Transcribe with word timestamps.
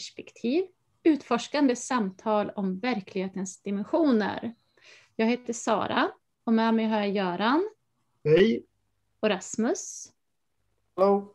perspektiv, 0.00 0.64
utforskande 1.02 1.76
samtal 1.76 2.50
om 2.56 2.78
verklighetens 2.78 3.62
dimensioner. 3.62 4.54
Jag 5.16 5.26
heter 5.26 5.52
Sara 5.52 6.10
och 6.44 6.52
med 6.52 6.74
mig 6.74 6.86
har 6.86 6.98
jag 6.98 7.10
Göran. 7.10 7.70
Hej. 8.24 8.64
Och 9.20 9.28
Rasmus. 9.28 10.12
Hallå. 10.96 11.34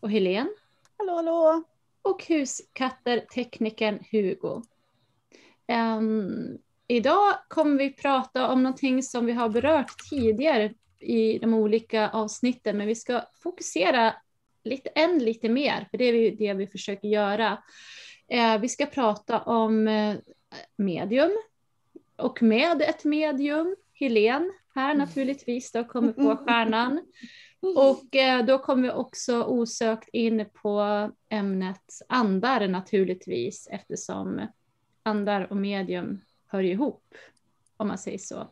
Och 0.00 0.10
Helene. 0.10 0.50
Hallå, 0.96 1.14
hallå. 1.14 1.62
Och 2.02 2.24
huskatterteknikern 2.28 4.04
Hugo. 4.10 4.62
Um, 5.98 6.58
idag 6.86 7.34
kommer 7.48 7.78
vi 7.78 7.92
prata 7.92 8.48
om 8.48 8.62
någonting 8.62 9.02
som 9.02 9.26
vi 9.26 9.32
har 9.32 9.48
berört 9.48 10.08
tidigare 10.10 10.74
i 11.00 11.38
de 11.38 11.54
olika 11.54 12.10
avsnitten, 12.10 12.76
men 12.78 12.86
vi 12.86 12.94
ska 12.94 13.22
fokusera 13.42 14.14
lite, 14.66 14.88
än 14.88 15.18
lite 15.18 15.48
mer, 15.48 15.88
för 15.90 15.98
det 15.98 16.04
är 16.04 16.36
det 16.36 16.54
vi 16.54 16.66
försöker 16.66 17.08
göra. 17.08 17.58
Eh, 18.28 18.58
vi 18.58 18.68
ska 18.68 18.86
prata 18.86 19.40
om 19.40 19.88
eh, 19.88 20.16
medium 20.76 21.30
och 22.16 22.42
med 22.42 22.82
ett 22.82 23.04
medium, 23.04 23.76
Helen 23.92 24.52
här 24.74 24.94
naturligtvis, 24.94 25.72
då 25.72 25.84
kommer 25.84 26.12
på 26.12 26.36
stjärnan. 26.36 27.00
Och 27.60 28.16
eh, 28.16 28.44
då 28.44 28.58
kommer 28.58 28.82
vi 28.82 28.90
också 28.90 29.42
osökt 29.42 30.08
in 30.12 30.46
på 30.62 31.10
ämnet 31.28 32.02
andar 32.08 32.68
naturligtvis, 32.68 33.68
eftersom 33.70 34.46
andar 35.02 35.50
och 35.50 35.56
medium 35.56 36.20
hör 36.46 36.62
ihop, 36.62 37.14
om 37.76 37.88
man 37.88 37.98
säger 37.98 38.18
så. 38.18 38.48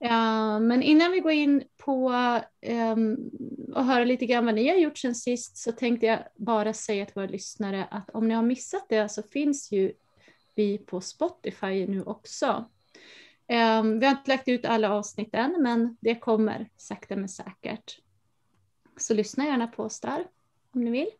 Eh, 0.00 0.60
men 0.60 0.82
innan 0.82 1.12
vi 1.12 1.20
går 1.20 1.32
in 1.32 1.64
på 1.76 2.10
um, 2.66 3.30
och 3.74 3.84
höra 3.84 4.04
lite 4.04 4.26
grann 4.26 4.46
vad 4.46 4.54
ni 4.54 4.68
har 4.68 4.76
gjort 4.76 4.98
sen 4.98 5.14
sist 5.14 5.56
så 5.56 5.72
tänkte 5.72 6.06
jag 6.06 6.18
bara 6.36 6.72
säga 6.72 7.06
till 7.06 7.14
våra 7.14 7.26
lyssnare 7.26 7.88
att 7.90 8.10
om 8.10 8.28
ni 8.28 8.34
har 8.34 8.42
missat 8.42 8.86
det 8.88 9.08
så 9.08 9.22
finns 9.22 9.72
ju 9.72 9.92
vi 10.54 10.78
på 10.78 11.00
Spotify 11.00 11.86
nu 11.86 12.02
också. 12.02 12.64
Um, 13.48 13.98
vi 13.98 14.06
har 14.06 14.10
inte 14.10 14.30
lagt 14.30 14.48
ut 14.48 14.64
alla 14.64 14.92
avsnitt 14.92 15.34
än 15.34 15.62
men 15.62 15.96
det 16.00 16.14
kommer 16.14 16.68
sakta 16.76 17.16
men 17.16 17.28
säkert. 17.28 18.00
Så 18.96 19.14
lyssna 19.14 19.44
gärna 19.44 19.66
på 19.66 19.82
oss 19.82 20.00
där 20.00 20.26
om 20.74 20.84
ni 20.84 20.90
vill. 20.90 21.10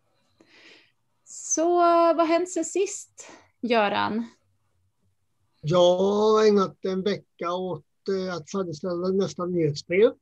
Så 1.24 1.68
vad 1.77 2.16
har 2.18 2.27
hänt 2.27 2.50
sen 2.50 2.64
sist, 2.64 3.30
Göran? 3.61 4.27
Jag 5.61 5.98
har 5.98 6.46
ägnat 6.46 6.84
en 6.84 7.02
vecka 7.02 7.52
åt 7.52 7.84
att 8.08 8.50
färdigställa 8.50 9.08
nästa 9.08 9.46
nyhetsbrev 9.46 10.12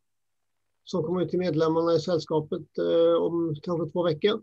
som 0.84 1.02
kommer 1.02 1.22
ut 1.22 1.30
till 1.30 1.38
medlemmarna 1.38 1.94
i 1.94 2.00
sällskapet 2.00 2.78
eh, 2.78 3.22
om 3.22 3.56
kanske 3.62 3.90
två 3.90 4.02
veckor. 4.02 4.42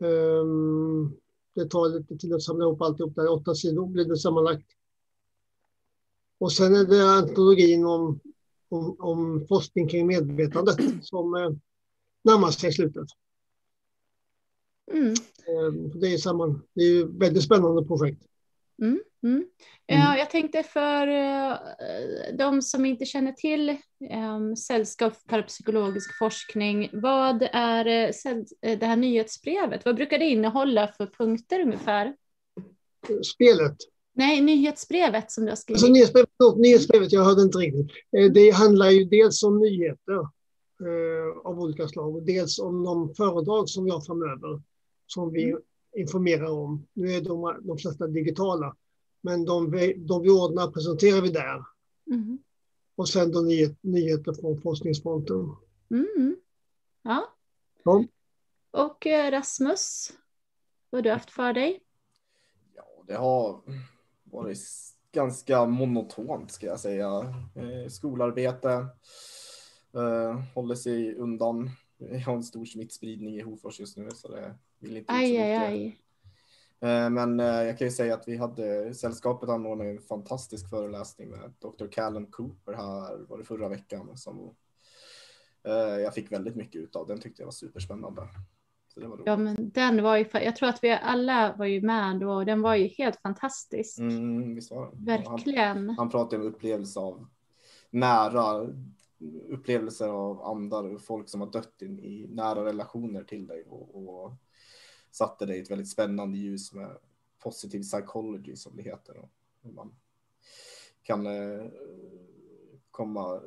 Ehm, 0.00 1.12
det 1.54 1.70
tar 1.70 1.88
lite 1.88 2.16
tid 2.16 2.34
att 2.34 2.42
samla 2.42 2.64
ihop 2.64 2.82
alltihop 2.82 3.14
där, 3.14 3.32
åtta 3.32 3.54
sidor 3.54 3.86
blir 3.86 4.04
det 4.04 4.16
sammanlagt. 4.16 4.66
Och 6.38 6.52
sen 6.52 6.74
är 6.74 6.84
det 6.84 7.10
antologin 7.10 7.86
om, 7.86 8.20
om, 8.68 8.96
om 8.98 9.46
forskning 9.48 9.88
kring 9.88 10.06
medvetandet 10.06 10.76
som 11.02 11.34
eh, 11.34 11.50
närmar 12.22 12.50
sig 12.50 12.72
slutet. 12.72 13.08
Mm. 14.92 15.14
Ehm, 15.46 16.00
det, 16.00 16.14
är 16.14 16.18
samman, 16.18 16.62
det 16.74 16.82
är 16.82 17.04
ett 17.04 17.10
väldigt 17.10 17.44
spännande 17.44 17.84
projekt. 17.84 18.22
Mm, 18.82 19.00
mm. 19.22 19.46
Mm. 19.88 20.18
Jag 20.18 20.30
tänkte 20.30 20.62
för 20.62 21.06
eh, 21.06 21.58
de 22.38 22.62
som 22.62 22.86
inte 22.86 23.04
känner 23.04 23.32
till 23.32 23.76
um, 24.14 24.56
Sällskap 24.56 25.16
för 25.16 25.28
parapsykologisk 25.28 26.18
forskning, 26.18 26.90
vad 26.92 27.48
är 27.52 27.86
eh, 27.86 28.32
eh, 28.62 28.78
det 28.78 28.86
här 28.86 28.96
nyhetsbrevet? 28.96 29.84
Vad 29.84 29.96
brukar 29.96 30.18
det 30.18 30.24
innehålla 30.24 30.88
för 30.96 31.06
punkter 31.06 31.60
ungefär? 31.60 32.16
Spelet? 33.34 33.76
Nej, 34.14 34.40
nyhetsbrevet 34.40 35.32
som 35.32 35.44
du 35.44 35.50
har 35.50 35.56
skrivit. 35.56 35.82
Alltså, 35.82 35.92
nyhetsbrevet, 35.92 36.30
nyhetsbrevet, 36.56 37.12
jag 37.12 37.24
hörde 37.24 37.42
inte 37.42 37.58
riktigt. 37.58 37.90
Det 38.34 38.50
handlar 38.50 38.90
ju 38.90 39.04
dels 39.04 39.42
om 39.42 39.58
nyheter 39.58 40.28
av 41.44 41.60
olika 41.60 41.88
slag 41.88 42.16
och 42.16 42.22
dels 42.22 42.58
om 42.58 42.84
de 42.84 43.14
föredrag 43.14 43.68
som 43.68 43.84
vi 43.84 43.90
har 43.90 44.00
framöver 44.00 44.62
som 45.06 45.32
vi 45.32 45.56
informerar 45.96 46.50
om. 46.50 46.86
Nu 46.92 47.12
är 47.12 47.20
de, 47.20 47.60
de 47.62 47.78
flesta 47.78 48.06
digitala. 48.06 48.76
Men 49.20 49.44
de 49.44 49.70
vi, 49.70 49.94
de 49.94 50.22
vi 50.22 50.30
ordnar 50.30 50.70
presenterar 50.70 51.20
vi 51.20 51.28
där. 51.28 51.64
Mm. 52.10 52.38
Och 52.96 53.08
sen 53.08 53.32
då 53.32 53.40
nyhet, 53.40 53.78
nyheter 53.80 54.32
från 54.32 54.60
forskningsfronten. 54.60 55.56
Mm. 55.90 56.36
Ja. 57.02 57.34
ja. 57.84 58.04
Och 58.70 59.06
eh, 59.06 59.30
Rasmus, 59.30 60.12
vad 60.90 60.98
har 60.98 61.02
du 61.02 61.10
haft 61.10 61.30
för 61.30 61.52
dig? 61.52 61.80
Ja, 62.74 63.04
det 63.06 63.14
har 63.14 63.60
varit 64.24 64.58
ganska 65.12 65.66
monotont 65.66 66.50
ska 66.50 66.66
jag 66.66 66.80
säga. 66.80 67.34
Eh, 67.54 67.88
skolarbete, 67.88 68.86
eh, 69.94 70.40
håller 70.54 70.74
sig 70.74 71.14
undan. 71.14 71.70
Vi 71.98 72.18
har 72.18 72.34
en 72.34 72.42
stor 72.42 72.64
smittspridning 72.64 73.34
i 73.34 73.42
Hofors 73.42 73.80
just 73.80 73.96
nu 73.96 74.10
så 74.10 74.28
det 74.28 74.54
vill 74.78 74.96
inte 74.96 75.12
aj, 75.12 75.38
aj, 75.38 75.56
aj. 75.56 76.00
Eh, 76.80 77.10
men 77.10 77.40
eh, 77.40 77.46
jag 77.46 77.78
kan 77.78 77.86
ju 77.86 77.90
säga 77.90 78.14
att 78.14 78.28
vi 78.28 78.36
hade 78.36 78.94
sällskapet 78.94 79.48
anordnade 79.48 79.90
en 79.90 80.00
fantastisk 80.00 80.70
föreläsning 80.70 81.30
med 81.30 81.52
Dr. 81.58 81.86
Callum 81.86 82.26
Cooper 82.26 82.72
här 82.72 83.26
var 83.28 83.38
det 83.38 83.44
förra 83.44 83.68
veckan 83.68 84.16
som 84.16 84.54
eh, 85.64 85.72
jag 85.74 86.14
fick 86.14 86.32
väldigt 86.32 86.56
mycket 86.56 86.80
ut 86.80 86.96
av. 86.96 87.06
Den 87.06 87.20
tyckte 87.20 87.42
jag 87.42 87.46
var 87.46 87.52
superspännande. 87.52 88.22
ja, 89.24 89.36
men 89.36 89.70
den 89.70 90.02
var 90.02 90.16
ju, 90.16 90.26
jag 90.32 90.56
tror 90.56 90.68
att 90.68 90.84
vi 90.84 90.90
alla 91.02 91.54
var 91.58 91.66
ju 91.66 91.80
med 91.80 92.20
då 92.20 92.32
och 92.32 92.46
den 92.46 92.62
var 92.62 92.74
ju 92.74 92.86
helt 92.86 93.20
fantastisk. 93.22 93.98
Mm. 93.98 94.60
Verkligen. 94.92 95.88
Han, 95.88 95.98
han 95.98 96.10
pratade 96.10 96.42
om 96.42 96.48
upplevelse 96.48 97.00
av 97.00 97.26
nära 97.90 98.72
upplevelser 99.48 100.08
av 100.08 100.42
andar 100.42 100.94
och 100.94 101.00
folk 101.00 101.28
som 101.28 101.40
har 101.40 101.50
dött 101.50 101.82
in 101.82 101.98
i 101.98 102.26
nära 102.28 102.64
relationer 102.64 103.24
till 103.24 103.46
dig 103.46 103.64
och, 103.64 103.94
och 103.94 104.32
satte 105.10 105.46
det 105.46 105.56
i 105.56 105.60
ett 105.60 105.70
väldigt 105.70 105.90
spännande 105.90 106.38
ljus 106.38 106.72
med 106.72 106.98
positiv 107.38 107.82
psychology 107.82 108.56
som 108.56 108.76
det 108.76 108.82
heter. 108.82 109.16
Och 109.16 109.30
hur 109.62 109.72
man 109.72 109.94
kan 111.02 111.26
eh, 111.26 111.66
komma 112.90 113.42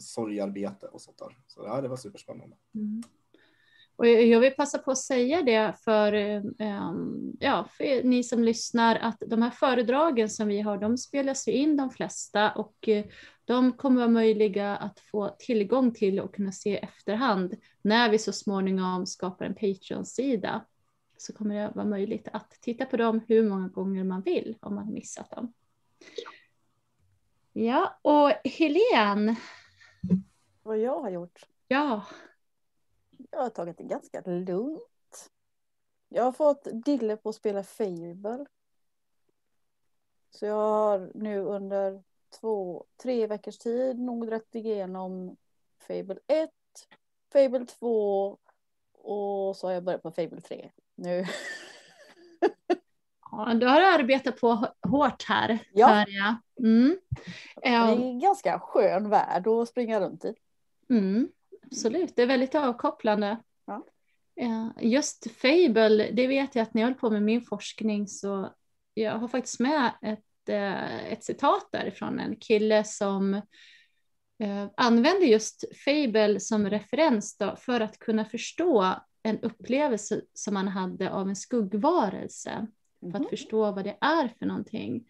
sorgarbete 0.00 0.86
och 0.86 1.00
sånt 1.00 1.18
där. 1.18 1.38
Så 1.46 1.60
ja, 1.60 1.80
det 1.80 1.88
var 1.88 1.96
superspännande. 1.96 2.56
Mm. 2.74 3.02
Och 3.96 4.06
jag 4.06 4.40
vill 4.40 4.52
passa 4.52 4.78
på 4.78 4.90
att 4.90 4.98
säga 4.98 5.42
det 5.42 5.74
för, 5.84 6.14
um, 6.58 7.36
ja, 7.40 7.68
för 7.76 8.02
ni 8.04 8.24
som 8.24 8.44
lyssnar 8.44 8.96
att 8.96 9.22
de 9.26 9.42
här 9.42 9.50
föredragen 9.50 10.30
som 10.30 10.48
vi 10.48 10.60
har, 10.60 10.78
de 10.78 10.98
spelas 10.98 11.48
ju 11.48 11.52
in 11.52 11.76
de 11.76 11.90
flesta 11.90 12.52
och 12.52 12.88
uh, 12.88 13.04
de 13.44 13.72
kommer 13.72 13.96
vara 13.96 14.08
möjliga 14.08 14.76
att 14.76 15.00
få 15.00 15.36
tillgång 15.38 15.94
till 15.94 16.20
och 16.20 16.34
kunna 16.34 16.52
se 16.52 16.70
i 16.70 16.76
efterhand 16.76 17.54
när 17.82 18.10
vi 18.10 18.18
så 18.18 18.32
småningom 18.32 19.06
skapar 19.06 19.44
en 19.44 19.54
Patreon-sida 19.54 20.64
så 21.16 21.32
kommer 21.32 21.54
det 21.54 21.72
vara 21.74 21.86
möjligt 21.86 22.28
att 22.32 22.50
titta 22.50 22.86
på 22.86 22.96
dem 22.96 23.20
hur 23.28 23.48
många 23.48 23.68
gånger 23.68 24.04
man 24.04 24.22
vill 24.22 24.56
om 24.60 24.74
man 24.74 24.92
missat 24.92 25.30
dem. 25.30 25.52
Ja, 27.52 27.98
och 28.02 28.32
Helene. 28.44 29.36
Vad 30.62 30.78
jag 30.78 31.00
har 31.00 31.10
gjort? 31.10 31.40
Ja. 31.68 32.06
Jag 33.36 33.42
har 33.42 33.50
tagit 33.50 33.78
det 33.78 33.84
ganska 33.84 34.22
lugnt. 34.26 35.30
Jag 36.08 36.22
har 36.24 36.32
fått 36.32 36.68
dille 36.72 37.16
på 37.16 37.28
att 37.28 37.34
spela 37.34 37.62
Fable. 37.62 38.46
Så 40.30 40.46
jag 40.46 40.54
har 40.54 41.10
nu 41.14 41.38
under 41.40 42.02
två, 42.40 42.84
tre 43.02 43.26
veckors 43.26 43.58
tid 43.58 43.98
nog 43.98 44.32
rätt 44.32 44.54
igenom 44.54 45.36
Fable 45.78 46.18
1, 46.26 46.50
Fable 47.32 47.66
2 47.66 48.38
och 48.92 49.56
så 49.56 49.66
har 49.66 49.72
jag 49.72 49.84
börjat 49.84 50.02
på 50.02 50.10
Fable 50.10 50.40
3 50.40 50.70
nu. 50.94 51.24
ja, 53.30 53.54
du 53.54 53.66
har 53.66 53.80
arbetat 53.80 54.40
på 54.40 54.66
hårt 54.82 55.24
här, 55.28 55.58
ja. 55.72 55.86
hör 55.86 56.06
jag. 56.08 56.34
Mm. 56.66 56.98
Det 57.56 57.68
är 57.68 57.92
en 57.92 58.18
ganska 58.18 58.60
skön 58.60 59.10
värld 59.10 59.46
att 59.46 59.68
springa 59.68 60.00
runt 60.00 60.24
i. 60.24 60.34
Mm, 60.90 61.28
absolut, 61.66 62.16
det 62.16 62.22
är 62.22 62.26
väldigt 62.26 62.54
avkopplande. 62.54 63.38
Ja. 63.66 64.74
Just 64.80 65.30
Fable, 65.30 66.10
det 66.12 66.26
vet 66.26 66.54
jag 66.54 66.62
att 66.62 66.74
när 66.74 66.82
jag 66.82 66.88
håller 66.88 67.00
på 67.00 67.10
med 67.10 67.22
min 67.22 67.42
forskning 67.42 68.08
så 68.08 68.54
jag 68.94 69.18
har 69.18 69.28
faktiskt 69.28 69.60
med 69.60 69.92
ett, 70.02 70.48
eh, 70.48 71.12
ett 71.12 71.24
citat 71.24 71.68
därifrån 71.72 72.20
en 72.20 72.36
kille 72.36 72.84
som 72.84 73.34
eh, 74.38 74.66
använder 74.76 75.26
just 75.26 75.64
Fable 75.84 76.40
som 76.40 76.70
referens 76.70 77.36
då, 77.38 77.56
för 77.56 77.80
att 77.80 77.98
kunna 77.98 78.24
förstå 78.24 78.94
en 79.22 79.40
upplevelse 79.40 80.20
som 80.34 80.54
man 80.54 80.68
hade 80.68 81.10
av 81.10 81.28
en 81.28 81.36
skuggvarelse. 81.36 82.50
Mm. 82.50 83.12
För 83.12 83.18
att 83.18 83.22
mhm. 83.22 83.30
förstå 83.30 83.72
vad 83.72 83.84
det 83.84 83.96
är 84.00 84.32
för 84.38 84.46
någonting. 84.46 85.04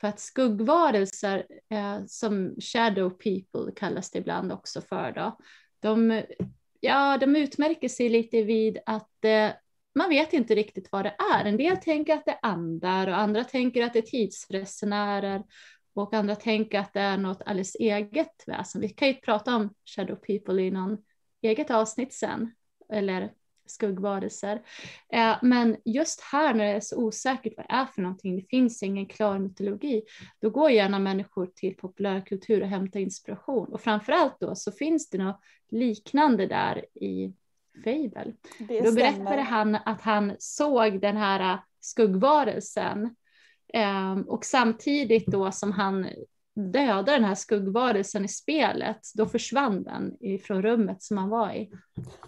För 0.00 0.08
att 0.08 0.20
skuggvarelser, 0.20 1.46
eh, 1.70 1.98
som 2.06 2.56
shadow 2.60 3.10
people 3.10 3.72
kallas 3.76 4.10
det 4.10 4.18
ibland 4.18 4.52
också 4.52 4.80
för, 4.80 5.12
då, 5.12 5.38
de 5.80 6.22
ja, 6.80 7.18
de 7.18 7.36
utmärker 7.36 7.88
sig 7.88 8.08
lite 8.08 8.42
vid 8.42 8.78
att 8.86 9.24
eh, 9.24 9.50
man 9.94 10.08
vet 10.08 10.32
inte 10.32 10.54
riktigt 10.54 10.92
vad 10.92 11.04
det 11.04 11.16
är. 11.34 11.44
En 11.44 11.56
del 11.56 11.76
tänker 11.76 12.14
att 12.14 12.24
det 12.24 12.30
är 12.30 12.38
andar 12.42 13.06
och 13.06 13.18
andra 13.18 13.44
tänker 13.44 13.82
att 13.84 13.92
det 13.92 13.98
är 13.98 14.02
tidsresenärer 14.02 15.42
och 15.94 16.14
andra 16.14 16.36
tänker 16.36 16.78
att 16.78 16.92
det 16.92 17.00
är 17.00 17.16
något 17.16 17.42
alldeles 17.42 17.74
eget 17.74 18.44
väsen. 18.46 18.80
Vi 18.80 18.88
kan 18.88 19.08
ju 19.08 19.14
prata 19.14 19.56
om 19.56 19.74
shadow 19.96 20.16
people 20.16 20.62
i 20.62 20.70
någon 20.70 20.98
eget 21.42 21.70
avsnitt 21.70 22.12
sen, 22.12 22.54
eller 22.92 23.32
skuggvarelser. 23.70 24.62
Eh, 25.12 25.36
men 25.42 25.76
just 25.84 26.20
här 26.20 26.54
när 26.54 26.64
det 26.64 26.70
är 26.70 26.80
så 26.80 26.96
osäkert 26.96 27.52
vad 27.56 27.66
det 27.66 27.74
är 27.74 27.86
för 27.86 28.02
någonting, 28.02 28.36
det 28.36 28.48
finns 28.50 28.82
ingen 28.82 29.06
klar 29.06 29.38
mytologi, 29.38 30.02
då 30.40 30.50
går 30.50 30.70
gärna 30.70 30.98
människor 30.98 31.46
till 31.46 31.76
populärkultur 31.76 32.62
och 32.62 32.68
hämtar 32.68 33.00
inspiration. 33.00 33.68
Och 33.72 33.80
framförallt 33.80 34.40
då 34.40 34.54
så 34.54 34.72
finns 34.72 35.10
det 35.10 35.18
något 35.18 35.40
liknande 35.70 36.46
där 36.46 36.84
i 36.94 37.32
Fable. 37.84 38.32
Då 38.58 38.92
berättade 38.92 39.42
han 39.42 39.74
att 39.74 40.00
han 40.00 40.36
såg 40.38 41.00
den 41.00 41.16
här 41.16 41.58
skuggvarelsen 41.80 43.14
eh, 43.74 44.18
och 44.18 44.44
samtidigt 44.44 45.26
då 45.26 45.52
som 45.52 45.72
han 45.72 46.06
dödade 46.54 47.12
den 47.12 47.24
här 47.24 47.34
skuggvarelsen 47.34 48.24
i 48.24 48.28
spelet, 48.28 49.00
då 49.14 49.26
försvann 49.26 49.82
den 49.82 50.16
ifrån 50.20 50.62
rummet 50.62 51.02
som 51.02 51.18
han 51.18 51.28
var 51.28 51.52
i. 51.52 51.70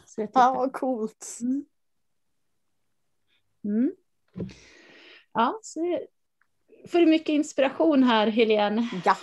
Så 0.05 0.21
jag 0.21 0.31
ja, 0.35 0.55
vad 0.55 0.73
coolt. 0.73 1.39
Mm. 1.41 1.65
Mm. 3.65 3.93
Ja, 5.33 5.61
så 5.63 5.99
får 6.89 6.99
du 6.99 7.07
mycket 7.07 7.29
inspiration 7.29 8.03
här, 8.03 8.27
Helene. 8.27 8.89
Ja. 9.05 9.17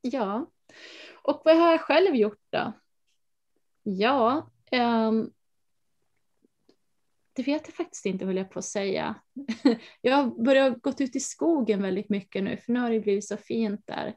Ja. 0.00 0.50
Och 1.22 1.42
vad 1.44 1.56
har 1.56 1.70
jag 1.70 1.80
själv 1.80 2.14
gjort 2.16 2.42
då? 2.50 2.72
Ja, 3.82 4.50
um, 4.72 5.32
det 7.34 7.42
vet 7.42 7.66
jag 7.66 7.74
faktiskt 7.74 8.06
inte 8.06 8.24
höll 8.24 8.36
jag 8.36 8.50
på 8.50 8.58
att 8.58 8.64
säga. 8.64 9.14
jag 10.00 10.16
har 10.16 10.44
börjat 10.44 10.82
gått 10.82 11.00
ut 11.00 11.16
i 11.16 11.20
skogen 11.20 11.82
väldigt 11.82 12.08
mycket 12.08 12.44
nu 12.44 12.56
för 12.56 12.72
nu 12.72 12.80
har 12.80 12.90
det 12.90 13.00
blivit 13.00 13.28
så 13.28 13.36
fint 13.36 13.86
där. 13.86 14.16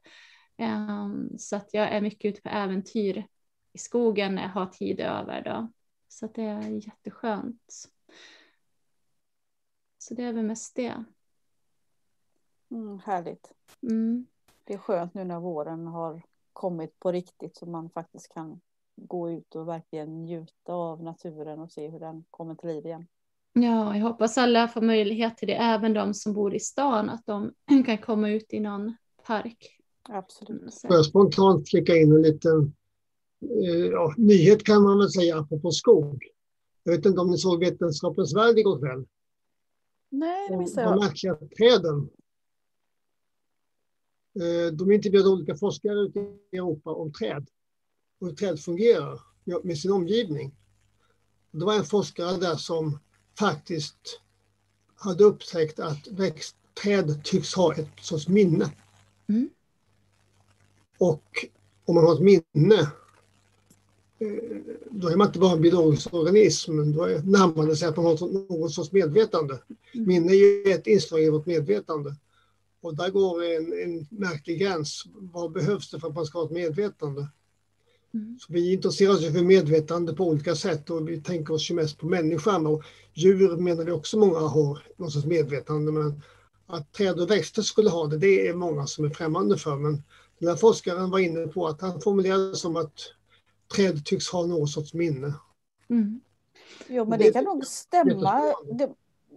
Um, 0.57 1.37
så 1.37 1.55
att 1.55 1.73
jag 1.73 1.91
är 1.91 2.01
mycket 2.01 2.29
ute 2.29 2.41
på 2.41 2.49
äventyr 2.49 3.27
i 3.73 3.77
skogen 3.77 4.35
när 4.35 4.41
jag 4.41 4.49
har 4.49 4.65
tid 4.65 4.99
över 4.99 5.43
då. 5.43 5.71
Så 6.07 6.25
att 6.25 6.33
det 6.33 6.43
är 6.43 6.85
jätteskönt. 6.87 7.89
Så 9.97 10.13
det 10.13 10.23
är 10.23 10.33
väl 10.33 10.45
mest 10.45 10.75
det. 10.75 11.03
Mm, 12.71 12.99
härligt. 12.99 13.51
Mm. 13.81 14.27
Det 14.63 14.73
är 14.73 14.77
skönt 14.77 15.13
nu 15.13 15.23
när 15.23 15.39
våren 15.39 15.87
har 15.87 16.21
kommit 16.53 16.99
på 16.99 17.11
riktigt 17.11 17.55
så 17.55 17.65
man 17.65 17.89
faktiskt 17.89 18.33
kan 18.33 18.61
gå 18.97 19.31
ut 19.31 19.55
och 19.55 19.67
verkligen 19.67 20.21
njuta 20.21 20.73
av 20.73 21.03
naturen 21.03 21.59
och 21.59 21.71
se 21.71 21.89
hur 21.89 21.99
den 21.99 22.23
kommer 22.31 22.55
till 22.55 22.69
liv 22.69 22.85
igen. 22.85 23.07
Ja, 23.53 23.97
jag 23.97 24.03
hoppas 24.03 24.38
alla 24.38 24.67
får 24.67 24.81
möjlighet 24.81 25.38
till 25.38 25.47
det, 25.47 25.55
även 25.55 25.94
de 25.94 26.13
som 26.13 26.33
bor 26.33 26.55
i 26.55 26.59
stan, 26.59 27.09
att 27.09 27.25
de 27.25 27.53
kan 27.85 27.97
komma 27.97 28.29
ut 28.29 28.53
i 28.53 28.59
någon 28.59 28.95
park. 29.23 29.79
Absolut. 30.09 30.61
Mm, 30.61 30.71
Får 30.88 30.95
jag 30.95 31.05
spontant 31.05 31.69
flika 31.69 31.95
in 31.95 32.11
en 32.11 32.21
liten 32.21 32.73
eh, 33.41 33.85
ja, 33.85 34.13
nyhet 34.17 34.63
kan 34.63 34.83
man 34.83 34.97
väl 34.97 35.09
säga 35.09 35.39
apropå 35.39 35.71
skog. 35.71 36.23
Jag 36.83 36.91
vet 36.91 37.05
inte 37.05 37.21
om 37.21 37.31
ni 37.31 37.38
såg 37.38 37.59
Vetenskapens 37.59 38.35
värld 38.35 38.57
igår 38.57 38.79
kväll? 38.79 39.05
Nej, 40.09 40.50
det 40.50 40.57
missade 40.57 40.88
jag. 40.88 40.97
De 40.97 41.05
märkliga 41.05 41.35
träden. 41.35 42.09
Eh, 44.39 44.73
de 44.73 44.91
intervjuade 44.91 45.29
olika 45.29 45.55
forskare 45.55 46.00
ute 46.00 46.19
i 46.19 46.57
Europa 46.57 46.91
om 46.91 47.11
träd 47.13 47.47
hur 48.19 48.31
träd 48.31 48.59
fungerar 48.59 49.19
med 49.63 49.77
sin 49.77 49.91
omgivning. 49.91 50.55
Det 51.51 51.65
var 51.65 51.73
en 51.73 51.85
forskare 51.85 52.37
där 52.37 52.55
som 52.55 52.99
faktiskt 53.39 54.21
hade 54.95 55.23
upptäckt 55.23 55.79
att 55.79 56.07
växtträd 56.07 57.23
tycks 57.23 57.53
ha 57.53 57.73
ett 57.73 57.87
sorts 58.01 58.27
minne. 58.27 58.71
Mm. 59.29 59.49
Och 60.97 61.45
om 61.85 61.95
man 61.95 62.03
har 62.03 62.13
ett 62.13 62.21
minne, 62.55 62.79
eh, 64.19 64.57
då 64.91 65.07
är 65.07 65.15
man 65.15 65.27
inte 65.27 65.39
bara 65.39 65.51
en 65.51 65.61
biologisk 65.61 66.13
organism, 66.13 66.77
då 66.77 67.05
närmar 67.05 67.67
det 67.67 67.75
sig 67.75 67.87
att 67.87 67.97
man 67.97 68.05
har 68.05 68.57
någon 68.57 68.69
sorts 68.69 68.91
medvetande. 68.91 69.61
Mm. 69.93 70.07
Minne 70.07 70.31
är 70.31 70.35
ju 70.35 70.71
ett 70.71 70.87
inslag 70.87 71.23
i 71.23 71.29
vårt 71.29 71.45
medvetande. 71.45 72.15
Och 72.81 72.95
där 72.95 73.09
går 73.09 73.43
en, 73.43 73.73
en 73.83 74.07
märklig 74.09 74.59
gräns. 74.59 75.03
Vad 75.15 75.51
behövs 75.51 75.91
det 75.91 75.99
för 75.99 76.07
att 76.07 76.15
man 76.15 76.25
ska 76.25 76.39
ha 76.39 76.45
ett 76.45 76.51
medvetande? 76.51 77.27
Mm. 78.17 78.39
Så 78.39 78.53
vi 78.53 78.73
intresserar 78.73 79.11
oss 79.11 79.31
för 79.31 79.43
medvetande 79.43 80.13
på 80.13 80.27
olika 80.27 80.55
sätt 80.55 80.89
och 80.89 81.09
vi 81.09 81.21
tänker 81.21 81.53
oss 81.53 81.71
ju 81.71 81.75
mest 81.75 81.97
på 81.97 82.05
människan. 82.05 82.67
Och 82.67 82.83
djur 83.13 83.57
menar 83.57 83.83
vi 83.83 83.91
också 83.91 84.19
många 84.19 84.39
har 84.39 84.83
någon 84.97 85.11
sorts 85.11 85.25
medvetande. 85.25 85.91
Men 85.91 86.21
att 86.67 86.93
träd 86.93 87.19
och 87.19 87.31
växter 87.31 87.61
skulle 87.61 87.89
ha 87.89 88.07
det, 88.07 88.17
det 88.17 88.47
är 88.47 88.53
många 88.53 88.87
som 88.87 89.05
är 89.05 89.09
främmande 89.09 89.57
för. 89.57 89.75
Men 89.75 90.03
den 90.39 90.49
här 90.49 90.55
forskaren 90.55 91.09
var 91.09 91.19
inne 91.19 91.47
på 91.47 91.67
att 91.67 91.81
han 91.81 92.01
formulerade 92.01 92.55
som 92.55 92.75
att 92.75 92.93
träd 93.75 94.05
tycks 94.05 94.29
ha 94.29 94.45
någon 94.45 94.67
sorts 94.67 94.93
minne. 94.93 95.33
Mm. 95.89 96.21
Jo, 96.87 97.05
men 97.05 97.19
det, 97.19 97.31
kan 97.31 97.43
nog 97.43 97.65
stämma. 97.65 98.53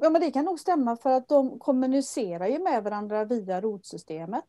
Ja, 0.01 0.11
men 0.11 0.21
det 0.21 0.31
kan 0.31 0.45
nog 0.45 0.61
stämma 0.61 0.97
för 0.97 1.11
att 1.11 1.29
de 1.29 1.59
kommunicerar 1.59 2.47
ju 2.47 2.59
med 2.59 2.85
varandra 2.85 3.25
via 3.25 3.61
rotsystemet. 3.61 4.45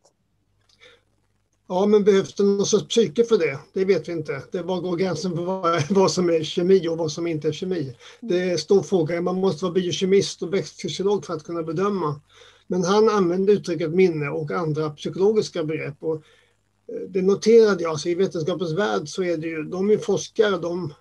Ja, 1.68 1.86
men 1.86 2.04
behövs 2.04 2.34
det 2.34 2.44
någon 2.44 2.66
sorts 2.66 2.88
psyke 2.88 3.24
för 3.24 3.38
det? 3.38 3.60
Det 3.74 3.86
vet 3.86 4.10
vi 4.10 4.12
inte. 4.12 4.42
Det 4.52 4.62
var 4.62 4.82
går 4.82 4.96
gränsen 4.96 5.36
för 5.36 5.44
vad, 5.44 5.84
vad 5.90 6.12
som 6.12 6.30
är 6.30 6.44
kemi 6.44 6.88
och 6.88 6.98
vad 6.98 7.12
som 7.12 7.28
inte 7.28 7.48
är 7.48 7.52
kemi. 7.52 7.96
Det 8.20 8.40
är 8.40 8.52
en 8.52 8.58
stor 8.58 8.84
fråga. 8.84 9.22
Man 9.22 9.40
måste 9.40 9.66
vara 9.66 9.74
biokemist 9.74 10.44
och 10.44 10.54
växtfysiolog 10.54 11.26
för 11.26 11.34
att 11.34 11.44
kunna 11.44 11.64
bedöma. 11.64 12.22
Men 12.68 12.84
han 12.84 13.10
använde 13.10 13.52
uttrycket 13.52 13.92
minne 13.92 14.30
och 14.30 14.52
andra 14.52 14.90
psykologiska 14.90 15.64
begrepp. 15.64 15.96
Och 16.00 16.16
eh, 16.16 17.10
det 17.10 17.22
noterade 17.22 17.84
jag. 17.84 18.00
Så 18.00 18.10
I 18.10 18.16
vetenskapens 18.16 18.72
värld 18.72 19.08
så 19.08 19.24
är 19.24 19.38
det 19.38 19.48
ju, 19.48 19.64
de 19.64 19.90
är 19.90 19.98
forskare, 19.98 20.58
de 20.58 20.94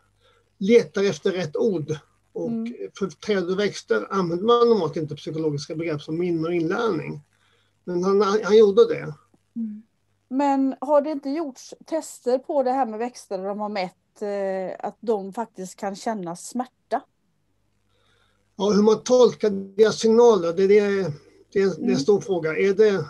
letar 0.58 1.04
efter 1.04 1.32
rätt 1.32 1.56
ord. 1.56 1.96
Och 2.32 2.48
mm. 2.48 2.74
för 2.98 3.06
träd 3.06 3.50
och 3.50 3.58
växter 3.58 4.06
använder 4.10 4.44
man 4.44 4.68
normalt 4.68 4.96
inte 4.96 5.16
psykologiska 5.16 5.74
begrepp 5.74 6.02
som 6.02 6.18
minne 6.18 6.48
och 6.48 6.54
inlärning. 6.54 7.20
Men 7.84 8.04
han, 8.04 8.20
han 8.22 8.58
gjorde 8.58 8.88
det. 8.88 9.14
Mm. 9.56 9.82
Men 10.30 10.74
har 10.80 11.00
det 11.00 11.10
inte 11.10 11.30
gjorts 11.30 11.74
tester 11.84 12.38
på 12.38 12.62
det 12.62 12.70
här 12.70 12.86
med 12.86 12.98
växter 12.98 13.38
där 13.38 13.44
de 13.44 13.60
har 13.60 13.68
mätt 13.68 14.22
eh, 14.22 14.86
att 14.86 14.96
de 15.00 15.32
faktiskt 15.32 15.76
kan 15.76 15.96
känna 15.96 16.36
smärta? 16.36 17.02
Ja, 18.56 18.70
hur 18.70 18.82
man 18.82 19.02
tolkar 19.02 19.50
deras 19.50 19.98
signaler, 19.98 20.52
det 20.52 20.62
är, 20.62 20.68
det, 20.68 20.74
det 20.74 20.78
är, 20.98 21.12
det 21.52 21.58
är 21.60 21.66
en 21.66 21.84
mm. 21.84 21.96
stor 21.96 22.20
fråga. 22.20 22.56
Är 22.56 22.74
det 22.74 23.04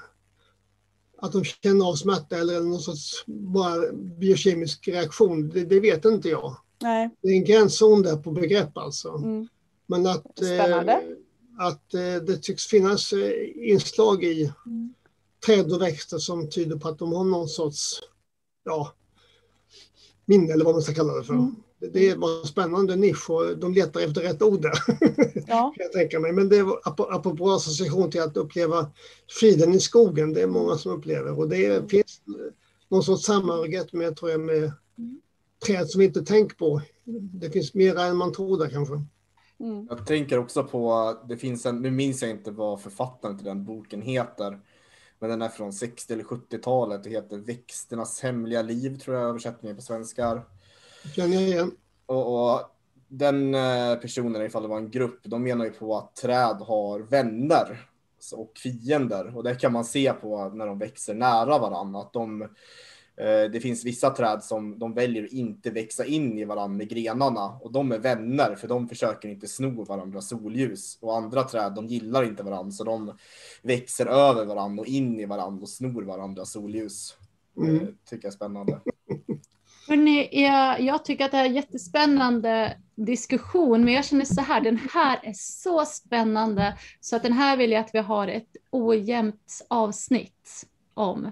att 1.18 1.32
de 1.32 1.44
känner 1.44 1.88
av 1.88 1.94
smärta 1.94 2.36
eller 2.36 2.60
någon 2.60 2.80
sorts 2.80 3.24
bara 3.26 3.92
biokemisk 3.92 4.88
reaktion? 4.88 5.48
Det, 5.48 5.64
det 5.64 5.80
vet 5.80 6.04
inte 6.04 6.28
jag. 6.28 6.56
Nej. 6.82 7.10
Det 7.22 7.28
är 7.28 7.34
en 7.34 7.44
gränszon 7.44 8.02
där 8.02 8.16
på 8.16 8.30
begrepp 8.30 8.76
alltså. 8.76 9.08
Mm. 9.08 9.48
Men 9.86 10.06
att, 10.06 10.42
eh, 10.42 10.78
att 11.58 11.94
eh, 11.94 12.22
det 12.26 12.36
tycks 12.42 12.66
finnas 12.66 13.12
eh, 13.12 13.32
inslag 13.54 14.24
i 14.24 14.52
Mm 14.66 14.94
träd 15.46 15.72
och 15.72 15.82
växter 15.82 16.18
som 16.18 16.50
tyder 16.50 16.76
på 16.76 16.88
att 16.88 16.98
de 16.98 17.12
har 17.12 17.24
någon 17.24 17.48
sorts 17.48 18.00
ja, 18.64 18.92
minne 20.24 20.52
eller 20.52 20.64
vad 20.64 20.74
man 20.74 20.82
ska 20.82 20.94
kalla 20.94 21.14
det 21.14 21.24
för. 21.24 21.34
Mm. 21.34 21.54
Det 21.92 22.14
var 22.14 22.46
spännande 22.46 22.96
nisch 22.96 23.30
och 23.30 23.58
de 23.58 23.74
letar 23.74 24.00
efter 24.00 24.20
rätt 24.20 24.42
ord 24.42 24.62
där. 24.62 24.72
Ja. 25.46 25.72
kan 25.76 25.84
jag 25.84 25.92
tänka 25.92 26.20
mig. 26.20 26.32
Men 26.32 26.48
det 26.48 26.62
var 26.62 26.80
apropå 27.10 27.50
association 27.50 28.10
till 28.10 28.22
att 28.22 28.36
uppleva 28.36 28.90
friden 29.40 29.74
i 29.74 29.80
skogen, 29.80 30.32
det 30.32 30.42
är 30.42 30.46
många 30.46 30.76
som 30.76 30.92
upplever. 30.92 31.38
Och 31.38 31.48
det 31.48 31.66
Mm. 31.66 31.88
finns 31.88 32.20
någon 32.88 33.02
sorts 33.02 33.24
samhörighet 33.24 33.92
med, 33.92 34.16
tror 34.16 34.30
jag, 34.30 34.40
med 34.40 34.72
Mm. 34.98 35.20
träd 35.66 35.90
som 35.90 35.98
vi 35.98 36.04
inte 36.04 36.22
tänker 36.24 36.56
på. 36.56 36.80
Det 37.32 37.50
finns 37.50 37.74
mera 37.74 38.02
än 38.02 38.16
man 38.16 38.32
tror 38.32 38.58
där 38.58 38.68
kanske. 38.70 38.94
Mm. 39.60 39.86
Jag 39.90 40.06
tänker 40.06 40.38
också 40.38 40.64
på, 40.64 41.16
det 41.28 41.36
finns 41.36 41.66
en, 41.66 41.82
nu 41.82 41.90
minns 41.90 42.22
jag 42.22 42.30
inte 42.30 42.50
vad 42.50 42.80
författaren 42.80 43.36
till 43.36 43.46
den 43.46 43.64
boken 43.64 44.02
heter, 44.02 44.60
men 45.20 45.30
den 45.30 45.42
är 45.42 45.48
från 45.48 45.72
60 45.72 46.12
eller 46.12 46.24
70-talet 46.24 47.06
och 47.06 47.12
heter 47.12 47.38
Växternas 47.38 48.20
hemliga 48.20 48.62
liv, 48.62 48.98
tror 48.98 49.16
jag 49.16 49.28
översättningen 49.28 49.76
på 49.76 49.82
svenska 49.82 50.42
Känner 51.16 51.34
jag 51.34 51.42
igen. 51.42 51.70
Och, 52.06 52.52
och 52.52 52.60
den 53.08 53.54
eh, 53.54 53.94
personen, 53.94 54.42
ifall 54.42 54.62
det 54.62 54.68
var 54.68 54.76
en 54.76 54.90
grupp, 54.90 55.20
de 55.24 55.42
menar 55.42 55.64
ju 55.64 55.70
på 55.70 55.96
att 55.96 56.16
träd 56.16 56.56
har 56.56 57.00
vänner 57.00 57.86
och 58.32 58.52
fiender. 58.58 59.36
Och 59.36 59.44
det 59.44 59.54
kan 59.54 59.72
man 59.72 59.84
se 59.84 60.12
på 60.12 60.48
när 60.48 60.66
de 60.66 60.78
växer 60.78 61.14
nära 61.14 61.58
varandra. 61.58 62.00
Att 62.00 62.12
de, 62.12 62.48
det 63.52 63.62
finns 63.62 63.84
vissa 63.84 64.10
träd 64.10 64.42
som 64.42 64.78
de 64.78 64.94
väljer 64.94 65.24
att 65.24 65.32
inte 65.32 65.70
växa 65.70 66.04
in 66.04 66.38
i 66.38 66.44
varandra 66.44 66.76
med 66.76 66.88
grenarna. 66.88 67.46
Och 67.60 67.72
de 67.72 67.92
är 67.92 67.98
vänner 67.98 68.54
för 68.54 68.68
de 68.68 68.88
försöker 68.88 69.28
inte 69.28 69.48
sno 69.48 69.84
varandras 69.84 70.28
solljus. 70.28 70.98
Och 71.00 71.16
andra 71.16 71.42
träd, 71.42 71.72
de 71.74 71.86
gillar 71.86 72.24
inte 72.24 72.42
varandra 72.42 72.70
så 72.70 72.84
de 72.84 73.12
växer 73.62 74.06
över 74.06 74.44
varandra 74.44 74.80
och 74.80 74.86
in 74.86 75.20
i 75.20 75.26
varandra 75.26 75.62
och 75.62 75.68
snor 75.68 76.02
varandras 76.02 76.52
solljus. 76.52 77.16
Mm. 77.56 77.78
Det 77.78 77.86
tycker 78.10 78.26
jag 78.26 78.32
är 78.32 78.36
spännande. 78.36 78.80
Hörrni, 79.88 80.28
jag, 80.42 80.80
jag 80.80 81.04
tycker 81.04 81.24
att 81.24 81.30
det 81.30 81.36
här 81.36 81.44
är 81.44 81.48
en 81.48 81.54
jättespännande 81.54 82.76
diskussion, 82.94 83.84
men 83.84 83.94
jag 83.94 84.04
känner 84.04 84.24
så 84.24 84.40
här, 84.40 84.60
den 84.60 84.80
här 84.92 85.20
är 85.22 85.32
så 85.34 85.84
spännande 85.84 86.78
så 87.00 87.16
att 87.16 87.22
den 87.22 87.32
här 87.32 87.56
vill 87.56 87.72
jag 87.72 87.80
att 87.80 87.90
vi 87.92 87.98
har 87.98 88.28
ett 88.28 88.56
ojämnt 88.70 89.66
avsnitt 89.68 90.66
om. 90.94 91.30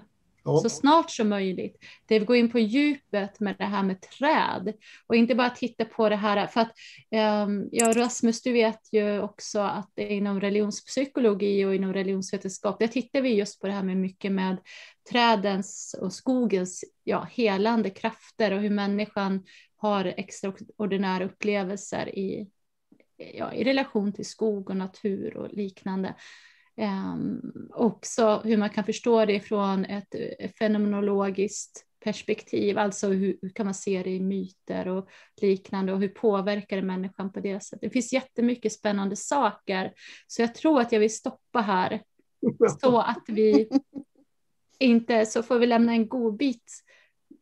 Ja. 0.49 0.59
så 0.59 0.69
snart 0.69 1.11
som 1.11 1.29
möjligt. 1.29 1.77
Det 2.05 2.19
vi 2.19 2.25
går 2.25 2.35
in 2.35 2.51
på 2.51 2.59
djupet 2.59 3.39
med 3.39 3.55
det 3.57 3.65
här 3.65 3.83
med 3.83 4.01
träd 4.01 4.73
och 5.07 5.15
inte 5.15 5.35
bara 5.35 5.49
titta 5.49 5.85
på 5.85 6.09
det 6.09 6.15
här 6.15 6.47
för 6.47 6.61
att 6.61 6.71
ehm, 7.11 7.49
um, 7.49 7.69
ja, 7.71 7.93
Rasmus, 7.93 8.41
du 8.41 8.51
vet 8.51 8.93
ju 8.93 9.21
också 9.21 9.59
att 9.59 9.91
inom 9.95 10.41
religionspsykologi 10.41 11.65
och 11.65 11.75
inom 11.75 11.93
religionsvetenskap, 11.93 12.79
där 12.79 12.87
tittar 12.87 13.21
vi 13.21 13.33
just 13.33 13.61
på 13.61 13.67
det 13.67 13.73
här 13.73 13.83
med 13.83 13.97
mycket 13.97 14.31
med 14.31 14.57
trädens 15.09 15.95
och 16.01 16.13
skogens 16.13 16.83
ja, 17.03 17.27
helande 17.31 17.89
krafter 17.89 18.51
och 18.51 18.61
hur 18.61 18.69
människan 18.69 19.43
har 19.75 20.05
extraordinära 20.05 21.25
upplevelser 21.25 22.19
i, 22.19 22.49
ja, 23.17 23.53
i 23.53 23.63
relation 23.63 24.13
till 24.13 24.25
skog 24.25 24.69
och 24.69 24.77
natur 24.77 25.37
och 25.37 25.53
liknande. 25.53 26.15
Um, 26.79 27.69
också 27.73 28.41
hur 28.43 28.57
man 28.57 28.69
kan 28.69 28.83
förstå 28.83 29.25
det 29.25 29.39
från 29.39 29.85
ett 29.85 30.15
fenomenologiskt 30.59 31.85
perspektiv, 32.03 32.77
alltså 32.77 33.07
hur, 33.07 33.37
hur, 33.41 33.49
kan 33.49 33.65
man 33.65 33.73
se 33.73 34.03
det 34.03 34.09
i 34.09 34.19
myter 34.19 34.87
och 34.87 35.09
liknande 35.41 35.93
och 35.93 35.99
hur 35.99 36.07
påverkar 36.07 36.75
det 36.75 36.83
människan 36.83 37.31
på 37.31 37.39
det 37.39 37.63
sättet. 37.63 37.81
Det 37.81 37.89
finns 37.89 38.13
jättemycket 38.13 38.73
spännande 38.73 39.15
saker, 39.15 39.93
så 40.27 40.41
jag 40.41 40.55
tror 40.55 40.81
att 40.81 40.91
jag 40.91 40.99
vill 40.99 41.15
stoppa 41.15 41.61
här 41.61 42.01
så 42.81 42.99
att 42.99 43.23
vi 43.27 43.69
inte, 44.79 45.25
så 45.25 45.43
får 45.43 45.59
vi 45.59 45.67
lämna 45.67 45.91
en 45.91 46.07
god 46.07 46.37
bit 46.37 46.83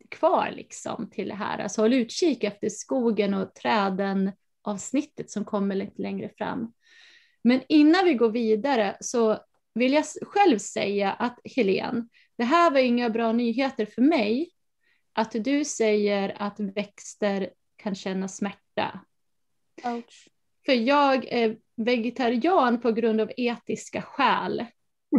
kvar 0.09 0.51
liksom 0.55 1.09
till 1.09 1.27
det 1.27 1.35
här. 1.35 1.59
Alltså 1.59 1.81
håll 1.81 1.93
utkik 1.93 2.43
efter 2.43 2.69
skogen 2.69 3.33
och 3.33 3.55
träden 3.55 4.31
avsnittet 4.61 5.31
som 5.31 5.45
kommer 5.45 5.75
lite 5.75 6.01
längre 6.01 6.29
fram. 6.37 6.73
Men 7.47 7.61
innan 7.69 8.05
vi 8.05 8.13
går 8.13 8.29
vidare 8.29 8.97
så 8.99 9.39
vill 9.73 9.93
jag 9.93 10.05
själv 10.21 10.57
säga 10.57 11.11
att 11.11 11.39
Helene, 11.55 12.07
det 12.37 12.43
här 12.43 12.71
var 12.71 12.79
inga 12.79 13.09
bra 13.09 13.31
nyheter 13.31 13.85
för 13.85 14.01
mig. 14.01 14.51
Att 15.13 15.31
du 15.31 15.65
säger 15.65 16.35
att 16.39 16.59
växter 16.59 17.49
kan 17.75 17.95
känna 17.95 18.27
smärta. 18.27 18.99
Ouch. 19.83 20.29
För 20.65 20.73
jag 20.73 21.25
är 21.25 21.57
vegetarian 21.75 22.81
på 22.81 22.91
grund 22.91 23.21
av 23.21 23.31
etiska 23.37 24.01
skäl. 24.01 24.65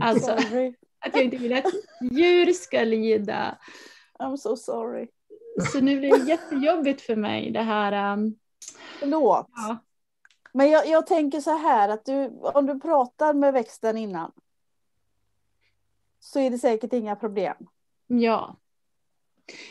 Alltså 0.02 0.38
Sorry. 0.38 0.74
att 1.06 1.14
jag 1.14 1.24
inte 1.24 1.36
vill 1.36 1.52
att 1.52 1.72
djur 2.10 2.52
ska 2.52 2.84
lida. 2.84 3.58
I'm 4.18 4.36
so 4.36 4.56
sorry. 4.56 5.08
Så 5.72 5.80
nu 5.80 5.98
blir 5.98 6.18
det 6.18 6.28
jättejobbigt 6.28 7.00
för 7.00 7.16
mig 7.16 7.50
det 7.50 7.62
här. 7.62 8.12
Um, 8.12 8.38
Förlåt. 9.00 9.46
ja. 9.54 9.84
Men 10.52 10.70
jag, 10.70 10.86
jag 10.86 11.06
tänker 11.06 11.40
så 11.40 11.56
här 11.58 11.88
att 11.88 12.04
du, 12.04 12.26
om 12.40 12.66
du 12.66 12.80
pratar 12.80 13.34
med 13.34 13.52
växten 13.52 13.96
innan. 13.96 14.32
Så 16.20 16.40
är 16.40 16.50
det 16.50 16.58
säkert 16.58 16.92
inga 16.92 17.16
problem. 17.16 17.56
ja, 18.06 18.56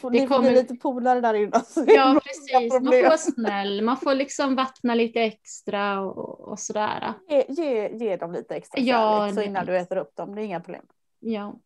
Får- 0.01 0.11
Det 0.11 0.27
kommer- 0.27 0.51
lite 0.51 0.75
polare 0.75 1.21
där 1.21 1.33
inne. 1.33 1.61
ja 1.87 2.21
precis. 2.25 2.73
Man 2.73 2.85
får 2.93 3.03
vara 3.03 3.17
snäll, 3.17 3.81
man 3.81 3.97
får 3.97 4.15
liksom 4.15 4.55
vattna 4.55 4.95
lite 4.95 5.19
extra 5.21 5.99
och, 6.01 6.39
och 6.39 6.59
sådär. 6.59 7.13
Ge, 7.29 7.45
ge, 7.49 7.89
ge 7.97 8.15
dem 8.17 8.31
lite 8.31 8.55
extra 8.55 8.81
Ja, 8.81 9.19
kärlek 9.19 9.35
så 9.35 9.41
innan 9.41 9.65
du 9.65 9.77
äter 9.77 9.97
upp 9.97 10.15
dem. 10.15 10.35
Det 10.35 10.41
är 10.41 10.45
inga 10.45 10.59
problem. 10.59 10.85
Ja. 11.19 11.59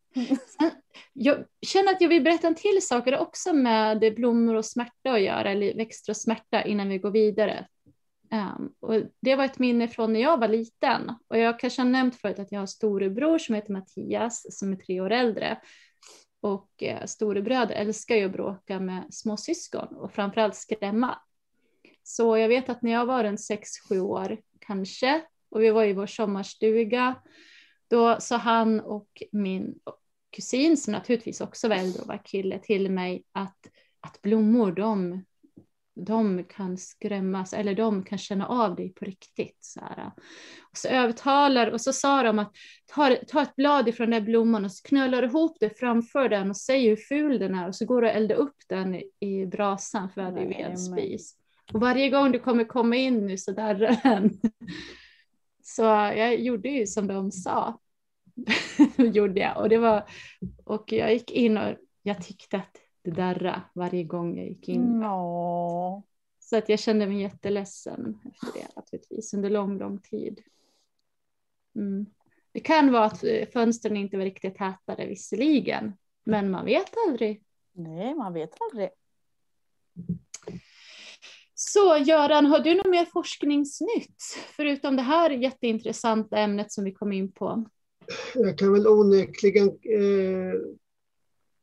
Sen, 0.59 0.71
jag 1.13 1.45
känner 1.61 1.91
att 1.91 2.01
jag 2.01 2.09
vill 2.09 2.23
berätta 2.23 2.47
en 2.47 2.55
till 2.55 2.79
sak, 2.81 3.05
det 3.05 3.19
också 3.19 3.53
med 3.53 3.99
blommor 4.15 4.55
och 4.55 4.65
smärta 4.65 5.11
att 5.11 5.21
göra, 5.21 5.51
eller 5.51 5.75
växter 5.75 6.11
och 6.11 6.17
smärta 6.17 6.63
innan 6.63 6.89
vi 6.89 6.97
går 6.97 7.11
vidare. 7.11 7.67
Um, 8.33 8.73
och 8.79 9.01
det 9.21 9.35
var 9.35 9.45
ett 9.45 9.59
minne 9.59 9.87
från 9.87 10.13
när 10.13 10.19
jag 10.19 10.39
var 10.39 10.47
liten. 10.47 11.11
Och 11.27 11.37
jag 11.37 11.59
kanske 11.59 11.81
har 11.81 11.89
nämnt 11.89 12.15
förut 12.15 12.39
att 12.39 12.51
jag 12.51 12.59
har 12.59 12.61
en 12.61 12.67
storebror 12.67 13.37
som 13.37 13.55
heter 13.55 13.73
Mattias 13.73 14.57
som 14.57 14.73
är 14.73 14.75
tre 14.75 15.01
år 15.01 15.09
äldre. 15.09 15.59
Och 16.41 16.83
eh, 16.83 17.05
storebröder 17.05 17.75
älskar 17.75 18.15
ju 18.15 18.25
att 18.25 18.31
bråka 18.31 18.79
med 18.79 19.13
småsyskon 19.13 19.95
och 19.95 20.11
framförallt 20.11 20.55
skrämma. 20.55 21.19
Så 22.03 22.37
jag 22.37 22.47
vet 22.47 22.69
att 22.69 22.81
när 22.81 22.91
jag 22.91 23.05
var 23.05 23.23
runt 23.23 23.39
6-7 23.89 23.99
år 23.99 24.37
kanske, 24.59 25.21
och 25.49 25.63
vi 25.63 25.69
var 25.69 25.83
i 25.83 25.93
vår 25.93 26.07
sommarstuga, 26.07 27.15
då 27.87 28.19
sa 28.19 28.37
han 28.37 28.79
och 28.79 29.23
min 29.31 29.79
kusin, 30.31 30.77
som 30.77 30.93
naturligtvis 30.93 31.41
också 31.41 31.67
var 31.67 31.75
äldre 31.75 32.01
och 32.01 32.07
var 32.07 32.21
kille, 32.25 32.59
till 32.59 32.91
mig 32.91 33.23
att, 33.31 33.67
att 34.01 34.21
blommor, 34.21 34.71
de, 34.71 35.23
de 35.95 36.43
kan 36.43 36.77
skrämmas, 36.77 37.53
eller 37.53 37.75
de 37.75 38.03
kan 38.03 38.17
känna 38.17 38.47
av 38.47 38.75
dig 38.75 38.93
på 38.93 39.05
riktigt. 39.05 39.57
Så 39.59 39.79
här. 39.79 40.11
Och 40.71 40.77
så 40.77 40.87
övertalar, 40.87 41.67
och 41.67 41.81
så 41.81 41.93
sa 41.93 42.23
de 42.23 42.39
att 42.39 42.55
ta, 42.85 43.15
ta 43.27 43.41
ett 43.41 43.55
blad 43.55 43.87
ifrån 43.87 44.09
den 44.09 44.25
blomman 44.25 44.65
och 44.65 44.71
så 44.71 44.87
knölar 44.87 45.23
ihop 45.23 45.57
det 45.59 45.79
framför 45.79 46.29
den 46.29 46.49
och 46.49 46.57
säger 46.57 46.89
hur 46.89 46.95
ful 46.95 47.39
den 47.39 47.55
är 47.55 47.67
och 47.67 47.75
så 47.75 47.85
går 47.85 48.01
du 48.01 48.07
och 48.07 48.13
eldar 48.13 48.35
upp 48.35 48.57
den 48.67 49.01
i, 49.19 49.45
brasan 49.45 50.09
för 50.09 50.21
att 50.21 50.35
det 50.35 50.41
är 50.41 50.47
vedspis. 50.47 51.35
Och 51.73 51.81
varje 51.81 52.09
gång 52.09 52.31
du 52.31 52.39
kommer 52.39 52.63
komma 52.63 52.95
in 52.95 53.25
nu 53.27 53.37
så 53.37 53.51
darrar 53.51 53.99
den. 54.03 54.39
Så 55.63 55.81
jag 55.81 56.39
gjorde 56.39 56.69
ju 56.69 56.87
som 56.87 57.07
de 57.07 57.31
sa. 57.31 57.79
gjorde 58.97 59.39
jag. 59.39 59.57
Och, 59.57 59.69
det 59.69 59.77
var, 59.77 60.09
och 60.63 60.91
jag 60.91 61.13
gick 61.13 61.31
in 61.31 61.57
och 61.57 61.75
jag 62.03 62.23
tyckte 62.23 62.57
att 62.57 62.77
det 63.03 63.11
darra 63.11 63.61
varje 63.73 64.03
gång 64.03 64.37
jag 64.37 64.47
gick 64.47 64.69
in. 64.69 64.99
Nå. 64.99 66.03
Så 66.39 66.57
att 66.57 66.69
jag 66.69 66.79
kände 66.79 67.07
mig 67.07 67.21
jätteledsen 67.21 68.17
efter 68.31 68.59
det 68.59 68.67
naturligtvis 68.75 69.33
under 69.33 69.49
lång, 69.49 69.77
lång 69.77 69.97
tid. 69.97 70.41
Mm. 71.75 72.05
Det 72.51 72.59
kan 72.59 72.91
vara 72.91 73.05
att 73.05 73.23
eh, 73.23 73.47
fönstren 73.53 73.97
inte 73.97 74.17
var 74.17 74.23
riktigt 74.23 74.55
tätade 74.55 75.05
visserligen, 75.05 75.93
men 76.23 76.51
man 76.51 76.65
vet 76.65 76.93
aldrig. 77.07 77.43
Nej, 77.73 78.15
man 78.15 78.33
vet 78.33 78.57
aldrig. 78.61 78.89
Så 81.53 81.97
Göran, 81.97 82.45
har 82.45 82.59
du 82.59 82.75
något 82.75 82.89
mer 82.89 83.05
forskningsnytt? 83.05 84.23
Förutom 84.55 84.95
det 84.95 85.01
här 85.01 85.29
jätteintressanta 85.29 86.37
ämnet 86.37 86.71
som 86.71 86.83
vi 86.83 86.91
kom 86.91 87.11
in 87.11 87.31
på. 87.31 87.65
Jag 88.35 88.57
kan 88.57 88.73
väl 88.73 88.87
onekligen 88.87 89.67
eh, 89.67 90.53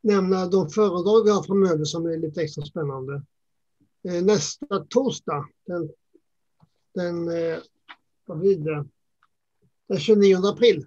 nämna 0.08 0.46
de 0.46 0.68
föredrag 0.68 1.24
vi 1.24 1.30
har 1.30 1.42
framöver 1.42 1.84
som 1.84 2.06
är 2.06 2.16
lite 2.16 2.42
extra 2.42 2.64
spännande. 2.64 3.22
Eh, 4.08 4.24
nästa 4.24 4.84
torsdag, 4.88 5.48
den, 5.66 5.90
den, 6.94 7.28
eh, 7.28 7.58
vad 8.26 8.38
blir 8.38 8.58
det? 8.58 8.86
den 9.88 9.98
29 9.98 10.36
april, 10.46 10.86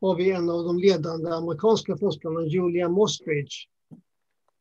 har 0.00 0.16
vi 0.16 0.30
en 0.30 0.50
av 0.50 0.64
de 0.64 0.78
ledande 0.78 1.30
amerikanska 1.30 1.96
forskarna, 1.96 2.42
Julia 2.46 2.88
Mostridge, 2.88 3.68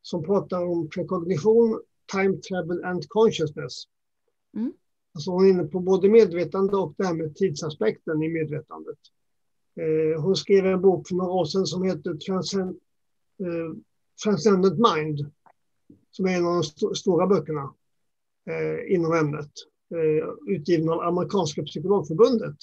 som 0.01 0.24
pratar 0.24 0.65
om 0.65 0.89
prekognition, 0.89 1.82
time 2.12 2.38
travel 2.38 2.84
and 2.84 3.10
consciousness. 3.10 3.84
Mm. 4.58 4.74
Alltså 5.13 5.32
hon 5.32 5.46
är 5.46 5.50
inne 5.50 5.63
på 5.63 5.79
både 5.79 6.10
medvetande 6.10 6.77
och 6.77 6.93
det 6.98 7.05
här 7.05 7.13
med 7.13 7.36
tidsaspekten 7.36 8.24
i 8.24 8.29
medvetandet. 8.29 9.00
Eh, 9.75 10.22
hon 10.22 10.36
skrev 10.36 10.65
en 10.65 10.82
bok 10.82 11.08
för 11.08 11.15
några 11.15 11.32
år 11.32 11.46
sedan 11.46 11.65
som 11.65 11.84
heter 11.84 12.13
Transcend, 12.13 12.79
eh, 13.39 13.75
Transcendent 14.23 14.79
Mind. 14.79 15.31
Som 16.11 16.25
är 16.25 16.37
en 16.37 16.45
av 16.45 16.53
de 16.53 16.59
st 16.61 16.95
stora 16.95 17.27
böckerna 17.27 17.73
eh, 18.49 18.93
inom 18.95 19.13
ämnet. 19.13 19.51
Eh, 19.91 20.53
utgiven 20.55 20.89
av 20.89 21.01
Amerikanska 21.01 21.63
psykologförbundet. 21.63 22.55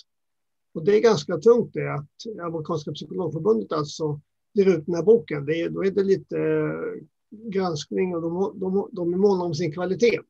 Och 0.72 0.84
det 0.84 0.96
är 0.96 1.00
ganska 1.00 1.38
tungt 1.38 1.74
det 1.74 1.94
att 1.94 2.40
Amerikanska 2.42 2.92
psykologförbundet 2.92 3.72
alltså 3.72 4.20
ger 4.52 4.78
ut 4.78 4.86
den 4.86 4.94
här 4.94 5.02
boken. 5.02 5.46
Det 5.46 5.60
är, 5.60 5.70
då 5.70 5.84
är 5.84 5.90
det 5.90 6.02
lite 6.02 6.38
eh, 6.38 7.02
granskning 7.30 8.14
och 8.14 8.22
de, 8.22 8.58
de, 8.60 8.88
de 8.92 9.12
är 9.12 9.18
måna 9.18 9.44
om 9.44 9.54
sin 9.54 9.72
kvalitet. 9.72 10.20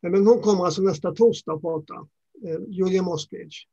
Men 0.00 0.26
hon 0.26 0.40
kommer 0.40 0.64
alltså 0.64 0.82
nästa 0.82 1.14
torsdag 1.14 1.52
att 1.52 1.60
prata. 1.60 1.94
Eh, 2.44 2.60
Julia 2.68 3.02
Moskvich. 3.02 3.66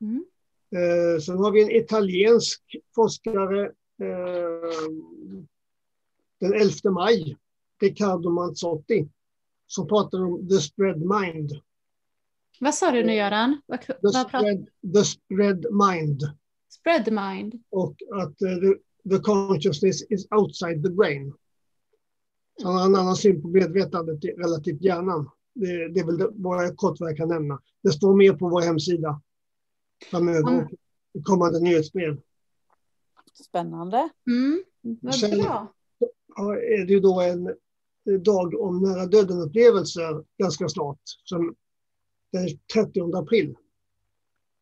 Mm. 0.00 0.24
Eh, 0.70 1.20
sen 1.20 1.38
har 1.38 1.50
vi 1.50 1.62
en 1.62 1.70
italiensk 1.70 2.62
forskare 2.94 3.72
den 6.40 6.54
11 6.54 6.90
maj, 6.90 7.36
Riccardo 7.80 8.30
Manzotti, 8.30 9.08
som 9.66 9.88
pratar 9.88 10.24
om 10.24 10.48
the 10.48 10.54
spread 10.60 10.98
mind. 10.98 11.52
Vad 12.60 12.74
sa 12.74 12.90
du 12.90 13.04
nu 13.04 13.14
Göran? 13.14 13.60
Vad, 13.66 13.80
The 13.80 13.94
vad 14.00 14.14
spread, 14.28 14.66
the 14.94 15.04
spread 15.04 15.66
mind. 15.70 16.22
Spread 16.68 17.12
mind. 17.12 17.62
Och 17.70 17.96
att 18.14 18.42
eh, 18.42 18.56
the, 18.60 18.74
the 19.10 19.18
consciousness 19.22 20.02
is 20.10 20.26
outside 20.30 20.84
the 20.84 20.90
brain. 20.90 21.34
Så 22.62 22.68
han 22.68 22.76
har 22.76 22.86
en 22.86 22.96
annan 22.96 23.16
syn 23.16 23.42
på 23.42 23.48
medvetandet 23.48 24.24
relativt 24.24 24.82
hjärnan. 24.82 25.30
Det, 25.54 25.88
det 25.88 26.00
är 26.00 26.04
väl 26.04 26.18
jag 26.42 26.76
kort 26.76 27.00
vad 27.00 27.10
jag 27.10 27.16
kan 27.16 27.28
nämna. 27.28 27.60
Det 27.82 27.92
står 27.92 28.16
mer 28.16 28.32
på 28.32 28.48
vår 28.48 28.60
hemsida 28.60 29.20
framöver 30.10 30.52
Mm. 30.52 30.64
och 30.64 30.72
i 31.14 31.22
kommande 31.22 31.60
nyhetsbrev. 31.60 32.20
Spännande. 33.34 34.08
Mm. 34.26 34.64
Vad 35.00 35.14
Sen- 35.14 35.38
bra. 35.38 35.72
är 36.56 36.86
det 36.86 36.92
ju 36.92 37.00
då 37.00 37.20
en 37.20 37.54
dag 38.22 38.60
om 38.60 38.82
nära 38.82 39.06
döden-upplevelser 39.06 40.24
ganska 40.38 40.68
snart, 40.68 41.00
som 41.24 41.54
den 42.32 42.48
30 42.74 43.16
april. 43.16 43.56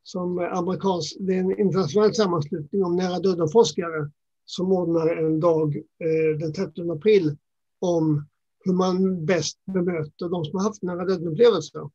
Som 0.03 0.39
amerikansk, 0.39 1.17
det 1.21 1.35
är 1.35 1.39
en 1.39 1.61
internationell 1.61 2.15
sammanslutning 2.15 2.85
om 2.85 2.97
nära 2.97 3.19
döden-forskare 3.19 4.11
som 4.45 4.73
ordnar 4.73 5.17
en 5.17 5.41
dag 5.41 5.77
eh, 5.77 6.39
den 6.39 6.53
30 6.53 6.91
april 6.91 7.37
om 7.79 8.27
hur 8.65 8.73
man 8.73 9.27
bäst 9.27 9.59
bemöter 9.65 10.29
de 10.29 10.45
som 10.45 10.59
har 10.59 10.65
haft 10.65 10.83
nära 10.83 11.05
döden-upplevelser. 11.05 11.91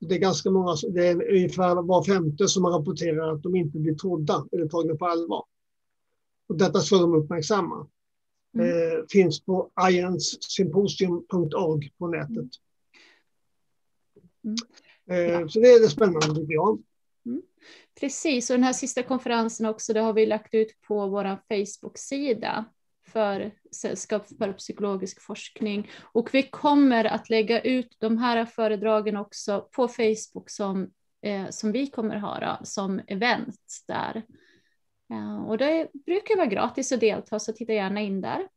Det 0.00 0.14
är 0.14 0.18
ganska 0.18 0.50
många, 0.50 0.76
det 0.90 1.06
är 1.06 1.30
ungefär 1.30 1.82
var 1.82 2.04
femte 2.04 2.48
som 2.48 2.64
har 2.64 2.78
rapporterat 2.78 3.34
att 3.34 3.42
de 3.42 3.56
inte 3.56 3.78
blir 3.78 3.94
trodda 3.94 4.46
eller 4.52 4.68
tagna 4.68 4.94
på 4.94 5.06
allvar. 5.06 5.44
Och 6.48 6.58
detta 6.58 6.80
ska 6.80 6.96
de 6.96 7.14
uppmärksamma. 7.14 7.88
Mm. 8.54 8.68
Eh, 8.68 9.04
finns 9.08 9.44
på 9.44 9.70
ianssymposium.org 9.90 11.92
på 11.98 12.06
nätet. 12.06 12.50
Mm. 14.44 14.56
Eh, 15.10 15.48
så 15.48 15.60
det 15.60 15.68
är 15.68 15.80
det 15.80 15.88
spännande 15.88 16.26
tycker 16.26 16.54
jag. 16.54 16.82
Mm. 17.26 17.42
Precis, 18.00 18.50
och 18.50 18.56
den 18.56 18.64
här 18.64 18.72
sista 18.72 19.02
konferensen 19.02 19.66
också, 19.66 19.92
det 19.92 20.00
har 20.00 20.12
vi 20.12 20.26
lagt 20.26 20.54
ut 20.54 20.80
på 20.80 21.08
vår 21.08 21.38
Facebook-sida 21.48 22.64
för 23.12 23.52
Sällskap 23.72 24.28
för 24.38 24.52
psykologisk 24.52 25.22
forskning. 25.22 25.90
Och 26.02 26.34
vi 26.34 26.42
kommer 26.42 27.04
att 27.04 27.30
lägga 27.30 27.60
ut 27.60 27.96
de 27.98 28.18
här 28.18 28.44
föredragen 28.44 29.16
också 29.16 29.68
på 29.72 29.88
Facebook 29.88 30.50
som, 30.50 30.90
eh, 31.22 31.48
som 31.50 31.72
vi 31.72 31.86
kommer 31.86 32.16
ha 32.16 32.40
då, 32.40 32.64
som 32.64 33.00
event 33.06 33.84
där. 33.86 34.22
Ja, 35.06 35.38
och 35.38 35.58
det 35.58 35.88
brukar 36.06 36.36
vara 36.36 36.46
gratis 36.46 36.92
att 36.92 37.00
delta, 37.00 37.38
så 37.38 37.52
titta 37.52 37.72
gärna 37.72 38.00
in 38.00 38.20
där. 38.20 38.48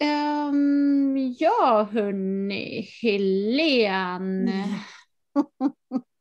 Um, 0.00 1.34
ja, 1.38 1.88
hörni, 1.92 2.88
Helen. 3.02 4.50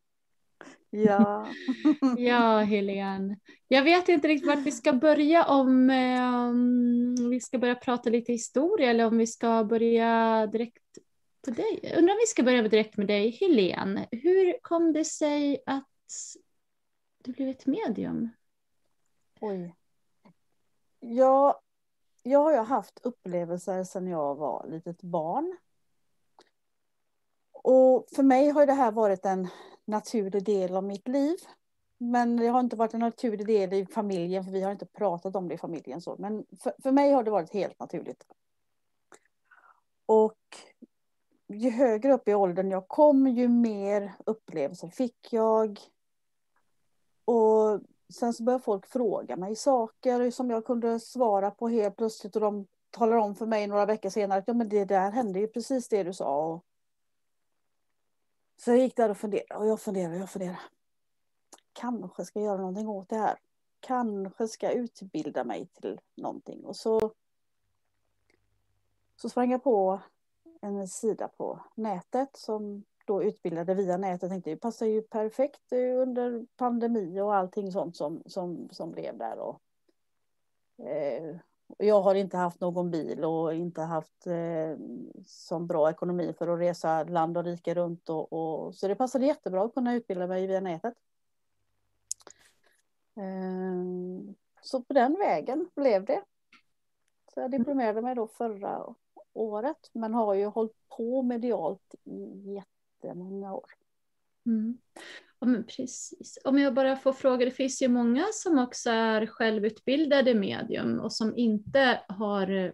ja. 0.91 1.47
ja, 2.17 2.59
Helene. 2.59 3.37
Jag 3.67 3.83
vet 3.83 4.09
inte 4.09 4.27
riktigt 4.27 4.47
vart 4.47 4.65
vi 4.65 4.71
ska 4.71 4.93
börja 4.93 5.45
om 5.45 5.89
um, 5.89 7.29
vi 7.29 7.39
ska 7.39 7.57
börja 7.57 7.75
prata 7.75 8.09
lite 8.09 8.31
historia 8.31 8.89
eller 8.89 9.05
om 9.05 9.17
vi 9.17 9.27
ska 9.27 9.63
börja 9.63 10.47
direkt 10.47 10.97
på 11.45 11.51
dig. 11.51 11.93
Undrar 11.97 12.13
om 12.13 12.19
vi 12.21 12.27
ska 12.27 12.43
börja 12.43 12.61
direkt 12.61 12.97
med 12.97 13.07
dig, 13.07 13.29
Helene. 13.29 14.07
Hur 14.11 14.59
kom 14.61 14.93
det 14.93 15.05
sig 15.05 15.63
att 15.65 15.87
du 17.23 17.31
blev 17.31 17.49
ett 17.49 17.65
medium? 17.65 18.29
Oj. 19.39 19.75
Ja, 20.99 21.61
jag 22.23 22.39
har 22.39 22.51
ju 22.51 22.59
haft 22.59 22.99
upplevelser 23.03 23.83
sedan 23.83 24.07
jag 24.07 24.35
var 24.35 24.67
litet 24.67 25.01
barn. 25.01 25.57
Och 27.51 28.07
för 28.15 28.23
mig 28.23 28.49
har 28.49 28.65
det 28.65 28.73
här 28.73 28.91
varit 28.91 29.25
en 29.25 29.47
naturlig 29.85 30.45
del 30.45 30.75
av 30.75 30.83
mitt 30.83 31.07
liv. 31.07 31.37
Men 31.97 32.37
det 32.37 32.47
har 32.47 32.59
inte 32.59 32.75
varit 32.75 32.93
en 32.93 32.99
naturlig 32.99 33.47
del 33.47 33.73
i 33.73 33.85
familjen, 33.85 34.43
för 34.43 34.51
vi 34.51 34.61
har 34.61 34.71
inte 34.71 34.85
pratat 34.85 35.35
om 35.35 35.47
det 35.47 35.53
i 35.53 35.57
familjen. 35.57 36.01
Så. 36.01 36.15
Men 36.19 36.45
för, 36.63 36.73
för 36.83 36.91
mig 36.91 37.11
har 37.11 37.23
det 37.23 37.31
varit 37.31 37.53
helt 37.53 37.79
naturligt. 37.79 38.25
Och 40.05 40.37
ju 41.47 41.69
högre 41.69 42.13
upp 42.13 42.27
i 42.27 42.33
åldern 42.33 42.71
jag 42.71 42.87
kom, 42.87 43.27
ju 43.27 43.47
mer 43.47 44.13
upplevelser 44.25 44.87
fick 44.87 45.33
jag. 45.33 45.79
Och 47.25 47.81
sen 48.13 48.33
så 48.33 48.43
började 48.43 48.63
folk 48.63 48.87
fråga 48.87 49.35
mig 49.35 49.55
saker 49.55 50.31
som 50.31 50.49
jag 50.49 50.65
kunde 50.65 50.99
svara 50.99 51.51
på 51.51 51.67
helt 51.67 51.95
plötsligt 51.95 52.35
och 52.35 52.41
de 52.41 52.67
talar 52.89 53.17
om 53.17 53.35
för 53.35 53.45
mig 53.45 53.67
några 53.67 53.85
veckor 53.85 54.09
senare 54.09 54.39
att 54.39 54.47
ja, 54.47 54.53
men 54.53 54.69
det 54.69 54.85
där 54.85 55.11
hände 55.11 55.39
ju 55.39 55.47
precis 55.47 55.87
det 55.87 56.03
du 56.03 56.13
sa. 56.13 56.61
Så 58.63 58.71
jag 58.71 58.77
gick 58.77 58.95
där 58.95 59.09
och 59.09 59.17
funderade 59.17 59.55
och 59.55 59.67
jag 59.67 59.81
funderade 59.81 60.15
och 60.15 60.21
jag 60.21 60.29
funderade. 60.29 60.59
Kanske 61.73 62.25
ska 62.25 62.39
jag 62.39 62.45
göra 62.45 62.57
någonting 62.57 62.87
åt 62.87 63.09
det 63.09 63.15
här. 63.15 63.37
Kanske 63.79 64.47
ska 64.47 64.65
jag 64.65 64.75
utbilda 64.75 65.43
mig 65.43 65.65
till 65.65 65.99
någonting. 66.15 66.65
Och 66.65 66.75
så, 66.75 67.11
så 69.15 69.29
sprang 69.29 69.51
jag 69.51 69.63
på 69.63 69.99
en 70.61 70.87
sida 70.87 71.27
på 71.27 71.59
nätet 71.75 72.37
som 72.37 72.83
då 73.05 73.23
utbildade 73.23 73.73
via 73.73 73.97
nätet. 73.97 74.21
Jag 74.21 74.31
tänkte 74.31 74.49
det 74.49 74.57
passar 74.57 74.85
ju 74.85 75.01
perfekt 75.01 75.73
under 75.73 76.45
pandemi 76.55 77.21
och 77.21 77.35
allting 77.35 77.71
sånt 77.71 77.95
som, 77.95 78.23
som, 78.25 78.69
som 78.71 78.91
blev 78.91 79.17
där. 79.17 79.37
Och, 79.37 79.61
eh, 80.85 81.35
jag 81.77 82.01
har 82.01 82.15
inte 82.15 82.37
haft 82.37 82.59
någon 82.59 82.91
bil 82.91 83.23
och 83.23 83.53
inte 83.53 83.81
haft 83.81 84.27
eh, 84.27 84.77
så 85.25 85.59
bra 85.59 85.89
ekonomi 85.89 86.33
för 86.37 86.47
att 86.47 86.59
resa 86.59 87.03
land 87.03 87.37
och 87.37 87.43
rike 87.43 87.73
runt. 87.73 88.09
Och, 88.09 88.33
och, 88.33 88.75
så 88.75 88.87
det 88.87 88.95
passade 88.95 89.25
jättebra 89.25 89.63
att 89.63 89.73
kunna 89.73 89.93
utbilda 89.93 90.27
mig 90.27 90.47
via 90.47 90.59
nätet. 90.59 90.93
Eh, 93.17 94.33
så 94.61 94.83
på 94.83 94.93
den 94.93 95.17
vägen 95.19 95.69
blev 95.75 96.05
det. 96.05 96.23
Så 97.33 97.39
jag 97.39 97.51
diplomerade 97.51 98.01
mig 98.01 98.15
då 98.15 98.27
förra 98.27 98.95
året 99.33 99.89
men 99.93 100.13
har 100.13 100.33
ju 100.33 100.45
hållit 100.45 100.75
på 100.97 101.21
medialt 101.21 101.95
i 102.03 102.53
jättemånga 102.53 103.53
år. 103.53 103.69
Mm. 104.45 104.77
Ja, 105.43 105.47
men 105.47 105.63
precis. 105.63 106.39
Om 106.43 106.59
jag 106.59 106.73
bara 106.73 106.95
får 106.95 107.13
fråga, 107.13 107.45
det 107.45 107.51
finns 107.51 107.81
ju 107.81 107.87
många 107.87 108.25
som 108.33 108.59
också 108.59 108.89
är 108.89 109.25
självutbildade 109.25 110.33
medium 110.33 110.99
och 110.99 111.13
som 111.13 111.37
inte 111.37 111.99
har 112.07 112.51
eh, 112.51 112.71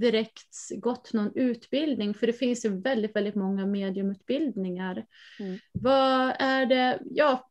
direkt 0.00 0.70
gått 0.76 1.12
någon 1.12 1.32
utbildning, 1.34 2.14
för 2.14 2.26
det 2.26 2.32
finns 2.32 2.64
ju 2.64 2.80
väldigt, 2.80 3.16
väldigt 3.16 3.34
många 3.34 3.66
mediumutbildningar. 3.66 5.06
Mm. 5.40 5.58
Vad 5.72 6.32
är 6.38 6.66
det, 6.66 7.00
ja, 7.10 7.48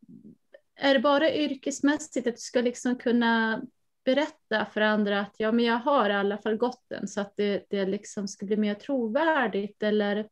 är 0.76 0.94
det 0.94 1.00
bara 1.00 1.34
yrkesmässigt 1.34 2.26
att 2.26 2.34
du 2.34 2.40
ska 2.40 2.60
liksom 2.60 2.96
kunna 2.96 3.62
berätta 4.04 4.66
för 4.66 4.80
andra 4.80 5.20
att 5.20 5.34
ja, 5.38 5.52
men 5.52 5.64
jag 5.64 5.78
har 5.78 6.10
i 6.10 6.14
alla 6.14 6.38
fall 6.38 6.56
gått 6.56 6.84
den 6.88 7.08
så 7.08 7.20
att 7.20 7.32
det, 7.36 7.66
det 7.70 7.84
liksom 7.84 8.28
ska 8.28 8.46
bli 8.46 8.56
mer 8.56 8.74
trovärdigt 8.74 9.82
eller 9.82 10.28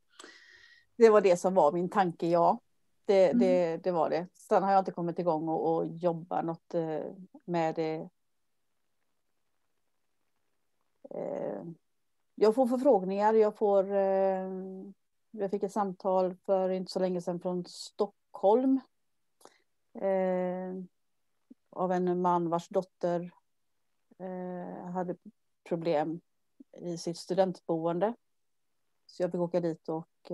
det 0.96 1.10
var 1.10 1.20
det 1.20 1.36
som 1.36 1.54
var 1.54 1.72
min 1.72 1.90
tanke, 1.90 2.26
ja. 2.26 2.60
Det, 3.04 3.26
mm. 3.26 3.38
det, 3.38 3.76
det 3.76 3.90
var 3.90 4.10
det. 4.10 4.26
Sen 4.34 4.62
har 4.62 4.72
jag 4.72 4.80
inte 4.80 4.92
kommit 4.92 5.18
igång 5.18 5.48
och, 5.48 5.74
och 5.74 5.86
jobba 5.86 6.42
något 6.42 6.74
eh, 6.74 7.04
med 7.44 7.74
det. 7.74 8.08
Eh, 11.10 11.62
jag 12.34 12.54
får 12.54 12.66
förfrågningar, 12.66 13.34
jag 13.34 13.56
får 13.56 13.92
eh, 13.94 14.50
jag 15.30 15.50
fick 15.50 15.62
ett 15.62 15.72
samtal 15.72 16.34
för 16.34 16.68
inte 16.70 16.92
så 16.92 16.98
länge 16.98 17.20
sedan 17.20 17.40
från 17.40 17.64
Stockholm. 17.64 18.80
av 21.70 21.92
en 21.92 22.20
man 22.20 22.48
vars 22.48 22.68
dotter 22.68 23.30
hade 24.92 25.16
problem 25.68 26.20
i 26.80 26.98
sitt 26.98 27.18
studentboende. 27.18 28.14
Så 29.06 29.22
jag 29.22 29.32
fick 29.32 29.40
åka 29.40 29.60
dit 29.60 29.88
och 29.88 30.30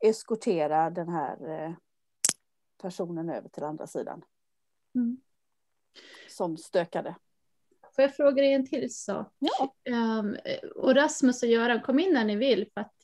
eskortera 0.00 0.90
den 0.90 1.08
här 1.08 1.64
eh, 1.64 1.72
personen 2.82 3.30
över 3.30 3.48
till 3.48 3.64
andra 3.64 3.86
sidan. 3.86 4.22
Mm. 4.94 5.20
Som 6.28 6.56
stökade. 6.56 7.14
Får 7.96 8.02
jag 8.02 8.16
fråga 8.16 8.42
dig 8.42 8.52
en 8.52 8.66
till 8.66 8.94
sak? 8.94 9.32
Ja. 9.38 9.74
Um, 10.18 10.36
och 10.74 10.94
Rasmus 10.94 11.42
och 11.42 11.48
Göran, 11.48 11.80
kom 11.80 11.98
in 11.98 12.12
när 12.12 12.24
ni 12.24 12.36
vill, 12.36 12.66
för 12.74 12.80
att 12.80 12.94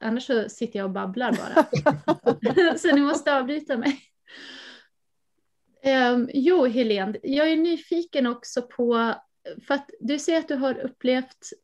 annars 0.00 0.26
så 0.26 0.48
sitter 0.48 0.78
jag 0.78 0.86
och 0.86 0.92
babblar 0.92 1.32
bara. 1.32 2.78
så 2.78 2.94
ni 2.94 3.00
måste 3.00 3.36
avbryta 3.36 3.76
mig. 3.76 4.00
Um, 6.12 6.30
jo, 6.34 6.66
Helene, 6.66 7.18
jag 7.22 7.48
är 7.48 7.56
nyfiken 7.56 8.26
också 8.26 8.62
på, 8.62 9.14
för 9.66 9.74
att 9.74 9.90
du 10.00 10.18
säger 10.18 10.38
att 10.38 10.48
du 10.48 10.54
har 10.54 10.78
upplevt 10.78 11.24
eh, 11.24 11.58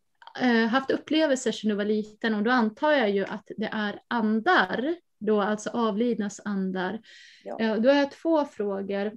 haft 0.71 0.91
upplevelser 0.91 1.53
sedan 1.53 1.69
du 1.69 1.75
var 1.75 1.85
liten 1.85 2.35
och 2.35 2.43
då 2.43 2.51
antar 2.51 2.93
jag 2.93 3.11
ju 3.11 3.25
att 3.25 3.51
det 3.57 3.69
är 3.73 4.01
andar, 4.09 4.95
då 5.21 5.41
alltså 5.41 5.71
avlidnas 5.71 6.41
andar. 6.45 7.01
Ja. 7.45 7.61
Eh, 7.61 7.77
då 7.77 7.89
har 7.89 7.97
jag 7.97 8.11
två 8.11 8.45
frågor. 8.45 9.13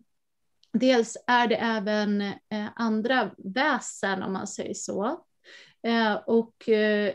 Dels 0.73 1.17
är 1.27 1.47
det 1.47 1.55
även 1.55 2.21
eh, 2.21 2.67
andra 2.75 3.31
väsen 3.37 4.23
om 4.23 4.33
man 4.33 4.47
säger 4.47 4.73
så. 4.73 5.25
Eh, 5.87 6.13
och 6.13 6.69
eh, 6.69 7.13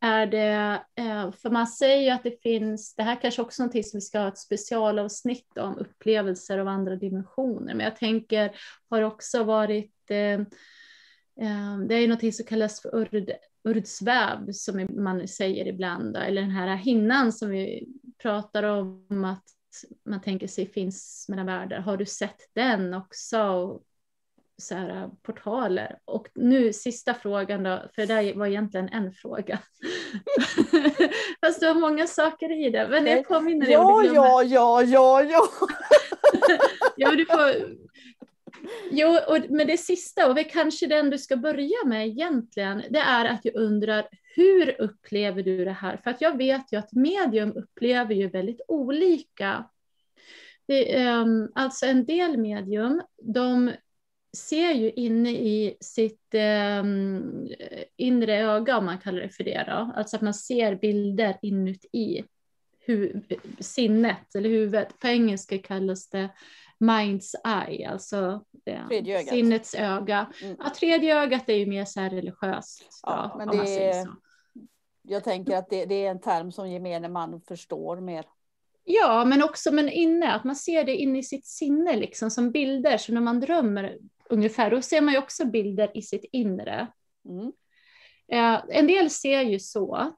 är 0.00 0.26
det, 0.26 0.82
eh, 0.94 1.32
för 1.32 1.50
man 1.50 1.66
säger 1.66 2.02
ju 2.02 2.10
att 2.10 2.22
det 2.22 2.42
finns, 2.42 2.94
det 2.94 3.02
här 3.02 3.20
kanske 3.20 3.42
också 3.42 3.62
är 3.62 3.64
någonting 3.64 3.84
som 3.84 3.96
vi 3.96 4.00
ska 4.00 4.18
ha 4.18 4.28
ett 4.28 4.38
specialavsnitt 4.38 5.58
om, 5.58 5.78
upplevelser 5.78 6.58
av 6.58 6.68
andra 6.68 6.96
dimensioner, 6.96 7.74
men 7.74 7.84
jag 7.84 7.96
tänker 7.96 8.56
har 8.90 9.02
också 9.02 9.44
varit 9.44 10.10
det 11.88 11.94
är 11.94 12.08
något 12.08 12.34
som 12.34 12.46
kallas 12.46 12.82
för 12.82 12.94
urd, 12.96 13.30
urdsväv 13.64 14.52
som 14.52 14.86
man 14.90 15.28
säger 15.28 15.66
ibland, 15.66 16.16
eller 16.16 16.42
den 16.42 16.50
här 16.50 16.76
hinnan 16.76 17.32
som 17.32 17.50
vi 17.50 17.88
pratar 18.22 18.62
om 18.62 19.24
att 19.24 19.44
man 20.04 20.20
tänker 20.20 20.46
sig 20.46 20.66
finns 20.66 21.26
mellan 21.28 21.46
världar. 21.46 21.78
Har 21.78 21.96
du 21.96 22.06
sett 22.06 22.50
den 22.54 22.94
också? 22.94 23.80
så 24.56 24.74
här, 24.74 25.10
portaler. 25.22 25.98
Och 26.04 26.28
nu 26.34 26.72
sista 26.72 27.14
frågan 27.14 27.62
då, 27.62 27.82
för 27.94 28.06
det 28.06 28.14
där 28.14 28.34
var 28.34 28.46
egentligen 28.46 28.88
en 28.88 29.12
fråga. 29.12 29.58
Fast 31.40 31.60
det 31.60 31.66
var 31.66 31.80
många 31.80 32.06
saker 32.06 32.66
i 32.66 32.70
det. 32.70 32.88
Men 32.88 33.06
jag 33.06 33.28
påminner 33.28 33.66
dig 33.66 33.74
ja, 33.74 34.04
ja, 34.04 34.42
ja, 34.42 34.82
ja, 34.82 35.22
ja. 35.30 35.48
ja, 36.96 37.10
du 37.10 37.26
får... 37.26 37.84
Jo, 38.90 39.18
och, 39.28 39.38
men 39.50 39.66
det 39.66 39.78
sista, 39.78 40.28
och 40.28 40.34
det 40.34 40.40
är 40.40 40.50
kanske 40.50 40.86
den 40.86 41.10
du 41.10 41.18
ska 41.18 41.36
börja 41.36 41.84
med 41.86 42.06
egentligen, 42.06 42.82
det 42.90 42.98
är 42.98 43.24
att 43.24 43.44
jag 43.44 43.54
undrar 43.54 44.08
hur 44.36 44.80
upplever 44.80 45.42
du 45.42 45.64
det 45.64 45.72
här? 45.72 45.96
För 45.96 46.10
att 46.10 46.20
jag 46.20 46.36
vet 46.36 46.72
ju 46.72 46.78
att 46.78 46.92
medium 46.92 47.52
upplever 47.56 48.14
ju 48.14 48.28
väldigt 48.28 48.60
olika. 48.68 49.64
Det, 50.66 51.06
um, 51.06 51.52
alltså 51.54 51.86
en 51.86 52.04
del 52.04 52.36
medium, 52.36 53.02
de 53.22 53.72
ser 54.36 54.72
ju 54.72 54.90
inne 54.90 55.30
i 55.30 55.76
sitt 55.80 56.34
um, 56.80 57.48
inre 57.96 58.36
öga, 58.36 58.78
om 58.78 58.84
man 58.84 58.98
kallar 58.98 59.20
det 59.20 59.28
för 59.28 59.44
det, 59.44 59.64
då. 59.66 59.92
alltså 59.96 60.16
att 60.16 60.22
man 60.22 60.34
ser 60.34 60.74
bilder 60.74 61.36
inuti 61.42 62.24
hu 62.86 63.20
sinnet 63.58 64.34
eller 64.34 64.48
huvudet. 64.48 64.98
På 64.98 65.08
engelska 65.08 65.58
kallas 65.58 66.08
det 66.08 66.28
mind's 66.90 67.34
eye, 67.44 67.88
alltså 67.88 68.44
ja, 68.64 69.22
sinnets 69.28 69.74
öga. 69.74 70.32
Mm. 70.42 70.56
Ja, 70.58 70.70
tredje 70.70 71.22
ögat 71.22 71.48
är 71.48 71.54
ju 71.54 71.66
mer 71.66 71.84
så 71.84 72.00
här 72.00 72.10
religiöst. 72.10 73.00
Ja, 73.02 73.30
då, 73.32 73.38
men 73.38 73.48
det 73.48 73.84
är, 73.84 74.06
jag 75.02 75.24
tänker 75.24 75.56
att 75.56 75.70
det, 75.70 75.84
det, 75.84 76.06
är 76.06 76.10
en 76.10 76.20
term 76.20 76.52
som 76.52 76.70
gemene 76.70 77.08
man 77.08 77.40
förstår 77.40 78.00
mer. 78.00 78.24
Ja, 78.84 79.24
men 79.24 79.42
också 79.42 79.72
men 79.72 79.88
inne, 79.88 80.32
att 80.32 80.44
man 80.44 80.56
ser 80.56 80.84
det 80.84 80.96
inne 80.96 81.18
i 81.18 81.22
sitt 81.22 81.46
sinne 81.46 81.96
liksom 81.96 82.30
som 82.30 82.50
bilder. 82.50 82.98
Så 82.98 83.12
när 83.12 83.20
man 83.20 83.40
drömmer 83.40 83.98
ungefär, 84.28 84.70
då 84.70 84.82
ser 84.82 85.00
man 85.00 85.14
ju 85.14 85.18
också 85.18 85.44
bilder 85.44 85.96
i 85.96 86.02
sitt 86.02 86.24
inre. 86.32 86.86
Mm. 87.28 87.52
Eh, 88.28 88.64
en 88.78 88.86
del 88.86 89.10
ser 89.10 89.40
ju 89.40 89.58
så. 89.58 90.14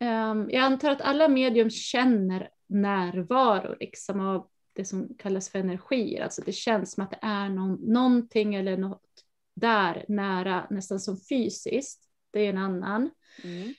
Eh, 0.00 0.34
jag 0.48 0.62
antar 0.62 0.90
att 0.90 1.00
alla 1.00 1.28
medium 1.28 1.70
känner 1.70 2.50
närvaro 2.66 3.76
liksom 3.80 4.20
av 4.20 4.48
det 4.78 4.84
som 4.84 5.14
kallas 5.18 5.48
för 5.50 5.58
energier. 5.58 6.22
Alltså 6.22 6.42
det 6.42 6.52
känns 6.52 6.92
som 6.92 7.04
att 7.04 7.10
det 7.10 7.18
är 7.22 7.48
någon, 7.48 7.74
någonting 7.74 8.54
eller 8.54 8.76
något 8.76 9.02
där 9.56 10.04
nära, 10.08 10.66
nästan 10.70 11.00
som 11.00 11.20
fysiskt. 11.20 12.02
Det 12.30 12.40
är 12.40 12.48
en 12.50 12.58
annan. 12.58 13.10
Mm. 13.44 13.74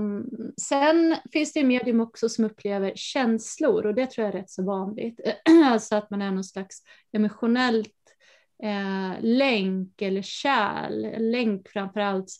Um, 0.00 0.30
sen 0.56 1.16
finns 1.32 1.52
det 1.52 1.64
medium 1.64 2.00
också 2.00 2.28
som 2.28 2.44
upplever 2.44 2.92
känslor 2.96 3.86
och 3.86 3.94
det 3.94 4.06
tror 4.06 4.26
jag 4.26 4.34
är 4.34 4.38
rätt 4.40 4.50
så 4.50 4.64
vanligt. 4.64 5.20
alltså 5.64 5.96
att 5.96 6.10
man 6.10 6.22
är 6.22 6.30
någon 6.30 6.44
slags 6.44 6.82
emotionellt 7.12 8.16
eh, 8.62 9.20
länk 9.20 10.02
eller 10.02 10.22
kärl, 10.22 11.30
länk 11.30 11.68
framför 11.68 12.00
allt 12.00 12.30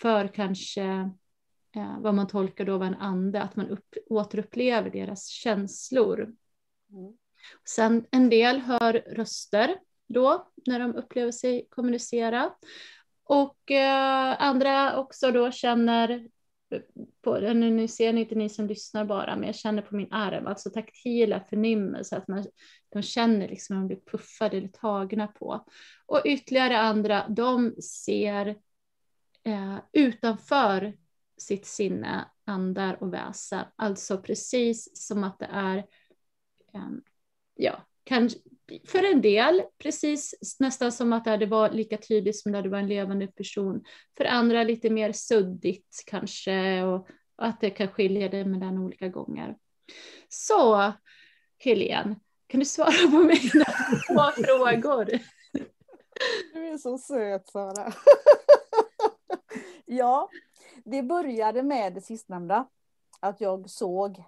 för 0.00 0.28
kanske 0.28 0.84
eh, 1.76 1.98
vad 1.98 2.14
man 2.14 2.26
tolkar 2.26 2.64
då 2.64 2.78
var 2.78 2.86
en 2.86 2.94
ande, 2.94 3.42
att 3.42 3.56
man 3.56 3.68
upp, 3.68 3.94
återupplever 4.06 4.90
deras 4.90 5.26
känslor. 5.26 6.34
Mm. 6.90 7.16
Sen 7.68 8.06
en 8.10 8.30
del 8.30 8.58
hör 8.58 8.92
röster 8.92 9.76
då 10.06 10.52
när 10.66 10.80
de 10.80 10.96
upplever 10.96 11.32
sig 11.32 11.66
kommunicera. 11.70 12.54
Och 13.24 13.70
eh, 13.70 14.42
andra 14.42 14.98
också 14.98 15.30
då 15.30 15.50
känner 15.50 16.28
på, 17.22 17.38
nu 17.38 17.88
ser 17.88 18.12
ni 18.12 18.20
inte 18.20 18.34
ni 18.34 18.48
som 18.48 18.66
lyssnar 18.66 19.04
bara, 19.04 19.36
men 19.36 19.46
jag 19.46 19.54
känner 19.54 19.82
på 19.82 19.96
min 19.96 20.12
arm, 20.12 20.46
alltså 20.46 20.70
taktila 20.70 21.40
förnimmelser, 21.40 22.16
att 22.16 22.28
man, 22.28 22.44
de 22.88 23.02
känner 23.02 23.48
liksom 23.48 23.76
att 23.76 23.82
de 23.82 23.86
blir 23.86 24.00
puffade 24.10 24.56
eller 24.56 24.68
tagna 24.68 25.26
på. 25.26 25.66
Och 26.06 26.22
ytterligare 26.24 26.78
andra, 26.78 27.28
de 27.28 27.74
ser 27.82 28.46
eh, 29.44 29.76
utanför 29.92 30.96
sitt 31.38 31.66
sinne 31.66 32.24
andar 32.44 33.02
och 33.02 33.14
väsen, 33.14 33.64
alltså 33.76 34.18
precis 34.18 35.06
som 35.06 35.24
att 35.24 35.38
det 35.38 35.48
är, 35.52 35.76
eh, 36.74 36.88
ja, 37.54 37.84
kanske 38.04 38.38
för 38.86 39.12
en 39.12 39.20
del, 39.20 39.62
precis 39.78 40.34
nästan 40.58 40.92
som 40.92 41.12
att 41.12 41.24
det 41.24 41.46
var 41.46 41.70
lika 41.70 41.96
tydligt 41.96 42.38
som 42.38 42.52
när 42.52 42.62
det 42.62 42.68
var 42.68 42.78
en 42.78 42.88
levande 42.88 43.26
person. 43.26 43.84
För 44.16 44.24
andra 44.24 44.64
lite 44.64 44.90
mer 44.90 45.12
suddigt 45.12 46.04
kanske 46.06 46.82
och, 46.82 47.08
att 47.36 47.60
det 47.60 47.70
kan 47.70 47.88
skilja 47.88 48.28
dig 48.28 48.44
mellan 48.44 48.78
olika 48.78 49.08
gånger. 49.08 49.56
Så, 50.28 50.92
Helene, 51.58 52.16
kan 52.46 52.60
du 52.60 52.66
svara 52.66 53.10
på 53.10 53.18
mina 53.18 53.64
två 54.08 54.44
frågor? 54.44 55.04
Du 56.52 56.68
är 56.68 56.78
så 56.78 56.98
söt, 56.98 57.48
Sara. 57.48 57.92
ja, 59.84 60.30
det 60.84 61.02
började 61.02 61.62
med 61.62 61.94
det 61.94 62.00
sistnämnda. 62.00 62.68
Att 63.20 63.40
jag 63.40 63.70
såg 63.70 64.24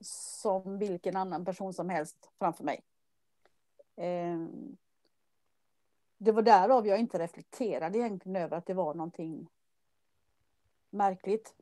som 0.00 0.78
vilken 0.78 1.16
annan 1.16 1.44
person 1.44 1.74
som 1.74 1.88
helst 1.88 2.30
framför 2.38 2.64
mig. 2.64 2.80
Ehm, 3.96 4.76
det 6.18 6.32
var 6.32 6.42
därav 6.42 6.86
jag 6.86 6.98
inte 6.98 7.18
reflekterade 7.18 7.98
egentligen 7.98 8.36
över 8.36 8.56
att 8.56 8.66
det 8.66 8.74
var 8.74 8.94
någonting 8.94 9.48
märkligt. 10.90 11.54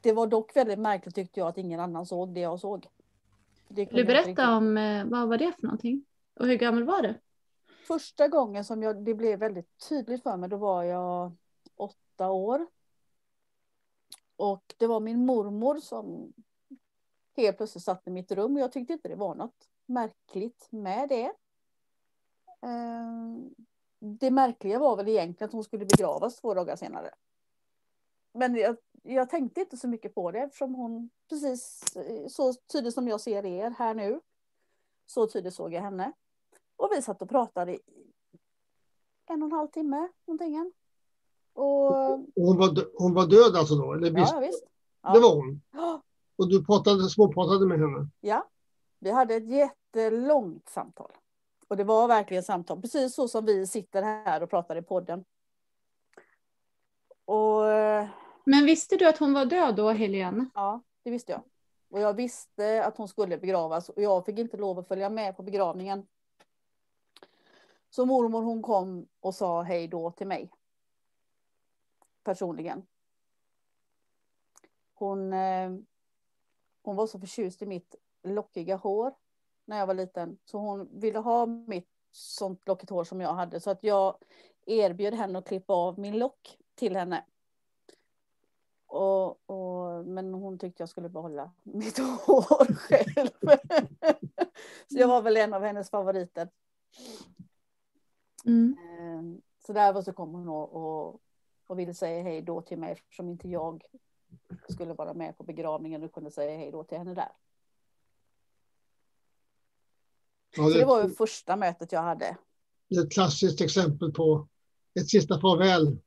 Det 0.00 0.12
var 0.12 0.26
dock 0.26 0.56
väldigt 0.56 0.78
märkligt 0.78 1.14
tyckte 1.14 1.40
jag 1.40 1.48
att 1.48 1.58
ingen 1.58 1.80
annan 1.80 2.06
såg 2.06 2.34
det 2.34 2.40
jag 2.40 2.60
såg. 2.60 2.88
Vill 3.68 3.88
du 3.90 4.04
berätta 4.04 4.56
om 4.56 4.76
eh, 4.76 5.04
vad 5.04 5.28
var 5.28 5.38
det 5.38 5.52
för 5.52 5.62
någonting? 5.62 6.04
Och 6.34 6.46
hur 6.46 6.54
gammal 6.54 6.84
var 6.84 7.02
du? 7.02 7.14
Första 7.86 8.28
gången 8.28 8.64
som 8.64 8.82
jag, 8.82 9.04
det 9.04 9.14
blev 9.14 9.38
väldigt 9.38 9.88
tydligt 9.88 10.22
för 10.22 10.36
mig, 10.36 10.48
då 10.48 10.56
var 10.56 10.82
jag 10.82 11.32
åtta 11.76 12.30
år. 12.30 12.66
Och 14.36 14.74
det 14.78 14.86
var 14.86 15.00
min 15.00 15.26
mormor 15.26 15.76
som 15.80 16.32
helt 17.36 17.56
plötsligt 17.56 17.84
satt 17.84 18.06
i 18.06 18.10
mitt 18.10 18.32
rum 18.32 18.54
och 18.56 18.60
jag 18.60 18.72
tyckte 18.72 18.92
inte 18.92 19.08
det 19.08 19.16
var 19.16 19.34
något 19.34 19.68
märkligt 19.86 20.68
med 20.70 21.08
det. 21.08 21.32
Ehm, 22.60 23.54
det 23.98 24.30
märkliga 24.30 24.78
var 24.78 24.96
väl 24.96 25.08
egentligen 25.08 25.48
att 25.48 25.52
hon 25.52 25.64
skulle 25.64 25.86
begravas 25.86 26.36
två 26.40 26.54
dagar 26.54 26.76
senare. 26.76 27.10
Men 28.32 28.54
jag, 28.54 28.76
jag 29.02 29.30
tänkte 29.30 29.60
inte 29.60 29.76
så 29.76 29.88
mycket 29.88 30.14
på 30.14 30.30
det 30.30 30.38
eftersom 30.38 30.74
hon 30.74 31.10
precis 31.28 31.84
så 32.28 32.54
tydligt 32.54 32.94
som 32.94 33.08
jag 33.08 33.20
ser 33.20 33.46
er 33.46 33.70
här 33.70 33.94
nu. 33.94 34.20
Så 35.06 35.26
tydligt 35.26 35.54
såg 35.54 35.72
jag 35.72 35.82
henne. 35.82 36.12
Och 36.76 36.88
vi 36.96 37.02
satt 37.02 37.22
och 37.22 37.28
pratade 37.28 37.74
i 37.74 37.80
en 39.26 39.42
och 39.42 39.48
en 39.48 39.52
halv 39.52 39.68
timme 39.68 40.08
någonting. 40.26 40.72
Och... 41.52 41.94
Hon, 42.34 42.58
var, 42.58 42.98
hon 42.98 43.14
var 43.14 43.26
död 43.26 43.56
alltså 43.56 43.74
då? 43.74 43.92
Eller 43.92 44.10
visst? 44.10 44.32
Ja, 44.32 44.40
visst. 44.40 44.64
Ja. 45.02 45.12
Det 45.12 45.20
var 45.20 45.34
hon? 45.34 45.62
Och 46.36 46.48
du 46.48 46.64
pratade, 46.64 47.08
småpratade 47.08 47.66
med 47.66 47.78
henne? 47.78 48.08
Ja, 48.20 48.48
vi 48.98 49.10
hade 49.10 49.34
ett 49.34 49.48
jättelångt 49.48 50.68
samtal. 50.68 51.12
Och 51.68 51.76
det 51.76 51.84
var 51.84 52.08
verkligen 52.08 52.42
samtal, 52.42 52.80
precis 52.80 53.14
så 53.14 53.28
som 53.28 53.44
vi 53.44 53.66
sitter 53.66 54.02
här 54.02 54.42
och 54.42 54.50
pratar 54.50 54.76
i 54.76 54.82
podden. 54.82 55.24
Och... 57.24 57.62
Men 58.44 58.64
visste 58.64 58.96
du 58.96 59.08
att 59.08 59.18
hon 59.18 59.32
var 59.32 59.44
död 59.44 59.76
då, 59.76 59.90
Helene? 59.90 60.46
Ja, 60.54 60.82
det 61.02 61.10
visste 61.10 61.32
jag. 61.32 61.42
Och 61.90 62.00
jag 62.00 62.14
visste 62.14 62.84
att 62.84 62.96
hon 62.96 63.08
skulle 63.08 63.38
begravas 63.38 63.88
och 63.88 64.02
jag 64.02 64.26
fick 64.26 64.38
inte 64.38 64.56
lov 64.56 64.78
att 64.78 64.88
följa 64.88 65.10
med 65.10 65.36
på 65.36 65.42
begravningen. 65.42 66.06
Så 67.90 68.06
mormor 68.06 68.42
hon 68.42 68.62
kom 68.62 69.08
och 69.20 69.34
sa 69.34 69.62
hej 69.62 69.88
då 69.88 70.10
till 70.10 70.26
mig. 70.26 70.50
Personligen. 72.24 72.86
Hon, 74.94 75.32
eh, 75.32 75.70
hon 76.84 76.96
var 76.96 77.06
så 77.06 77.20
förtjust 77.20 77.62
i 77.62 77.66
mitt 77.66 77.94
lockiga 78.22 78.76
hår 78.76 79.14
när 79.64 79.78
jag 79.78 79.86
var 79.86 79.94
liten. 79.94 80.38
Så 80.44 80.58
hon 80.58 81.00
ville 81.00 81.18
ha 81.18 81.46
mitt 81.46 81.88
sånt 82.10 82.68
lockigt 82.68 82.90
hår 82.90 83.04
som 83.04 83.20
jag 83.20 83.32
hade. 83.32 83.60
Så 83.60 83.70
att 83.70 83.84
jag 83.84 84.16
erbjöd 84.66 85.14
henne 85.14 85.38
att 85.38 85.48
klippa 85.48 85.72
av 85.72 85.98
min 85.98 86.18
lock 86.18 86.58
till 86.74 86.96
henne. 86.96 87.24
Och, 88.86 89.50
och, 89.50 90.06
men 90.06 90.34
hon 90.34 90.58
tyckte 90.58 90.82
jag 90.82 90.88
skulle 90.88 91.08
behålla 91.08 91.52
mitt 91.62 91.98
hår 91.98 92.74
själv. 92.74 93.28
så 94.86 94.98
jag 94.98 95.08
var 95.08 95.22
väl 95.22 95.36
en 95.36 95.54
av 95.54 95.62
hennes 95.62 95.90
favoriter. 95.90 96.48
Mm. 98.44 98.76
Ehm, 98.98 99.42
så 99.66 99.72
där 99.72 100.02
så 100.02 100.12
kom 100.12 100.34
hon 100.34 100.48
och, 100.48 100.72
och, 100.72 101.20
och 101.66 101.78
ville 101.78 101.94
säga 101.94 102.22
hej 102.22 102.42
då 102.42 102.60
till 102.60 102.78
mig 102.78 102.92
eftersom 102.92 103.28
inte 103.28 103.48
jag 103.48 103.84
skulle 104.68 104.94
vara 104.94 105.14
med 105.14 105.38
på 105.38 105.44
begravningen 105.44 106.02
och 106.02 106.12
kunde 106.12 106.30
säga 106.30 106.56
hej 106.56 106.70
då 106.70 106.84
till 106.84 106.98
henne 106.98 107.14
där. 107.14 107.32
Ja, 110.56 110.62
det, 110.62 110.78
det 110.78 110.84
var 110.84 111.02
ju 111.02 111.10
första 111.10 111.56
mötet 111.56 111.92
jag 111.92 112.02
hade. 112.02 112.36
Det 112.88 112.96
är 112.96 113.04
ett 113.04 113.12
klassiskt 113.12 113.60
exempel 113.60 114.12
på 114.12 114.48
ett 115.00 115.08
sista 115.08 115.40
farväl. 115.40 115.98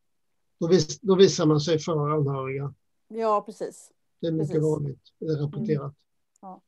Då, 0.59 0.67
vis, 0.67 0.99
då 0.99 1.15
visar 1.15 1.45
man 1.45 1.59
sig 1.59 1.79
för 1.79 2.09
anhöriga. 2.13 2.73
Ja, 3.07 3.41
precis. 3.41 3.91
Det 4.19 4.27
är 4.27 4.31
mycket 4.31 4.47
precis. 4.47 4.63
vanligt, 4.63 5.13
det 5.19 5.25
är 5.25 5.37
rapporterat. 5.37 5.81
Mm. 5.81 5.95
Ja. 6.41 6.61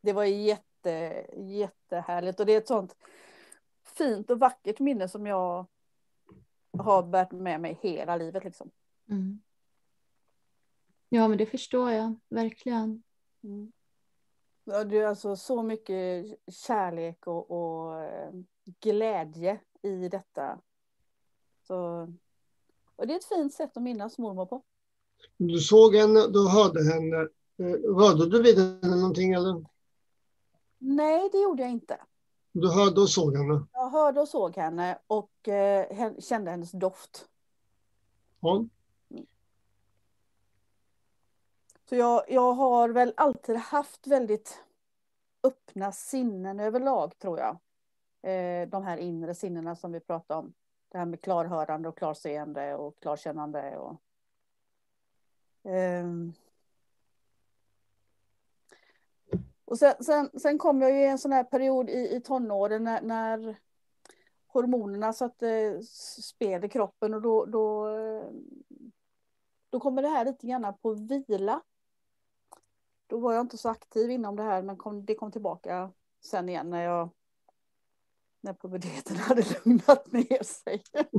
Det 0.00 0.12
var 0.12 0.24
jätte, 0.24 1.24
jättehärligt 1.36 2.40
och 2.40 2.46
det 2.46 2.52
är 2.52 2.58
ett 2.58 2.68
sånt 2.68 2.96
fint 3.98 4.30
och 4.30 4.38
vackert 4.38 4.80
minne 4.80 5.08
som 5.08 5.26
jag 5.26 5.66
har 6.78 7.02
bärt 7.02 7.32
med 7.32 7.60
mig 7.60 7.78
hela 7.82 8.16
livet. 8.16 8.44
Liksom. 8.44 8.70
Mm. 9.08 9.40
Ja, 11.08 11.28
men 11.28 11.38
det 11.38 11.46
förstår 11.46 11.90
jag 11.90 12.14
verkligen. 12.28 13.02
Mm. 13.42 13.72
Ja, 14.64 14.84
är 14.98 15.06
alltså 15.06 15.36
så 15.36 15.62
mycket 15.62 16.26
kärlek 16.52 17.26
och, 17.26 17.50
och 17.50 18.02
eh, 18.02 18.30
glädje 18.80 19.60
i 19.82 20.08
detta. 20.08 20.60
Så, 21.66 22.08
och 22.96 23.06
det 23.06 23.12
är 23.12 23.18
ett 23.18 23.24
fint 23.28 23.54
sätt 23.54 23.76
att 23.76 23.82
minnas 23.82 24.18
mormor 24.18 24.46
på. 24.46 24.62
Du 25.36 25.58
såg 25.58 25.96
henne, 25.96 26.26
du 26.28 26.48
hörde 26.48 26.84
henne. 26.84 27.28
Eh, 27.58 27.80
Rörde 27.96 28.30
du 28.30 28.42
vid 28.42 28.58
henne 28.58 28.96
någonting 28.96 29.32
eller? 29.32 29.64
Nej, 30.78 31.28
det 31.32 31.38
gjorde 31.38 31.62
jag 31.62 31.72
inte. 31.72 32.00
Du 32.52 32.72
hörde 32.72 33.00
och 33.00 33.10
såg 33.10 33.36
henne? 33.36 33.66
Jag 33.72 33.90
hörde 33.90 34.20
och 34.20 34.28
såg 34.28 34.56
henne 34.56 34.98
och 35.06 35.48
eh, 35.48 36.12
kände 36.18 36.50
hennes 36.50 36.72
doft. 36.72 37.28
Ja. 38.40 38.64
Så 41.88 41.96
jag, 41.96 42.24
jag 42.28 42.52
har 42.52 42.88
väl 42.88 43.14
alltid 43.16 43.56
haft 43.56 44.06
väldigt 44.06 44.64
öppna 45.42 45.92
sinnen 45.92 46.60
överlag 46.60 47.18
tror 47.18 47.38
jag. 47.38 47.58
Eh, 48.22 48.68
de 48.68 48.82
här 48.82 48.96
inre 48.96 49.34
sinnena 49.34 49.76
som 49.76 49.92
vi 49.92 50.00
pratade 50.00 50.40
om. 50.40 50.54
Det 50.88 50.98
här 50.98 51.06
med 51.06 51.20
klarhörande 51.20 51.88
och 51.88 51.98
klarseende 51.98 52.74
och 52.74 53.00
klarkännande. 53.00 53.78
Och, 53.78 54.00
eh. 55.70 56.06
och 59.64 59.78
sen, 59.78 59.94
sen, 60.04 60.40
sen 60.40 60.58
kom 60.58 60.82
jag 60.82 60.90
ju 60.90 61.00
i 61.00 61.06
en 61.06 61.18
sån 61.18 61.32
här 61.32 61.44
period 61.44 61.90
i, 61.90 62.16
i 62.16 62.20
tonåren 62.20 62.84
när, 62.84 63.02
när 63.02 63.56
hormonerna 64.46 65.12
satte 65.12 65.80
spel 66.22 66.64
i 66.64 66.68
kroppen 66.68 67.14
och 67.14 67.22
då, 67.22 67.46
då, 67.46 67.88
eh, 67.88 68.30
då 69.70 69.80
kommer 69.80 70.02
det 70.02 70.08
här 70.08 70.24
lite 70.24 70.46
grann 70.46 70.74
på 70.82 70.94
vila. 70.94 71.62
Då 73.08 73.18
var 73.18 73.32
jag 73.32 73.40
inte 73.40 73.58
så 73.58 73.68
aktiv 73.68 74.10
inom 74.10 74.36
det 74.36 74.42
här 74.42 74.62
men 74.62 74.76
kom, 74.76 75.04
det 75.04 75.14
kom 75.14 75.32
tillbaka 75.32 75.92
sen 76.24 76.48
igen 76.48 76.70
när 76.70 76.82
jag 76.82 77.10
när 78.40 78.54
puberteten 78.54 79.16
hade 79.28 79.42
lugnat 79.64 80.12
ner 80.12 80.42
sig. 80.42 80.82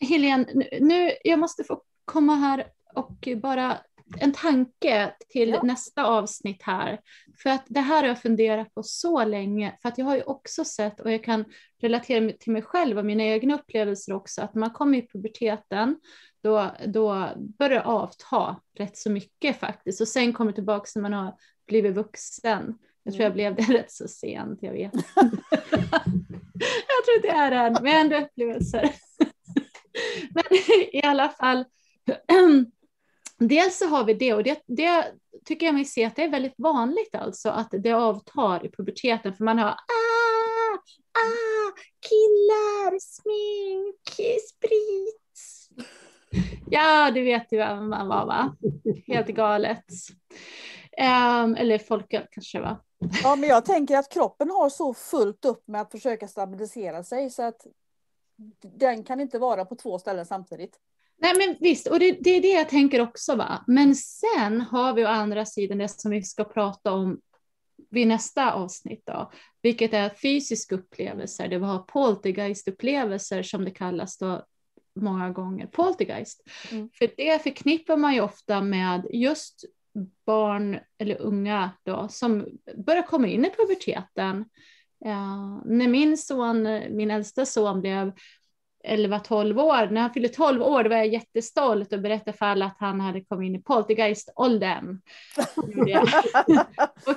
Helene, 0.00 0.46
nu- 0.54 0.78
nu, 0.80 1.10
jag 1.24 1.38
måste 1.38 1.64
få 1.64 1.82
komma 2.04 2.34
här 2.34 2.72
och 2.94 3.28
bara 3.42 3.78
en 4.20 4.32
tanke 4.32 5.14
till 5.28 5.48
Ja. 5.48 5.62
nästa 5.62 6.04
avsnitt 6.04 6.62
här. 6.62 7.00
För 7.42 7.50
att 7.50 7.64
det 7.68 7.80
här 7.80 8.02
har 8.02 8.08
jag 8.08 8.22
funderat 8.22 8.74
på 8.74 8.82
så 8.82 9.24
länge, 9.24 9.78
för 9.82 9.88
att 9.88 9.98
jag 9.98 10.06
har 10.06 10.16
ju 10.16 10.22
också 10.22 10.64
sett, 10.64 11.00
och 11.00 11.12
jag 11.12 11.24
kan 11.24 11.44
relatera 11.80 12.32
till 12.32 12.52
mig 12.52 12.62
själv 12.62 12.98
och 12.98 13.04
mina 13.04 13.22
egna 13.22 13.54
upplevelser 13.54 14.12
också, 14.12 14.42
att 14.42 14.54
när 14.54 14.60
man 14.60 14.70
kommer 14.70 14.98
i 14.98 15.08
puberteten, 15.08 15.96
då, 16.42 16.70
då 16.86 17.28
börjar 17.36 17.70
det 17.70 17.84
avta 17.84 18.60
rätt 18.78 18.96
så 18.96 19.10
mycket 19.10 19.60
faktiskt. 19.60 20.00
Och 20.00 20.08
sen 20.08 20.32
kommer 20.32 20.52
tillbaka 20.52 20.86
när 20.94 21.02
man 21.02 21.12
har 21.12 21.34
blivit 21.66 21.94
vuxen. 21.94 22.78
Jag 23.02 23.14
tror 23.14 23.24
jag 23.24 23.32
blev 23.32 23.54
det 23.54 23.62
rätt 23.72 23.92
så 23.92 24.08
sent, 24.08 24.58
jag 24.62 24.72
vet. 24.72 24.92
jag 26.88 27.04
tror 27.04 27.22
det 27.22 27.28
är 27.28 27.52
en, 27.52 27.76
men 27.82 27.86
ändå 27.86 28.16
upplevelser. 28.16 28.90
men 30.30 30.44
i 30.92 31.02
alla 31.02 31.28
fall, 31.28 31.64
dels 33.38 33.78
så 33.78 33.86
har 33.86 34.04
vi 34.04 34.14
det 34.14 34.34
och 34.34 34.42
det, 34.42 34.62
det 34.66 35.04
tycker 35.44 35.66
jag 35.66 35.74
mig 35.74 35.84
se 35.84 36.04
att 36.04 36.16
det 36.16 36.24
är 36.24 36.30
väldigt 36.30 36.54
vanligt 36.58 37.14
alltså 37.14 37.48
att 37.48 37.68
det 37.70 37.92
avtar 37.92 38.66
i 38.66 38.70
puberteten 38.70 39.34
för 39.34 39.44
man 39.44 39.58
har 39.58 39.68
ah, 39.68 40.74
ah, 41.18 41.72
killar, 42.08 42.98
smink, 43.00 44.38
sprit. 44.48 45.16
Ja, 46.70 47.10
det 47.10 47.22
vet 47.22 47.50
du 47.50 47.56
vem 47.56 47.88
man 47.88 48.08
var 48.08 48.26
va? 48.26 48.56
Helt 49.06 49.26
galet. 49.28 49.84
Um, 50.98 51.54
eller 51.54 51.78
folköl 51.78 52.26
kanske 52.30 52.60
va? 52.60 52.80
Ja, 53.22 53.36
men 53.36 53.48
jag 53.48 53.64
tänker 53.64 53.96
att 53.96 54.12
kroppen 54.12 54.50
har 54.50 54.68
så 54.68 54.94
fullt 54.94 55.44
upp 55.44 55.68
med 55.68 55.80
att 55.80 55.90
försöka 55.90 56.28
stabilisera 56.28 57.04
sig 57.04 57.30
så 57.30 57.42
att 57.42 57.66
den 58.62 59.04
kan 59.04 59.20
inte 59.20 59.38
vara 59.38 59.64
på 59.64 59.74
två 59.74 59.98
ställen 59.98 60.26
samtidigt. 60.26 60.78
Nej 61.18 61.32
men 61.38 61.56
visst, 61.60 61.86
och 61.86 61.98
det, 61.98 62.12
det 62.20 62.30
är 62.30 62.42
det 62.42 62.52
jag 62.52 62.68
tänker 62.68 63.00
också 63.00 63.36
va. 63.36 63.64
Men 63.66 63.94
sen 63.94 64.60
har 64.60 64.92
vi 64.92 65.04
å 65.04 65.08
andra 65.08 65.46
sidan 65.46 65.78
det 65.78 65.88
som 65.88 66.10
vi 66.10 66.22
ska 66.22 66.44
prata 66.44 66.92
om 66.92 67.20
vid 67.90 68.06
nästa 68.06 68.52
avsnitt 68.52 69.02
då, 69.06 69.32
vilket 69.62 69.94
är 69.94 70.08
fysiska 70.08 70.74
upplevelser, 70.74 71.48
det 71.48 71.58
vi 71.58 71.64
har 71.64 71.78
poltergeistupplevelser 71.78 73.42
som 73.42 73.64
det 73.64 73.70
kallas 73.70 74.18
då 74.18 74.44
många 75.00 75.30
gånger, 75.30 75.66
poltergeist. 75.66 76.42
Mm. 76.70 76.90
För 76.94 77.10
det 77.16 77.42
förknippar 77.42 77.96
man 77.96 78.14
ju 78.14 78.20
ofta 78.20 78.60
med 78.60 79.06
just 79.12 79.64
barn 80.26 80.78
eller 80.98 81.20
unga 81.20 81.70
då 81.82 82.08
som 82.08 82.46
börjar 82.86 83.02
komma 83.02 83.26
in 83.26 83.44
i 83.44 83.50
puberteten. 83.50 84.44
Ja, 84.98 85.62
när 85.64 85.88
min 85.88 86.18
son, 86.18 86.62
min 86.90 87.10
äldsta 87.10 87.46
son 87.46 87.80
blev 87.80 88.12
11-12 88.86 89.60
år, 89.60 89.90
när 89.90 90.00
han 90.00 90.12
fyllde 90.12 90.28
12 90.28 90.62
år 90.62 90.82
då 90.82 90.90
var 90.90 90.96
jag 90.96 91.06
jättestolt 91.06 91.92
och 91.92 92.00
berättade 92.00 92.36
för 92.36 92.46
alla 92.46 92.66
att 92.66 92.76
han 92.78 93.00
hade 93.00 93.20
kommit 93.20 93.46
in 93.46 93.54
i 93.54 93.62
poltergeist-åldern. 93.62 95.00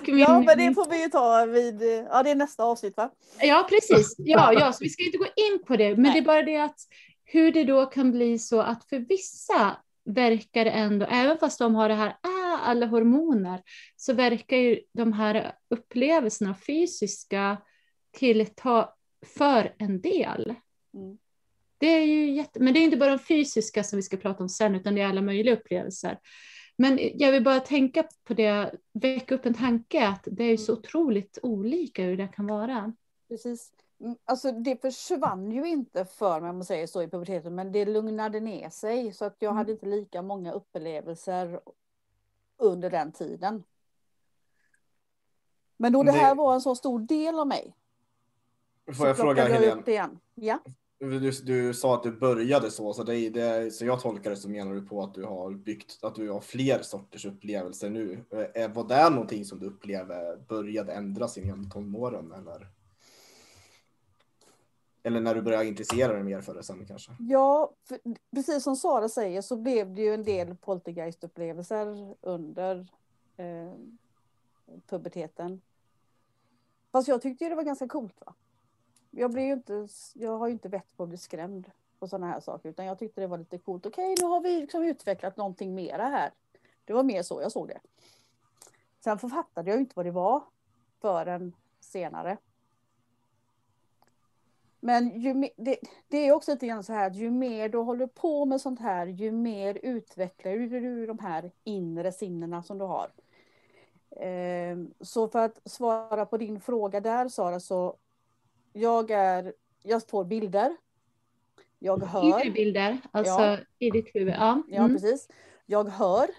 Min, 0.08 0.20
Ja, 0.20 0.40
men 0.40 0.58
det 0.58 0.74
får 0.74 0.90
vi 0.90 1.04
ju 1.04 1.10
ta 1.10 1.46
vid, 1.46 1.82
ja 2.10 2.24
det 2.24 2.32
är 2.32 2.36
nästa 2.36 2.64
avsnitt 2.64 2.98
va? 2.98 3.12
Ja, 3.42 3.68
precis. 3.70 4.16
Ja, 4.18 4.54
ja, 4.54 4.72
så 4.74 4.84
vi 4.84 4.90
ska 4.90 5.04
inte 5.04 5.18
gå 5.18 5.26
in 5.26 5.64
på 5.68 5.76
det, 5.76 5.90
men 5.90 6.02
Nej. 6.02 6.14
det 6.14 6.20
är 6.20 6.26
bara 6.26 6.44
det 6.44 6.58
att 6.58 6.80
hur 7.24 7.52
det 7.52 7.64
då 7.64 7.86
kan 7.86 8.12
bli 8.12 8.40
så 8.40 8.62
att 8.62 8.86
för 8.86 9.00
vissa 9.00 9.78
verkar 10.06 10.66
det 10.66 10.72
ändå, 10.72 11.06
även 11.06 11.38
fast 11.38 11.60
de 11.60 11.76
har 11.76 11.90
det 11.90 11.96
här, 11.96 12.10
ah, 12.10 12.58
alla 12.64 12.86
hormoner, 12.86 13.62
så 13.96 14.14
verkar 14.14 14.58
ju 14.58 14.80
de 14.94 15.14
här 15.14 15.56
upplevelserna 15.70 16.56
fysiska 16.56 17.58
tillta 18.12 18.90
för 19.36 19.76
en 19.78 20.02
del. 20.02 20.56
Mm. 20.94 21.18
Det 21.80 21.88
är 21.88 22.06
ju 22.06 22.32
jätte, 22.32 22.60
men 22.60 22.74
det 22.74 22.80
är 22.80 22.84
inte 22.84 22.98
bara 22.98 23.10
de 23.10 23.20
fysiska 23.20 23.84
som 23.84 23.98
vi 23.98 24.04
ska 24.04 24.18
prata 24.18 24.44
om 24.44 24.50
sen, 24.50 24.76
utan 24.76 24.96
det 24.96 25.02
är 25.02 25.08
alla 25.08 25.22
möjliga 25.22 25.54
upplevelser. 25.56 26.20
Men 26.78 27.00
jag 27.14 27.32
vill 27.32 27.44
bara 27.44 27.60
tänka 27.60 28.04
på 28.24 28.34
det, 28.34 28.76
väcka 28.94 29.36
upp 29.36 29.46
en 29.46 29.54
tanke 29.54 30.08
att 30.08 30.28
det 30.32 30.44
är 30.44 30.58
så 30.58 30.74
otroligt 30.74 31.38
olika 31.44 32.04
hur 32.04 32.18
det 32.18 32.28
kan 32.28 32.48
vara. 32.48 32.94
Precis. 33.28 33.72
Mm, 34.02 34.16
Alltså 34.26 34.52
det 34.52 34.82
försvann 34.82 35.52
ju 35.52 35.66
inte 35.68 36.06
för 36.06 36.42
mig 36.42 36.50
om 36.50 36.56
man 36.56 36.66
säger 36.66 36.88
så 36.88 37.02
i 37.04 37.08
puberteten 37.08 37.56
men 37.56 37.72
det 37.72 37.86
lugnade 37.86 38.40
ner 38.40 38.70
sig 38.70 39.14
så 39.14 39.26
att 39.26 39.36
jag 39.40 39.50
Mm. 39.50 39.58
hade 39.58 39.72
inte 39.72 39.86
lika 39.86 40.22
många 40.22 40.52
upplevelser 40.52 41.60
under 42.58 42.90
den 42.90 43.12
tiden. 43.12 43.64
Men 45.78 45.94
då 45.94 46.04
det 46.04 46.12
Det- 46.12 46.18
här 46.18 46.36
var 46.36 46.54
en 46.54 46.62
så 46.62 46.76
stor 46.76 47.00
del 47.00 47.40
av 47.40 47.48
mig. 47.48 47.76
Får 48.98 49.08
jag 49.08 49.18
fråga 49.18 49.44
Helene? 49.48 49.72
upp 49.74 49.86
det 49.86 49.92
igen. 49.92 50.20
Ja, 50.36 50.60
du, 51.00 51.32
du 51.32 51.74
sa 51.74 51.96
att 51.96 52.04
du 52.04 52.12
började 52.12 52.72
så, 52.72 52.94
så, 52.94 53.04
det, 53.04 53.30
det, 53.30 53.72
så 53.74 53.86
jag 53.86 54.02
tolkar 54.02 54.30
det 54.30 54.36
som 54.36 54.52
menar 54.52 54.74
du 54.74 54.82
på 54.82 55.04
att 55.04 55.14
du 55.14 55.24
har 55.24 55.52
byggt, 55.52 56.00
att 56.04 56.16
du 56.16 56.30
har 56.30 56.42
fler 56.42 56.82
sorters 56.82 57.26
upplevelser 57.26 57.90
nu. 57.90 58.26
Eh, 58.30 58.64
eh, 58.64 58.74
var 58.74 58.88
det 58.88 59.10
någonting 59.10 59.46
som 59.46 59.60
du 59.60 59.66
upplevde 59.66 60.38
började 60.48 60.94
ändras 60.94 61.38
inom 61.38 61.70
tonåren 61.70 62.32
eller? 62.32 62.68
Eller 65.04 65.22
när 65.22 65.36
du 65.36 65.42
började 65.42 65.68
intressera 65.68 66.14
dig 66.14 66.24
mer 66.24 66.42
för 66.42 66.54
det 66.54 66.64
sen 66.64 66.86
kanske? 66.86 67.12
ja 67.20 67.72
för, 67.84 68.00
precis 68.36 68.64
som 68.64 68.76
Sara 68.76 69.10
säger 69.10 69.42
så 69.42 69.56
blev 69.56 69.96
det 69.96 70.02
ju 70.02 70.14
en 70.14 70.24
del 70.24 70.56
poltergeistupplevelser 70.56 72.16
under 72.22 72.88
eh, 73.38 73.74
puberteten. 74.88 75.62
Fast 76.92 77.08
jag 77.08 77.22
tyckte 77.22 77.44
ju 77.44 77.50
det 77.50 77.56
var 77.56 77.64
ganska 77.64 77.88
coolt 77.88 78.16
va. 78.26 78.34
Jag, 79.12 79.32
blev 79.32 79.46
ju 79.46 79.54
inte, 79.54 79.88
jag 80.14 80.38
har 80.38 80.48
ju 80.48 80.54
inte 80.54 80.70
vett 80.70 80.98
på 80.98 81.04
att 81.04 81.10
bli 81.10 81.18
skrämd 81.18 81.72
på 82.00 82.08
sådana 82.08 82.28
här 82.28 82.40
saker 82.40 82.70
utan 82.70 82.86
jag 82.86 83.00
tyckte 83.00 83.22
det 83.22 83.28
var 83.28 83.38
lite 83.38 83.58
coolt. 83.58 83.86
Okej, 83.86 84.16
nu 84.22 84.26
har 84.26 84.42
vi 84.42 84.60
liksom 84.60 84.84
utvecklat 84.84 85.38
någonting 85.38 85.76
mera 85.76 86.04
här. 86.04 86.32
Det 86.86 86.94
var 86.94 87.04
mer 87.04 87.24
så 87.24 87.42
jag 87.42 87.52
såg 87.52 87.68
det. 87.68 87.80
Sen 89.00 89.20
författade 89.20 89.70
jag 89.70 89.80
inte 89.80 89.94
vad 89.96 90.06
det 90.06 90.12
var 90.12 90.44
förrän 91.02 91.56
senare. 91.80 92.38
Men 94.80 95.22
ju 95.22 95.34
me- 95.34 95.54
det, 95.58 95.78
det 96.08 96.18
är 96.18 96.32
också 96.32 96.52
lite 96.52 96.68
grann 96.68 96.84
så 96.84 96.94
här 96.94 97.08
att 97.08 97.16
ju 97.16 97.32
mer 97.32 97.70
du 97.70 97.78
håller 97.78 98.08
på 98.08 98.46
med 98.46 98.62
sånt 98.62 98.80
här, 98.80 99.08
ju 99.08 99.32
mer 99.32 99.80
utvecklar 99.84 100.52
du 100.52 100.68
du 100.68 101.06
de 101.06 101.20
här 101.20 101.52
inre 101.64 102.12
sinnena 102.12 102.64
som 102.64 102.78
du 102.78 102.86
har. 102.86 103.12
Ehm, 104.12 104.94
så 105.02 105.28
för 105.28 105.40
att 105.40 105.62
svara 105.66 106.26
på 106.26 106.38
din 106.38 106.62
fråga 106.62 107.02
där 107.02 107.30
Sara, 107.30 107.60
så 107.60 107.96
jag 108.74 109.12
är, 109.12 109.54
jag 109.84 110.08
får 110.08 110.24
bilder. 110.26 110.78
Jag 111.80 112.04
hör. 112.04 112.24
Inre 112.24 112.52
bilder, 112.52 112.98
alltså 113.12 113.42
Ja. 113.42 113.58
i 113.80 113.90
ditt 113.90 114.16
huvud. 114.16 114.34
Ja. 114.34 114.64
Ja, 114.68 114.84
Mm. 114.84 114.94
precis. 114.94 115.28
Jag 115.66 115.90
hör. 115.90 116.30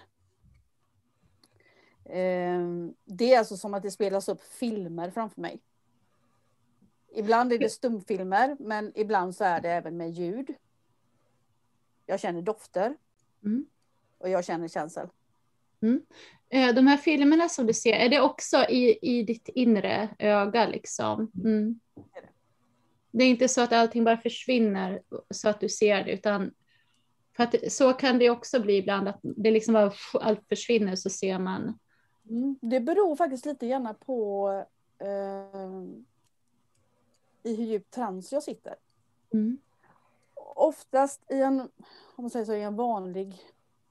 Ehm, 2.05 2.93
Det 3.05 3.33
är 3.33 3.39
alltså 3.39 3.57
som 3.57 3.73
att 3.73 3.83
det 3.83 3.91
spelas 3.91 4.29
upp 4.29 4.41
filmer 4.43 5.09
framför 5.11 5.41
mig. 5.41 5.59
Ibland 7.15 7.53
är 7.53 7.59
det 7.59 7.69
stumfilmer, 7.69 8.57
men 8.59 8.91
ibland 8.95 9.35
så 9.35 9.43
är 9.43 9.61
det 9.61 9.69
även 9.71 9.97
med 9.97 10.11
ljud. 10.11 10.53
Jag 12.05 12.19
känner 12.19 12.41
dofter. 12.41 12.97
Mm. 13.43 13.65
Och 14.17 14.29
jag 14.29 14.45
känner 14.45 14.67
känsel. 14.67 15.07
Eh, 16.49 16.75
De 16.75 16.87
här 16.87 16.97
filmerna 16.97 17.49
som 17.49 17.65
du 17.67 17.73
ser, 17.73 17.93
är 17.93 18.09
det 18.09 18.21
också 18.21 18.57
i, 18.69 18.99
i 19.01 19.23
ditt 19.23 19.49
inre 19.49 20.09
öga 20.19 20.67
liksom? 20.67 21.31
Mm. 21.43 21.79
Det 23.11 23.23
är 23.23 23.29
inte 23.29 23.47
så 23.47 23.61
att 23.61 23.73
allting 23.73 24.03
bara 24.03 24.17
försvinner 24.17 25.01
så 25.29 25.49
att 25.49 25.59
du 25.59 25.69
ser 25.69 26.03
det, 26.03 26.11
utan 26.11 26.51
för 27.35 27.43
att 27.43 27.71
så 27.71 27.93
kan 27.93 28.19
det 28.19 28.29
också 28.29 28.59
bli 28.59 28.77
ibland, 28.77 29.07
att 29.07 29.19
det 29.21 29.51
liksom 29.51 29.73
bara 29.73 29.91
allt 30.13 30.47
försvinner 30.49 30.95
så 30.95 31.09
ser 31.09 31.39
man. 31.39 31.79
Mm. 32.29 32.59
Det 32.61 32.79
beror 32.79 33.15
faktiskt 33.15 33.45
lite 33.45 33.67
grann 33.67 33.95
på 34.05 34.49
eh, 34.99 35.83
i 37.43 37.55
hur 37.55 37.65
djup 37.65 37.91
trans 37.91 38.31
jag 38.31 38.43
sitter. 38.43 38.75
Mm. 39.33 39.57
Oftast 40.55 41.31
i 41.31 41.41
en, 41.41 41.59
om 41.59 41.69
man 42.15 42.29
säger 42.29 42.45
så, 42.45 42.53
i 42.53 42.61
en 42.61 42.75
vanlig 42.75 43.35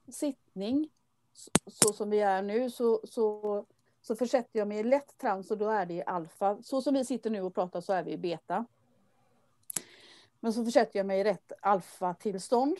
sittning, 0.07 0.89
så, 1.33 1.51
så 1.67 1.93
som 1.93 2.09
vi 2.09 2.19
är 2.19 2.41
nu, 2.41 2.69
så, 2.69 3.01
så, 3.03 3.65
så 4.01 4.15
försätter 4.15 4.59
jag 4.59 4.67
mig 4.67 4.77
i 4.79 4.83
lätt 4.83 5.17
trans 5.17 5.51
och 5.51 5.57
då 5.57 5.69
är 5.69 5.85
det 5.85 5.93
i 5.93 6.03
alfa. 6.05 6.57
Så 6.63 6.81
som 6.81 6.93
vi 6.93 7.05
sitter 7.05 7.29
nu 7.29 7.41
och 7.41 7.55
pratar 7.55 7.81
så 7.81 7.93
är 7.93 8.03
vi 8.03 8.11
i 8.11 8.17
beta. 8.17 8.65
Men 10.39 10.53
så 10.53 10.65
försätter 10.65 10.99
jag 10.99 11.05
mig 11.05 11.19
i 11.19 11.23
rätt 11.23 11.51
alfa-tillstånd. 11.61 12.77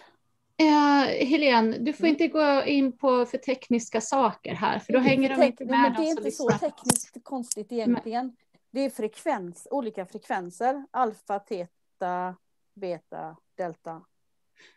Eh, 0.58 1.28
Helene, 1.28 1.78
du 1.78 1.94
får 1.94 2.04
Mm. 2.04 2.12
inte 2.12 2.28
gå 2.28 2.64
in 2.66 2.98
på 2.98 3.26
för 3.26 3.38
tekniska 3.38 4.02
saker 4.02 4.54
här, 4.54 4.80
för 4.80 4.94
då 4.94 5.00
hänger 5.00 5.38
de 5.38 5.44
inte 5.46 5.66
med. 5.66 5.72
men 5.72 5.94
de 5.94 6.02
det 6.02 6.08
är 6.08 6.12
inte 6.12 6.32
så 6.32 6.50
lyssnar. 6.50 6.70
tekniskt 6.70 7.24
konstigt 7.24 7.72
egentligen. 7.72 8.36
Det 8.72 8.80
är 8.80 8.90
frekvens, 8.90 9.68
olika 9.72 10.06
frekvenser. 10.06 10.86
Alfa, 10.92 11.40
teta, 11.40 12.36
beta, 12.74 13.38
delta. 13.56 14.02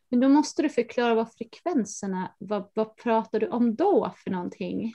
Men 0.08 0.20
då 0.20 0.28
måste 0.28 0.62
du 0.62 0.68
förklara 0.68 1.14
vad 1.14 1.32
frekvenserna, 1.32 2.34
vad, 2.38 2.70
vad 2.74 2.96
pratar 2.96 3.40
du 3.40 3.48
om 3.48 3.74
då 3.74 4.14
för 4.24 4.30
någonting? 4.30 4.94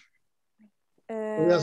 Eh, 1.10 1.62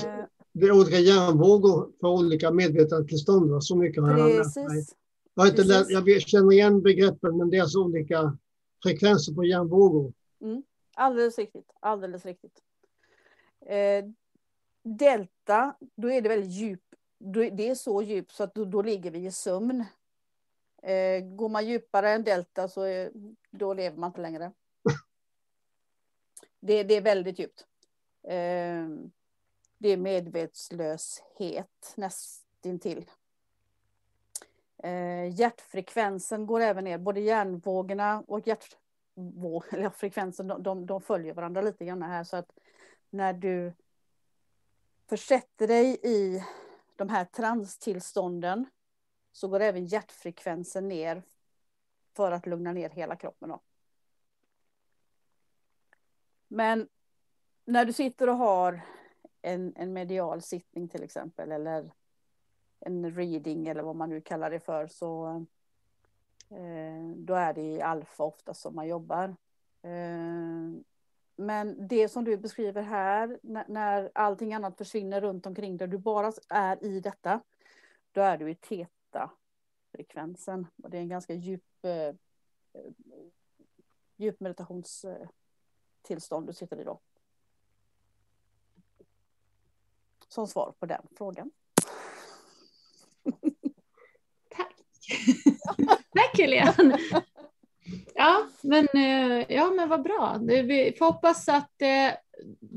Det 0.52 0.66
är 0.66 0.72
olika 0.72 0.98
hjärnvågor 0.98 1.92
för 2.00 2.08
olika 2.08 2.50
medvetandetillstånd. 2.50 3.64
Så 3.64 3.76
mycket 3.76 4.02
har 4.02 4.18
jag 4.18 4.28
lärt 4.28 4.56
mig. 4.56 4.86
Jag, 5.34 5.42
har 5.42 5.50
inte 5.50 5.64
lärt, 5.64 5.90
jag 5.90 6.22
känner 6.22 6.52
igen 6.52 6.82
begreppen, 6.82 7.36
men 7.36 7.50
det 7.50 7.56
är 7.56 7.62
alltså 7.62 7.78
olika 7.84 8.38
frekvenser 8.82 9.34
på 9.34 9.44
hjärnvågor. 9.44 10.12
Alldeles 10.94 11.38
riktigt. 11.38 11.70
Alldeles 11.80 12.26
riktigt. 12.26 12.62
Eh, 13.66 14.04
delta, 14.82 15.76
då 15.94 16.10
är 16.10 16.20
det 16.20 16.28
väldigt 16.28 16.50
djup. 16.50 16.82
Det 17.52 17.68
är 17.68 17.74
så 17.74 18.02
djupt 18.02 18.32
så 18.32 18.42
att 18.42 18.54
då, 18.54 18.64
då 18.64 18.82
ligger 18.82 19.10
vi 19.10 19.26
i 19.26 19.30
sömn. 19.30 19.84
Eh, 20.82 21.24
går 21.24 21.48
man 21.48 21.66
djupare 21.66 22.10
än 22.10 22.24
delta 22.24 22.68
så 22.68 22.82
är, 22.82 23.10
då 23.50 23.74
lever 23.74 23.96
man 23.98 24.10
inte 24.10 24.20
längre. 24.20 24.52
Det, 26.60 26.82
det 26.82 26.94
är 26.94 27.00
väldigt 27.00 27.38
djupt. 27.38 27.66
Eh, 28.28 28.86
det 29.78 29.88
är 29.88 29.96
medvetslöshet 29.96 31.94
nästintill. 31.96 33.10
Eh, 34.78 35.34
hjärtfrekvensen 35.34 36.46
går 36.46 36.60
även 36.60 36.84
ner, 36.84 36.98
både 36.98 37.20
hjärnvågorna 37.20 38.24
och 38.26 38.46
hjärtfrekvensen, 38.46 40.46
de, 40.48 40.62
de, 40.62 40.86
de 40.86 41.00
följer 41.00 41.34
varandra 41.34 41.60
lite 41.60 41.84
grann 41.84 42.02
här. 42.02 42.24
Så 42.24 42.36
att 42.36 42.58
när 43.10 43.32
du 43.32 43.72
försätter 45.08 45.66
dig 45.66 45.98
i 46.02 46.44
de 46.96 47.08
här 47.08 47.24
transtillstånden 47.24 48.66
så 49.32 49.48
går 49.48 49.60
även 49.60 49.86
hjärtfrekvensen 49.86 50.88
ner 50.88 51.22
för 52.14 52.32
att 52.32 52.46
lugna 52.46 52.72
ner 52.72 52.90
hela 52.90 53.16
kroppen. 53.16 53.48
Då. 53.48 53.60
Men 56.48 56.88
när 57.64 57.84
du 57.84 57.92
sitter 57.92 58.28
och 58.28 58.36
har 58.36 58.80
en, 59.46 59.72
en 59.76 59.92
medial 59.92 60.42
sittning 60.42 60.88
till 60.88 61.02
exempel 61.02 61.52
eller 61.52 61.90
en 62.80 63.14
reading 63.14 63.68
eller 63.68 63.82
vad 63.82 63.96
man 63.96 64.08
nu 64.08 64.20
kallar 64.20 64.50
det 64.50 64.60
för 64.60 64.86
så 64.86 65.44
eh, 66.50 67.10
då 67.16 67.34
är 67.34 67.52
det 67.52 67.62
i 67.62 67.82
alfa 67.82 68.24
ofta 68.24 68.54
som 68.54 68.74
man 68.74 68.88
jobbar. 68.88 69.36
Eh, 69.82 70.70
men 71.36 71.88
det 71.88 72.08
som 72.08 72.24
du 72.24 72.36
beskriver 72.36 72.82
här, 72.82 73.38
när, 73.42 73.64
när 73.68 74.10
allting 74.14 74.54
annat 74.54 74.78
försvinner 74.78 75.20
runt 75.20 75.46
omkring 75.46 75.76
dig, 75.76 75.88
du 75.88 75.98
bara 75.98 76.32
är 76.48 76.84
i 76.84 77.00
detta, 77.00 77.40
då 78.12 78.20
är 78.20 78.36
du 78.36 78.50
i 78.50 78.54
teta-frekvensen. 78.54 80.66
Och 80.82 80.90
det 80.90 80.96
är 80.96 81.02
en 81.02 81.08
ganska 81.08 81.34
djup, 81.34 81.64
eh, 81.82 82.14
djup 84.16 84.40
meditationstillstånd 84.40 86.46
du 86.46 86.52
sitter 86.52 86.80
i 86.80 86.84
då. 86.84 87.00
Som 90.28 90.46
svar 90.46 90.74
på 90.80 90.86
den 90.86 91.02
frågan. 91.18 91.50
Tack! 94.56 94.74
Tack 96.14 96.38
Helene! 96.38 96.98
Ja 98.14 98.46
men, 98.62 98.86
eh, 98.94 99.44
ja, 99.56 99.70
men 99.70 99.88
vad 99.88 100.02
bra. 100.02 100.38
Vi 100.40 100.94
får 100.98 101.06
hoppas 101.06 101.48
att 101.48 101.82
eh, 101.82 102.12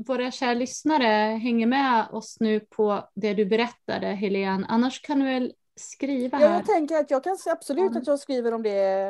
våra 0.06 0.30
kära 0.30 0.54
lyssnare 0.54 1.38
hänger 1.38 1.66
med 1.66 2.08
oss 2.12 2.36
nu 2.40 2.60
på 2.60 3.08
det 3.14 3.34
du 3.34 3.44
berättade 3.46 4.06
Helene. 4.06 4.66
Annars 4.68 5.02
kan 5.02 5.18
du 5.18 5.24
väl 5.24 5.54
skriva 5.76 6.40
Ja, 6.40 6.46
här. 6.48 6.54
jag 6.54 6.66
tänker 6.66 6.94
att 6.96 7.10
jag 7.10 7.24
kan 7.24 7.36
absolut 7.50 7.96
att 7.96 8.06
jag 8.06 8.18
skriver 8.20 8.54
om 8.54 8.62
det 8.62 9.06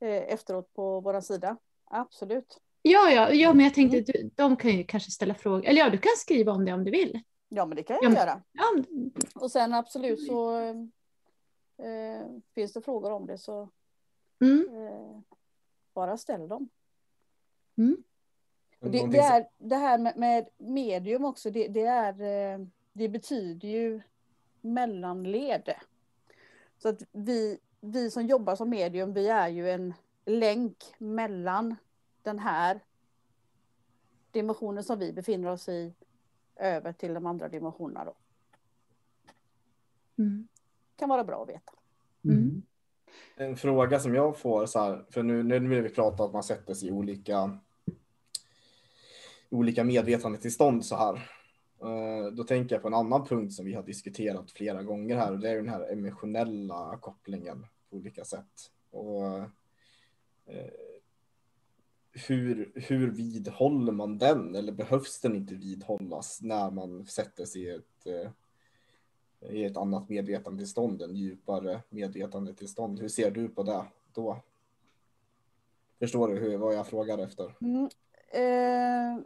eh, 0.00 0.32
efteråt 0.32 0.72
på 0.74 1.00
vår 1.00 1.20
sida. 1.20 1.56
Absolut. 1.90 2.58
Ja, 2.82 3.10
ja, 3.10 3.32
ja, 3.32 3.52
men 3.54 3.64
jag 3.64 3.74
tänkte 3.74 3.96
Mm. 3.96 4.04
du, 4.06 4.30
de 4.34 4.56
kan 4.56 4.70
ju 4.70 4.84
kanske 4.84 5.10
ställa 5.10 5.34
frågor. 5.34 5.64
Eller 5.66 5.80
ja, 5.80 5.90
du 5.90 5.98
kan 5.98 6.12
skriva 6.16 6.52
om 6.52 6.64
det 6.64 6.72
om 6.72 6.84
du 6.84 6.90
vill. 6.90 7.20
Ja, 7.48 7.66
men 7.66 7.76
det 7.76 7.82
kan 7.82 7.94
Ja, 7.96 8.00
jag 8.02 8.12
men- 8.12 8.18
göra. 8.20 8.42
Ja, 8.52 8.72
Och 9.34 9.50
sen 9.50 9.74
absolut 9.74 10.26
så 10.26 10.58
eh, 10.58 12.26
finns 12.54 12.72
det 12.72 12.82
frågor 12.82 13.12
om 13.12 13.26
det 13.26 13.38
så 13.38 13.68
mm, 14.40 14.68
eh, 14.86 15.20
bara 15.94 16.16
ställ 16.16 16.48
dem. 16.48 16.68
mm, 17.76 17.96
det, 18.80 19.06
det, 19.06 19.18
är, 19.18 19.48
det 19.58 19.76
här 19.76 19.98
med, 19.98 20.16
med 20.16 20.48
medium 20.56 21.24
också, 21.24 21.50
det, 21.50 21.68
det, 21.68 21.82
är, 21.86 22.20
eh, 22.54 22.66
det 22.92 23.08
betyder 23.08 23.68
ju 23.68 24.00
mellanled. 24.60 25.74
Så 26.78 26.88
att 26.88 27.02
vi, 27.12 27.58
vi 27.80 28.10
som 28.10 28.26
jobbar 28.26 28.56
som 28.56 28.70
medium, 28.70 29.12
vi 29.12 29.28
är 29.28 29.48
ju 29.48 29.70
en 29.70 29.94
länk 30.24 30.84
mellan 30.98 31.76
den 32.22 32.38
här 32.38 32.80
dimensionen 34.30 34.84
som 34.84 34.98
vi 34.98 35.12
befinner 35.12 35.48
oss 35.50 35.68
i 35.68 35.92
över 36.56 36.92
till 36.92 37.14
de 37.14 37.26
andra 37.26 37.48
dimensionerna. 37.48 38.04
Då. 38.04 38.14
mm, 40.18 40.48
Kan 40.96 41.08
vara 41.08 41.24
bra 41.24 41.42
att 41.42 41.48
veta. 41.48 41.72
mm. 42.24 42.62
En 43.36 43.56
fråga 43.56 44.00
som 44.00 44.14
jag 44.14 44.38
får 44.38 44.66
så 44.66 44.78
här, 44.78 45.04
för 45.10 45.22
nu, 45.22 45.42
nu 45.42 45.60
när 45.60 45.80
vi 45.80 45.88
pratar 45.88 46.24
om 46.24 46.28
att 46.28 46.32
man 46.34 46.42
sätter 46.42 46.74
sig 46.74 46.88
i 46.88 46.92
olika, 46.92 47.58
olika 49.50 49.84
medvetandetillstånd 49.84 50.84
så 50.84 50.96
här. 50.96 51.14
Eh, 51.82 52.32
Då 52.32 52.44
tänker 52.44 52.74
jag 52.74 52.82
på 52.82 52.88
en 52.88 52.94
annan 52.94 53.26
punkt 53.26 53.52
som 53.54 53.64
vi 53.66 53.74
har 53.74 53.82
diskuterat 53.82 54.50
flera 54.50 54.82
gånger 54.82 55.16
här 55.16 55.32
och 55.32 55.38
det 55.38 55.50
är 55.50 55.56
den 55.56 55.68
här 55.68 55.92
emotionella 55.92 56.98
kopplingen 57.00 57.66
på 57.90 57.96
olika 57.96 58.24
sätt. 58.24 58.70
Och 58.90 59.26
eh, 60.46 60.70
hur, 62.16 62.72
hur 62.74 63.10
vidhåller 63.10 63.92
man 63.92 64.18
den 64.18 64.54
eller 64.54 64.72
behövs 64.72 65.20
den 65.20 65.36
inte 65.36 65.54
vidhållas 65.54 66.42
när 66.42 66.70
man 66.70 67.06
sätter 67.06 67.44
sig 67.44 67.62
i 67.62 67.70
ett, 67.70 68.06
eh, 68.06 68.30
i 69.50 69.64
ett 69.64 69.76
annat 69.76 70.08
medvetandetillstånd, 70.08 71.02
en 71.02 71.16
djupare 71.16 71.82
medvetandetillstånd. 71.88 73.00
Hur 73.00 73.08
ser 73.08 73.30
du 73.30 73.48
på 73.48 73.62
det 73.62 73.84
då? 74.14 74.42
Förstår 75.98 76.28
du 76.28 76.38
hur, 76.38 76.56
vad 76.56 76.74
jag 76.74 76.86
frågar 76.86 77.18
efter? 77.18 77.54
Mm. 77.60 77.88
Eh, 78.28 79.24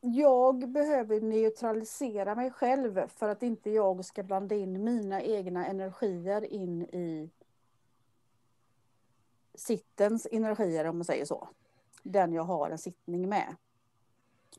jag 0.00 0.68
behöver 0.68 1.20
neutralisera 1.20 2.34
mig 2.34 2.50
själv 2.50 3.08
för 3.08 3.28
att 3.28 3.42
inte 3.42 3.70
jag 3.70 4.04
ska 4.04 4.22
blanda 4.22 4.54
in 4.54 4.84
mina 4.84 5.22
egna 5.22 5.66
energier 5.66 6.52
in 6.52 6.82
i 6.82 7.30
sittens 9.60 10.26
energier 10.30 10.84
om 10.84 10.98
man 10.98 11.04
säger 11.04 11.24
så. 11.24 11.48
Den 12.02 12.32
jag 12.32 12.42
har 12.42 12.70
en 12.70 12.78
sittning 12.78 13.28
med. 13.28 13.56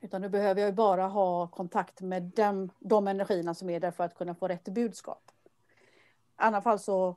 Utan 0.01 0.21
nu 0.21 0.29
behöver 0.29 0.61
jag 0.61 0.75
bara 0.75 1.07
ha 1.07 1.47
kontakt 1.47 2.01
med 2.01 2.23
dem, 2.23 2.71
de 2.79 3.07
energierna 3.07 3.53
som 3.53 3.69
är 3.69 3.79
där 3.79 3.91
för 3.91 4.03
att 4.03 4.15
kunna 4.15 4.35
få 4.35 4.47
rätt 4.47 4.63
budskap. 4.63 5.31
I 5.45 5.49
annat 6.35 6.63
fall 6.63 6.79
så 6.79 7.15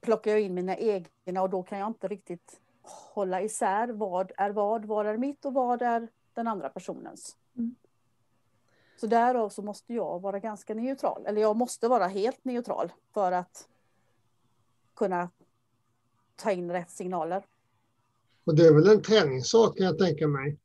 plockar 0.00 0.30
jag 0.30 0.40
in 0.40 0.54
mina 0.54 0.76
egna 0.76 1.42
och 1.42 1.50
då 1.50 1.62
kan 1.62 1.78
jag 1.78 1.88
inte 1.88 2.08
riktigt 2.08 2.60
hålla 2.82 3.42
isär 3.42 3.88
vad 3.88 4.32
är 4.36 4.50
vad, 4.50 4.84
vad 4.84 5.06
är 5.06 5.16
mitt 5.16 5.44
och 5.44 5.54
vad 5.54 5.82
är 5.82 6.08
den 6.34 6.48
andra 6.48 6.68
personens. 6.68 7.36
Mm. 7.56 7.74
Så 8.96 9.06
därav 9.06 9.48
så 9.48 9.62
måste 9.62 9.94
jag 9.94 10.20
vara 10.20 10.38
ganska 10.38 10.74
neutral. 10.74 11.26
Eller 11.26 11.40
jag 11.40 11.56
måste 11.56 11.88
vara 11.88 12.06
helt 12.06 12.44
neutral 12.44 12.92
för 13.12 13.32
att 13.32 13.68
kunna 14.94 15.28
ta 16.40 16.50
in 16.52 16.70
rätt 16.70 16.90
signaler. 16.90 17.44
Och 18.44 18.54
det 18.56 18.66
är 18.66 18.74
väl 18.74 18.88
en 18.88 19.02
träningssak 19.02 19.76
kan 19.76 19.86
jag 19.86 19.98
tänka 19.98 20.28
mig. 20.28 20.58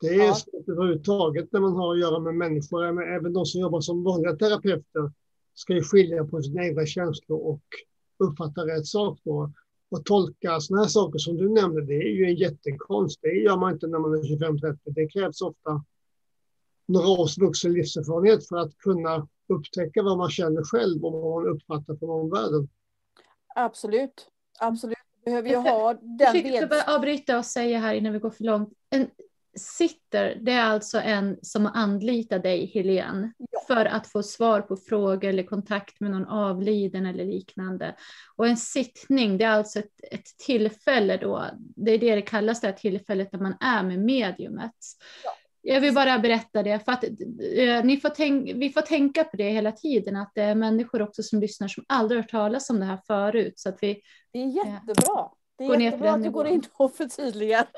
Det 0.00 0.06
är 0.08 0.26
Ja. 0.26 0.34
svårt 0.34 0.68
överhuvudtaget 0.68 1.52
när 1.52 1.60
man 1.60 1.72
har 1.72 1.94
att 1.94 2.00
göra 2.00 2.18
med 2.18 2.34
människor. 2.34 3.02
Även 3.02 3.32
de 3.32 3.46
som 3.46 3.60
jobbar 3.60 3.80
som 3.80 4.04
vanliga 4.04 4.36
terapeuter 4.36 5.12
ska 5.54 5.74
ju 5.74 5.82
skilja 5.82 6.24
på 6.24 6.42
sina 6.42 6.64
egna 6.64 6.86
känslor 6.86 7.38
och 7.38 7.60
uppfatta 8.18 8.66
rätt 8.66 8.86
sak. 8.86 9.18
Då. 9.24 9.52
Och 9.90 10.04
tolka 10.04 10.60
sådana 10.60 10.82
här 10.82 10.88
saker 10.88 11.18
som 11.18 11.36
du 11.36 11.48
nämnde, 11.48 11.84
det 11.86 11.94
är 11.94 12.12
ju 12.12 12.24
en 12.24 12.34
jättekonst. 12.34 13.18
Det 13.22 13.28
gör 13.28 13.56
man 13.56 13.72
inte 13.72 13.86
när 13.86 13.98
man 13.98 14.12
är 14.14 14.22
25-30. 14.22 14.78
Det 14.84 15.06
krävs 15.08 15.40
ofta 15.42 15.84
några 16.86 17.08
års 17.08 17.38
vuxen 17.38 17.72
livserfarenhet 17.72 18.48
för 18.48 18.56
att 18.56 18.78
kunna 18.78 19.28
upptäcka 19.48 20.02
vad 20.02 20.18
man 20.18 20.30
känner 20.30 20.62
själv 20.64 21.04
och 21.04 21.12
vad 21.12 21.44
man 21.44 21.52
uppfattar 21.52 21.96
från 21.96 22.10
omvärlden. 22.10 22.68
Absolut. 23.54 24.26
Absolut. 24.60 24.96
Behöver 25.24 25.48
ju 25.48 25.54
Jag- 25.54 25.60
ha 25.62 25.88
Jag 25.90 25.98
den 26.18 26.32
fick 26.32 26.44
ved... 26.46 26.68
bara 26.68 26.94
avbryta 26.94 27.38
och 27.38 27.44
säga 27.44 27.78
här 27.78 27.94
innan 27.94 28.12
vi 28.12 28.18
går 28.18 28.30
för 28.30 28.44
långt. 28.44 28.72
En 28.90 29.06
sitter, 29.56 30.38
det 30.40 30.52
är 30.52 30.62
alltså 30.64 31.00
en 31.00 31.38
som 31.42 31.66
anlitar 31.66 32.38
dig, 32.38 32.70
Helene, 32.74 33.32
Ja. 33.38 33.60
för 33.66 33.86
att 33.86 34.06
få 34.06 34.22
svar 34.22 34.60
på 34.60 34.76
frågor 34.76 35.28
eller 35.28 35.42
kontakt 35.42 36.00
med 36.00 36.10
någon 36.10 36.26
avliden 36.26 37.06
eller 37.06 37.24
liknande. 37.24 37.94
Och 38.36 38.46
en 38.46 38.56
sittning, 38.56 39.38
det 39.38 39.44
är 39.44 39.50
alltså 39.50 39.78
ett, 39.78 40.00
ett 40.10 40.26
tillfälle 40.46 41.16
då, 41.16 41.44
det 41.58 41.90
är 41.90 41.98
det 41.98 42.14
det 42.14 42.22
kallas, 42.22 42.60
det 42.60 42.66
här 42.66 42.74
tillfället 42.74 43.32
när 43.32 43.40
man 43.40 43.54
är 43.60 43.82
med 43.82 43.98
mediumet. 43.98 44.74
Ja. 45.24 45.30
Jag 45.62 45.80
vill 45.80 45.94
bara 45.94 46.18
berätta 46.18 46.62
det, 46.62 46.84
för 46.84 46.92
att 46.92 47.04
eh, 47.04 47.84
ni 47.84 48.00
får 48.02 48.08
tänk, 48.08 48.50
vi 48.54 48.70
får 48.70 48.80
tänka 48.80 49.24
på 49.24 49.36
det 49.36 49.50
hela 49.50 49.72
tiden, 49.72 50.16
att 50.16 50.32
det 50.34 50.42
är 50.42 50.54
människor 50.54 51.02
också 51.02 51.22
som 51.22 51.40
lyssnar 51.40 51.68
som 51.68 51.84
aldrig 51.88 52.20
hört 52.20 52.30
talas 52.30 52.70
om 52.70 52.80
det 52.80 52.86
här 52.86 53.00
förut. 53.06 53.52
Så 53.56 53.68
att 53.68 53.78
vi, 53.80 54.02
Det 54.32 54.38
är 54.38 54.46
jättebra. 54.46 55.30
Det 55.58 55.64
är 55.64 55.80
jättebra 55.80 56.12
att 56.12 56.22
du 56.22 56.30
går 56.30 56.46
in 56.46 56.62
och 56.72 56.94
förtydligar. 56.94 57.66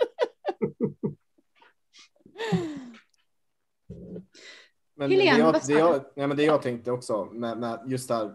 Men 4.95 5.11
Helene, 5.11 5.33
det, 5.33 5.39
jag, 5.39 5.55
det, 5.66 5.72
jag, 5.72 6.05
nej, 6.16 6.26
men 6.26 6.37
det 6.37 6.43
jag 6.43 6.62
tänkte 6.62 6.91
också 6.91 7.24
med, 7.24 7.59
med 7.59 7.80
just 7.87 8.09
det 8.09 8.14
här 8.14 8.33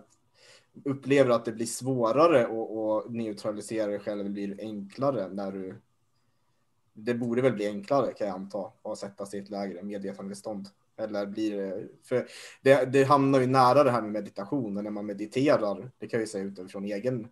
upplever 0.86 1.32
att 1.32 1.46
det 1.46 1.52
blir 1.52 1.66
svårare 1.66 2.44
att, 2.44 3.12
neutralisera 3.12 3.88
dig 3.88 4.00
själv, 4.00 4.24
det 4.24 4.30
blir 4.30 4.62
enklare 4.62 5.28
när 5.28 5.52
du 5.52 5.82
det 6.98 7.14
borde 7.14 7.42
väl 7.42 7.54
bli 7.54 7.68
enklare 7.68 8.14
kan 8.14 8.28
jag 8.28 8.36
anta 8.36 8.72
att 8.84 8.98
sätta 8.98 9.26
sig 9.26 9.40
i 9.40 9.44
ett 9.44 9.50
lägre 9.50 9.84
medvetandestånd. 9.84 10.68
Eller 10.98 11.26
blir 11.26 11.58
det, 11.58 11.88
för 12.04 12.28
det, 12.62 12.86
det 12.86 13.04
hamnar 13.04 13.40
ju 13.40 13.48
nära 13.48 13.84
det 13.84 13.92
här 13.92 14.02
med 14.02 14.12
meditation 14.12 14.78
och 14.78 14.84
när 14.84 14.92
man 14.92 15.06
mediterar, 15.06 15.92
det 15.98 16.08
kan 16.08 16.18
jag 16.20 16.26
ju 16.26 16.32
säga 16.32 16.44
utifrån 16.44 16.86
egen 16.86 17.28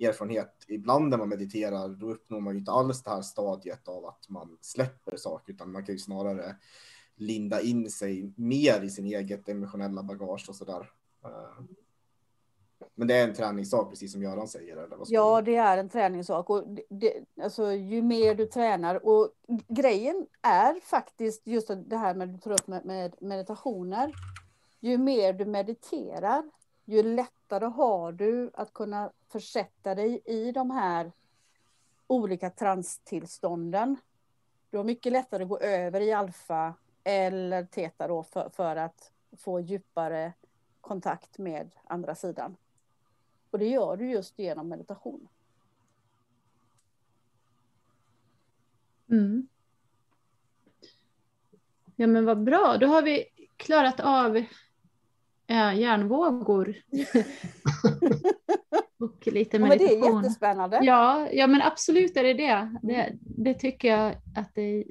erfarenhet, 0.00 0.64
ibland 0.68 1.08
när 1.08 1.18
man 1.18 1.28
mediterar 1.28 1.88
då 1.88 2.10
uppnår 2.10 2.40
man 2.40 2.54
ju 2.54 2.58
inte 2.58 2.72
alls 2.72 3.02
det 3.02 3.10
här 3.10 3.22
stadiet 3.22 3.88
av 3.88 4.06
att 4.06 4.28
man 4.28 4.58
släpper 4.60 5.16
saker 5.16 5.52
utan 5.52 5.72
man 5.72 5.86
kan 5.86 5.94
ju 5.94 5.98
snarare 5.98 6.56
linda 7.16 7.60
in 7.60 7.90
sig 7.90 8.32
mer 8.36 8.82
i 8.82 8.90
sin 8.90 9.06
eget 9.06 9.48
emotionella 9.48 10.02
bagage 10.02 10.48
och 10.48 10.54
sådär. 10.54 10.90
där. 11.22 11.76
Men 12.94 13.08
det 13.08 13.14
är 13.14 13.28
en 13.28 13.34
träningssak 13.34 13.90
precis 13.90 14.12
som 14.12 14.22
Göran 14.22 14.48
säger. 14.48 14.76
Eller 14.76 14.96
vad 14.96 15.08
Ja, 15.10 15.42
det 15.42 15.56
är 15.56 15.78
en 15.78 15.88
träningssak. 15.88 16.50
Och 16.50 16.68
det, 16.68 16.82
det, 16.88 17.24
alltså, 17.42 17.72
ju 17.72 18.02
mer 18.02 18.34
du 18.34 18.46
tränar. 18.46 19.06
Och 19.06 19.30
grejen 19.68 20.26
är 20.42 20.80
faktiskt 20.80 21.46
just 21.46 21.70
det 21.86 21.96
här 21.96 22.14
med 22.14 22.28
du 22.28 22.38
tar 22.38 22.52
upp 22.52 22.66
med, 22.66 22.84
med 22.84 23.16
meditationer. 23.18 24.12
Ju 24.80 24.98
mer 24.98 25.32
du 25.32 25.44
mediterar, 25.44 26.50
ju 26.84 27.02
lättare 27.02 27.64
har 27.64 28.12
du 28.12 28.50
att 28.54 28.72
kunna 28.72 29.10
försätta 29.28 29.94
dig 29.94 30.20
i 30.24 30.52
de 30.52 30.70
här 30.70 31.12
olika 32.06 32.50
transtillstånden. 32.50 33.96
Du 34.70 34.76
har 34.76 34.84
mycket 34.84 35.12
lättare 35.12 35.42
att 35.42 35.48
gå 35.48 35.58
över 35.58 36.00
i 36.00 36.12
alfa 36.12 36.74
eller 37.04 37.64
teta 37.64 38.08
då 38.08 38.22
för, 38.22 38.48
för 38.48 38.76
att 38.76 39.12
få 39.36 39.60
djupare 39.60 40.32
kontakt 40.80 41.38
med 41.38 41.74
andra 41.84 42.14
sidan. 42.14 42.56
Och 43.56 43.60
det 43.60 43.68
gör 43.68 43.96
du 43.96 44.10
just 44.10 44.38
genom 44.38 44.68
meditation. 44.68 45.28
Mm. 49.10 49.48
Ja 51.96 52.06
men 52.06 52.24
vad 52.24 52.44
bra, 52.44 52.76
då 52.80 52.86
har 52.86 53.02
vi 53.02 53.24
klarat 53.56 54.00
av 54.00 54.36
äh, 54.36 55.78
hjärnvågor. 55.78 56.76
och 58.98 59.26
lite 59.26 59.56
Ja, 59.56 59.60
men 59.60 59.78
det 59.78 59.84
är 59.84 59.88
meditation. 59.88 60.22
jättespännande. 60.22 60.80
Ja, 60.82 61.28
ja 61.32 61.46
men 61.46 61.62
absolut 61.62 62.16
är 62.16 62.22
det 62.22 62.34
det. 62.34 62.78
det. 62.82 63.12
Det 63.20 63.54
tycker 63.54 63.88
jag 63.88 64.14
att 64.36 64.54
det 64.54 64.84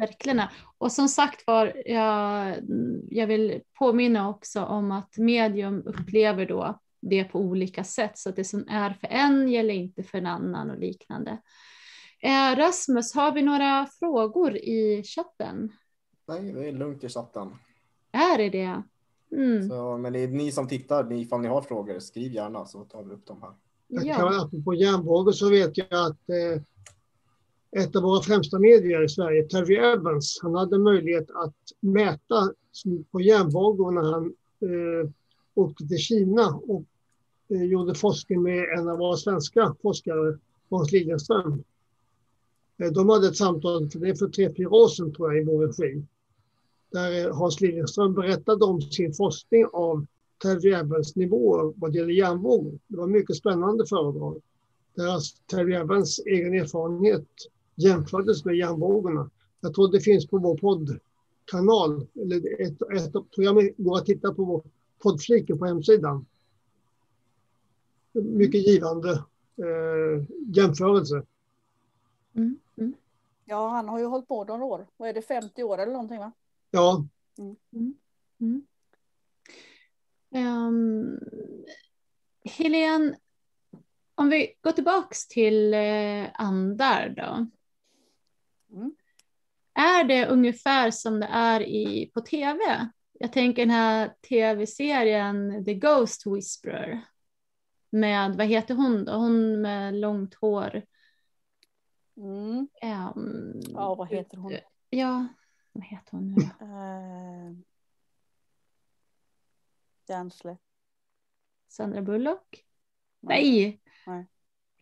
verkligen 0.00 0.40
är. 0.40 0.50
Och 0.78 0.92
som 0.92 1.08
sagt 1.08 1.46
var, 1.46 1.82
jag, 1.86 2.56
jag 3.10 3.26
vill 3.26 3.60
påminna 3.78 4.28
också 4.28 4.64
om 4.64 4.92
att 4.92 5.18
medium 5.18 5.82
upplever 5.86 6.46
då 6.46 6.78
det 7.00 7.24
på 7.24 7.40
olika 7.40 7.84
sätt. 7.84 8.18
Så 8.18 8.28
att 8.28 8.36
det 8.36 8.44
som 8.44 8.68
är 8.68 8.90
för 8.90 9.06
en 9.06 9.48
gäller 9.48 9.74
inte 9.74 10.02
för 10.02 10.18
en 10.18 10.26
annan 10.26 10.70
och 10.70 10.78
liknande. 10.78 11.38
Eh, 12.22 12.56
Rasmus, 12.56 13.14
har 13.14 13.32
vi 13.32 13.42
några 13.42 13.86
frågor 13.98 14.56
i 14.56 15.02
chatten? 15.04 15.72
Nej, 16.28 16.52
det 16.52 16.68
är 16.68 16.72
lugnt 16.72 17.04
i 17.04 17.08
chatten. 17.08 17.48
Är 18.12 18.38
det 18.38 18.50
det? 18.50 18.82
Mm. 19.36 19.68
Så, 19.68 19.98
men 19.98 20.12
det 20.12 20.18
är 20.18 20.28
ni 20.28 20.52
som 20.52 20.68
tittar, 20.68 21.04
ni, 21.04 21.20
ifall 21.20 21.40
ni 21.40 21.48
har 21.48 21.62
frågor, 21.62 21.98
skriv 21.98 22.32
gärna 22.32 22.64
så 22.66 22.84
tar 22.84 23.02
vi 23.02 23.14
upp 23.14 23.26
dem 23.26 23.42
här. 23.42 23.52
Jag 23.88 24.16
kan, 24.16 24.32
Ja. 24.32 24.44
apropå 24.44 24.74
hjärnvågor 24.74 25.32
så 25.32 25.50
vet 25.50 25.78
jag 25.78 25.86
att 25.92 26.28
eh, 26.30 26.62
ett 27.82 27.96
av 27.96 28.02
våra 28.02 28.22
främsta 28.22 28.58
medier 28.58 29.04
i 29.04 29.08
Sverige, 29.08 29.48
Terry 29.48 29.76
Evans, 29.76 30.38
han 30.42 30.54
hade 30.54 30.78
möjlighet 30.78 31.30
att 31.30 31.56
mäta 31.80 32.52
på 33.12 33.20
hjärnvågor 33.20 33.90
när 33.90 34.12
han 34.12 34.24
eh, 34.62 35.10
åkte 35.56 35.86
till 35.86 35.98
Kina 35.98 36.60
och 36.66 36.84
eh, 37.48 37.62
gjorde 37.62 37.94
forskning 37.94 38.42
med 38.42 38.64
en 38.78 38.88
av 38.88 38.98
våra 38.98 39.16
svenska 39.16 39.76
forskare, 39.82 40.38
Hans 40.70 40.92
Liljeström. 40.92 41.64
Eh, 42.78 42.92
de 42.92 43.08
hade 43.08 43.28
ett 43.28 43.36
samtal, 43.36 43.90
för 43.90 43.98
det 43.98 44.08
är 44.08 44.14
för 44.14 44.28
tre, 44.28 44.54
fyra 44.56 44.70
år 44.70 44.88
sedan 44.88 45.12
tror 45.12 45.34
jag, 45.34 45.42
i 45.42 45.44
vår 45.44 45.66
regi. 45.66 46.02
Där 46.92 47.26
eh, 47.26 47.36
Hans 47.36 47.60
Liljeström 47.60 48.14
berättade 48.14 48.64
om 48.64 48.80
sin 48.80 49.12
forskning 49.12 49.66
av 49.72 50.06
Terry 50.42 50.74
nivåer 51.14 51.72
vad 51.76 51.92
det 51.92 51.98
gäller 51.98 52.12
hjärnvågor. 52.12 52.78
Det 52.86 52.96
var 52.96 53.06
mycket 53.06 53.36
spännande 53.36 53.86
föredrag. 53.86 54.42
Deras 54.94 55.34
Terry 55.34 55.74
egen 56.26 56.54
erfarenhet 56.54 57.28
jämfördes 57.74 58.44
med 58.44 58.56
hjärnvågorna. 58.56 59.30
Jag 59.60 59.74
tror 59.74 59.92
det 59.92 60.00
finns 60.00 60.26
på 60.26 60.38
vår 60.38 60.56
poddkanal. 60.56 62.06
Eller 62.14 62.62
ett, 62.62 62.82
ett 62.82 63.16
av 63.16 63.26
programmen 63.34 63.70
går 63.76 63.96
att 63.96 64.06
titta 64.06 64.34
på 64.34 64.44
vår 64.44 64.62
poddfliken 65.06 65.58
på 65.58 65.66
hemsidan. 65.66 66.26
Mycket 68.12 68.66
givande 68.66 69.10
eh, 69.56 70.24
jämförelse. 70.56 71.22
Mm. 72.34 72.58
Mm. 72.76 72.94
Ja, 73.44 73.68
han 73.68 73.88
har 73.88 73.98
ju 73.98 74.04
hållit 74.04 74.28
på 74.28 74.44
några 74.44 74.64
år. 74.64 74.86
Vad 74.96 75.08
är 75.08 75.12
det, 75.12 75.22
50 75.22 75.62
år 75.62 75.78
eller 75.78 75.92
någonting 75.92 76.18
va? 76.18 76.32
Ja, 76.70 77.06
Mm. 77.38 78.66
Um, 80.30 81.20
Helene, 82.44 83.16
om 84.14 84.28
vi 84.28 84.54
går 84.60 84.72
tillbaks 84.72 85.28
till 85.28 85.74
eh, 85.74 86.24
andar 86.34 87.08
då. 87.08 87.46
Mm. 88.76 88.94
Är 89.74 90.04
det 90.04 90.26
ungefär 90.26 90.90
som 90.90 91.20
det 91.20 91.26
är 91.26 91.60
i, 91.60 92.10
på 92.14 92.20
tv? 92.20 92.88
Jag 93.18 93.32
tänker 93.32 93.62
den 93.62 93.70
här 93.70 94.14
tv-serien 94.28 95.64
The 95.64 95.74
Ghost 95.74 96.26
Whisperer. 96.26 97.04
Med, 97.90 98.36
vad 98.36 98.46
heter 98.46 98.74
hon 98.74 99.04
då? 99.04 99.12
Hon 99.12 99.60
med 99.62 99.94
långt 99.94 100.34
hår. 100.34 100.82
Mm. 102.16 102.68
Ehm, 102.82 103.60
Ja, 103.68 103.94
vad 103.94 104.08
heter 104.08 104.36
hon? 104.36 104.52
Ja, 104.90 105.26
vad 105.72 105.84
heter 105.84 106.10
hon 106.10 106.28
nu 106.28 106.34
då? 106.34 106.64
Eh, 106.66 107.52
Järnslätt. 110.08 110.60
Sandra 111.68 112.02
Bullock? 112.02 112.64
Nej. 113.20 113.80
Nej! 114.06 114.26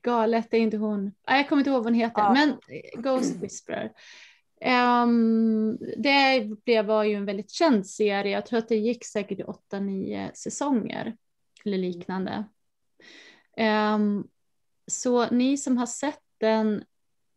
Galet, 0.03 0.51
det 0.51 0.57
är 0.57 0.61
inte 0.61 0.76
hon. 0.76 1.05
Nej, 1.28 1.41
Jag 1.41 1.49
kommer 1.49 1.61
inte 1.61 1.70
ihåg 1.70 1.78
vad 1.78 1.87
hon 1.87 1.95
heter, 1.95 2.22
Ja. 2.22 2.32
men 2.32 2.59
Ghost 3.03 3.37
Whisperer. 3.37 3.93
Ehm, 4.67 5.79
det 5.97 6.49
blev, 6.65 6.87
var 6.87 7.05
ju 7.05 7.15
en 7.15 7.25
väldigt 7.25 7.51
känd 7.51 7.87
serie. 7.87 8.33
Jag 8.33 8.47
tror 8.47 8.59
att 8.59 8.69
det 8.69 8.77
gick 8.77 9.05
säkert 9.05 9.41
i 9.41 9.43
åtta, 9.43 9.81
nio 9.81 10.31
säsonger 10.35 11.17
eller 11.65 11.79
liknande. 11.79 12.45
Ehm, 13.57 14.27
så 14.87 15.31
ni 15.31 15.57
som 15.57 15.77
har 15.77 15.87
sett 15.87 16.23
den, 16.39 16.85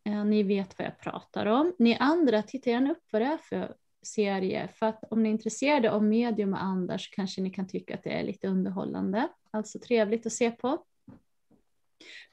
eh, 0.03 0.25
ni 0.25 0.43
vet 0.43 0.79
vad 0.79 0.87
jag 0.87 0.99
pratar 0.99 1.45
om. 1.45 1.75
Ni 1.79 1.97
andra, 1.99 2.41
titta 2.43 2.69
gärna 2.69 2.91
upp 2.91 3.03
vad 3.11 3.21
det 3.21 3.25
är 3.25 3.37
för 3.37 3.75
serie. 4.01 4.67
För 4.73 4.85
att 4.85 5.03
om 5.11 5.23
ni 5.23 5.29
är 5.29 5.33
intresserade 5.33 5.91
av 5.91 6.03
medium 6.03 6.53
och 6.53 6.63
andar 6.63 6.97
så 6.97 7.09
kanske 7.11 7.41
ni 7.41 7.49
kan 7.49 7.67
tycka 7.67 7.93
att 7.93 8.03
det 8.03 8.19
är 8.19 8.23
lite 8.23 8.47
underhållande. 8.47 9.27
Alltså 9.51 9.79
trevligt 9.79 10.25
att 10.25 10.33
se 10.33 10.51
på. 10.51 10.85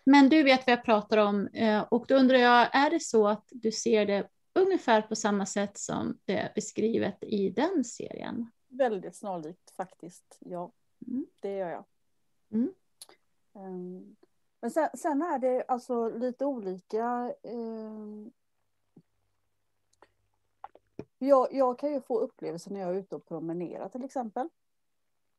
Men 0.07 0.29
du 0.29 0.43
vet 0.43 0.67
vad 0.67 0.73
jag 0.73 0.85
pratar 0.85 1.19
om 1.19 1.47
eh, 1.47 1.81
och 1.81 2.05
då 2.09 2.15
undrar 2.15 2.39
jag, 2.39 2.75
är 2.75 2.91
det 2.91 3.01
så 3.01 3.29
att 3.29 3.49
du 3.51 3.73
ser 3.73 4.07
det 4.07 4.29
ungefär 4.55 5.03
på 5.03 5.17
samma 5.17 5.47
sätt 5.47 5.79
som 5.79 6.19
det 6.25 6.39
är 6.39 6.53
beskrivet 6.55 7.25
i 7.25 7.51
den 7.51 7.85
serien? 7.85 8.51
Väldigt 8.69 9.17
snarlikt 9.17 9.71
faktiskt, 9.71 10.39
ja. 10.41 10.73
Mm. 11.07 11.27
Det 11.41 11.57
gör 11.57 11.71
jag. 11.71 11.85
Mm. 12.51 12.75
Um, 13.53 14.17
men 14.61 14.71
sen, 14.71 14.89
sen, 14.95 15.23
är 15.23 15.39
det 15.39 15.65
alltså 15.69 16.09
lite 16.09 16.45
olika. 16.45 17.35
Um, 17.43 18.33
jag, 21.19 21.49
jag, 21.53 21.79
kan 21.79 21.93
ju 21.93 22.01
få 22.01 22.19
upplevelser 22.19 22.71
när 22.71 22.81
jag 22.81 22.91
är 22.91 22.95
ute 22.95 23.17
och 23.17 23.27
promenerar 23.27 23.89
till 23.89 24.05
exempel. 24.05 24.49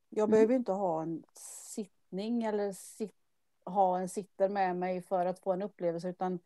Jag 0.10 0.24
mm. 0.24 0.32
behöver 0.32 0.56
inte 0.56 0.72
ha 0.72 1.02
en 1.02 1.24
sittning 1.34 2.44
eller 2.44 2.72
sit, 2.74 3.16
ha 3.64 4.00
en 4.00 4.10
sitter 4.10 4.50
med 4.50 4.76
mig 4.76 5.02
för 5.02 5.26
att 5.26 5.40
få 5.40 5.54
en 5.54 5.62
upplevelse 5.62 6.10
utan 6.10 6.40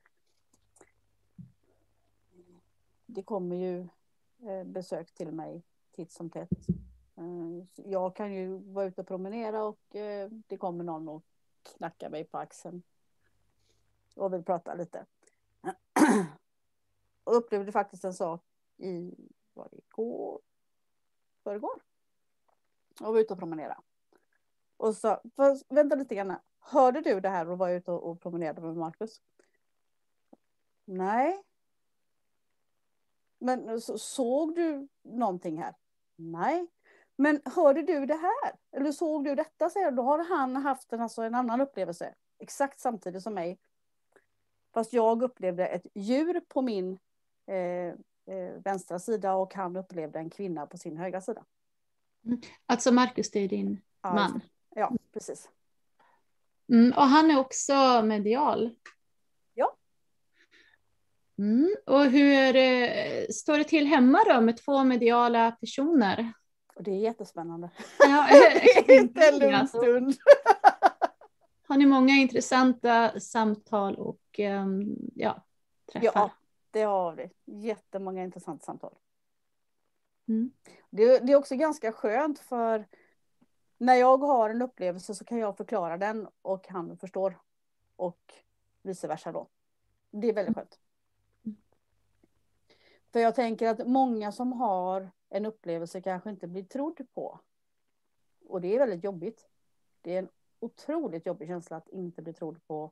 det 3.10 3.24
kommer 3.24 3.56
ju 3.56 3.88
eh, 4.50 4.64
besök 4.64 5.14
till 5.14 5.32
mig 5.32 5.64
titt 5.92 6.12
som 6.12 6.30
tätt. 6.30 6.50
Eh, 7.16 7.66
jag 7.76 8.16
kan 8.16 8.34
ju 8.34 8.58
vara 8.58 8.86
ute 8.86 9.02
och 9.02 9.08
promenera 9.08 9.64
och 9.64 9.96
eh, 9.96 10.30
det 10.48 10.58
kommer 10.58 10.84
någon 10.84 11.10
och 11.10 11.24
knackar 11.64 12.10
mig 12.10 12.24
på 12.24 12.38
axeln. 12.38 12.84
Och 14.16 14.34
vill 14.34 14.44
prata 14.44 14.74
lite. 14.74 15.06
Och 17.24 17.36
upplevde 17.36 17.72
faktiskt 17.72 18.04
en 18.04 18.14
sak 18.14 18.44
i, 18.78 19.14
var 19.54 19.68
det 19.72 19.78
igår? 19.78 20.42
Förrgår? 21.44 21.82
Och 23.02 23.14
var 23.14 23.20
ute 23.20 23.34
och 23.34 23.40
promenera. 23.40 23.82
Och 24.78 24.96
sa, 24.96 25.22
vänta 25.70 25.96
lite 25.96 26.16
grann. 26.16 26.36
Hörde 26.60 27.02
du 27.02 27.20
det 27.20 27.30
här 27.30 27.50
och 27.50 27.58
var 27.58 27.70
ute 27.70 27.92
och, 27.92 28.10
och 28.10 28.22
promenerade 28.22 28.62
med 28.62 28.76
Marcus? 28.76 29.22
Nej. 30.86 31.44
Men 33.40 33.82
så, 33.82 33.98
såg 33.98 34.56
du 34.56 34.88
någonting 35.04 35.62
här? 35.62 35.76
Nej. 36.16 36.68
Men 37.16 37.42
hörde 37.46 37.82
du 37.82 38.06
det 38.06 38.16
här? 38.16 38.56
Eller 38.72 38.92
såg 38.92 39.24
du 39.24 39.36
detta? 39.36 39.70
Säger 39.70 39.92
Då 39.92 40.04
har 40.04 40.24
han 40.24 40.56
haft 40.56 40.94
en, 40.94 41.02
alltså 41.02 41.22
en 41.22 41.36
annan 41.36 41.62
upplevelse. 41.62 42.14
Exakt 42.40 42.80
samtidigt 42.80 43.24
som 43.24 43.34
mig. 43.34 43.60
Fast 44.74 44.94
jag 44.94 45.24
upplevde 45.24 45.68
ett 45.68 45.88
djur 45.94 46.42
på 46.48 46.62
min 46.62 47.00
eh, 47.48 47.94
eh, 48.36 48.54
vänstra 48.64 49.00
sida 49.00 49.34
och 49.34 49.54
han 49.54 49.76
upplevde 49.76 50.20
en 50.20 50.30
kvinna 50.30 50.66
på 50.66 50.78
sin 50.78 50.98
högra 50.98 51.22
sida. 51.22 51.46
Mm. 52.26 52.42
Alltså 52.66 52.92
Marcus, 52.92 53.32
det 53.32 53.40
är 53.40 53.48
din 53.48 53.82
ja, 54.02 54.14
man? 54.14 54.42
Ja, 54.76 54.92
precis. 55.14 55.50
Mm, 56.70 56.94
och 56.98 57.04
han 57.04 57.32
är 57.32 57.40
också 57.40 58.02
medial? 58.04 58.76
Mm, 61.40 61.76
och 61.86 62.06
hur 62.06 62.56
eh, 62.56 63.28
står 63.30 63.58
det 63.58 63.64
till 63.64 63.88
hemma 63.88 64.20
då 64.28 64.42
med 64.42 64.58
två 64.58 64.84
mediala 64.84 65.52
personer? 65.52 66.34
Och 66.76 66.84
det 66.84 66.92
är 66.92 66.98
jättespännande. 66.98 67.70
Ja, 68.00 68.28
Inte 68.88 69.28
en 69.28 69.40
lugn 69.40 69.68
stund. 69.68 70.16
Har 71.68 71.78
ni 71.78 71.86
många 71.86 72.14
intressanta 72.14 73.20
samtal 73.20 73.96
och 73.96 74.40
um, 74.40 74.96
ja, 75.16 75.46
träffar? 75.92 76.12
Ja, 76.14 76.32
det 76.72 76.82
har 76.82 77.16
vi. 77.16 77.30
Jättemånga 77.46 78.24
intressanta 78.24 78.66
samtal. 78.66 78.96
Mm. 80.28 80.52
Det, 80.90 81.20
det, 81.20 81.32
är 81.32 81.36
också 81.36 81.56
ganska 81.56 81.92
skönt 81.92 82.40
för 82.40 82.88
när 83.78 83.96
jag 83.96 84.18
har 84.18 84.50
en 84.50 84.62
upplevelse 84.62 85.16
så 85.16 85.26
kan 85.26 85.38
jag 85.38 85.58
förklara 85.58 85.98
den 85.98 86.28
och 86.42 86.68
han 86.68 86.98
förstår. 86.98 87.40
Och 87.96 88.34
vice 88.82 89.08
versa 89.08 89.32
då. 89.32 89.48
Det 90.12 90.30
är 90.30 90.34
väldigt 90.34 90.56
skönt. 90.56 90.80
För 93.12 93.20
jag 93.20 93.36
tänker 93.36 93.68
att 93.68 93.88
många 93.88 94.32
som 94.32 94.54
har 94.54 95.12
en 95.30 95.46
upplevelse 95.46 96.02
kanske 96.02 96.30
inte 96.30 96.48
blir 96.48 96.64
trodd 96.64 97.08
på. 97.14 97.40
Och 98.46 98.62
det 98.62 98.76
är 98.76 98.80
väldigt 98.80 99.04
jobbigt. 99.04 99.50
Det 100.02 100.16
är 100.16 100.20
en 100.20 100.30
otroligt 100.60 101.26
jobbig 101.26 101.48
känsla 101.48 101.78
att 101.78 101.90
inte 101.90 102.22
bli 102.22 102.34
trodd 102.34 102.68
på. 102.68 102.92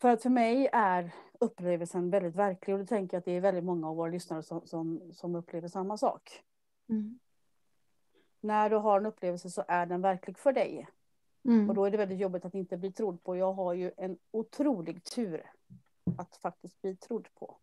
För 0.00 0.08
att 0.08 0.22
för 0.22 0.30
mig 0.30 0.68
är 0.72 1.14
upplevelsen 1.40 2.10
väldigt 2.10 2.34
verklig 2.34 2.74
och 2.74 2.80
då 2.80 2.86
tänker 2.86 3.16
jag 3.16 3.18
att 3.18 3.24
det 3.24 3.32
är 3.32 3.40
väldigt 3.40 3.64
många 3.64 3.88
av 3.88 3.96
våra 3.96 4.10
lyssnare 4.10 4.42
som, 4.42 4.66
som, 4.66 5.12
som 5.12 5.34
upplever 5.34 5.68
samma 5.68 5.96
sak. 5.96 6.42
Mm. 6.88 7.18
När 8.40 8.70
du 8.70 8.76
har 8.76 9.00
en 9.00 9.06
upplevelse 9.06 9.50
så 9.50 9.64
är 9.68 9.86
den 9.86 10.02
verklig 10.02 10.38
för 10.38 10.52
dig. 10.52 10.88
Mm. 11.44 11.68
Och 11.68 11.74
då 11.74 11.84
är 11.84 11.90
det 11.90 11.96
väldigt 11.96 12.18
jobbigt 12.18 12.44
att 12.44 12.54
inte 12.54 12.76
bli 12.76 12.92
trodd 12.92 13.22
på. 13.22 13.36
Jag 13.36 13.52
har 13.52 13.74
ju 13.74 13.92
en 13.96 14.18
otrolig 14.30 15.04
tur 15.04 15.50
att 16.18 16.36
faktiskt 16.36 16.82
bli 16.82 16.96
trodd 16.96 17.28
på. 17.34 17.56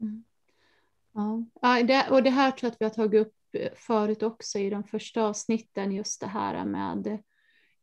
Mm. 0.00 0.24
Ja, 1.60 1.82
det, 1.82 2.06
och 2.10 2.22
det 2.22 2.30
här 2.30 2.50
tror 2.50 2.66
jag 2.66 2.72
att 2.72 2.80
vi 2.80 2.84
har 2.84 3.06
tagit 3.06 3.26
upp 3.26 3.34
eh, 3.52 3.72
förut 3.74 4.22
också 4.22 4.58
i 4.58 4.70
de 4.70 4.84
första 4.84 5.22
avsnitten, 5.22 5.92
just 5.92 6.20
det 6.20 6.26
här 6.26 6.64
med 6.64 7.18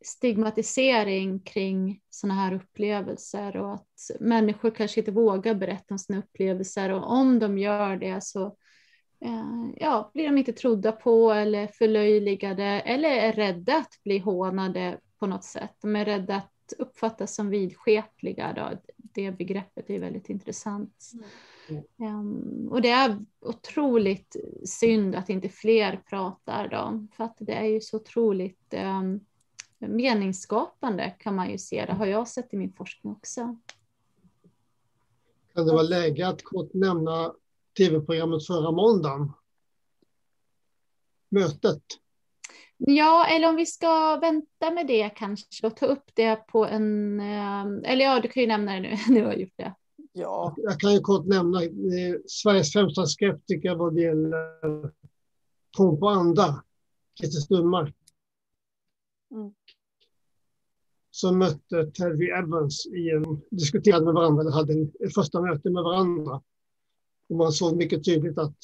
stigmatisering 0.05 1.39
kring 1.39 2.01
sådana 2.09 2.41
här 2.41 2.53
upplevelser 2.53 3.57
och 3.57 3.73
att 3.73 4.11
människor 4.19 4.71
kanske 4.71 4.99
inte 4.99 5.11
vågar 5.11 5.55
berätta 5.55 5.93
om 5.93 5.99
sina 5.99 6.19
upplevelser 6.19 6.89
och 6.89 7.11
om 7.11 7.39
de 7.39 7.57
gör 7.57 7.97
det 7.97 8.23
så 8.23 8.45
eh, 9.25 9.69
ja, 9.75 10.11
blir 10.13 10.25
de 10.25 10.37
inte 10.37 10.53
trodda 10.53 10.91
på 10.91 11.31
eller 11.31 11.67
förlöjligade 11.67 12.63
eller 12.63 13.09
är 13.09 13.33
rädda 13.33 13.77
att 13.77 14.03
bli 14.03 14.17
hånade 14.19 14.99
på 15.19 15.27
något 15.27 15.43
sätt. 15.43 15.75
De 15.81 15.95
är 15.95 16.05
rädda 16.05 16.35
att 16.35 16.73
uppfattas 16.77 17.35
som 17.35 17.49
vidskepliga. 17.49 18.53
Då. 18.53 18.71
Det 18.97 19.31
begreppet 19.31 19.89
är 19.89 19.99
väldigt 19.99 20.29
intressant. 20.29 21.11
Mm. 21.13 21.25
Um, 21.97 22.67
och 22.71 22.81
det 22.81 22.89
är 22.89 23.25
otroligt 23.39 24.35
synd 24.65 25.15
att 25.15 25.29
inte 25.29 25.49
fler 25.49 26.03
pratar 26.09 26.67
då, 26.67 27.07
för 27.17 27.23
att 27.23 27.37
det 27.39 27.53
är 27.53 27.65
ju 27.65 27.81
så 27.81 27.97
otroligt 27.97 28.73
um, 28.73 29.25
meningsskapande 29.79 31.15
kan 31.19 31.35
man 31.35 31.49
ju 31.51 31.57
se. 31.57 31.85
Det 31.85 31.93
har 31.93 32.05
jag 32.05 32.27
sett 32.27 32.53
i 32.53 32.57
min 32.57 32.73
forskning 32.73 33.13
också. 33.13 33.57
Kan 35.53 35.65
det 35.65 35.73
vara 35.73 35.83
läge 35.83 36.27
att 36.27 36.43
kort 36.43 36.73
nämna 36.73 37.33
tv-programmet 37.77 38.47
förra 38.47 38.71
måndagen? 38.71 39.31
Mötet. 41.29 41.83
Ja, 42.77 43.25
eller 43.25 43.49
om 43.49 43.55
vi 43.55 43.65
ska 43.65 44.17
vänta 44.17 44.71
med 44.71 44.87
det 44.87 45.09
kanske 45.09 45.67
och 45.67 45.75
ta 45.75 45.85
upp 45.85 46.11
det 46.13 46.35
på 46.35 46.65
en... 46.65 47.19
Eller 47.83 48.05
ja, 48.05 48.19
du 48.19 48.27
kan 48.27 48.41
ju 48.41 48.47
nämna 48.47 48.73
det 48.73 48.79
nu. 48.79 48.97
Nu 49.13 49.23
har 49.23 49.31
jag 49.31 49.41
gjort 49.41 49.53
det. 49.55 49.73
Ja. 50.13 50.55
Jag 50.57 50.79
kan 50.79 50.93
ju 50.93 50.99
kort 50.99 51.25
nämna 51.25 51.63
eh, 51.63 52.15
Sveriges 52.27 52.73
främsta 52.73 53.05
skeptiker 53.05 53.75
vad 53.75 53.95
det 53.95 54.01
gäller 54.01 54.91
tron 55.77 55.99
på 55.99 56.07
anda, 56.09 56.63
Christer 57.19 57.39
Stummark. 57.39 57.95
Mm. 59.31 59.53
Som 61.11 61.37
mötte 61.37 61.91
Terry 61.91 62.29
Evans 62.29 62.85
i 62.85 63.09
en, 63.09 63.41
diskuterade 63.49 64.05
med 64.05 64.13
varandra, 64.13 64.41
eller 64.41 64.51
hade 64.51 64.73
en, 64.73 64.91
ett 64.99 65.13
första 65.13 65.41
möte 65.41 65.69
med 65.69 65.83
varandra. 65.83 66.41
Och 67.29 67.35
man 67.35 67.51
såg 67.51 67.77
mycket 67.77 68.05
tydligt 68.05 68.37
att 68.37 68.57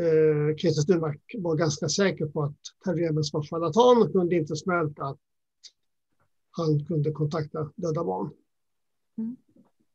eh, 0.00 0.56
Christer 0.56 0.82
Stummark 0.82 1.34
var 1.38 1.56
ganska 1.56 1.88
säker 1.88 2.26
på 2.26 2.42
att 2.42 2.58
Terry 2.84 3.04
Evans 3.04 3.32
var 3.32 3.42
charlatan 3.42 4.02
och 4.02 4.12
kunde 4.12 4.36
inte 4.36 4.56
smälta 4.56 5.04
att 5.04 5.20
han 6.50 6.84
kunde 6.84 7.12
kontakta 7.12 7.70
döda 7.76 8.04
barn. 8.04 8.30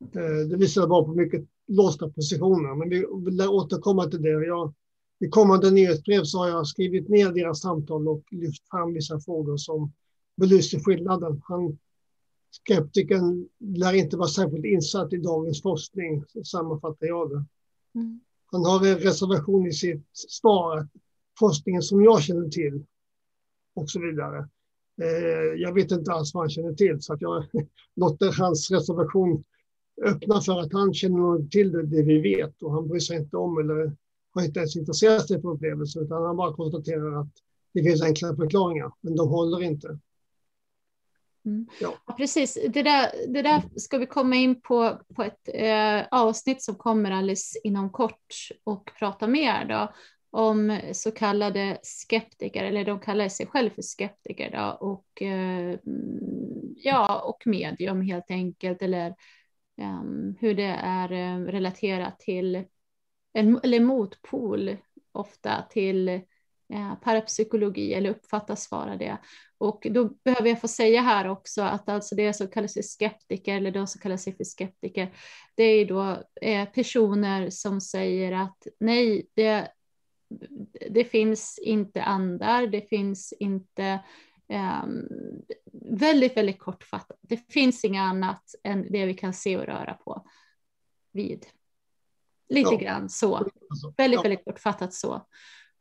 Eh, 0.02 0.48
det 0.50 0.58
visade 0.58 0.88
bara 0.88 1.04
på 1.04 1.14
mycket 1.14 1.46
låsta 1.68 2.10
positioner, 2.10 2.76
men 2.76 2.90
vi 2.90 3.06
vill 3.26 3.42
återkomma 3.42 4.06
till 4.06 4.22
det. 4.22 4.30
Jag, 4.30 4.74
I 5.20 5.28
kommande 5.28 5.72
nyhetsbrev 5.72 6.24
så 6.24 6.38
har 6.38 6.48
jag 6.48 6.68
skrivit 6.68 7.10
ner 7.10 7.32
deras 7.32 7.62
samtal 7.62 8.08
och 8.08 8.24
lyft 8.32 8.70
fram 8.70 8.94
vissa 8.94 9.20
frågor 9.20 9.58
som 9.58 9.92
belyser 10.36 10.80
skillnaden. 10.80 11.42
Han, 11.44 11.78
skeptikern 12.52 13.50
lär 13.60 13.94
inte 13.94 14.18
vara 14.18 14.28
särskilt 14.28 14.66
insatt 14.66 15.14
i 15.14 15.18
dagens 15.18 15.62
forskning, 15.62 16.24
sammanfattar 16.46 17.08
jag 17.08 17.30
det. 17.30 17.46
Mm. 17.96 18.20
Han 18.52 18.66
har 18.66 18.88
en 18.88 18.98
reservation 18.98 19.68
i 19.68 19.74
sitt 19.74 20.08
svar, 20.14 20.88
forskningen 21.40 21.82
som 21.82 22.04
jag 22.04 22.22
känner 22.22 22.50
till 22.50 22.86
och 23.76 23.90
så 23.90 24.00
vidare. 24.00 24.50
Eh, 25.02 25.62
jag 25.62 25.74
vet 25.74 25.92
inte 25.92 26.12
alls 26.12 26.34
vad 26.34 26.44
han 26.44 26.50
känner 26.50 26.74
till, 26.74 27.02
så 27.02 27.14
att 27.14 27.22
jag 27.22 27.46
låter 27.96 28.40
hans 28.40 28.72
reservation 28.72 29.44
öppna 30.06 30.42
för 30.42 30.60
att 30.60 30.74
han 30.74 30.94
känner 30.94 31.50
till 31.50 31.72
det, 31.72 31.86
det 31.86 32.04
vi 32.04 32.22
vet 32.22 32.62
och 32.62 32.74
han 32.74 32.88
bryr 32.88 33.00
sig 33.00 33.18
inte 33.18 33.38
om 33.38 33.58
eller 33.58 33.96
har 34.34 34.44
inte 34.44 34.60
ens 34.60 34.76
intresserat 34.76 35.28
sig 35.28 35.42
för 35.42 35.50
upplevelsen 35.50 36.04
utan 36.04 36.24
han 36.24 36.38
bara 36.38 36.54
konstaterar 36.54 37.22
att 37.22 37.32
det 37.74 37.84
finns 37.84 38.04
enkla 38.04 38.36
förklaringar, 38.36 38.92
men 39.02 39.16
de 39.16 39.30
håller 39.30 39.64
inte. 39.64 40.00
Mm. 41.46 41.68
Ja. 41.82 42.16
Precis. 42.18 42.58
Det 42.74 42.84
där, 42.84 43.34
det 43.34 43.42
där 43.42 43.62
ska 43.76 43.98
vi 43.98 44.06
komma 44.06 44.36
in 44.36 44.62
på 44.62 45.02
på 45.16 45.24
ett 45.24 45.50
eh, 45.54 46.20
avsnitt 46.20 46.62
som 46.62 46.76
kommer 46.76 47.12
alldeles 47.12 47.56
inom 47.64 47.90
kort 47.90 48.36
och 48.64 48.92
prata 49.00 49.28
mer 49.28 49.66
då 49.66 49.94
om 50.30 50.80
så 50.94 51.12
kallade 51.12 51.78
skeptiker, 51.84 52.64
eller 52.64 52.86
de 52.86 53.00
kallar 53.00 53.30
sig 53.30 53.48
själva 53.48 53.76
för 53.76 53.82
skeptiker 53.82 54.52
då, 54.52 54.88
och 54.88 55.22
eh, 55.22 55.80
mm, 55.86 56.76
ja, 56.76 57.22
och 57.22 57.48
medium 57.48 58.02
helt 58.02 58.32
enkelt, 58.32 58.82
eller 58.82 59.16
Ehm, 59.78 60.36
hur 60.40 60.54
det 60.54 60.80
är 60.84 61.12
ehm, 61.12 61.48
relaterat 61.48 62.20
till 62.20 62.64
en 63.34 63.60
eller 63.64 63.80
motpol 63.80 64.78
ofta 65.12 65.64
till 65.70 66.10
eh, 66.74 66.96
parapsykologi 67.04 67.94
eller 67.94 68.10
uppfattas 68.10 68.72
vara 68.72 68.96
det. 68.96 69.18
Och 69.58 69.88
då 69.92 70.10
behöver 70.24 70.50
jag 70.50 70.62
få 70.62 70.68
säga 70.68 71.02
här 71.02 71.28
också 71.28 71.62
att 71.62 71.90
alltså 71.90 72.16
det 72.16 72.34
som 72.34 72.48
kallas 72.48 72.74
för 72.74 72.82
skeptiker 72.82 73.56
eller 73.56 73.72
de 73.72 73.88
som 73.88 74.02
kallar 74.02 74.18
sig 74.18 74.38
för 74.38 74.44
skeptiker, 74.44 75.14
det 75.56 75.64
är 75.64 75.86
då 75.86 76.24
eh, 76.42 76.70
personer 76.70 77.50
som 77.50 77.82
säger 77.82 78.32
att 78.32 78.68
nej, 78.80 79.30
det, 79.34 79.72
det 80.90 81.04
finns 81.04 81.60
inte 81.64 82.04
andar, 82.04 82.68
det 82.68 82.82
finns 82.82 83.34
inte 83.40 84.00
väldigt, 85.74 86.38
väldigt 86.38 86.60
kortfattat. 86.60 87.18
Det 87.22 87.54
finns 87.54 87.86
inget 87.86 88.02
annat 88.02 88.44
än 88.64 88.92
det 88.92 89.06
vi 89.06 89.14
kan 89.14 89.34
se 89.34 89.58
och 89.58 89.66
röra 89.66 89.94
på 89.94 90.26
vid. 91.12 91.46
Lite 92.50 92.70
Ja. 92.74 92.78
grann 92.78 93.10
så. 93.10 93.36
Alltså, 93.36 93.94
Väldigt, 93.98 94.18
ja, 94.18 94.22
väldigt 94.22 94.46
kortfattat 94.46 94.94
så. 94.94 95.28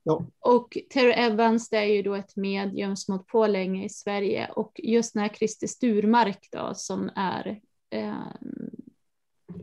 Ja. 0.02 0.26
Och 0.38 0.78
Terry 0.90 1.12
Evans 1.12 1.68
det 1.68 1.76
är 1.76 1.84
ju 1.84 2.02
då 2.02 2.14
ett 2.14 2.36
medium 2.36 2.96
som 2.96 3.12
hållit 3.12 3.26
på 3.26 3.46
länge 3.46 3.84
i 3.84 3.88
Sverige 3.88 4.50
och 4.56 4.80
just 4.82 5.12
den 5.14 5.22
här 5.22 5.28
Christer 5.28 5.66
Sturmark 5.66 6.48
då 6.52 6.74
som 6.74 7.10
är 7.14 7.60
eh, 7.90 8.26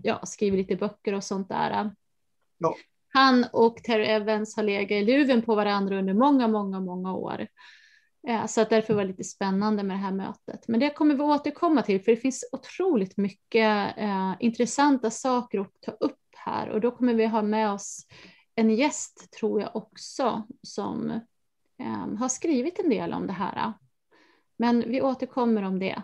ja, 0.03 0.25
skriver 0.25 0.57
lite 0.57 0.75
böcker 0.75 1.13
och 1.13 1.23
sånt 1.23 1.49
där. 1.49 1.91
Ja. 2.57 2.75
Han 3.07 3.45
och 3.53 3.83
Terry 3.83 4.05
Evans 4.05 4.55
har 4.55 4.63
legat 4.63 4.91
i 4.91 5.05
luven 5.05 5.41
på 5.41 5.55
varandra 5.55 5.99
under 5.99 6.13
många, 6.13 6.47
många, 6.47 6.79
många 6.79 7.13
år. 7.13 7.47
Eh, 8.27 8.45
Så 8.45 8.61
att 8.61 8.69
därför 8.69 8.93
var 8.93 9.01
det 9.01 9.07
lite 9.07 9.23
spännande 9.23 9.83
med 9.83 9.95
det 9.95 10.01
här 10.01 10.11
mötet. 10.11 10.67
Men 10.67 10.79
det 10.79 10.89
kommer 10.89 11.15
vi 11.15 11.21
återkomma 11.21 11.81
till 11.81 12.01
för 12.01 12.11
det 12.11 12.17
finns 12.17 12.49
otroligt 12.51 13.17
mycket 13.17 13.97
eh, 13.97 14.33
intressanta 14.39 15.11
saker 15.11 15.59
att 15.59 15.71
ta 15.81 15.91
upp 15.91 16.19
här 16.35 16.69
och 16.69 16.81
då 16.81 16.91
kommer 16.91 17.13
vi 17.13 17.25
ha 17.25 17.41
med 17.41 17.71
oss 17.71 18.07
en 18.55 18.69
gäst 18.69 19.31
tror 19.39 19.61
jag 19.61 19.75
också 19.75 20.47
som 20.61 21.11
eh, 21.79 22.17
har 22.19 22.29
skrivit 22.29 22.79
en 22.79 22.89
del 22.89 23.13
om 23.13 23.27
det 23.27 23.33
här. 23.33 23.73
Men 24.57 24.79
vi 24.79 25.01
återkommer 25.01 25.63
om 25.63 25.79
det. 25.79 26.03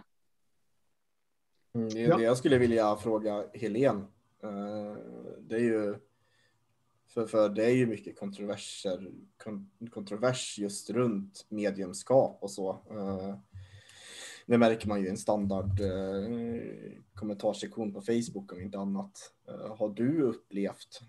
Mm, 1.75 1.89
det, 1.89 1.99
Ja. 1.99 2.17
det 2.17 2.23
jag 2.23 2.37
skulle 2.37 2.57
vilja 2.57 2.95
fråga 2.95 3.45
Helen, 3.53 3.97
eh, 4.43 4.97
det 5.39 5.55
är 5.55 5.59
ju 5.59 5.95
för, 7.09 7.25
för 7.25 7.49
det 7.49 7.65
är 7.65 7.75
ju 7.75 7.85
mycket 7.85 8.19
kontroverser, 8.19 9.11
kon, 9.43 9.71
kontrovers 9.91 10.59
just 10.59 10.89
runt 10.89 11.45
mediumskap 11.49 12.37
och 12.41 12.51
så. 12.51 12.69
Eh, 12.69 13.37
det 14.45 14.57
märker 14.57 14.87
man 14.87 15.01
ju 15.01 15.05
i 15.05 15.09
en 15.09 15.17
standard 15.17 15.79
eh, 15.79 17.01
kommentarsektion 17.13 17.93
på 17.93 18.01
Facebook 18.01 18.53
om 18.53 18.61
inte 18.61 18.79
annat. 18.79 19.33
Eh, 19.47 19.75
har 19.77 19.89
du 19.89 20.21
upplevt, 20.21 20.99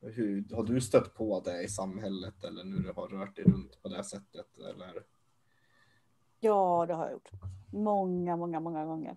hur, 0.00 0.54
har 0.54 0.64
du 0.64 0.80
stött 0.80 1.14
på 1.14 1.40
det 1.40 1.62
i 1.62 1.68
samhället 1.68 2.44
eller 2.44 2.64
nu 2.64 2.76
du 2.76 2.92
har 2.92 3.08
rört 3.08 3.36
dig 3.36 3.44
runt 3.44 3.82
på 3.82 3.88
det 3.88 4.04
sättet? 4.04 4.58
Eller? 4.58 5.02
Ja, 6.40 6.86
det 6.86 6.94
har 6.94 7.04
jag 7.04 7.12
gjort. 7.12 7.30
Många, 7.72 8.36
många, 8.36 8.60
många 8.60 8.84
gånger. 8.84 9.16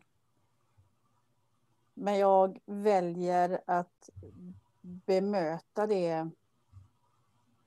Men 1.93 2.17
jag 2.17 2.59
väljer 2.65 3.61
att 3.67 4.09
bemöta 4.83 5.87
det 5.87 6.29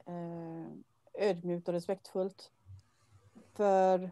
eh, 0.05 0.67
ödmjukt 1.15 1.69
och 1.69 1.75
respektfullt. 1.75 2.51
För 3.53 4.11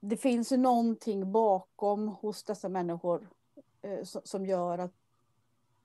det 0.00 0.16
finns 0.16 0.52
ju 0.52 0.56
någonting 0.56 1.32
bakom 1.32 2.08
hos 2.08 2.42
dessa 2.42 2.68
människor 2.68 3.28
eh, 3.82 4.04
som, 4.04 4.22
som 4.24 4.46
gör 4.46 4.78
att 4.78 4.92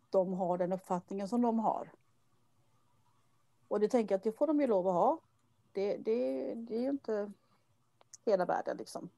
de 0.10 0.34
har 0.34 0.58
den 0.58 0.74
uppfattningen 0.74 1.28
som 1.28 1.42
de 1.42 1.60
har. 1.60 1.92
Och 3.68 3.80
det 3.80 3.88
tänker 3.88 4.14
jag 4.14 4.18
att 4.18 4.24
det 4.24 4.32
får 4.32 4.48
de 4.48 4.62
ju 4.62 4.68
lov 4.68 4.88
att 4.88 4.94
ha. 4.94 5.20
Det, 5.72 5.98
det, 5.98 6.54
det 6.56 6.76
är 6.76 6.82
ju 6.82 6.90
inte 6.90 7.32
hela 8.26 8.46
världen 8.46 8.78
liksom. 8.78 9.10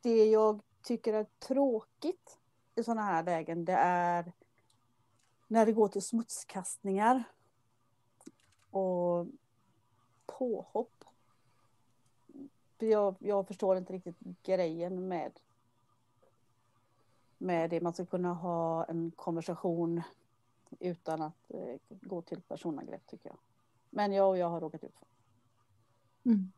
Det 0.00 0.30
jag 0.30 0.60
tycker 0.82 1.12
är 1.12 1.26
tråkigt 1.38 2.38
i 2.74 2.82
sådana 2.82 3.02
här 3.02 3.22
lägen 3.22 3.64
det 3.64 3.72
är 3.72 4.32
när 5.52 5.66
det 5.66 5.72
går 5.72 5.88
till 5.88 6.02
smutskastningar 6.02 7.24
och 8.70 9.26
påhopp. 10.26 11.04
Jag, 12.78 13.16
jag 13.18 13.46
förstår 13.46 13.76
inte 13.76 13.92
riktigt 13.92 14.16
grejen 14.42 15.08
med 15.08 15.32
med 17.38 17.70
det. 17.70 17.80
Man 17.80 17.92
ska 17.92 18.06
kunna 18.06 18.34
ha 18.34 18.84
en 18.84 19.10
konversation 19.10 20.02
utan 20.80 21.22
att 21.22 21.50
eh, 21.50 21.76
gå 21.88 22.22
till 22.22 22.40
personangrepp 22.40 23.06
tycker 23.06 23.28
jag. 23.28 23.38
Men 23.90 24.12
jag, 24.12 24.38
jag 24.38 24.50
har 24.50 24.60
råkat 24.60 24.84
ut 24.84 24.94
för. 24.98 25.08
Mm. 26.30 26.52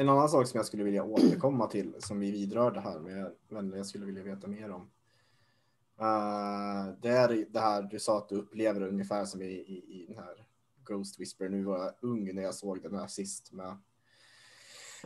En 0.00 0.08
annan 0.08 0.28
sak 0.28 0.46
som 0.46 0.58
jag 0.58 0.66
skulle 0.66 0.84
vilja 0.84 1.04
återkomma 1.04 1.66
till 1.66 1.94
som 1.98 2.20
vi 2.20 2.30
vidrörde 2.30 2.80
här 2.80 3.00
med 3.00 3.34
men 3.48 3.72
jag 3.72 3.86
skulle 3.86 4.06
vilja 4.06 4.22
veta 4.22 4.46
mer 4.46 4.70
om. 4.70 4.90
Uh, 6.00 6.94
det 7.02 7.08
är 7.08 7.46
det 7.50 7.60
här 7.60 7.82
du 7.82 7.98
sa 7.98 8.18
att 8.18 8.28
du 8.28 8.34
upplever 8.34 8.82
ungefär 8.82 9.24
som 9.24 9.42
i, 9.42 9.46
i, 9.46 10.02
i 10.02 10.06
den 10.08 10.16
här 10.16 10.44
Ghost 10.84 11.20
Whisper. 11.20 11.48
Nu 11.48 11.64
var 11.64 11.78
jag 11.78 11.92
ung 12.00 12.34
när 12.34 12.42
jag 12.42 12.54
såg 12.54 12.82
den 12.82 12.94
här 12.94 13.06
sist 13.06 13.52
med. 13.52 13.78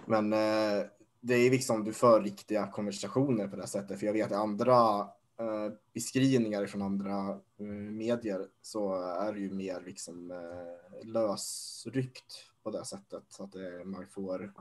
Men 0.06 0.32
eh, 0.32 0.86
det 1.20 1.34
är 1.34 1.50
liksom 1.50 1.84
du 1.84 1.92
för 1.92 2.22
riktiga 2.22 2.66
konversationer 2.66 3.48
på 3.48 3.56
det 3.56 3.62
här 3.62 3.68
sättet. 3.68 3.98
För 3.98 4.06
jag 4.06 4.12
vet 4.12 4.30
i 4.30 4.34
andra 4.34 5.00
eh, 5.38 5.72
beskrivningar 5.92 6.66
från 6.66 6.82
andra 6.82 7.40
medier 7.92 8.48
så 8.62 8.94
är 9.02 9.32
det 9.32 9.40
ju 9.40 9.50
mer 9.50 9.80
liksom 9.86 10.32
lösryckt 11.02 12.44
på 12.62 12.70
det 12.70 12.84
sättet. 12.84 13.24
Så 13.28 13.44
att 13.44 13.54
man 13.84 14.06
får 14.06 14.52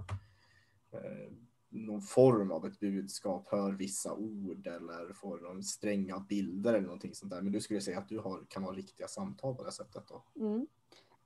någon 1.70 2.02
form 2.02 2.52
av 2.52 2.66
ett 2.66 2.80
budskap, 2.80 3.48
hör 3.52 3.72
vissa 3.72 4.14
ord 4.14 4.68
eller 4.68 5.14
får 5.14 5.40
någon 5.40 5.64
stränga 5.64 6.20
bilder 6.20 6.74
eller 6.74 6.88
någonting 6.88 7.16
sånt 7.16 7.32
där. 7.32 7.42
Men 7.42 7.52
du 7.52 7.62
skulle 7.62 7.82
säga 7.82 8.00
att 8.00 8.10
du 8.10 8.20
har, 8.20 8.46
kan 8.48 8.64
ha 8.64 8.72
riktiga 8.72 9.08
samtal 9.08 9.56
på 9.56 9.64
det 9.64 9.72
sättet 9.72 10.04
då? 10.08 10.24
Mm. 10.36 10.68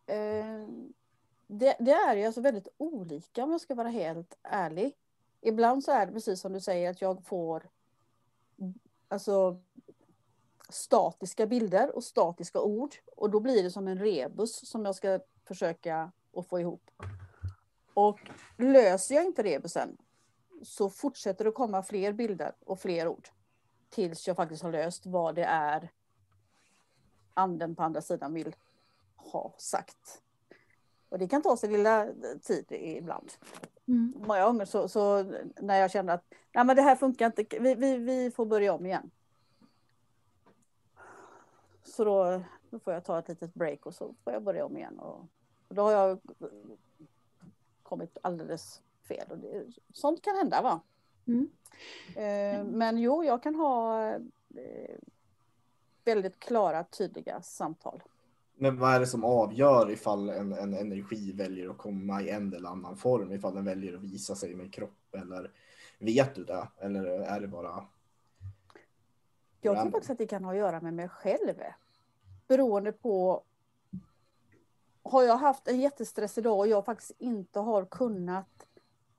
Eh, 0.05 0.67
det, 1.47 1.75
det 1.79 1.91
är 1.91 2.15
ju 2.15 2.23
alltså 2.23 2.41
väldigt 2.41 2.67
olika 2.77 3.43
om 3.43 3.51
jag 3.51 3.61
ska 3.61 3.75
vara 3.75 3.89
helt 3.89 4.37
ärlig. 4.43 4.93
Ibland 5.41 5.83
så 5.83 5.91
är 5.91 6.05
det 6.05 6.11
precis 6.11 6.41
som 6.41 6.53
du 6.53 6.61
säger 6.61 6.89
att 6.89 7.01
jag 7.01 7.25
får 7.25 7.69
alltså 9.07 9.61
statiska 10.69 11.47
bilder 11.47 11.95
och 11.95 12.03
statiska 12.03 12.61
ord 12.61 12.95
och 13.15 13.29
då 13.29 13.39
blir 13.39 13.63
det 13.63 13.71
som 13.71 13.87
en 13.87 13.99
rebus 13.99 14.69
som 14.69 14.85
jag 14.85 14.95
ska 14.95 15.19
försöka 15.47 16.11
att 16.37 16.47
få 16.47 16.59
ihop. 16.59 16.91
Och 17.93 18.19
löser 18.57 19.15
jag 19.15 19.25
inte 19.25 19.43
rebusen 19.43 19.97
så 20.64 20.89
fortsätter 20.89 21.45
det 21.45 21.51
komma 21.51 21.84
fler 21.84 22.14
bilder 22.14 22.55
och 22.66 22.80
fler 22.80 23.07
ord 23.07 23.30
tills 23.89 24.28
jag 24.28 24.36
faktiskt 24.36 24.64
har 24.64 24.72
löst 24.72 25.05
vad 25.05 25.36
det 25.36 25.43
är 25.43 25.91
anden 27.34 27.76
på 27.76 27.84
andra 27.84 28.01
sidan 28.01 28.34
vill 28.34 28.55
ha 29.16 29.53
sagt. 29.57 30.22
Och 31.09 31.20
det 31.20 31.28
kan 31.28 31.41
ta 31.41 31.57
sig 31.57 31.70
lilla 31.70 32.07
tid 32.41 32.66
ibland. 32.70 33.32
Mm. 33.88 34.14
Många 34.18 34.45
gånger 34.45 34.66
så, 34.66 34.88
så 34.88 35.24
när 35.62 35.80
jag 35.80 35.91
känner 35.91 36.14
att 36.14 36.34
Nej, 36.53 36.66
men 36.66 36.76
det 36.76 36.82
här 36.82 36.95
funkar 36.95 37.26
inte, 37.26 37.59
vi, 37.59 37.76
vi, 37.76 37.97
vi 37.97 38.32
får 38.32 38.45
börja 38.45 38.74
om 38.74 38.86
igen. 38.86 39.12
Så 41.84 42.03
då, 42.03 42.43
då 42.70 42.80
får 42.80 42.93
jag 42.93 43.05
ta 43.05 43.20
ett 43.20 43.28
litet 43.28 43.53
break 43.53 43.86
och 43.86 43.93
så 43.93 44.16
får 44.24 44.34
jag 44.34 44.43
börja 44.43 44.66
om 44.66 44.78
igen. 44.78 44.99
Och, 44.99 45.28
och 45.68 45.76
då 45.76 45.82
har 45.82 45.91
jag 45.91 46.20
kommit 47.84 48.18
alldeles 48.22 48.82
fel. 49.16 49.28
Och 49.30 49.38
det, 49.38 49.66
sånt 49.93 50.22
kan 50.22 50.36
hända 50.36 50.62
va? 50.62 50.82
Mm. 51.28 51.49
Eh, 52.16 52.66
men 52.66 52.97
jo, 52.97 53.24
jag 53.24 53.43
kan 53.43 53.55
ha 53.55 54.09
eh, 54.55 54.97
väldigt 56.05 56.39
klara, 56.39 56.84
tydliga 56.84 57.41
samtal. 57.41 58.03
Men 58.55 58.80
vad 58.80 58.93
är 58.93 58.99
det 58.99 59.07
som 59.07 59.24
avgör 59.24 59.91
ifall 59.91 60.30
en, 60.30 60.53
en 60.53 60.74
energi 60.74 61.32
väljer 61.32 61.70
att 61.70 61.78
komma 61.78 62.22
i 62.22 62.30
en 62.30 62.53
eller 62.53 62.70
annan 62.70 62.95
form? 62.95 63.32
Ifall 63.32 63.55
den 63.55 63.66
väljer 63.66 63.93
att 63.93 64.01
visa 64.01 64.36
sig 64.36 64.55
med 64.55 64.74
kropp 64.74 65.16
eller 65.16 65.51
vet 65.99 66.36
du 66.36 66.43
det? 66.43 66.68
Eller 66.78 67.05
är 67.05 67.39
det 67.39 67.47
bara? 67.47 67.86
Jag 69.62 69.82
tror 69.82 69.91
faktiskt 69.91 70.12
att 70.12 70.18
det 70.18 70.28
kan 70.28 70.43
ha 70.43 70.51
att 70.51 70.57
göra 70.57 70.82
med 70.82 70.93
mig 70.93 71.09
själv. 71.09 71.53
Beroende 72.47 72.91
på 72.91 73.43
har 75.03 75.24
jag 75.24 75.38
haft 75.38 75.68
en 75.68 75.80
jättestressig 75.80 76.43
dag 76.43 76.59
och 76.59 76.68
jag 76.68 76.86
faktiskt 76.86 77.12
inte 77.18 77.59
har 77.59 77.86
kunnat 77.86 78.68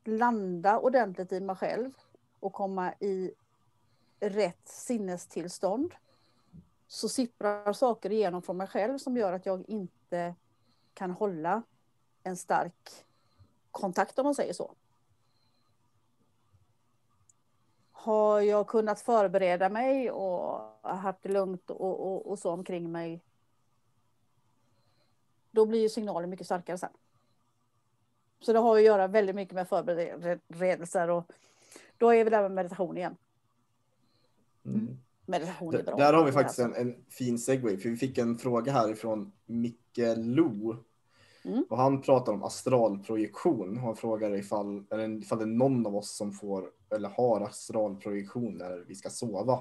landa 0.04 0.78
ordentligt 0.78 1.32
i 1.32 1.40
mig 1.40 1.56
själv 1.56 1.92
och 2.40 2.52
komma 2.52 2.94
i 3.00 3.32
rätt 4.20 4.68
sinnestillstånd 4.68 5.94
så 6.86 7.08
sipprar 7.08 7.72
saker 7.72 8.12
igenom 8.12 8.42
från 8.42 8.56
mig 8.56 8.66
själv 8.66 8.98
som 8.98 9.16
gör 9.16 9.32
att 9.32 9.46
jag 9.46 9.68
inte 9.68 10.34
kan 10.94 11.10
hålla 11.10 11.62
en 12.22 12.36
stark 12.36 13.04
kontakt 13.70 14.18
om 14.18 14.24
man 14.24 14.34
säger 14.34 14.52
så. 14.52 14.74
Har 17.92 18.40
jag 18.40 18.66
kunnat 18.66 19.00
förbereda 19.00 19.68
mig 19.68 20.10
och 20.10 20.60
haft 20.82 21.22
det 21.22 21.28
lugnt 21.28 21.70
och, 21.70 22.00
och, 22.00 22.30
och 22.30 22.38
så 22.38 22.50
omkring 22.50 22.92
mig 22.92 23.20
då 25.50 25.66
blir 25.66 25.80
ju 25.80 25.88
signalen 25.88 26.30
mycket 26.30 26.46
starkare 26.46 26.78
sen. 26.78 26.90
Så 28.42 28.52
det 28.52 28.58
har 28.58 28.76
att 28.76 28.82
göra 28.82 29.06
väldigt 29.06 29.36
mycket 29.36 29.54
med 29.54 29.68
förberedelser 29.68 31.10
och 31.10 31.32
då 31.98 32.14
är 32.14 32.24
vi 32.24 32.30
där 32.30 32.42
med 32.42 32.50
meditation 32.50 32.96
igen. 32.96 33.16
Mm. 34.66 34.96
Meditation 35.26 35.74
är 35.74 35.82
bra. 35.82 35.96
Där 35.96 36.12
har 36.12 36.24
vi 36.24 36.32
faktiskt 36.32 36.58
en, 36.58 36.74
en 36.74 36.94
fin 37.08 37.38
segway, 37.38 37.76
för 37.76 37.88
vi 37.88 37.96
fick 37.96 38.18
en 38.18 38.38
fråga 38.38 38.72
härifrån 38.72 39.32
Micke 39.46 40.16
Lo. 40.16 40.76
Mm. 41.44 41.64
Och 41.70 41.76
han 41.76 42.02
pratar 42.02 42.32
om 42.32 42.42
astralprojektion. 42.42 43.76
Han 43.76 43.96
frågar 43.96 44.36
ifall, 44.36 44.84
eller 44.90 45.08
ifall 45.08 45.38
det 45.38 45.44
är 45.44 45.46
någon 45.46 45.86
av 45.86 45.96
oss 45.96 46.16
som 46.16 46.32
får 46.32 46.70
eller 46.90 47.08
har 47.08 47.40
astralprojektion 47.40 48.54
när 48.54 48.84
vi 48.88 48.94
ska 48.94 49.10
sova. 49.10 49.60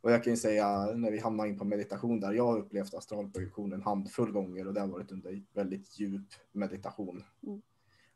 Och 0.00 0.12
jag 0.12 0.24
kan 0.24 0.32
ju 0.32 0.36
säga 0.36 0.86
när 0.94 1.10
vi 1.10 1.18
hamnar 1.18 1.46
in 1.46 1.58
på 1.58 1.64
meditation 1.64 2.20
där, 2.20 2.32
jag 2.32 2.46
har 2.46 2.58
upplevt 2.58 2.94
astralprojektion 2.94 3.72
en 3.72 3.82
handfull 3.82 4.32
gånger 4.32 4.66
och 4.66 4.74
det 4.74 4.80
har 4.80 4.88
varit 4.88 5.12
under 5.12 5.42
väldigt 5.54 5.98
djup 5.98 6.28
meditation. 6.52 7.24
Mm. 7.46 7.62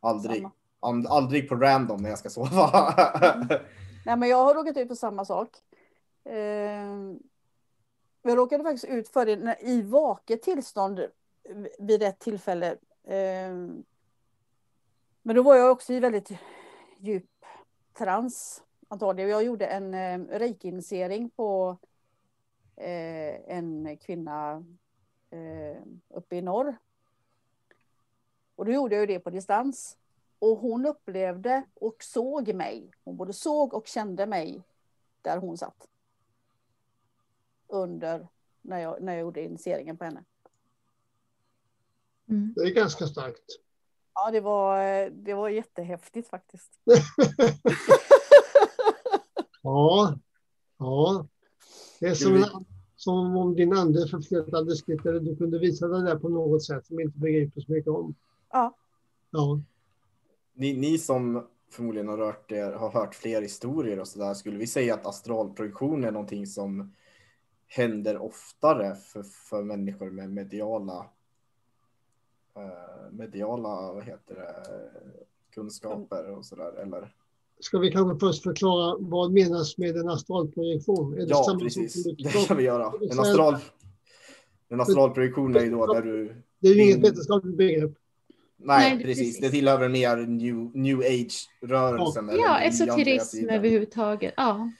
Aldrig, 0.00 0.46
and, 0.80 1.06
aldrig 1.06 1.48
på 1.48 1.54
random 1.56 2.02
när 2.02 2.08
jag 2.10 2.18
ska 2.18 2.30
sova. 2.30 2.94
Nej, 4.06 4.16
men 4.16 4.28
jag 4.28 4.44
har 4.44 4.54
råkat 4.54 4.76
ut 4.76 4.88
för 4.88 4.94
samma 4.94 5.24
sak. 5.24 5.56
Eh, 6.24 6.34
jag 8.22 8.38
råkade 8.38 8.64
faktiskt 8.64 8.84
ut 8.84 9.08
för 9.08 9.26
det 9.26 9.36
när, 9.36 9.64
i 9.64 9.82
vaket 9.82 10.42
tillstånd 10.42 11.06
vid 11.78 12.02
ett 12.02 12.18
tillfälle. 12.18 12.70
Eh, 13.04 13.54
men 15.22 15.36
då 15.36 15.42
var 15.42 15.56
jag 15.56 15.72
också 15.72 15.92
i 15.92 16.00
väldigt 16.00 16.30
djup 16.98 17.30
trans 17.98 18.62
antagligen. 18.88 19.30
Jag 19.30 19.44
gjorde 19.44 19.66
en 19.66 19.94
eh, 19.94 20.38
reiki-initiering 20.38 21.30
på 21.30 21.78
eh, 22.76 23.56
en 23.56 23.96
kvinna 23.96 24.64
eh, 25.30 25.82
uppe 26.08 26.36
i 26.36 26.42
norr. 26.42 26.76
Och 28.60 28.66
då 28.66 28.72
gjorde 28.72 28.94
jag 28.94 29.00
ju 29.00 29.06
det 29.06 29.20
på 29.20 29.30
distans. 29.30 29.96
Och 30.38 30.56
hon 30.56 30.86
upplevde 30.86 31.64
och 31.74 31.96
såg 32.02 32.54
mig. 32.54 32.90
Hon 33.04 33.16
både 33.16 33.32
såg 33.32 33.74
och 33.74 33.86
kände 33.86 34.26
mig 34.26 34.62
där 35.22 35.38
hon 35.38 35.58
satt. 35.58 35.88
Under 37.66 38.28
när 38.62 38.78
jag, 38.78 39.02
när 39.02 39.12
jag 39.12 39.20
gjorde 39.20 39.44
initieringen 39.44 39.96
på 39.96 40.04
henne. 40.04 40.24
Mm. 42.28 42.52
Det 42.56 42.60
är 42.60 42.74
ganska 42.74 43.06
starkt. 43.06 43.44
Ja, 44.14 44.30
det 44.30 44.40
var, 44.40 45.10
det 45.10 45.34
var 45.34 45.48
jättehäftigt 45.48 46.28
faktiskt. 46.28 46.80
Ja, 49.62 50.18
ja. 50.78 51.26
Det 52.00 52.06
är 52.06 52.14
som, 52.14 52.64
som 52.96 53.36
om 53.36 53.54
din 53.54 53.72
ande 53.72 54.08
förflyttades 54.08 54.88
lite, 54.88 55.08
eller 55.08 55.20
du 55.20 55.36
kunde 55.36 55.58
visa 55.58 55.88
det 55.88 56.04
där 56.04 56.16
på 56.16 56.28
något 56.28 56.64
sätt 56.64 56.86
som 56.86 57.00
inte 57.00 57.18
begriper 57.18 57.60
så 57.60 57.72
mycket 57.72 57.90
om. 57.90 58.14
Ja. 58.52 58.76
Ja, 59.30 59.60
Ni, 60.54 60.76
ni 60.76 60.98
som 60.98 61.46
förmodligen 61.70 62.08
har, 62.08 62.16
rört 62.16 62.52
er, 62.52 62.72
har 62.72 62.90
hört 62.90 63.14
fler 63.14 63.42
historier 63.42 64.00
och 64.00 64.08
sådär, 64.08 64.34
skulle 64.34 64.58
vi 64.58 64.66
säga 64.66 64.94
att 64.94 65.06
astralprojektion 65.06 66.04
är 66.04 66.10
någonting 66.12 66.46
som 66.46 66.94
händer 67.66 68.18
oftare 68.18 68.94
för, 68.94 69.22
för 69.22 69.62
människor 69.62 70.10
med 70.10 70.30
mediala, 70.30 71.06
eh, 72.56 73.12
mediala 73.12 73.92
vad 73.92 74.04
heter 74.04 74.34
det, 74.34 74.64
kunskaper 75.54 76.30
och 76.30 76.44
sådär? 76.46 76.72
Eller? 76.82 77.14
Ska 77.60 77.78
vi 77.78 77.90
kanske 77.92 78.26
först 78.26 78.42
förklara 78.42 78.96
vad 79.00 79.32
menas 79.32 79.78
med 79.78 79.96
en 79.96 80.08
astralprojektion? 80.08 81.12
Är 81.14 81.16
det 81.18 81.26
Ja, 81.28 81.58
precis. 81.60 82.02
som 82.02 82.14
Det 82.16 82.46
kan 82.48 82.56
vi 82.56 82.62
göra. 82.62 82.92
En, 83.02 83.10
Så- 83.10 83.20
astral, 83.22 83.56
en 84.68 84.80
astralprojektion 84.80 85.56
är 85.56 85.60
ju 85.60 85.70
då 85.70 85.86
där 85.94 86.02
du... 86.02 86.42
Det 86.58 86.68
är 86.68 86.74
ju 86.74 86.82
inget 86.82 86.98
vetenskapligt 87.04 87.56
begrepp. 87.56 87.92
Nej, 88.62 88.94
Nej, 88.94 89.04
precis. 89.04 89.18
precis. 89.18 89.40
Det 89.40 89.50
tillhör 89.50 89.78
väl 89.78 89.90
mer 89.90 90.16
new, 90.16 90.70
new 90.74 90.98
age-rörelsen. 90.98 92.30
Ja, 92.32 92.60
esoterism 92.60 93.48
överhuvudtaget. 93.48 94.34
Ja. 94.36 94.70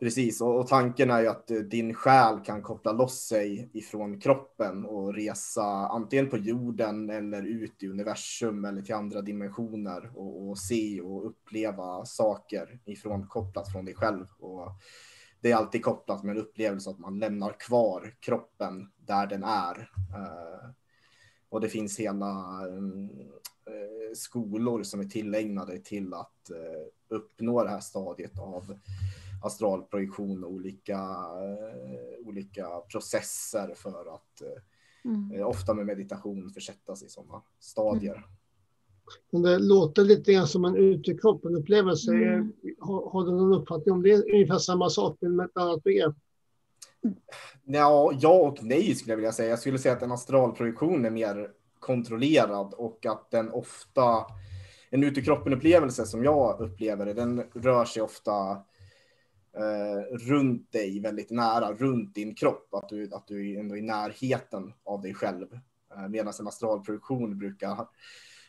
Precis, 0.00 0.40
och, 0.40 0.60
och 0.60 0.66
tanken 0.66 1.10
är 1.10 1.20
ju 1.20 1.28
att 1.28 1.50
eh, 1.50 1.56
din 1.56 1.94
själ 1.94 2.40
kan 2.44 2.62
koppla 2.62 2.92
loss 2.92 3.26
sig 3.26 3.70
ifrån 3.72 4.20
kroppen 4.20 4.84
och 4.84 5.14
resa 5.14 5.64
antingen 5.88 6.30
på 6.30 6.36
jorden 6.36 7.10
eller 7.10 7.42
ut 7.42 7.82
i 7.82 7.88
universum 7.88 8.64
eller 8.64 8.82
till 8.82 8.94
andra 8.94 9.22
dimensioner 9.22 10.10
och, 10.14 10.48
och 10.48 10.58
se 10.58 11.00
och 11.00 11.26
uppleva 11.26 12.04
saker 12.04 12.80
ifrån 12.84 13.26
kopplat 13.26 13.72
från 13.72 13.84
dig 13.84 13.94
själv. 13.94 14.26
Och 14.38 14.68
det 15.40 15.50
är 15.50 15.56
alltid 15.56 15.82
kopplat 15.82 16.22
med 16.22 16.36
en 16.36 16.42
upplevelse 16.42 16.90
att 16.90 16.98
man 16.98 17.18
lämnar 17.18 17.52
kvar 17.58 18.14
kroppen 18.20 18.90
där 18.96 19.26
den 19.26 19.42
är. 19.44 19.90
Eh, 20.16 20.70
och 21.52 21.60
det 21.60 21.68
finns 21.68 22.00
hela 22.00 22.62
mm, 22.68 23.10
eh, 23.66 24.14
skolor 24.14 24.82
som 24.82 25.00
är 25.00 25.04
tillägnade 25.04 25.78
till 25.78 26.14
att 26.14 26.50
eh, 26.50 27.16
uppnå 27.16 27.64
det 27.64 27.70
här 27.70 27.80
stadiet 27.80 28.38
av 28.38 28.78
astralprojektion 29.44 30.44
och 30.44 30.50
olika, 30.50 30.98
eh, 30.98 32.26
olika 32.26 32.66
processer 32.90 33.74
för 33.76 34.14
att 34.14 34.42
Mm. 35.04 35.46
ofta 35.46 35.74
med 35.74 35.86
meditation 35.86 36.50
försättas 36.50 37.02
i 37.02 37.08
sådana 37.08 37.42
stadier. 37.60 38.26
Men 39.30 39.42
det 39.42 39.58
låter 39.58 40.04
lite 40.04 40.32
grann 40.32 40.46
som 40.46 40.64
en 40.64 40.76
ute 40.76 41.10
i 41.10 41.18
kroppen-upplevelse. 41.18 42.12
Mm. 42.12 42.52
Har, 42.80 43.10
har 43.10 43.24
du 43.24 43.30
någon 43.32 43.60
uppfattning 43.60 43.92
om 43.92 44.02
det? 44.02 44.10
är 44.10 44.34
Ungefär 44.34 44.58
samma 44.58 44.90
sak 44.90 45.16
men 45.20 45.36
med 45.36 45.46
ett 45.46 45.56
annat 45.56 45.82
begrepp. 45.82 46.14
Ja, 47.64 48.12
ja 48.20 48.32
och 48.32 48.62
nej 48.62 48.94
skulle 48.94 49.12
jag 49.12 49.16
vilja 49.16 49.32
säga. 49.32 49.50
Jag 49.50 49.58
skulle 49.58 49.78
säga 49.78 49.94
att 49.94 50.02
en 50.02 50.12
astralprojektion 50.12 51.04
är 51.04 51.10
mer 51.10 51.50
kontrollerad 51.78 52.74
och 52.74 53.06
att 53.06 53.30
den 53.30 53.50
ofta, 53.50 54.26
en 54.90 55.04
utekroppenupplevelse 55.04 55.24
kroppen 55.24 55.52
upplevelse 55.52 56.06
som 56.06 56.24
jag 56.24 56.60
upplever 56.60 57.06
det, 57.06 57.14
den 57.14 57.42
rör 57.54 57.84
sig 57.84 58.02
ofta 58.02 58.50
eh, 59.56 60.16
runt 60.28 60.72
dig 60.72 61.00
väldigt 61.00 61.30
nära, 61.30 61.72
runt 61.72 62.14
din 62.14 62.34
kropp, 62.34 62.74
att 62.74 62.88
du, 62.88 63.14
att 63.14 63.26
du 63.26 63.56
är 63.56 63.76
i 63.76 63.82
närheten 63.82 64.72
av 64.84 65.02
dig 65.02 65.14
själv. 65.14 65.46
Eh, 65.96 66.08
Medan 66.08 66.32
en 66.40 66.48
astralprojektion 66.48 67.38
brukar 67.38 67.86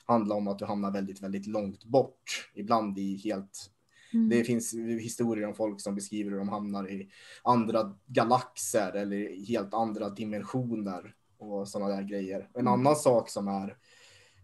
handla 0.06 0.36
om 0.36 0.48
att 0.48 0.60
du 0.60 0.66
hamnar 0.66 0.92
väldigt, 0.92 1.24
väldigt 1.24 1.48
långt 1.48 1.86
bort, 1.86 2.52
ibland 2.54 3.00
i 3.00 3.18
helt 3.18 3.73
Mm. 4.14 4.30
det 4.30 4.44
finns 4.44 4.74
historier 5.00 5.48
om 5.48 5.56
folk 5.56 5.82
som 5.82 5.96
beskriver 5.96 6.32
hur 6.32 6.38
de 6.38 6.50
hamnar 6.50 6.92
i 6.92 7.10
andra 7.44 7.96
galaxer 8.06 8.92
eller 8.94 9.46
helt 9.48 9.74
andra 9.74 10.10
dimensioner 10.10 11.16
och 11.38 11.68
sådana 11.68 11.96
där 11.96 12.04
grejer. 12.04 12.50
En 12.54 12.68
Mm. 12.68 12.74
annan 12.74 12.96
sak 12.96 13.30
som 13.30 13.48
är 13.48 13.78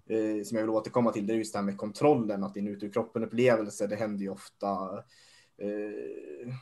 eh, 0.09 0.43
som 0.43 0.57
jag 0.57 0.63
vill 0.63 0.70
återkomma 0.70 1.11
till, 1.11 1.28
det 1.28 1.34
är 1.34 1.38
just 1.38 1.53
det 1.53 1.59
här 1.59 1.65
med 1.65 1.78
kontrollen, 1.78 2.43
att 2.43 2.53
din 2.53 2.67
ut 2.67 2.84
ur 2.84 2.91
kroppen 2.91 3.24
upplevelse, 3.24 3.88
det 3.88 3.95
händer 3.95 4.24
ju 4.24 4.30
ofta 4.30 5.03
eh, 5.57 6.53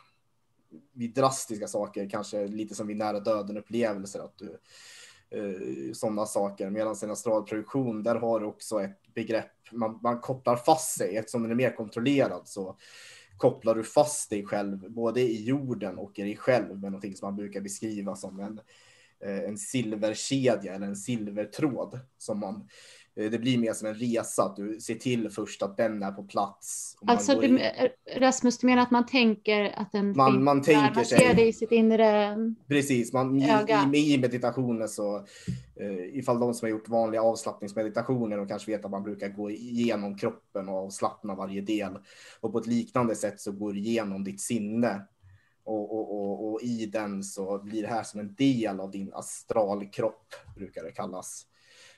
vid 0.93 1.13
drastiska 1.13 1.67
saker, 1.67 2.09
kanske 2.09 2.47
lite 2.47 2.75
som 2.75 2.87
vid 2.87 2.97
nära 2.97 3.19
döden 3.19 3.57
upplevelser, 3.57 4.19
att 4.19 4.37
du 4.37 4.57
eh, 5.29 5.93
sådana 5.93 6.25
saker. 6.25 6.69
Medan 6.69 6.95
en 7.03 7.11
astralprojektion, 7.11 8.03
där 8.03 8.15
har 8.15 8.39
du 8.39 8.45
också 8.45 8.81
ett 8.81 9.13
begrepp, 9.13 9.51
man, 9.71 9.99
man 10.03 10.19
kopplar 10.19 10.55
fast 10.55 10.97
sig, 10.97 11.17
eftersom 11.17 11.41
den 11.41 11.51
är 11.51 11.55
mer 11.55 11.75
kontrollerad 11.75 12.47
så 12.47 12.77
kopplar 13.37 13.75
du 13.75 13.83
fast 13.83 14.29
dig 14.29 14.45
själv 14.45 14.91
både 14.91 15.21
i 15.21 15.43
jorden 15.43 15.97
och 15.97 16.19
i 16.19 16.21
dig 16.21 16.37
själv 16.37 16.79
med 16.79 16.91
någonting 16.91 17.15
som 17.15 17.27
man 17.27 17.35
brukar 17.35 17.61
beskriva 17.61 18.15
som 18.15 18.39
en, 18.39 18.59
eh, 19.19 19.43
en 19.43 19.57
silverkedja 19.57 20.73
eller 20.73 20.87
en 20.87 20.95
silvertråd 20.95 21.99
som 22.17 22.39
man 22.39 22.69
det 23.17 23.39
blir 23.39 23.57
mer 23.57 23.73
som 23.73 23.87
en 23.87 23.93
resa, 23.95 24.43
att 24.43 24.55
du 24.55 24.79
ser 24.79 24.95
till 24.95 25.29
först 25.29 25.63
att 25.63 25.77
den 25.77 26.03
är 26.03 26.11
på 26.11 26.23
plats. 26.23 26.97
man 27.01 27.15
Alltså 27.15 27.39
du, 27.39 27.47
in- 27.47 27.59
Rasmus, 28.15 28.57
du 28.57 28.67
menar 28.67 28.81
att 28.83 28.91
man 28.91 29.05
tänker 29.05 29.79
att 29.79 29.91
den 29.91 30.17
Man- 30.17 30.31
finns 30.31 30.43
man 30.43 30.57
där, 30.57 30.63
tänker 30.63 30.95
man 30.95 31.05
sig- 31.05 31.19
ser 31.19 31.33
det 31.33 31.45
i 31.47 31.53
sitt 31.53 31.71
inre... 31.71 32.37
Precis, 32.67 33.13
man, 33.13 33.41
i, 33.41 33.51
Öga. 33.51 33.89
i, 33.93 34.13
i 34.13 34.17
meditationen 34.17 34.89
så 34.89 35.17
eh, 35.75 36.17
ifall 36.17 36.39
de 36.39 36.53
som 36.53 36.65
har 36.65 36.69
gjort 36.69 36.89
vanliga 36.89 37.21
avslappningsmeditationer 37.21 38.37
de 38.37 38.47
kanske 38.47 38.71
vet 38.71 38.85
att 38.85 38.91
man 38.91 39.03
brukar 39.03 39.29
gå 39.29 39.51
igenom 39.51 40.17
kroppen 40.17 40.69
och 40.69 40.75
avslappna 40.75 41.35
varje 41.35 41.61
del. 41.61 41.97
Och 42.39 42.51
på 42.51 42.57
ett 42.59 42.67
liknande 42.67 43.15
sätt 43.15 43.41
så 43.41 43.51
går 43.51 43.73
du 43.73 43.79
igenom 43.79 44.23
ditt 44.23 44.41
sinne. 44.41 45.01
Och, 45.63 45.91
och, 45.97 46.11
och, 46.21 46.51
och 46.53 46.61
i 46.61 46.85
den 46.85 47.23
så 47.23 47.59
blir 47.63 47.81
det 47.81 47.87
här 47.87 48.03
som 48.03 48.19
en 48.19 48.35
del 48.35 48.79
av 48.79 48.91
din 48.91 49.13
astralkropp, 49.13 50.33
brukar 50.55 50.83
det 50.83 50.91
kallas. 50.91 51.45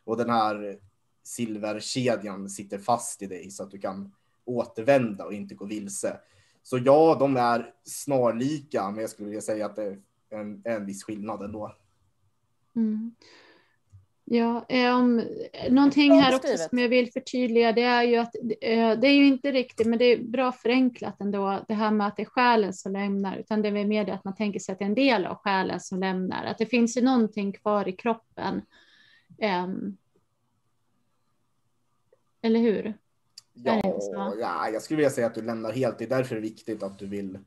Och 0.03 0.17
den 0.17 0.29
här 0.29 0.77
silverkedjan 1.23 2.49
sitter 2.49 2.77
fast 2.77 3.21
i 3.21 3.25
dig 3.25 3.51
så 3.51 3.63
att 3.63 3.71
du 3.71 3.79
kan 3.79 4.11
återvända 4.45 5.25
och 5.25 5.33
inte 5.33 5.55
gå 5.55 5.65
vilse. 5.65 6.19
Så 6.63 6.77
ja, 6.77 7.17
de 7.19 7.37
är 7.37 7.73
snarlika, 7.83 8.91
men 8.91 9.01
jag 9.01 9.09
skulle 9.09 9.29
vilja 9.29 9.41
säga 9.41 9.65
att 9.65 9.75
det 9.75 9.83
är 9.83 9.99
en, 10.29 10.61
en 10.65 10.85
viss 10.85 11.03
skillnad 11.03 11.41
ändå. 11.41 11.75
Mm. 12.75 13.11
Ja, 14.31 14.65
um, 14.69 15.21
någonting 15.69 16.11
här 16.11 16.35
också 16.35 16.57
som 16.57 16.79
jag 16.79 16.89
vill 16.89 17.11
förtydliga 17.11 17.71
det 17.71 17.81
är 17.81 18.03
ju 18.03 18.15
att 18.15 18.35
uh, 18.43 18.99
det 18.99 19.07
är 19.07 19.13
ju 19.13 19.27
inte 19.27 19.51
riktigt, 19.51 19.87
men 19.87 19.99
det 19.99 20.05
är 20.05 20.23
bra 20.23 20.51
förenklat 20.51 21.21
ändå, 21.21 21.65
det 21.67 21.73
här 21.73 21.91
med 21.91 22.07
att 22.07 22.17
det 22.17 22.23
är 22.23 22.25
själen 22.25 22.73
som 22.73 22.91
lämnar, 22.91 23.37
utan 23.37 23.61
det 23.61 23.67
är 23.67 23.85
mer 23.85 24.05
det 24.05 24.13
att 24.13 24.23
man 24.23 24.35
tänker 24.35 24.59
sig 24.59 24.73
att 24.73 24.79
det 24.79 24.85
är 24.85 24.89
en 24.89 24.95
del 24.95 25.25
av 25.25 25.35
själen 25.35 25.79
som 25.79 25.99
lämnar, 25.99 26.45
att 26.45 26.57
det 26.57 26.65
finns 26.65 26.97
ju 26.97 27.01
någonting 27.01 27.53
kvar 27.53 27.87
i 27.87 27.91
kroppen. 27.91 28.61
Um, 29.65 29.97
eller 32.41 32.59
hur? 32.59 32.93
Ja, 33.53 34.01
ja, 34.39 34.69
jag 34.69 34.81
skulle 34.81 34.97
vilja 34.97 35.09
säga 35.09 35.27
att 35.27 35.35
du 35.35 35.41
lämnar 35.41 35.71
helt. 35.71 35.97
Det 35.97 36.05
är 36.05 36.09
därför 36.09 36.35
det 36.35 36.39
är 36.39 36.41
viktigt 36.41 36.83
att 36.83 36.99
du 36.99 37.07
vill 37.07 37.39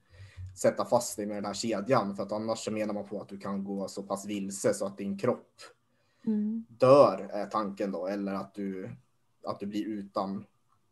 sätta 0.57 0.85
fast 0.85 1.17
dig 1.17 1.27
med 1.27 1.37
den 1.37 1.45
här 1.45 1.55
kedjan, 1.55 2.17
för 2.17 2.23
att 2.23 2.33
annars 2.33 2.59
så 2.59 2.71
menar 2.71 2.95
man 2.95 3.09
på 3.09 3.21
att 3.21 3.29
du 3.29 3.39
kan 3.39 3.65
gå 3.65 3.89
så 3.89 4.03
pass 4.03 4.27
vilse 4.27 4.75
så 4.75 4.87
att 4.87 4.99
din 4.99 5.19
kropp 5.19 5.61
mm. 6.27 6.65
dör 6.69 7.29
är 7.33 7.47
tanken 7.47 7.93
då, 7.93 8.07
eller 8.07 8.35
att 8.35 8.55
du, 8.55 8.91
att 9.45 9.61
du 9.61 9.67
blir 9.67 9.85
utan 9.85 10.45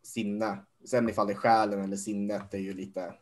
sinne. 0.03 0.57
Sen 0.85 1.09
ifall 1.09 1.27
det 1.27 1.33
är 1.33 1.37
själen 1.37 1.81
eller 1.81 1.97
sinnet 1.97 2.53
är 2.53 2.57
ju 2.57 2.73
lite, 2.73 3.13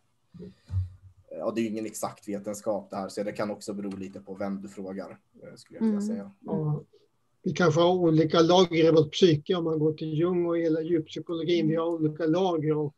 ja 1.32 1.52
det 1.56 1.62
är 1.62 1.64
ju 1.64 1.70
ingen 1.70 1.86
exakt 1.86 2.28
vetenskap 2.28 2.90
det 2.90 2.96
här, 2.96 3.10
så 3.10 3.24
det 3.24 3.32
kan 3.32 3.52
också 3.52 3.74
bero 3.74 3.90
lite 3.90 4.20
på 4.20 4.36
vem 4.36 4.62
du 4.62 4.70
frågar, 4.70 5.20
eh, 5.44 5.56
skulle 5.56 5.80
jag 5.80 5.86
vilja 5.86 6.00
mm. 6.00 6.08
säga. 6.08 6.32
Mm. 6.50 6.80
Vi 7.44 7.54
kanske 7.54 7.82
har 7.82 7.94
olika 7.94 8.42
lager 8.42 8.86
i 8.86 8.92
vårt 8.92 9.12
psyke 9.12 9.56
om 9.56 9.64
man 9.64 9.80
går 9.80 9.94
till 9.94 10.14
Jung 10.14 10.46
och 10.46 10.58
hela 10.58 10.82
djuppsykologin. 10.82 11.68
Vi 11.68 11.76
har 11.76 11.88
olika 11.88 12.26
lager 12.26 12.78
och 12.78 12.96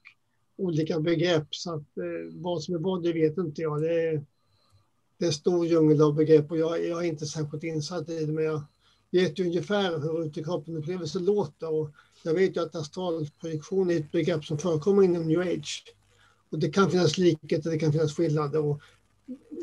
olika 0.57 0.99
begrepp. 0.99 1.47
Så 1.55 1.73
att, 1.73 1.97
eh, 1.97 2.33
vad 2.33 2.63
som 2.63 2.75
är 2.75 2.79
vad, 2.79 3.03
det 3.03 3.13
vet 3.13 3.37
inte 3.37 3.61
jag. 3.61 3.81
Det 3.81 4.01
är, 4.07 4.25
det 5.17 5.25
är 5.25 5.27
en 5.27 5.33
stor 5.33 5.65
djungel 5.65 6.01
av 6.01 6.15
begrepp 6.15 6.51
och 6.51 6.57
jag, 6.57 6.85
jag 6.85 7.05
är 7.05 7.07
inte 7.09 7.25
särskilt 7.25 7.63
insatt 7.63 8.09
i 8.09 8.25
det. 8.25 8.31
Men 8.31 8.43
jag 8.43 8.61
vet 9.11 9.39
ju 9.39 9.43
ungefär 9.43 9.99
hur 9.99 10.25
utekroppen-upplevelser 10.25 11.19
låter. 11.19 11.73
Och 11.73 11.89
jag 12.23 12.33
vet 12.33 12.55
ju 12.55 12.61
att 12.61 12.75
astralprojektion 12.75 13.91
är 13.91 13.97
ett 13.97 14.11
begrepp 14.11 14.45
som 14.45 14.57
förekommer 14.57 15.03
inom 15.03 15.27
new 15.27 15.39
age. 15.39 15.83
Och 16.49 16.59
det 16.59 16.69
kan 16.69 16.91
finnas 16.91 17.17
likheter, 17.17 17.71
det 17.71 17.79
kan 17.79 17.91
finnas 17.91 18.15
skillnader. 18.15 18.65
Och 18.65 18.81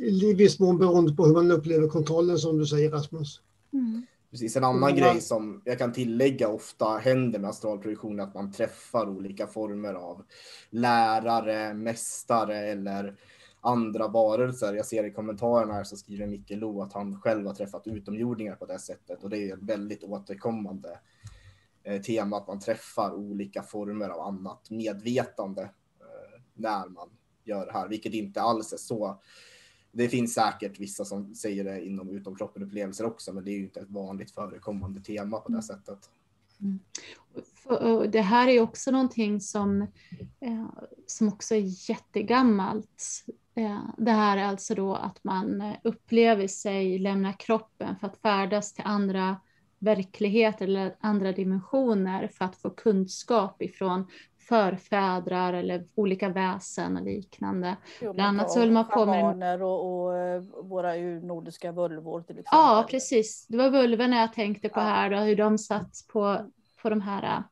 I 0.01 0.35
viss 0.35 0.59
mån 0.59 0.79
beroende 0.79 1.13
på 1.13 1.27
hur 1.27 1.35
man 1.35 1.51
upplever 1.51 1.89
kontrollen 1.89 2.39
som 2.39 2.59
du 2.59 2.67
säger 2.67 2.91
Rasmus. 2.91 3.41
Mm. 3.73 4.07
Precis, 4.31 4.57
en 4.57 4.65
annan 4.65 4.91
mm. 4.91 4.97
grej 4.97 5.21
som 5.21 5.63
jag 5.65 5.79
kan 5.79 5.93
tillägga 5.93 6.49
ofta 6.49 6.97
händer 6.97 7.39
med 7.39 7.51
astralprojektion 7.51 8.21
är 8.21 8.23
att 8.23 8.35
man 8.35 8.53
träffar 8.53 9.09
olika 9.09 9.47
former 9.47 9.95
av 9.95 10.25
lärare, 10.71 11.75
mästare 11.75 12.59
eller 12.59 13.17
andra 13.61 14.09
varelser. 14.09 14.75
Jag 14.75 14.87
ser 14.87 15.05
i 15.05 15.11
kommentarerna 15.11 15.75
här 15.75 15.85
så 15.85 15.97
skriver 15.97 16.27
Micke 16.27 16.51
Lo 16.51 16.83
att 16.83 16.93
han 16.93 17.21
själv 17.21 17.47
har 17.47 17.55
träffat 17.55 17.87
utomjordingar 17.87 18.55
på 18.55 18.67
det 18.67 18.79
sättet 18.79 19.23
och 19.23 19.31
det 19.31 19.39
är 19.39 19.55
ett 19.55 19.63
väldigt 19.63 20.05
återkommande 20.05 20.99
eh, 21.85 22.01
tema 22.01 22.37
att 22.37 22.47
man 22.47 22.61
träffar 22.61 23.15
olika 23.15 23.63
former 23.63 24.09
av 24.09 24.21
annat 24.21 24.71
medvetande 24.71 25.63
eh, 25.63 26.41
när 26.55 26.89
man 26.89 27.09
gör 27.45 27.67
det 27.67 27.73
här, 27.73 27.89
vilket 27.89 28.15
inte 28.15 28.41
alls 28.41 28.73
är 28.73 28.77
så 28.77 29.21
det 29.93 30.09
finns 30.09 30.35
säkert 30.35 30.81
vissa 30.81 31.05
som 31.05 31.35
säger 31.35 31.65
det 31.65 31.87
inom 31.87 32.11
utomkroppen 32.11 32.63
upplevelser 32.63 33.07
också, 33.07 33.33
men 33.33 33.45
det 33.45 33.51
är 33.51 33.57
ju 33.57 33.63
inte 33.63 33.81
ett 33.81 33.91
vanligt 33.91 34.31
förekommande 34.31 35.01
tema 35.01 35.41
på 35.41 35.53
det 35.53 35.63
sättet. 35.63 36.11
Mm. 36.61 36.81
Det 38.11 38.21
här 38.21 38.49
är 38.49 38.61
också 38.61 38.91
någonting 38.91 39.41
som, 39.41 39.83
eh, 40.41 40.67
som 41.07 41.29
också 41.29 41.55
är 41.55 41.91
jättegammalt. 41.91 43.25
Eh, 43.55 43.81
det 43.99 44.11
här 44.11 44.37
är 44.37 44.45
alltså 44.45 44.75
då 44.75 44.95
att 44.95 45.25
man 45.25 45.75
upplever 45.85 46.49
sig 46.49 46.99
lämna 46.99 47.33
kroppen 47.33 47.97
för 47.97 48.07
att 48.07 48.17
färdas 48.17 48.73
till 48.73 48.85
andra 48.87 49.37
verkligheter 49.79 50.65
eller 50.65 50.97
andra 51.01 51.33
dimensioner 51.33 52.29
för 52.29 52.45
att 52.45 52.57
få 52.57 52.71
kunskap 52.71 53.63
ifrån 53.63 54.07
förfädrar 54.49 55.53
eller 55.53 55.89
olika 55.95 56.29
väsen 56.29 56.97
och 56.97 57.03
liknande. 57.03 57.77
Jo, 58.01 58.13
Bland 58.13 58.29
annat 58.29 58.53
så 58.53 58.61
höll 58.61 58.71
man 58.71 58.89
på 58.89 59.07
med... 59.07 59.63
Och, 59.63 60.05
och 60.05 60.19
eh, 60.19 60.43
våra 60.63 60.95
nordiska 61.23 61.73
vulvor 61.73 62.23
till 62.23 62.39
exempel. 62.39 62.59
Ja, 62.59 62.87
precis. 62.91 63.47
Det 63.49 63.57
var 63.57 63.71
vulvorna 63.71 64.17
jag 64.17 64.33
tänkte 64.33 64.69
på 64.69 64.81
ja. 64.81 64.85
här, 64.85 65.11
då, 65.11 65.17
hur 65.17 65.37
de 65.37 65.59
satt 65.59 65.93
på, 66.13 66.51
på 66.83 66.91
de 66.91 67.01
här 67.01 67.43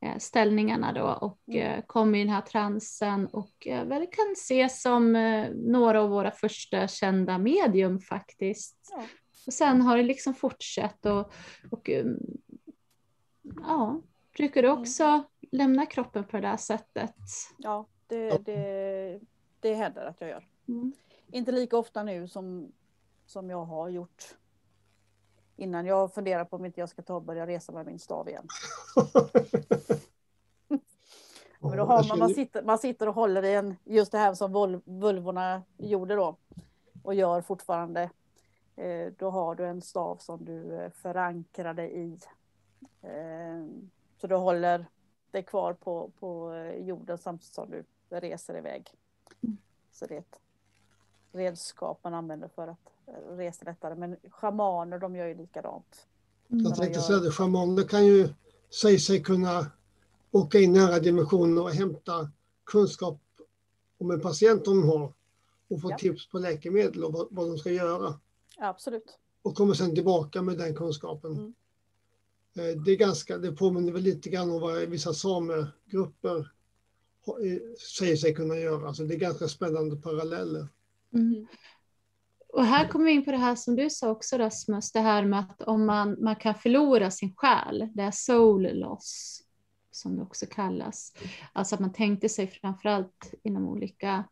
äh, 0.00 0.18
ställningarna 0.18 0.92
då 0.92 1.04
och 1.04 1.40
mm. 1.46 1.72
äh, 1.72 1.84
kom 1.86 2.14
i 2.14 2.18
den 2.18 2.34
här 2.34 2.40
transen 2.40 3.26
och 3.26 3.66
väl 3.66 4.06
kan 4.06 4.32
ses 4.32 4.82
som 4.82 5.12
några 5.54 6.02
av 6.02 6.10
våra 6.10 6.30
första 6.30 6.88
kända 6.88 7.38
medium 7.38 7.98
faktiskt. 7.98 8.76
Ja. 8.96 9.02
Och 9.46 9.52
sen 9.52 9.80
har 9.80 9.96
det 9.96 10.02
liksom 10.02 10.34
fortsatt 10.34 11.06
och, 11.06 11.32
och 11.70 11.90
ja, 13.66 14.02
brukar 14.36 14.62
du 14.62 14.68
mm. 14.68 14.80
också 14.80 15.24
lämna 15.52 15.86
kroppen 15.86 16.24
på 16.24 16.36
det 16.36 16.48
där 16.48 16.56
sättet. 16.56 17.14
Ja, 17.58 17.86
det, 18.06 18.46
det, 18.46 19.20
det 19.60 19.74
händer 19.74 20.06
att 20.06 20.20
jag 20.20 20.30
gör. 20.30 20.46
Mm. 20.68 20.92
Inte 21.26 21.52
lika 21.52 21.76
ofta 21.76 22.02
nu 22.02 22.28
som, 22.28 22.72
som 23.26 23.50
jag 23.50 23.64
har 23.64 23.88
gjort 23.88 24.36
innan. 25.56 25.86
Jag 25.86 26.14
funderar 26.14 26.44
på 26.44 26.56
om 26.56 26.64
inte 26.64 26.80
jag 26.80 26.88
ska 26.88 27.02
ta 27.02 27.14
och 27.14 27.22
börja 27.22 27.46
resa 27.46 27.72
med 27.72 27.86
min 27.86 27.98
stav 27.98 28.28
igen. 28.28 28.46
Men 31.60 31.76
då 31.76 31.84
har 31.84 32.08
man, 32.08 32.18
man, 32.18 32.34
sitter, 32.34 32.62
man 32.62 32.78
sitter 32.78 33.08
och 33.08 33.14
håller 33.14 33.42
i 33.42 33.54
en, 33.54 33.76
just 33.84 34.12
det 34.12 34.18
här 34.18 34.34
som 34.34 34.80
vulvorna 34.84 35.62
gjorde 35.76 36.14
då 36.14 36.36
och 37.02 37.14
gör 37.14 37.40
fortfarande. 37.40 38.10
Eh, 38.76 39.12
då 39.18 39.30
har 39.30 39.54
du 39.54 39.66
en 39.66 39.82
stav 39.82 40.16
som 40.16 40.44
du 40.44 40.74
eh, 40.74 40.90
förankrade 40.90 41.90
i. 41.90 42.18
Eh, 43.02 43.66
så 44.16 44.26
du 44.26 44.34
håller 44.34 44.86
det 45.32 45.42
kvar 45.42 45.72
på, 45.72 46.10
på 46.20 46.52
eh, 46.52 46.86
jorden 46.86 47.18
samtidigt 47.18 47.54
som 47.54 47.70
du 47.70 47.84
reser 48.08 48.58
iväg. 48.58 48.90
Mm. 49.42 49.56
Så 49.92 50.06
det 50.06 50.14
är 50.14 50.18
ett 50.18 50.40
redskap 51.32 52.00
man 52.04 52.14
använder 52.14 52.48
för 52.48 52.68
att 52.68 52.92
eh, 53.06 53.36
resa 53.36 53.64
lättare. 53.64 53.94
Men 53.94 54.16
schamaner 54.30 54.98
de 54.98 55.16
gör 55.16 55.26
ju 55.26 55.34
likadant. 55.34 56.06
Mm. 56.50 56.64
Jag 56.64 56.76
tänkte 56.76 57.00
säga 57.00 57.18
det, 57.18 57.30
schamaner 57.30 57.82
kan 57.82 58.06
ju 58.06 58.28
säga 58.82 58.98
sig 58.98 59.22
kunna 59.22 59.66
åka 60.30 60.58
in 60.58 60.72
nära 60.72 60.98
dimensioner 60.98 61.62
och 61.62 61.70
hämta 61.70 62.30
kunskap 62.64 63.20
om 63.98 64.10
en 64.10 64.20
patient 64.20 64.64
de 64.64 64.88
har 64.88 65.12
och 65.68 65.80
få 65.80 65.90
ja. 65.90 65.98
tips 65.98 66.28
på 66.28 66.38
läkemedel 66.38 67.04
och 67.04 67.12
vad, 67.12 67.28
vad 67.30 67.48
de 67.48 67.58
ska 67.58 67.70
göra. 67.70 68.20
absolut. 68.58 69.18
Och 69.42 69.54
kommer 69.54 69.74
sedan 69.74 69.94
tillbaka 69.94 70.42
med 70.42 70.58
den 70.58 70.74
kunskapen. 70.74 71.32
Mm. 71.32 71.54
Eh, 72.56 72.82
det, 72.84 72.90
är 72.90 72.96
ganska, 72.96 73.38
det 73.38 73.52
påminner 73.52 73.92
väl 73.92 74.02
lite 74.02 74.30
grann 74.30 74.50
om 74.50 74.60
vad 74.60 74.88
vissa 74.88 75.14
samegrupper 75.14 76.38
eh, 77.44 77.76
säger 77.98 78.16
sig 78.16 78.34
kunna 78.34 78.56
göra. 78.56 78.88
Alltså 78.88 79.04
det 79.04 79.14
är 79.14 79.18
ganska 79.18 79.48
spännande 79.48 79.96
paralleller. 79.96 80.68
Mm. 81.12 81.46
Och 82.48 82.64
här 82.64 82.88
kommer 82.88 83.04
vi 83.04 83.12
in 83.12 83.24
på 83.24 83.30
det 83.30 83.36
här 83.36 83.54
som 83.54 83.76
du 83.76 83.90
sa 83.90 84.10
också 84.10 84.38
Rasmus, 84.38 84.92
det 84.92 85.00
här 85.00 85.24
med 85.24 85.40
att 85.40 85.62
om 85.62 85.86
man, 85.86 86.16
man 86.20 86.36
kan 86.36 86.54
förlora 86.54 87.10
sin 87.10 87.34
själ, 87.36 87.88
det 87.94 88.02
är 88.02 88.10
soul 88.10 88.78
loss 88.78 89.42
som 89.90 90.16
det 90.16 90.22
också 90.22 90.46
kallas. 90.46 91.12
Alltså 91.52 91.74
att 91.74 91.80
man 91.80 91.92
tänkte 91.92 92.28
sig 92.28 92.46
framförallt 92.46 93.34
inom 93.42 93.68
olika 93.68 94.24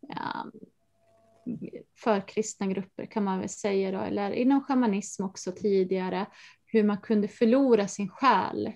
ja, 0.00 0.46
förkristna 1.98 2.66
grupper 2.66 3.06
kan 3.06 3.24
man 3.24 3.38
väl 3.38 3.48
säga 3.48 3.90
då, 3.90 3.98
eller 3.98 4.30
inom 4.30 4.64
shamanism 4.64 5.24
också 5.24 5.52
tidigare, 5.52 6.26
hur 6.76 6.84
man 6.84 6.98
kunde 6.98 7.28
förlora 7.28 7.88
sin 7.88 8.08
själ. 8.08 8.72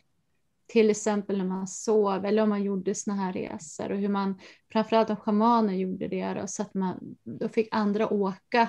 Till 0.66 0.90
exempel 0.90 1.38
när 1.38 1.44
man 1.44 1.66
sov 1.66 2.24
eller 2.24 2.42
om 2.42 2.48
man 2.48 2.62
gjorde 2.62 2.94
såna 2.94 3.16
här 3.16 3.32
resor 3.32 3.92
och 3.92 3.98
hur 3.98 4.08
man, 4.08 4.40
framförallt 4.72 5.10
om 5.10 5.16
schamaner 5.16 5.74
gjorde 5.74 6.08
det, 6.08 6.34
då, 6.34 6.46
så 6.46 6.62
att 6.62 6.74
man, 6.74 7.16
då 7.22 7.48
fick 7.48 7.68
andra 7.70 8.12
åka 8.12 8.68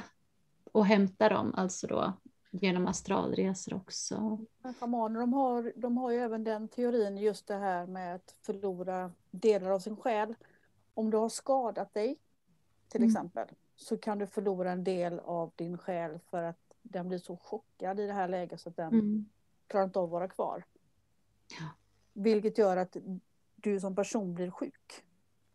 och 0.72 0.86
hämta 0.86 1.30
dem, 1.30 1.54
alltså 1.56 1.88
då 1.88 2.14
genom 2.52 2.88
astralresor 2.88 3.74
också. 3.74 4.40
Schamaner 4.80 5.20
de 5.20 5.34
har, 5.34 5.74
de 5.76 5.98
har 5.98 6.12
ju 6.12 6.18
även 6.18 6.44
den 6.44 6.68
teorin, 6.68 7.18
just 7.18 7.48
det 7.48 7.56
här 7.56 7.88
med 7.88 8.16
att 8.16 8.36
förlora 8.42 9.12
delar 9.32 9.72
av 9.72 9.80
sin 9.80 9.96
själ. 9.96 10.36
Om 10.94 11.12
du 11.12 11.18
har 11.18 11.30
skadat 11.30 11.94
dig, 11.94 12.20
till 12.88 13.02
mm. 13.02 13.10
exempel, 13.10 13.48
så 13.76 13.98
kan 13.98 14.18
du 14.18 14.28
förlora 14.28 14.72
en 14.72 14.84
del 14.84 15.20
av 15.20 15.52
din 15.56 15.78
själ 15.78 16.20
för 16.30 16.44
att 16.44 16.61
den 16.82 17.08
blir 17.08 17.18
så 17.18 17.38
chockad 17.38 18.00
i 18.00 18.08
det 18.08 18.14
här 18.14 18.28
läget 18.28 18.62
så 18.62 18.70
att 18.70 18.76
den 18.76 18.94
mm. 18.94 19.26
klarar 19.68 19.86
inte 19.86 20.00
av 20.00 20.06
att 20.06 20.12
vara 20.12 20.28
kvar. 20.28 20.64
Ja. 21.60 21.70
Vilket 22.14 22.58
gör 22.58 22.78
att 22.78 22.98
du 23.56 23.80
som 23.80 23.96
person 23.96 24.34
blir 24.34 24.52
sjuk. 24.52 25.04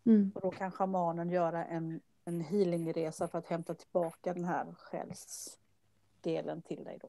Mm. 0.05 0.33
Och 0.35 0.41
då 0.41 0.51
kan 0.51 0.73
shamanen 0.73 1.31
göra 1.31 1.65
en, 1.65 2.01
en 2.25 2.41
healingresa 2.41 3.29
för 3.29 3.39
att 3.39 3.47
hämta 3.47 3.75
tillbaka 3.75 4.35
den 4.35 4.45
här 4.45 4.75
själsdelen 4.79 6.63
till 6.63 6.85
dig. 6.85 6.99
Då. 7.03 7.09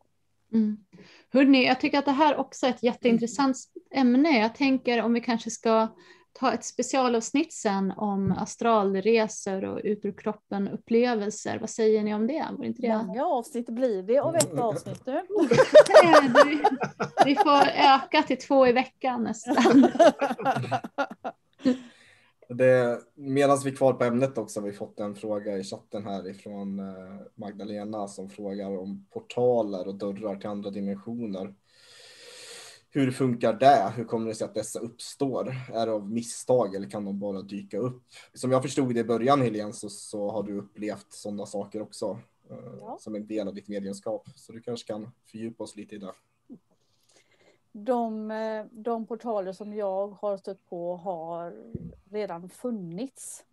Mm. 0.57 0.85
Hörrni, 1.29 1.65
jag 1.65 1.79
tycker 1.79 1.99
att 1.99 2.05
det 2.05 2.11
här 2.11 2.35
också 2.35 2.65
är 2.65 2.69
ett 2.69 2.83
jätteintressant 2.83 3.57
ämne. 3.91 4.39
Jag 4.39 4.55
tänker 4.55 5.01
om 5.01 5.13
vi 5.13 5.21
kanske 5.21 5.51
ska 5.51 5.87
ta 6.33 6.53
ett 6.53 6.65
specialavsnitt 6.65 7.53
sen 7.53 7.91
om 7.91 8.31
astralresor 8.31 9.65
och 9.65 9.81
ut 9.83 10.05
ur 10.05 10.17
kroppen 10.17 10.67
upplevelser. 10.67 11.59
Vad 11.59 11.69
säger 11.69 12.03
ni 12.03 12.13
om 12.13 12.27
det? 12.27 12.47
Var 12.57 12.65
inte 12.65 12.81
det? 12.81 13.03
Många 13.07 13.25
avsnitt 13.25 13.69
blir 13.69 14.03
det 14.03 14.19
av 14.19 14.35
ett 14.35 14.59
avsnitt 14.59 15.05
nu. 15.05 15.21
vi, 16.45 16.63
vi 17.25 17.35
får 17.35 17.63
öka 17.75 18.23
till 18.27 18.37
två 18.37 18.67
i 18.67 18.71
veckan 18.71 19.23
nästan. 19.23 19.87
Medan 23.15 23.59
vi 23.63 23.71
är 23.71 23.75
kvar 23.75 23.93
på 23.93 24.03
ämnet 24.03 24.37
också 24.37 24.59
har 24.59 24.67
vi 24.67 24.73
fått 24.73 24.99
en 24.99 25.15
fråga 25.15 25.57
i 25.57 25.63
chatten 25.63 26.05
här 26.05 26.29
ifrån 26.29 26.79
eh, 26.79 27.15
Magdalena 27.35 28.07
som 28.07 28.29
frågar 28.29 28.77
om 28.77 29.05
portaler 29.09 29.87
och 29.87 29.95
dörrar 29.95 30.35
till 30.35 30.49
andra 30.49 30.69
dimensioner. 30.69 31.53
Hur 32.89 33.11
funkar 33.11 33.53
det? 33.53 33.93
Hur 33.95 34.05
kommer 34.05 34.27
det 34.27 34.35
sig 34.35 34.45
att 34.45 34.53
dessa 34.53 34.79
uppstår? 34.79 35.55
Är 35.73 35.85
det 35.85 35.91
av 35.91 36.09
misstag 36.11 36.75
eller 36.75 36.89
kan 36.89 37.05
de 37.05 37.19
bara 37.19 37.41
dyka 37.41 37.77
upp? 37.77 38.03
Som 38.33 38.51
jag 38.51 38.61
förstod 38.61 38.93
det 38.93 38.99
i 38.99 39.03
början 39.03 39.41
Helene 39.41 39.73
så, 39.73 39.89
så 39.89 40.31
har 40.31 40.43
du 40.43 40.57
upplevt 40.57 41.13
sådana 41.13 41.45
saker 41.45 41.81
också 41.81 42.19
eh, 42.49 42.57
ja. 42.79 42.97
som 42.99 43.15
en 43.15 43.27
del 43.27 43.47
av 43.47 43.53
ditt 43.53 43.67
mediumskap. 43.67 44.29
Så 44.35 44.51
du 44.51 44.61
kanske 44.61 44.87
kan 44.87 45.11
fördjupa 45.25 45.63
oss 45.63 45.75
lite 45.75 45.95
i 45.95 45.97
det. 45.97 46.13
De, 47.71 48.31
eh, 48.31 48.65
de 48.71 49.05
portaler 49.05 49.53
som 49.53 49.73
jag 49.73 50.07
har 50.07 50.37
stött 50.37 50.69
på 50.69 50.95
har 50.95 51.55
redan 52.09 52.49
funnits. 52.49 53.45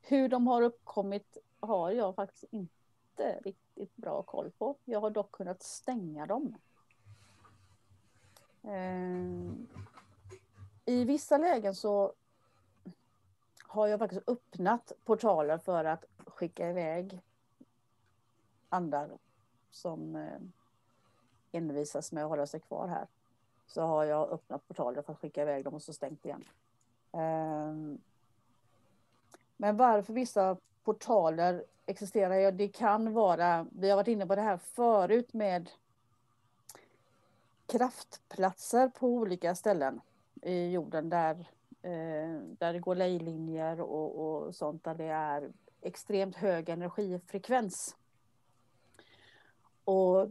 Hur 0.00 0.28
de 0.28 0.46
har 0.46 0.62
uppkommit 0.62 1.38
har 1.60 1.90
jag 1.90 2.14
faktiskt 2.14 2.44
inte 2.50 3.40
riktigt 3.44 3.96
bra 3.96 4.22
koll 4.22 4.50
på. 4.58 4.76
Jag 4.84 5.00
har 5.00 5.10
dock 5.10 5.32
kunnat 5.32 5.62
stänga 5.62 6.26
dem. 6.26 6.56
Eh, 8.62 9.52
I 10.84 11.04
vissa 11.04 11.38
lägen 11.38 11.74
så 11.74 12.12
har 13.62 13.86
jag 13.86 13.98
faktiskt 13.98 14.28
öppnat 14.28 14.92
portaler 15.04 15.58
för 15.58 15.84
att 15.84 16.04
skicka 16.26 16.70
iväg 16.70 17.20
andar 18.68 19.10
som 19.70 20.16
eh, 20.16 20.40
envisas 21.52 22.12
med 22.12 22.24
att 22.24 22.30
hålla 22.30 22.46
sig 22.46 22.60
kvar 22.60 22.88
här. 22.88 23.06
Så 23.66 23.82
har 23.82 24.04
jag 24.04 24.30
öppnat 24.30 24.68
portaler 24.68 25.02
för 25.02 25.12
att 25.12 25.18
skicka 25.18 25.42
iväg 25.42 25.64
dem 25.64 25.74
och 25.74 25.82
så 25.82 25.92
stängt 25.92 26.24
igen. 26.24 26.44
Eh, 27.12 27.98
men 29.56 29.76
varför 29.76 30.12
vissa 30.12 30.56
portaler 30.84 31.64
existerar, 31.86 32.34
ja, 32.34 32.50
det 32.50 32.68
kan 32.68 33.12
vara, 33.12 33.66
vi 33.72 33.90
har 33.90 33.96
varit 33.96 34.08
inne 34.08 34.26
på 34.26 34.34
det 34.34 34.42
här 34.42 34.56
förut 34.56 35.32
med 35.32 35.70
kraftplatser 37.66 38.88
på 38.88 39.06
olika 39.06 39.54
ställen 39.54 40.00
i 40.42 40.70
jorden 40.70 41.08
där, 41.08 41.50
eh, 41.82 42.40
där 42.58 42.72
det 42.72 42.78
går 42.78 42.94
lejlinjer 42.94 43.80
och, 43.80 44.20
och 44.20 44.54
sånt 44.54 44.84
där 44.84 44.94
det 44.94 45.04
är 45.04 45.52
extremt 45.80 46.36
hög 46.36 46.68
energifrekvens. 46.68 47.96
Och 49.84 50.28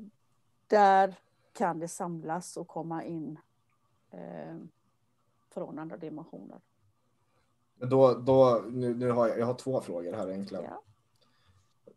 där 0.67 1.15
kan 1.53 1.79
det 1.79 1.87
samlas 1.87 2.57
och 2.57 2.67
komma 2.67 3.03
in 3.03 3.39
eh, 4.11 4.57
från 5.49 5.79
andra 5.79 5.97
dimensioner. 5.97 6.59
Då, 7.75 8.13
då, 8.13 8.63
nu, 8.69 8.95
nu 8.95 9.11
har 9.11 9.27
jag, 9.27 9.39
jag 9.39 9.45
har 9.45 9.53
två 9.53 9.81
frågor 9.81 10.13
här 10.13 10.29
egentligen. 10.29 10.63
Ja. 10.63 10.81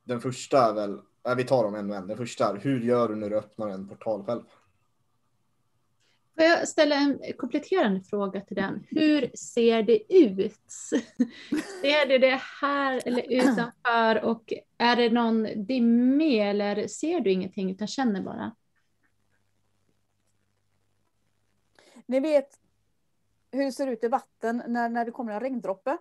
Den 0.05 0.21
första 0.21 0.71
är 0.71 0.73
väl, 0.73 1.01
äh, 1.29 1.35
vi 1.35 1.45
tar 1.45 1.65
dem 1.65 1.75
en 1.75 1.91
och 1.91 1.97
en. 1.97 2.07
Den 2.07 2.17
första 2.17 2.51
är, 2.51 2.57
hur 2.57 2.81
gör 2.81 3.09
du 3.09 3.15
när 3.15 3.31
du 3.31 3.37
öppnar 3.37 3.69
en 3.69 3.89
portal 3.89 4.25
själv? 4.25 4.43
Får 6.35 6.45
jag 6.45 6.69
ställa 6.69 6.95
en 6.95 7.21
kompletterande 7.37 8.01
fråga 8.01 8.41
till 8.41 8.57
den? 8.57 8.87
Hur 8.91 9.31
ser 9.37 9.83
det 9.83 10.15
ut? 10.15 10.71
Ser 11.81 12.09
du 12.09 12.19
det 12.19 12.41
här 12.61 13.03
eller 13.07 13.33
utanför 13.33 14.25
och 14.25 14.53
är 14.79 14.97
det 14.97 15.11
någon 15.11 15.67
dimmig 15.67 16.41
eller 16.41 16.87
ser 16.87 17.21
du 17.21 17.33
ingenting 17.33 17.71
utan 17.71 17.87
känner 17.87 18.23
bara? 18.23 18.57
Ni 22.07 22.21
vet 22.21 22.61
hur 23.51 23.65
det 23.65 23.73
ser 23.73 23.87
ut 23.87 24.05
i 24.05 24.09
vatten 24.09 24.63
när, 24.67 24.89
när 24.89 25.05
det 25.05 25.11
kommer 25.11 25.33
en 25.33 25.41
regndroppe. 25.41 25.99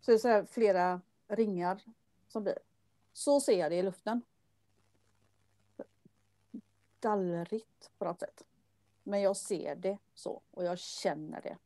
Så 0.00 0.10
är 0.10 0.12
det 0.12 0.18
så 0.18 0.28
här 0.28 0.46
flera 0.50 1.00
ringar 1.28 1.82
som 2.28 2.42
blir. 2.42 2.58
Så 3.12 3.40
ser 3.40 3.58
jag 3.58 3.70
det 3.70 3.76
i 3.76 3.82
luften. 3.82 4.22
Dallrigt 7.00 7.90
på 7.98 8.04
något 8.04 8.20
sätt. 8.20 8.44
Men 9.02 9.20
jag 9.20 9.36
ser 9.36 9.76
det 9.76 9.98
så 10.14 10.42
och 10.50 10.64
jag 10.64 10.78
känner 10.78 11.40
det. 11.40 11.58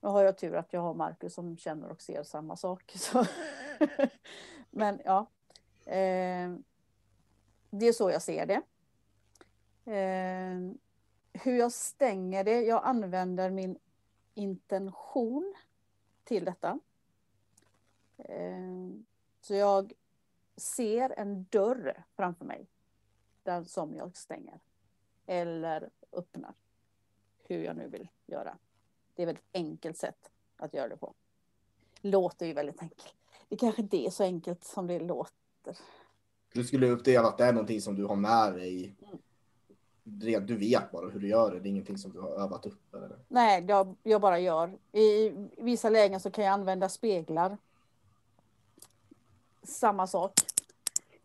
Nu 0.00 0.08
har 0.08 0.24
jag 0.24 0.38
tur 0.38 0.54
att 0.54 0.72
jag 0.72 0.80
har 0.80 0.94
Markus 0.94 1.34
som 1.34 1.56
känner 1.56 1.88
och 1.88 2.02
ser 2.02 2.22
samma 2.22 2.56
sak. 2.56 2.92
Så. 2.96 3.26
Men 4.70 5.00
ja. 5.04 5.26
Eh, 5.84 6.54
det 7.70 7.86
är 7.86 7.92
så 7.92 8.10
jag 8.10 8.22
ser 8.22 8.46
det. 8.46 8.62
Eh, 9.92 10.72
hur 11.42 11.58
jag 11.58 11.72
stänger 11.72 12.44
det? 12.44 12.60
Jag 12.60 12.84
använder 12.84 13.50
min 13.50 13.78
intention 14.34 15.54
till 16.24 16.44
detta. 16.44 16.78
Eh, 18.18 18.90
så 19.40 19.54
jag 19.54 19.92
ser 20.56 21.10
en 21.18 21.44
dörr 21.44 22.04
framför 22.16 22.44
mig. 22.44 22.66
Den 23.42 23.64
som 23.64 23.94
jag 23.94 24.16
stänger 24.16 24.60
eller 25.26 25.90
öppnar. 26.12 26.54
Hur 27.48 27.64
jag 27.64 27.76
nu 27.76 27.88
vill 27.88 28.08
göra. 28.26 28.58
Det 29.14 29.22
är 29.22 29.26
ett 29.26 29.28
väldigt 29.28 29.44
enkelt 29.52 29.96
sätt 29.96 30.30
att 30.56 30.74
göra 30.74 30.88
det 30.88 30.96
på. 30.96 31.14
Låter 32.00 32.46
ju 32.46 32.52
väldigt 32.52 32.82
enkelt. 32.82 33.14
Det 33.48 33.56
kanske 33.56 33.82
inte 33.82 33.96
är 33.96 34.10
så 34.10 34.22
enkelt 34.22 34.64
som 34.64 34.86
det 34.86 35.00
låter. 35.00 35.78
Du 36.52 36.64
skulle 36.64 36.86
uppleva 36.86 37.28
att 37.28 37.38
det 37.38 37.44
är 37.44 37.52
någonting 37.52 37.80
som 37.80 37.96
du 37.96 38.04
har 38.04 38.16
med 38.16 38.54
dig. 38.54 38.94
Mm. 39.02 39.18
Du 40.46 40.56
vet 40.56 40.90
bara 40.90 41.10
hur 41.10 41.20
du 41.20 41.28
gör 41.28 41.50
det. 41.50 41.60
Det 41.60 41.68
är 41.68 41.70
ingenting 41.70 41.98
som 41.98 42.12
du 42.12 42.20
har 42.20 42.30
övat 42.30 42.66
upp. 42.66 42.94
Eller? 42.94 43.18
Nej, 43.28 43.64
jag, 43.68 43.96
jag 44.02 44.20
bara 44.20 44.38
gör. 44.38 44.78
I 44.92 45.32
vissa 45.56 45.90
lägen 45.90 46.20
så 46.20 46.30
kan 46.30 46.44
jag 46.44 46.52
använda 46.52 46.88
speglar. 46.88 47.58
Samma 49.62 50.06
sak. 50.06 50.32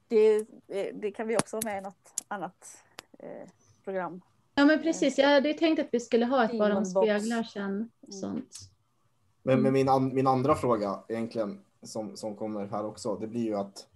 Det, 0.08 0.46
det 0.94 1.12
kan 1.12 1.28
vi 1.28 1.38
också 1.38 1.58
ha 1.58 1.62
med 1.64 1.78
i 1.78 1.82
något 1.82 2.24
annat 2.28 2.84
eh, 3.20 3.50
program. 3.90 4.22
Ja 4.56 4.66
men 4.66 4.82
precis, 4.82 5.18
jag 5.18 5.28
hade 5.28 5.54
tänkt 5.54 5.80
att 5.80 5.88
vi 5.92 6.00
skulle 6.00 6.26
ha 6.26 6.46
ett 6.46 6.60
bara 6.60 6.78
om 6.78 6.86
speglar 6.86 7.44
sen. 7.44 7.72
Mm. 7.72 7.90
Sånt. 8.10 8.58
Men, 9.44 9.62
men 9.62 9.74
min, 9.74 9.90
an, 9.90 10.14
min 10.16 10.28
andra 10.28 10.56
fråga 10.56 11.00
egentligen 11.08 11.60
som, 11.84 12.18
som 12.18 12.36
kommer 12.36 12.68
här 12.68 12.86
också, 12.86 13.16
det 13.16 13.28
blir 13.28 13.44
ju 13.44 13.56
att 13.56 13.88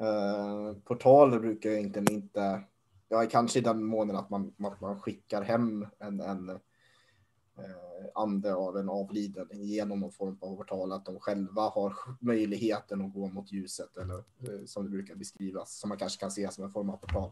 eh, 0.00 0.76
portaler 0.84 1.40
brukar 1.40 1.70
egentligen 1.70 2.12
inte, 2.12 2.62
ja 3.08 3.26
kanske 3.30 3.58
i 3.58 3.62
den 3.62 3.84
månen 3.84 4.16
att 4.16 4.30
man, 4.30 4.54
att 4.58 4.80
man 4.80 5.00
skickar 5.00 5.42
hem 5.42 5.86
en, 5.98 6.20
en 6.20 6.48
eh, 6.50 6.56
ande 8.14 8.54
av 8.54 8.76
en 8.76 8.88
avliden 8.88 9.48
genom 9.50 10.00
någon 10.00 10.12
form 10.12 10.38
av 10.40 10.56
portal, 10.56 10.92
att 10.92 11.06
de 11.06 11.20
själva 11.20 11.62
har 11.62 11.94
möjligheten 12.20 13.04
att 13.04 13.14
gå 13.14 13.26
mot 13.26 13.52
ljuset 13.52 13.96
eller 13.96 14.16
eh, 14.18 14.64
som 14.66 14.84
det 14.84 14.90
brukar 14.90 15.14
beskrivas, 15.14 15.78
som 15.78 15.88
man 15.88 15.98
kanske 15.98 16.20
kan 16.20 16.30
se 16.30 16.50
som 16.50 16.64
en 16.64 16.72
form 16.72 16.90
av 16.90 16.96
portal. 16.96 17.30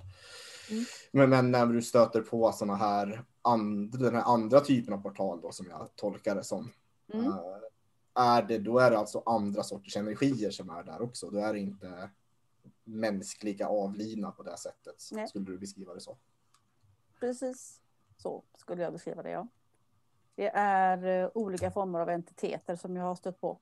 Mm. 0.70 0.84
Men, 1.12 1.30
men, 1.30 1.50
när 1.50 1.66
du 1.66 1.82
stöter 1.82 2.20
på 2.20 2.52
sådana 2.52 2.76
här, 2.76 3.24
and, 3.42 3.98
den 3.98 4.14
här 4.14 4.22
andra 4.22 4.60
typen 4.60 4.94
av 4.94 4.98
portal 4.98 5.40
då 5.40 5.52
som 5.52 5.66
jag 5.70 5.88
tolkar 5.96 6.34
det 6.34 6.44
som. 6.44 6.72
Mm. 7.12 7.26
Uh, 7.26 7.36
är 8.14 8.42
det, 8.42 8.58
då 8.58 8.78
är 8.78 8.90
det 8.90 8.98
alltså 8.98 9.22
andra 9.26 9.62
sorters 9.62 9.96
energier 9.96 10.50
som 10.50 10.70
är 10.70 10.82
där 10.82 11.02
också. 11.02 11.30
Då 11.30 11.38
är 11.38 11.52
det 11.52 11.58
inte 11.58 12.10
mänskliga 12.84 13.68
avlidna 13.68 14.30
på 14.30 14.42
det 14.42 14.56
sättet. 14.56 15.08
Nej. 15.12 15.28
Skulle 15.28 15.44
du 15.44 15.58
beskriva 15.58 15.94
det 15.94 16.00
så? 16.00 16.16
Precis 17.20 17.80
så 18.22 18.42
skulle 18.56 18.82
jag 18.82 18.92
beskriva 18.92 19.22
det, 19.22 19.30
ja. 19.30 19.48
Det 20.34 20.48
är 20.54 21.24
uh, 21.24 21.30
olika 21.34 21.70
former 21.70 22.00
av 22.00 22.08
entiteter 22.08 22.76
som 22.76 22.96
jag 22.96 23.04
har 23.04 23.14
stött 23.14 23.40
på. 23.40 23.58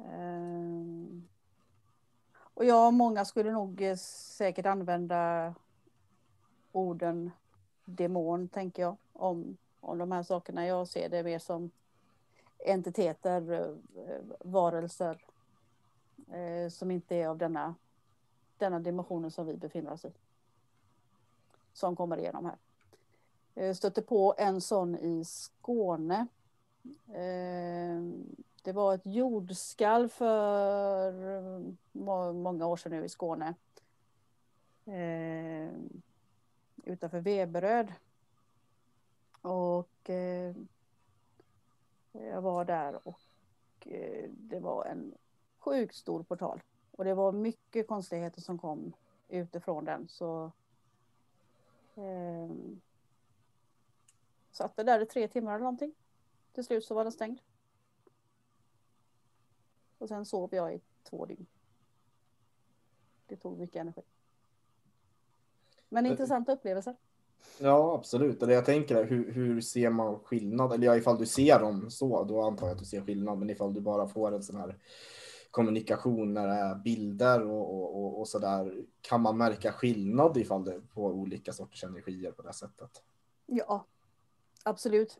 Uh, 0.00 1.22
och 2.56 2.64
ja, 2.64 2.90
många 2.90 3.24
skulle 3.24 3.52
nog 3.52 3.82
eh, 3.82 3.96
säkert 3.96 4.66
använda 4.66 5.54
orden 6.72 7.30
demon, 7.84 8.48
tänker 8.48 8.82
jag, 8.82 8.96
om, 9.12 9.56
om 9.80 9.98
de 9.98 10.12
här 10.12 10.22
sakerna. 10.22 10.66
Jag 10.66 10.88
ser 10.88 11.08
det 11.08 11.22
mer 11.22 11.38
som 11.38 11.70
entiteter, 12.66 13.52
eh, 13.52 14.36
varelser 14.40 15.24
eh, 16.32 16.70
som 16.70 16.90
inte 16.90 17.16
är 17.16 17.28
av 17.28 17.38
denna, 17.38 17.74
denna 18.58 18.80
dimensionen 18.80 19.30
som 19.30 19.46
vi 19.46 19.56
befinner 19.56 19.92
oss 19.92 20.04
i. 20.04 20.12
Som 21.72 21.96
kommer 21.96 22.18
igenom 22.18 22.44
här. 22.44 22.56
Jag 23.54 23.76
stötte 23.76 24.02
på 24.02 24.34
en 24.38 24.60
sån 24.60 24.96
i 24.96 25.24
Skåne. 25.24 26.26
Eh, 27.08 28.02
det 28.66 28.72
var 28.72 28.94
ett 28.94 29.06
jordskalv 29.06 30.08
för 30.08 31.12
många 32.32 32.66
år 32.66 32.76
sedan 32.76 32.92
nu 32.92 33.04
i 33.04 33.08
Skåne. 33.08 33.54
Eh, 34.84 35.70
utanför 36.84 37.20
Veberöd. 37.20 37.92
Och 39.40 40.10
eh, 40.10 40.56
jag 42.12 42.42
var 42.42 42.64
där 42.64 43.08
och 43.08 43.20
eh, 43.80 44.30
det 44.30 44.60
var 44.60 44.84
en 44.84 45.14
sjukt 45.58 45.94
stor 45.94 46.22
portal. 46.22 46.62
Och 46.90 47.04
det 47.04 47.14
var 47.14 47.32
mycket 47.32 47.88
konstigheter 47.88 48.40
som 48.40 48.58
kom 48.58 48.92
utifrån 49.28 49.84
den. 49.84 50.08
Så 50.08 50.52
eh, 51.94 52.50
satt 54.50 54.76
där 54.76 55.00
i 55.00 55.06
tre 55.06 55.28
timmar 55.28 55.54
eller 55.54 55.64
någonting. 55.64 55.94
Till 56.52 56.64
slut 56.64 56.84
så 56.84 56.94
var 56.94 57.04
den 57.04 57.12
stängd. 57.12 57.40
Och 59.98 60.08
sen 60.08 60.26
sov 60.26 60.54
jag 60.54 60.74
i 60.74 60.80
två 61.10 61.26
dygn. 61.26 61.46
Det 63.26 63.36
tog 63.36 63.58
mycket 63.58 63.80
energi. 63.80 64.02
Men 65.88 66.06
intressanta 66.06 66.52
upplevelser. 66.52 66.96
Ja, 67.58 67.94
absolut. 67.94 68.40
Det 68.40 68.54
jag 68.54 68.64
tänker 68.64 69.04
hur, 69.04 69.32
hur 69.32 69.60
ser 69.60 69.90
man 69.90 70.18
skillnad? 70.18 70.72
Eller 70.72 70.86
ja, 70.86 70.96
ifall 70.96 71.18
du 71.18 71.26
ser 71.26 71.60
dem 71.60 71.90
så, 71.90 72.24
då 72.24 72.42
antar 72.42 72.66
jag 72.66 72.74
att 72.74 72.78
du 72.78 72.84
ser 72.84 73.00
skillnad. 73.00 73.38
Men 73.38 73.50
ifall 73.50 73.74
du 73.74 73.80
bara 73.80 74.08
får 74.08 74.34
en 74.34 74.42
sån 74.42 74.56
här 74.56 74.78
kommunikation 75.50 76.34
när 76.34 76.46
det 76.46 76.54
är 76.54 76.74
bilder 76.74 77.42
och, 77.42 77.74
och, 77.74 78.04
och, 78.04 78.20
och 78.20 78.28
så 78.28 78.38
där. 78.38 78.84
Kan 79.00 79.20
man 79.20 79.38
märka 79.38 79.72
skillnad 79.72 80.36
ifall 80.36 80.64
det 80.64 80.80
på 80.94 81.04
olika 81.04 81.52
sorters 81.52 81.84
energier 81.84 82.32
på 82.32 82.42
det 82.42 82.52
sättet? 82.52 83.02
Ja, 83.46 83.86
absolut. 84.62 85.18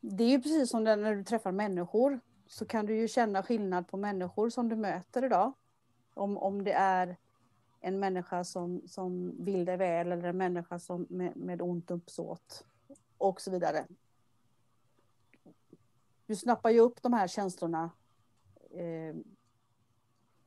Det 0.00 0.24
är 0.24 0.28
ju 0.28 0.42
precis 0.42 0.70
som 0.70 0.84
när 0.84 1.14
du 1.14 1.24
träffar 1.24 1.52
människor 1.52 2.20
så 2.48 2.66
kan 2.66 2.86
du 2.86 2.96
ju 2.96 3.08
känna 3.08 3.42
skillnad 3.42 3.88
på 3.88 3.96
människor 3.96 4.50
som 4.50 4.68
du 4.68 4.76
möter 4.76 5.24
idag. 5.24 5.52
Om, 6.14 6.38
om 6.38 6.64
det 6.64 6.72
är 6.72 7.16
en 7.80 7.98
människa 7.98 8.44
som, 8.44 8.82
som 8.86 9.34
vill 9.44 9.64
dig 9.64 9.76
väl 9.76 10.12
eller 10.12 10.28
en 10.28 10.36
människa 10.36 10.78
som 10.78 11.06
med, 11.10 11.36
med 11.36 11.62
ont 11.62 11.90
uppsåt 11.90 12.64
och 13.18 13.40
så 13.40 13.50
vidare. 13.50 13.86
Du 16.26 16.36
snappar 16.36 16.70
ju 16.70 16.80
upp 16.80 17.02
de 17.02 17.12
här 17.12 17.28
känslorna 17.28 17.90
eh, 18.70 19.16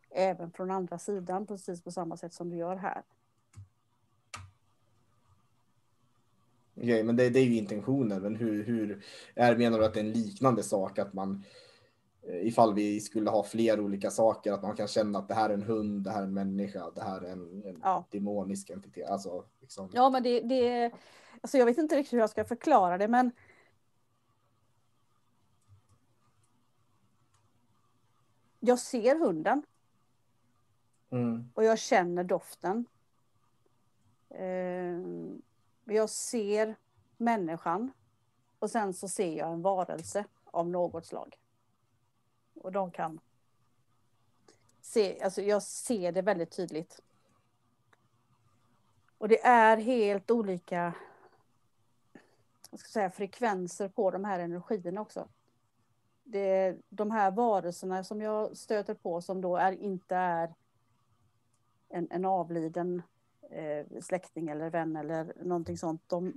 även 0.09 0.51
från 0.51 0.71
andra 0.71 0.99
sidan 0.99 1.47
precis 1.47 1.83
på 1.83 1.91
samma 1.91 2.17
sätt 2.17 2.33
som 2.33 2.49
du 2.49 2.57
gör 2.57 2.75
här. 2.75 3.03
Okej, 6.75 6.93
okay, 6.93 7.03
men 7.03 7.15
det, 7.15 7.29
det, 7.29 7.39
är 7.39 7.45
ju 7.45 7.55
intentionen. 7.55 8.21
Men 8.21 8.35
hur, 8.35 8.63
hur 8.63 9.03
är, 9.35 9.57
menar 9.57 9.79
du 9.79 9.85
att 9.85 9.93
det 9.93 9.99
är 9.99 10.03
en 10.03 10.11
liknande 10.11 10.63
sak 10.63 10.99
att 10.99 11.13
man 11.13 11.43
Eh, 11.43 11.60
ifall 12.23 12.73
vi 12.73 12.99
skulle 12.99 13.29
ha 13.29 13.43
fler 13.43 13.79
olika 13.79 14.11
saker, 14.11 14.51
att 14.51 14.63
man 14.63 14.75
kan 14.75 14.87
känna 14.87 15.19
att 15.19 15.27
det 15.27 15.33
här 15.33 15.49
är 15.49 15.53
en 15.53 15.63
hund, 15.63 16.03
det 16.03 16.11
här 16.11 16.19
är 16.19 16.25
en 16.25 16.33
människa, 16.33 16.91
det 16.95 17.01
här 17.01 17.21
är 17.21 17.31
en, 17.31 17.63
en 17.65 17.79
ja. 17.83 18.05
demonisk 18.11 18.69
entitet. 18.69 19.09
Alltså, 19.09 19.45
liksom. 19.59 19.89
Ja, 19.93 20.09
men 20.09 20.23
det, 20.23 20.39
det, 20.39 20.91
alltså 21.41 21.57
jag 21.57 21.65
vet 21.65 21.77
inte 21.77 21.95
riktigt 21.95 22.13
hur 22.13 22.19
jag 22.19 22.29
ska 22.29 22.45
förklara 22.45 22.97
det, 22.97 23.07
men 23.07 23.31
jag 28.59 28.79
ser 28.79 29.19
hunden. 29.19 29.63
Mm. 31.09 31.51
Och 31.53 31.63
jag 31.63 31.79
känner 31.79 32.23
doften. 32.23 32.85
Eh, 34.29 34.99
jag 35.95 36.09
ser 36.09 36.75
människan. 37.17 37.91
Och 38.59 38.71
sen 38.71 38.93
så 38.93 39.07
ser 39.07 39.37
jag 39.37 39.53
en 39.53 39.61
varelse 39.61 40.25
av 40.45 40.69
något 40.69 41.05
slag. 41.05 41.40
Och 42.61 42.71
de 42.71 42.91
kan 42.91 43.19
se, 44.81 45.21
alltså 45.21 45.41
jag 45.41 45.63
ser 45.63 46.11
det 46.11 46.21
väldigt 46.21 46.51
tydligt. 46.51 47.01
Och 49.17 49.27
det 49.27 49.45
är 49.45 49.77
helt 49.77 50.31
olika 50.31 50.93
jag 52.71 52.79
ska 52.79 52.89
säga, 52.89 53.09
frekvenser 53.09 53.87
på 53.87 54.11
de 54.11 54.25
här 54.25 54.39
energierna 54.39 55.01
också. 55.01 55.27
Det, 56.23 56.77
de 56.89 57.11
här 57.11 57.31
varelserna 57.31 58.03
som 58.03 58.21
jag 58.21 58.57
stöter 58.57 58.93
på 58.93 59.21
som 59.21 59.41
då 59.41 59.57
är, 59.57 59.71
inte 59.71 60.15
är 60.15 60.53
en, 61.89 62.07
en 62.11 62.25
avliden 62.25 63.01
eh, 63.49 63.85
släkting 64.01 64.49
eller 64.49 64.69
vän 64.69 64.95
eller 64.95 65.33
någonting 65.43 65.77
sånt. 65.77 66.01
De, 66.07 66.33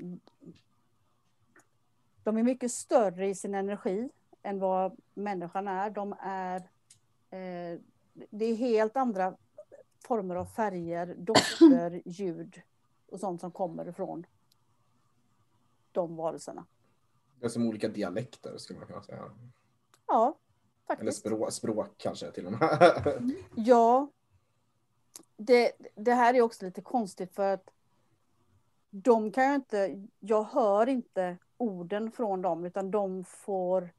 de 2.22 2.36
är 2.36 2.42
mycket 2.42 2.72
större 2.72 3.28
i 3.28 3.34
sin 3.34 3.54
energi 3.54 4.10
än 4.44 4.58
vad 4.58 4.96
människan 5.14 5.68
är. 5.68 5.90
De 5.90 6.14
är 6.20 6.56
eh, 7.30 7.80
det 8.30 8.44
är 8.44 8.54
helt 8.54 8.96
andra 8.96 9.36
former 10.04 10.34
av 10.34 10.44
färger, 10.44 11.14
dofter, 11.18 12.02
ljud 12.04 12.62
och 13.08 13.20
sånt 13.20 13.40
som 13.40 13.50
kommer 13.50 13.88
ifrån 13.88 14.26
de 15.92 16.16
varelserna. 16.16 16.66
Det 17.40 17.46
är 17.46 17.50
som 17.50 17.68
olika 17.68 17.88
dialekter 17.88 18.56
skulle 18.56 18.78
man 18.78 18.88
kunna 18.88 19.02
säga. 19.02 19.30
Ja, 20.06 20.38
faktiskt. 20.86 21.02
Eller 21.02 21.12
språk, 21.12 21.52
språk 21.52 21.88
kanske 21.96 22.30
till 22.30 22.46
och 22.46 22.52
med. 22.52 22.92
ja. 23.56 24.10
Det, 25.36 25.72
det 25.94 26.14
här 26.14 26.34
är 26.34 26.40
också 26.40 26.64
lite 26.64 26.82
konstigt 26.82 27.34
för 27.34 27.54
att 27.54 27.70
de 28.90 29.32
kan 29.32 29.48
ju 29.48 29.54
inte, 29.54 30.06
jag 30.20 30.42
hör 30.44 30.86
inte 30.86 31.38
orden 31.56 32.12
från 32.12 32.42
dem 32.42 32.64
utan 32.64 32.90
de 32.90 33.24
får 33.24 33.90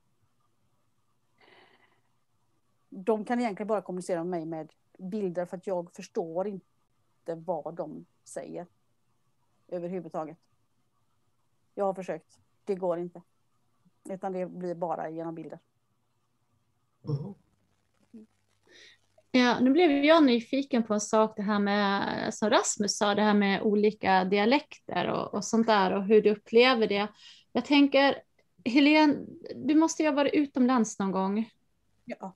de 2.95 3.25
kan 3.25 3.39
egentligen 3.39 3.67
bara 3.67 3.81
kommunicera 3.81 4.23
med 4.23 4.29
mig 4.29 4.45
med 4.45 4.73
bilder 4.97 5.45
för 5.45 5.57
att 5.57 5.67
jag 5.67 5.91
förstår 5.91 6.47
inte 6.47 7.35
vad 7.35 7.75
de 7.75 8.05
säger. 8.23 8.67
Överhuvudtaget. 9.67 10.37
Jag 11.73 11.85
har 11.85 11.93
försökt. 11.93 12.39
Det 12.63 12.75
går 12.75 12.99
inte. 12.99 13.21
Utan 14.09 14.33
det 14.33 14.45
blir 14.45 14.75
bara 14.75 15.09
genom 15.09 15.35
bilder. 15.35 15.59
Mm. 17.07 17.33
Ja, 19.31 19.59
nu 19.59 19.71
blev 19.71 19.91
jag 19.91 20.23
nyfiken 20.23 20.83
på 20.83 20.93
en 20.93 21.01
sak, 21.01 21.33
det 21.35 21.41
här 21.41 21.59
med, 21.59 22.33
som 22.33 22.49
Rasmus 22.49 22.97
sa, 22.97 23.15
det 23.15 23.21
här 23.21 23.33
med 23.33 23.61
olika 23.61 24.23
dialekter 24.23 25.07
och, 25.07 25.33
och 25.33 25.45
sånt 25.45 25.67
där 25.67 25.91
och 25.93 26.03
hur 26.03 26.21
du 26.21 26.29
upplever 26.29 26.87
det. 26.87 27.07
Jag 27.51 27.65
tänker, 27.65 28.21
Helene, 28.65 29.25
du 29.55 29.75
måste 29.75 30.03
ju 30.03 30.09
ha 30.09 30.15
varit 30.15 30.33
utomlands 30.33 30.99
någon 30.99 31.11
gång. 31.11 31.49
Ja. 32.05 32.35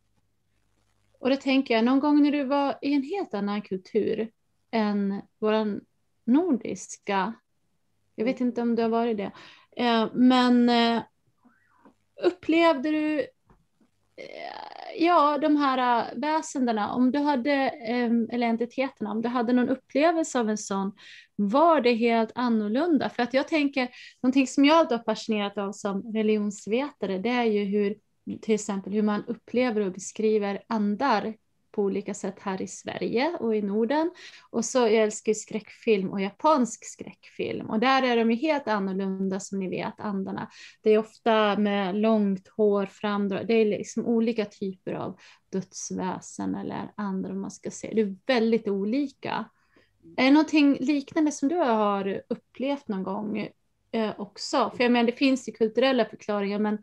Och 1.19 1.29
då 1.29 1.35
tänker 1.35 1.73
jag, 1.73 1.85
någon 1.85 1.99
gång 1.99 2.23
när 2.23 2.31
du 2.31 2.43
var 2.43 2.77
i 2.81 2.93
en 2.93 3.03
helt 3.03 3.33
annan 3.33 3.61
kultur 3.61 4.31
än 4.71 5.21
vår 5.39 5.81
nordiska, 6.23 7.33
jag 8.15 8.25
vet 8.25 8.41
inte 8.41 8.61
om 8.61 8.75
du 8.75 8.81
har 8.81 8.89
varit 8.89 9.17
det, 9.17 9.31
eh, 9.77 10.07
men 10.13 10.69
eh, 10.69 11.01
upplevde 12.23 12.91
du 12.91 13.19
eh, 13.19 14.97
ja, 14.97 15.37
de 15.37 15.55
här 15.55 16.09
väsendena, 16.15 16.93
om 16.93 17.11
du 17.11 17.19
hade, 17.19 17.51
eller 18.31 18.47
entiteterna, 18.47 19.11
om 19.11 19.21
du 19.21 19.29
hade 19.29 19.53
någon 19.53 19.69
upplevelse 19.69 20.39
av 20.39 20.49
en 20.49 20.57
sån, 20.57 20.91
var 21.35 21.81
det 21.81 21.93
helt 21.93 22.31
annorlunda? 22.35 23.09
För 23.09 23.23
att 23.23 23.33
jag 23.33 23.47
tänker, 23.47 23.89
någonting 24.21 24.47
som 24.47 24.65
jag 24.65 24.91
har 24.91 25.03
fascinerat 25.03 25.57
av 25.57 25.71
som 25.71 26.13
religionsvetare, 26.13 27.17
det 27.17 27.29
är 27.29 27.43
ju 27.43 27.63
hur 27.63 27.95
till 28.38 28.56
exempel 28.56 28.93
hur 28.93 29.01
man 29.01 29.23
upplever 29.27 29.81
och 29.81 29.91
beskriver 29.91 30.64
andar 30.68 31.34
på 31.72 31.84
olika 31.84 32.14
sätt 32.14 32.39
här 32.39 32.61
i 32.61 32.68
Sverige 32.68 33.38
och 33.39 33.56
i 33.56 33.61
Norden. 33.61 34.11
Och 34.49 34.65
så 34.65 34.80
jag 34.80 34.93
älskar 34.93 35.34
skräckfilm 35.34 36.10
och 36.10 36.22
japansk 36.22 36.85
skräckfilm 36.85 37.69
och 37.69 37.80
där 37.80 38.03
är 38.03 38.18
de 38.18 38.31
ju 38.31 38.38
helt 38.38 38.68
annorlunda 38.68 39.39
som 39.39 39.60
ni 39.60 39.69
vet, 39.69 39.99
andarna. 39.99 40.49
Det 40.81 40.89
är 40.89 40.97
ofta 40.97 41.57
med 41.57 41.95
långt 41.95 42.47
hår 42.47 42.85
framdrag. 42.85 43.47
det 43.47 43.53
är 43.53 43.65
liksom 43.65 44.06
olika 44.06 44.45
typer 44.45 44.93
av 44.93 45.19
dödsväsen 45.51 46.56
eller 46.56 46.91
andra 46.95 47.31
om 47.31 47.41
man 47.41 47.51
ska 47.51 47.72
säga. 47.72 47.93
Det 47.93 48.01
är 48.01 48.15
väldigt 48.26 48.68
olika. 48.68 49.45
Är 50.18 50.23
det 50.23 50.31
någonting 50.31 50.77
liknande 50.80 51.31
som 51.31 51.49
du 51.49 51.56
har 51.56 52.22
upplevt 52.30 52.88
någon 52.88 53.03
gång 53.03 53.49
eh, 53.91 54.11
också? 54.18 54.72
För 54.76 54.84
jag 54.84 54.91
menar, 54.91 55.06
det 55.06 55.18
finns 55.18 55.49
ju 55.49 55.53
kulturella 55.53 56.06
förklaringar, 56.06 56.60
men 56.60 56.77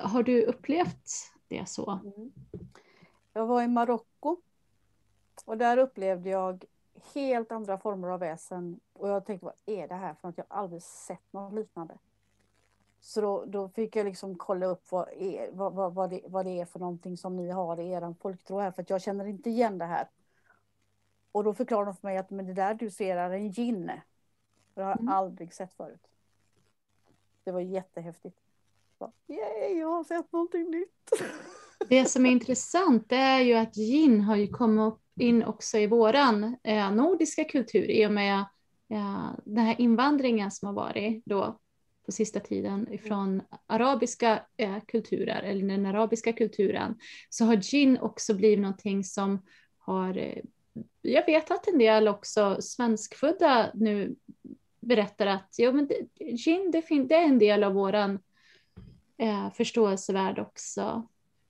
har 0.00 0.22
du 0.22 0.44
upplevt 0.44 1.32
det 1.48 1.68
så? 1.68 1.90
Mm. 1.90 2.32
Jag 3.32 3.46
var 3.46 3.62
i 3.62 3.68
Marocko 3.68 4.36
och 5.44 5.58
där 5.58 5.76
upplevde 5.76 6.30
jag 6.30 6.64
helt 7.14 7.52
andra 7.52 7.78
former 7.78 8.08
av 8.08 8.20
väsen 8.20 8.80
och 8.92 9.08
jag 9.08 9.26
tänkte 9.26 9.46
vad 9.46 9.54
är 9.66 9.88
det 9.88 9.94
här 9.94 10.14
för 10.14 10.28
något? 10.28 10.38
Jag 10.38 10.44
har 10.48 10.62
aldrig 10.62 10.82
sett 10.82 11.32
något 11.32 11.54
liknande. 11.54 11.98
Så 13.00 13.20
då, 13.20 13.44
då 13.44 13.68
fick 13.68 13.96
jag 13.96 14.04
liksom 14.04 14.34
kolla 14.34 14.66
upp 14.66 14.92
vad, 14.92 15.08
är, 15.08 15.52
vad, 15.52 15.72
vad, 15.72 15.94
vad, 15.94 16.10
det, 16.10 16.20
vad 16.26 16.46
det 16.46 16.60
är 16.60 16.64
för 16.64 16.78
någonting 16.78 17.16
som 17.16 17.36
ni 17.36 17.50
har 17.50 17.80
i 17.80 17.90
er 17.90 18.14
folktro 18.20 18.58
här 18.58 18.70
för 18.70 18.82
att 18.82 18.90
jag 18.90 19.02
känner 19.02 19.24
inte 19.24 19.50
igen 19.50 19.78
det 19.78 19.84
här. 19.84 20.08
Och 21.32 21.44
då 21.44 21.54
förklarade 21.54 21.90
de 21.90 21.96
för 21.96 22.08
mig 22.08 22.18
att 22.18 22.30
men 22.30 22.46
det 22.46 22.52
där 22.52 22.74
du 22.74 22.90
ser 22.90 23.16
är 23.16 23.30
en 23.30 23.52
gin. 23.52 23.92
Det 24.74 24.82
har 24.82 24.90
jag 24.90 25.00
mm. 25.00 25.12
aldrig 25.12 25.54
sett 25.54 25.72
förut. 25.72 26.08
Det 27.44 27.52
var 27.52 27.60
jättehäftigt. 27.60 28.38
Yay, 29.28 29.78
jag 29.78 29.88
har 29.88 30.04
sett 30.04 30.32
någonting 30.32 30.70
nytt. 30.70 31.10
Det 31.88 32.04
som 32.04 32.26
är 32.26 32.30
intressant 32.30 33.08
det 33.08 33.16
är 33.16 33.40
ju 33.40 33.54
att 33.54 33.74
gin 33.74 34.20
har 34.20 34.36
ju 34.36 34.46
kommit 34.46 34.94
in 35.20 35.44
också 35.44 35.78
i 35.78 35.86
våran 35.86 36.56
eh, 36.62 36.92
nordiska 36.92 37.44
kultur 37.44 37.90
i 37.90 38.06
och 38.06 38.12
med 38.12 38.38
eh, 38.90 39.30
den 39.44 39.64
här 39.64 39.80
invandringen 39.80 40.50
som 40.50 40.66
har 40.66 40.74
varit 40.74 41.24
då 41.24 41.58
på 42.06 42.12
sista 42.12 42.40
tiden 42.40 42.92
ifrån 42.92 43.42
arabiska 43.66 44.42
eh, 44.56 44.76
kulturer, 44.86 45.42
eller 45.42 45.68
den 45.68 45.86
arabiska 45.86 46.32
kulturen, 46.32 46.98
så 47.30 47.44
har 47.44 47.56
gin 47.56 47.98
också 47.98 48.34
blivit 48.34 48.60
någonting 48.60 49.04
som 49.04 49.42
har, 49.78 50.18
eh, 50.18 50.42
jag 51.02 51.26
vet 51.26 51.50
att 51.50 51.68
en 51.68 51.78
del 51.78 52.08
också 52.08 52.56
svenskfödda 52.60 53.70
nu 53.74 54.16
berättar 54.80 55.26
att 55.26 55.54
jo, 55.58 55.72
men 55.72 55.86
det, 55.86 56.24
gin 56.36 56.70
det, 56.70 57.04
det 57.08 57.14
är 57.14 57.24
en 57.24 57.38
del 57.38 57.64
av 57.64 57.72
våran 57.72 58.18
eh, 59.20 59.50
förståelsevärld 59.50 60.38
också. 60.38 61.02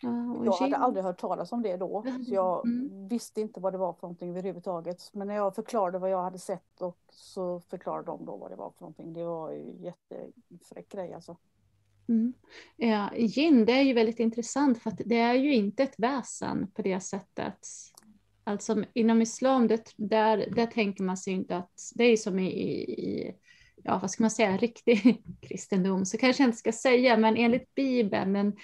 Uh, 0.05 0.43
jag 0.45 0.53
hade 0.53 0.77
aldrig 0.77 1.05
hört 1.05 1.21
talas 1.21 1.53
om 1.53 1.63
det 1.63 1.77
då. 1.77 2.05
Så 2.27 2.35
jag 2.35 2.67
mm. 2.67 3.09
visste 3.09 3.41
inte 3.41 3.61
vad 3.61 3.73
det 3.73 3.79
var 3.79 3.93
för 3.93 4.03
någonting 4.03 4.31
överhuvudtaget. 4.31 5.11
Men 5.13 5.29
när 5.29 5.35
jag 5.35 5.55
förklarade 5.55 5.99
vad 5.99 6.11
jag 6.11 6.23
hade 6.23 6.39
sett 6.39 6.81
och 6.81 6.99
så 7.11 7.61
förklarade 7.61 8.07
de 8.07 8.25
då 8.25 8.37
vad 8.37 8.51
det 8.51 8.57
var 8.57 8.71
för 8.71 8.81
någonting. 8.81 9.13
Det 9.13 9.25
var 9.25 9.53
ju 9.53 9.73
jättefräck 9.81 10.89
grej 10.89 11.15
alltså. 11.15 11.37
Mm. 12.09 12.33
Ja, 12.77 13.11
gin, 13.17 13.65
det 13.65 13.73
är 13.73 13.83
ju 13.83 13.95
väldigt 13.95 14.21
intressant 14.21 14.79
för 14.79 14.91
att 14.91 15.01
det 15.05 15.19
är 15.19 15.35
ju 15.35 15.55
inte 15.55 15.83
ett 15.83 15.95
väsen 15.99 16.71
på 16.75 16.83
det 16.83 17.01
sättet. 17.01 17.59
Alltså 18.45 18.85
inom 18.93 19.23
islam, 19.23 19.67
det, 19.67 19.95
där, 19.97 20.49
där 20.57 20.67
tänker 20.67 21.05
man 21.05 21.17
sig 21.17 21.33
inte 21.33 21.57
att 21.57 21.93
det 21.95 22.05
är 22.05 22.17
som 22.17 22.39
i, 22.39 22.49
i 22.49 23.35
ja 23.85 23.99
vad 23.99 24.11
ska 24.11 24.23
man 24.23 24.31
säga, 24.31 24.57
riktig 24.57 25.23
kristendom, 25.41 26.07
så 26.07 26.19
kanske 26.19 26.43
jag 26.43 26.49
inte 26.49 26.59
ska 26.59 26.73
säga, 26.73 27.17
men 27.17 27.37
enligt 27.37 27.75
Bibeln, 27.75 28.37
en 28.37 28.57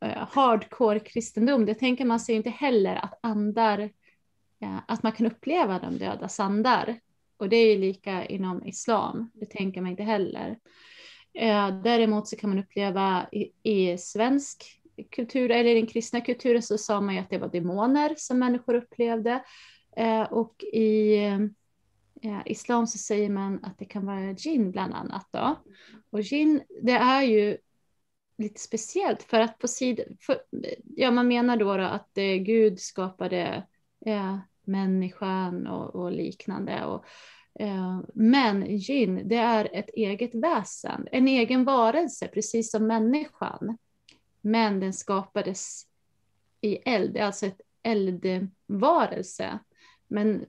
eh, 0.00 0.28
hardcore 0.30 1.00
kristendom, 1.00 1.66
det 1.66 1.74
tänker 1.74 2.04
man 2.04 2.20
sig 2.20 2.34
inte 2.34 2.50
heller 2.50 2.96
att 2.96 3.18
andar, 3.22 3.90
ja, 4.58 4.84
att 4.88 5.02
man 5.02 5.12
kan 5.12 5.26
uppleva 5.26 5.78
de 5.78 5.98
dödas 5.98 6.40
andar. 6.40 7.00
Och 7.36 7.48
det 7.48 7.56
är 7.56 7.74
ju 7.74 7.78
lika 7.78 8.24
inom 8.24 8.66
islam, 8.66 9.30
det 9.34 9.46
tänker 9.46 9.80
man 9.80 9.90
inte 9.90 10.02
heller. 10.02 10.58
Eh, 11.34 11.82
däremot 11.82 12.28
så 12.28 12.36
kan 12.36 12.50
man 12.50 12.58
uppleva 12.58 13.26
i, 13.32 13.52
i 13.62 13.98
svensk 13.98 14.80
kultur, 15.10 15.50
eller 15.50 15.70
i 15.70 15.74
den 15.74 15.86
kristna 15.86 16.20
kulturen 16.20 16.62
så 16.62 16.78
sa 16.78 17.00
man 17.00 17.14
ju 17.14 17.20
att 17.20 17.30
det 17.30 17.38
var 17.38 17.48
demoner 17.48 18.14
som 18.16 18.38
människor 18.38 18.74
upplevde. 18.74 19.44
Eh, 19.96 20.22
och 20.22 20.64
i 20.64 21.16
eh, 22.22 22.40
islam 22.46 22.86
så 22.86 22.98
säger 22.98 23.30
man 23.30 23.64
att 23.64 23.78
det 23.78 23.84
kan 23.84 24.06
vara 24.06 24.32
gin 24.32 24.70
bland 24.70 24.94
annat. 24.94 25.28
Då. 25.30 25.56
Och 26.10 26.22
gin, 26.22 26.62
det 26.82 26.92
är 26.92 27.22
ju 27.22 27.58
lite 28.38 28.60
speciellt 28.60 29.22
för 29.22 29.40
att 29.40 29.58
på 29.58 29.68
sidan, 29.68 30.06
ja 30.96 31.10
man 31.10 31.28
menar 31.28 31.56
då, 31.56 31.76
då 31.76 31.82
att 31.82 32.18
eh, 32.18 32.34
Gud 32.34 32.80
skapade 32.80 33.66
eh, 34.06 34.38
människan 34.64 35.66
och, 35.66 35.94
och 35.94 36.12
liknande. 36.12 36.84
Och, 36.84 37.04
eh, 37.60 38.00
men 38.14 38.78
gin, 38.78 39.28
det 39.28 39.36
är 39.36 39.68
ett 39.72 39.90
eget 39.94 40.34
väsen, 40.34 41.08
en 41.12 41.28
egen 41.28 41.64
varelse, 41.64 42.28
precis 42.28 42.70
som 42.70 42.86
människan. 42.86 43.78
Men 44.40 44.80
den 44.80 44.92
skapades 44.92 45.86
i 46.60 46.76
eld, 46.76 47.14
det 47.14 47.20
är 47.20 47.24
alltså 47.24 47.46
ett 47.46 47.60
eldvarelse. 47.82 49.58
Men 50.08 50.46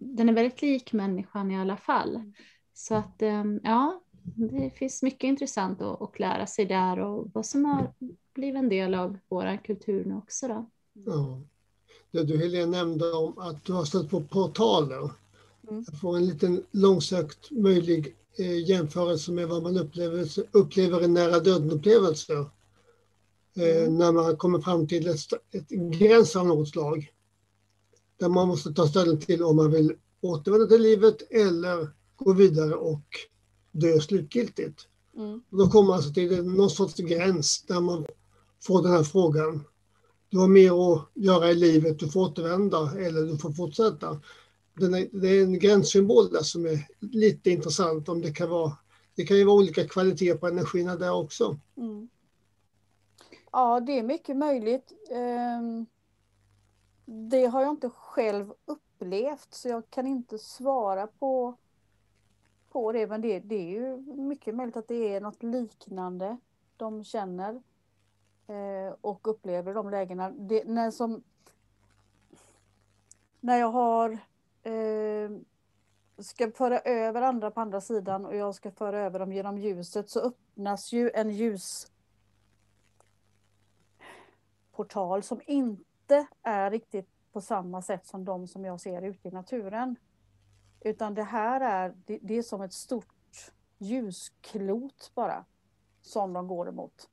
den 0.00 0.28
är 0.28 0.32
väldigt 0.32 0.62
lik 0.62 0.92
människan 0.92 1.50
i 1.50 1.58
alla 1.58 1.76
fall. 1.76 2.32
Så 2.74 2.94
att 2.94 3.22
ehm, 3.22 3.60
ja, 3.64 4.02
det 4.36 4.70
finns 4.70 5.02
mycket 5.02 5.28
intressant 5.28 5.82
att, 5.82 6.02
att 6.02 6.18
lära 6.18 6.46
sig 6.46 6.66
där 6.66 6.98
och 6.98 7.30
vad 7.34 7.46
som 7.46 7.64
har 7.64 7.92
blivit 8.34 8.58
en 8.58 8.68
del 8.68 8.94
av 8.94 9.18
vår 9.28 9.64
kultur 9.64 10.04
nu 10.04 10.14
också. 10.14 10.48
Då. 10.48 10.70
Ja. 11.06 11.40
Det 12.10 12.24
du 12.24 12.38
Helene 12.38 12.66
nämnde 12.66 13.12
om 13.12 13.38
att 13.38 13.64
du 13.64 13.72
har 13.72 13.84
stött 13.84 14.10
på 14.10 14.20
portaler. 14.20 15.10
Mm. 15.70 15.84
Jag 15.86 16.00
får 16.00 16.16
en 16.16 16.26
liten 16.26 16.64
långsökt 16.70 17.50
möjlig 17.50 18.16
eh, 18.38 18.68
jämförelse 18.68 19.32
med 19.32 19.48
vad 19.48 19.62
man 19.62 19.76
upplever, 19.76 20.26
upplever 20.50 21.04
i 21.04 21.08
nära 21.08 21.40
döden-upplevelser. 21.40 22.50
Eh, 23.56 23.82
mm. 23.82 23.98
När 23.98 24.12
man 24.12 24.36
kommer 24.36 24.60
fram 24.60 24.88
till 24.88 25.08
ett, 25.08 25.32
ett 25.50 25.68
gräns 25.68 26.36
av 26.36 26.46
något 26.46 26.68
slag 26.68 27.12
där 28.20 28.28
man 28.28 28.48
måste 28.48 28.72
ta 28.72 28.88
ställning 28.88 29.20
till 29.20 29.42
om 29.42 29.56
man 29.56 29.70
vill 29.70 29.96
återvända 30.20 30.66
till 30.66 30.82
livet 30.82 31.22
eller 31.30 31.88
gå 32.16 32.32
vidare 32.32 32.74
och 32.74 33.04
dö 33.72 34.00
slutgiltigt. 34.00 34.86
Mm. 35.16 35.42
då 35.50 35.68
kommer 35.68 35.86
man 35.86 35.96
alltså 35.96 36.12
till 36.12 36.44
någon 36.44 36.70
sorts 36.70 36.96
gräns 36.96 37.64
där 37.68 37.80
man 37.80 38.06
får 38.62 38.82
den 38.82 38.92
här 38.92 39.02
frågan. 39.02 39.64
Du 40.28 40.38
har 40.38 40.48
mer 40.48 40.92
att 40.92 41.08
göra 41.14 41.50
i 41.50 41.54
livet, 41.54 41.98
du 41.98 42.08
får 42.08 42.20
återvända 42.20 42.92
eller 42.98 43.22
du 43.22 43.38
får 43.38 43.52
fortsätta. 43.52 44.20
Är, 44.80 45.20
det 45.20 45.28
är 45.28 45.42
en 45.42 45.58
gränssymbol 45.58 46.30
där 46.30 46.42
som 46.42 46.66
är 46.66 46.86
lite 47.00 47.50
intressant 47.50 48.08
om 48.08 48.20
det 48.20 48.32
kan 48.32 48.50
vara 48.50 48.76
det 49.14 49.24
kan 49.24 49.36
ju 49.36 49.44
vara 49.44 49.56
olika 49.56 49.88
kvaliteter 49.88 50.38
på 50.38 50.46
energierna 50.46 50.96
där 50.96 51.12
också. 51.12 51.58
Mm. 51.76 52.08
Ja, 53.52 53.80
det 53.80 53.98
är 53.98 54.02
mycket 54.02 54.36
möjligt. 54.36 54.92
Um 55.10 55.86
det 57.12 57.46
har 57.46 57.62
jag 57.62 57.70
inte 57.70 57.90
själv 57.90 58.54
upplevt 58.64 59.54
så 59.54 59.68
jag 59.68 59.90
kan 59.90 60.06
inte 60.06 60.38
svara 60.38 61.06
på, 61.06 61.56
på 62.68 62.92
det. 62.92 63.06
Men 63.06 63.20
det, 63.20 63.40
det 63.40 63.54
är 63.54 63.70
ju 63.70 63.96
mycket 64.16 64.54
möjligt 64.54 64.76
att 64.76 64.88
det 64.88 65.14
är 65.14 65.20
något 65.20 65.42
liknande 65.42 66.36
de 66.76 67.04
känner 67.04 67.62
eh, 68.46 68.94
och 69.00 69.28
upplever 69.28 69.74
de 69.74 69.90
lägena. 69.90 70.30
Det, 70.30 70.64
när, 70.64 70.90
som, 70.90 71.22
när 73.40 73.56
jag 73.56 73.70
har 73.70 74.10
eh, 74.62 75.30
ska 76.18 76.50
föra 76.50 76.80
över 76.80 77.22
andra 77.22 77.50
på 77.50 77.60
andra 77.60 77.80
sidan 77.80 78.26
och 78.26 78.36
jag 78.36 78.54
ska 78.54 78.70
föra 78.70 79.00
över 79.00 79.18
dem 79.18 79.32
genom 79.32 79.58
ljuset 79.58 80.10
så 80.10 80.20
öppnas 80.20 80.92
ju 80.92 81.10
en 81.10 81.30
ljusportal 81.30 81.92
som 85.22 85.40
inte 85.46 85.89
inte 86.10 86.26
är 86.42 86.70
riktigt 86.70 87.08
på 87.32 87.40
samma 87.40 87.82
sätt 87.82 88.06
som 88.06 88.24
de 88.24 88.46
som 88.46 88.64
jag 88.64 88.80
ser 88.80 89.02
ute 89.02 89.28
i 89.28 89.30
naturen. 89.30 89.96
Utan 90.80 91.14
det 91.14 91.22
här 91.22 91.60
är, 91.60 91.94
det, 92.06 92.18
det 92.22 92.34
är 92.34 92.42
som 92.42 92.62
ett 92.62 92.72
stort 92.72 93.52
ljusklot 93.78 95.10
bara 95.14 95.44
som 96.00 96.32
de 96.32 96.48
går 96.48 96.68
emot. 96.68 97.08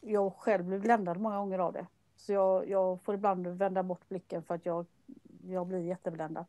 Jag 0.00 0.34
själv 0.34 0.64
blir 0.64 0.78
bländad 0.78 1.20
många 1.20 1.38
gånger 1.38 1.58
av 1.58 1.72
det. 1.72 1.86
Så 2.16 2.32
jag, 2.32 2.68
jag 2.68 3.02
får 3.02 3.14
ibland 3.14 3.46
vända 3.46 3.82
bort 3.82 4.08
blicken 4.08 4.42
för 4.42 4.54
att 4.54 4.66
jag, 4.66 4.86
jag 5.42 5.66
blir 5.66 5.78
jättebländad. 5.78 6.46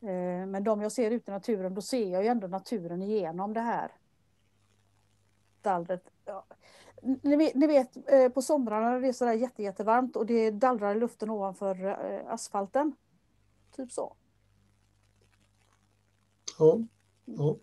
Eh, 0.00 0.46
men 0.46 0.64
de 0.64 0.82
jag 0.82 0.92
ser 0.92 1.10
ute 1.10 1.30
i 1.30 1.34
naturen, 1.34 1.74
då 1.74 1.82
ser 1.82 2.12
jag 2.12 2.22
ju 2.22 2.28
ändå 2.28 2.46
naturen 2.46 3.02
igenom 3.02 3.54
det 3.54 3.60
här 3.60 3.92
dallret. 5.62 6.10
Ni 7.02 7.36
vet, 7.36 7.54
ni 7.54 7.66
vet 7.66 8.10
eh, 8.10 8.28
på 8.28 8.42
somrarna 8.42 8.90
när 8.90 9.00
det 9.00 9.08
är 9.08 9.12
sådär 9.12 9.32
jätte, 9.32 9.62
jättevarmt 9.62 10.16
och 10.16 10.26
det 10.26 10.50
dallrar 10.50 10.94
i 10.94 10.98
luften 10.98 11.30
ovanför 11.30 11.86
eh, 11.86 12.32
asfalten. 12.32 12.92
Typ 13.76 13.92
så. 13.92 14.16
Ja. 16.58 16.78
ja. 17.24 17.56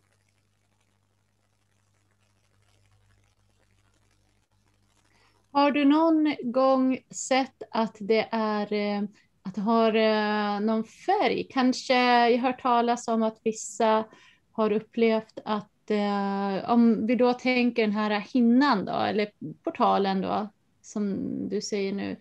Har 5.52 5.72
du 5.72 5.86
någon 5.86 6.36
gång 6.44 7.00
sett 7.10 7.64
att 7.72 7.98
det 8.00 8.30
är 8.32 8.74
eh, 8.74 9.04
att 9.44 9.56
det 9.56 9.62
har 9.62 10.60
någon 10.60 10.84
färg? 10.84 11.48
Kanske 11.50 11.94
jag 11.94 12.32
har 12.32 12.38
hört 12.38 12.62
talas 12.62 13.08
om 13.08 13.24
att 13.24 13.40
vissa 13.44 14.06
har 14.52 14.72
upplevt 14.72 15.40
att 15.46 15.75
eh, 15.92 16.70
om 16.70 17.06
vi 17.06 17.16
då 17.16 17.34
tänker 17.34 17.82
den 17.82 17.92
här 17.92 18.20
hinnan 18.20 18.86
då, 18.86 18.92
eller 18.92 19.32
portalen 19.64 20.22
då, 20.22 20.48
som 20.82 21.18
du 21.50 21.62
säger 21.62 21.94
nu, 21.94 22.18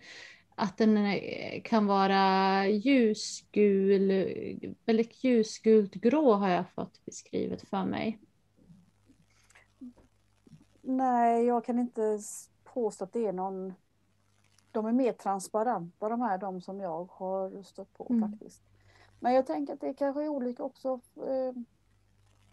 att 0.55 0.77
den 0.77 0.97
eh, 0.97 1.61
kan 1.63 1.85
vara 1.85 2.67
ljusgul, 2.67 4.27
väldigt 4.85 5.23
ljusgult 5.23 5.93
grå 5.93 6.33
har 6.33 6.49
jag 6.49 6.69
fått 6.69 7.05
beskrivet 7.05 7.69
för 7.69 7.85
mig. 7.85 8.19
Nej, 10.81 11.45
jag 11.45 11.65
kan 11.65 11.79
inte 11.79 12.19
påstå 12.63 13.03
att 13.03 13.13
det 13.13 13.25
är 13.25 13.33
någon... 13.33 13.73
De 14.71 14.85
är 14.85 14.91
mer 14.91 15.13
transparenta 15.13 16.09
de 16.09 16.21
här, 16.21 16.37
de 16.37 16.61
som 16.61 16.79
jag 16.79 17.09
har 17.11 17.63
stött 17.63 17.93
på 17.93 18.07
mm. 18.09 18.31
faktiskt. 18.31 18.61
Men 19.19 19.33
jag 19.33 19.47
tänker 19.47 19.73
att 19.73 19.81
det 19.81 19.93
kanske 19.93 20.23
är 20.23 20.29
olika 20.29 20.63
också. 20.63 20.99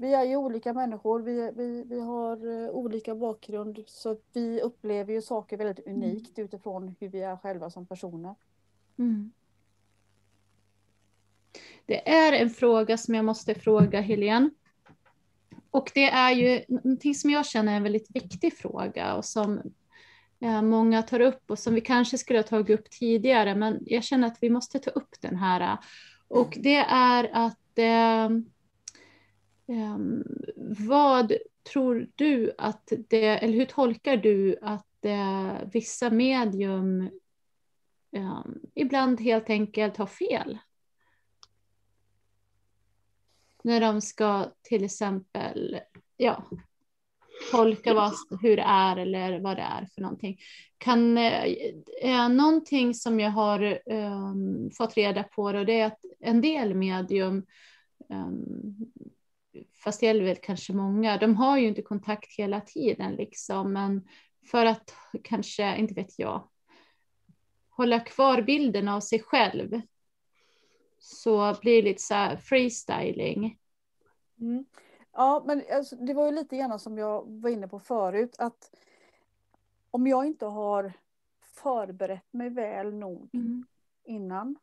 Eh, 0.02 0.08
vi 0.08 0.14
är 0.14 0.24
ju 0.24 0.36
olika 0.36 0.72
människor, 0.72 1.20
vi, 1.20 1.50
vi, 1.56 1.84
vi 1.84 2.00
har 2.00 2.46
uh, 2.46 2.70
olika 2.70 3.14
bakgrund 3.14 3.84
så 3.86 4.16
vi 4.32 4.60
upplever 4.60 5.12
ju 5.12 5.22
saker 5.22 5.56
väldigt 5.56 5.86
mm. 5.86 6.02
unikt 6.02 6.38
mm. 6.38 6.46
utifrån 6.46 6.94
hur 7.00 7.08
vi 7.08 7.22
är 7.22 7.36
själva 7.36 7.70
som 7.70 7.86
personer. 7.86 8.34
Mm. 8.98 9.32
Det 11.86 12.08
är 12.10 12.32
en 12.32 12.50
fråga 12.50 12.96
som 12.96 13.14
jag 13.14 13.24
måste 13.24 13.54
fråga 13.54 14.00
Helene. 14.00 14.50
Och 15.70 15.90
det 15.94 16.10
är 16.10 16.30
ju 16.30 16.64
någonting 16.68 17.14
som 17.14 17.30
jag 17.30 17.46
känner 17.46 17.72
är 17.72 17.76
en 17.76 17.82
väldigt 17.82 18.16
viktig 18.16 18.58
fråga 18.58 19.14
och 19.14 19.24
som 19.24 19.60
ja, 20.38 20.62
många 20.62 21.02
tar 21.02 21.20
upp 21.20 21.50
och 21.50 21.58
som 21.58 21.74
vi 21.74 21.80
kanske 21.80 22.18
skulle 22.18 22.38
ha 22.38 22.44
tagit 22.44 22.80
upp 22.80 22.90
tidigare, 22.90 23.54
men 23.54 23.78
jag 23.86 24.04
känner 24.04 24.26
att 24.26 24.38
vi 24.40 24.50
måste 24.50 24.78
ta 24.78 24.90
upp 24.90 25.20
den 25.20 25.36
här. 25.36 25.78
Och 26.28 26.58
det 26.60 26.76
är 26.88 27.30
att 27.32 27.78
eh, 27.78 28.28
vad 30.88 31.32
tror 31.72 32.08
du 32.14 32.52
att 32.58 32.92
det, 33.08 33.26
eller 33.26 33.54
hur 33.54 33.64
tolkar 33.64 34.16
du 34.16 34.56
att 34.62 34.86
det, 35.00 35.70
vissa 35.72 36.10
medium 36.10 37.10
um, 38.16 38.60
ibland 38.74 39.20
helt 39.20 39.50
enkelt 39.50 39.96
har 39.96 40.06
fel? 40.06 40.58
När 43.64 43.80
de 43.80 44.00
ska 44.00 44.52
till 44.62 44.84
exempel 44.84 45.80
ja, 46.16 46.44
tolka 47.50 47.94
vad, 47.94 48.12
hur 48.42 48.56
det 48.56 48.62
är 48.62 48.96
eller 48.96 49.40
vad 49.40 49.56
det 49.56 49.62
är 49.62 49.86
för 49.94 50.02
någonting. 50.02 50.38
Kan, 50.78 51.18
eh, 51.18 52.28
någonting 52.28 52.94
som 52.94 53.20
jag 53.20 53.30
har 53.30 53.78
um, 53.86 54.70
fått 54.70 54.96
reda 54.96 55.22
på 55.22 55.52
då, 55.52 55.64
det 55.64 55.80
är 55.80 55.86
att 55.86 56.00
en 56.20 56.40
del 56.40 56.74
medium, 56.74 57.46
um, 58.08 58.92
fast 59.84 60.00
det 60.00 60.06
gäller 60.06 60.24
väl 60.24 60.36
kanske 60.36 60.72
många, 60.72 61.16
de 61.16 61.36
har 61.36 61.58
ju 61.58 61.66
inte 61.68 61.82
kontakt 61.82 62.36
hela 62.38 62.60
tiden 62.60 63.14
liksom, 63.14 63.72
men 63.72 64.08
för 64.50 64.66
att 64.66 64.94
kanske, 65.24 65.76
inte 65.76 65.94
vet 65.94 66.18
jag, 66.18 66.48
hålla 67.70 68.00
kvar 68.00 68.42
bilden 68.42 68.88
av 68.88 69.00
sig 69.00 69.22
själv 69.22 69.80
så 70.98 71.56
blir 71.60 71.82
det 71.82 71.88
lite 71.88 72.02
så 72.02 72.36
freestyling. 72.42 73.58
Mm. 74.40 74.64
Ja, 75.12 75.42
men 75.46 75.62
alltså, 75.72 75.96
det 75.96 76.14
var 76.14 76.26
ju 76.26 76.32
lite 76.32 76.56
grann 76.56 76.78
som 76.78 76.98
jag 76.98 77.24
var 77.26 77.50
inne 77.50 77.68
på 77.68 77.78
förut, 77.78 78.36
att 78.38 78.70
om 79.90 80.06
jag 80.06 80.26
inte 80.26 80.46
har 80.46 80.92
förberett 81.42 82.32
mig 82.32 82.50
väl 82.50 82.94
nog 82.94 83.30
mm. 83.32 83.66
innan, 84.04 84.56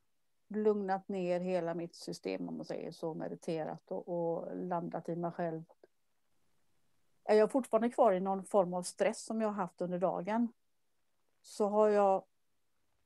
lugnat 0.50 1.08
ner 1.08 1.40
hela 1.40 1.74
mitt 1.74 1.96
system 1.96 2.50
om 2.50 2.58
man 2.58 2.66
säger 2.66 2.92
så, 2.92 3.14
mediterat 3.14 3.92
och, 3.92 4.08
och 4.08 4.56
landat 4.56 5.10
i 5.10 5.16
mig 5.16 5.32
själv. 5.32 5.64
Är 7.24 7.36
jag 7.36 7.52
fortfarande 7.52 7.90
kvar 7.90 8.12
i 8.12 8.20
någon 8.20 8.46
form 8.46 8.74
av 8.74 8.84
stress 8.84 9.26
som 9.26 9.42
jag 9.42 9.48
har 9.48 9.56
haft 9.56 9.82
under 9.82 10.00
dagen 10.00 10.48
så 11.42 11.68
har 11.68 11.90
jag, 11.90 12.24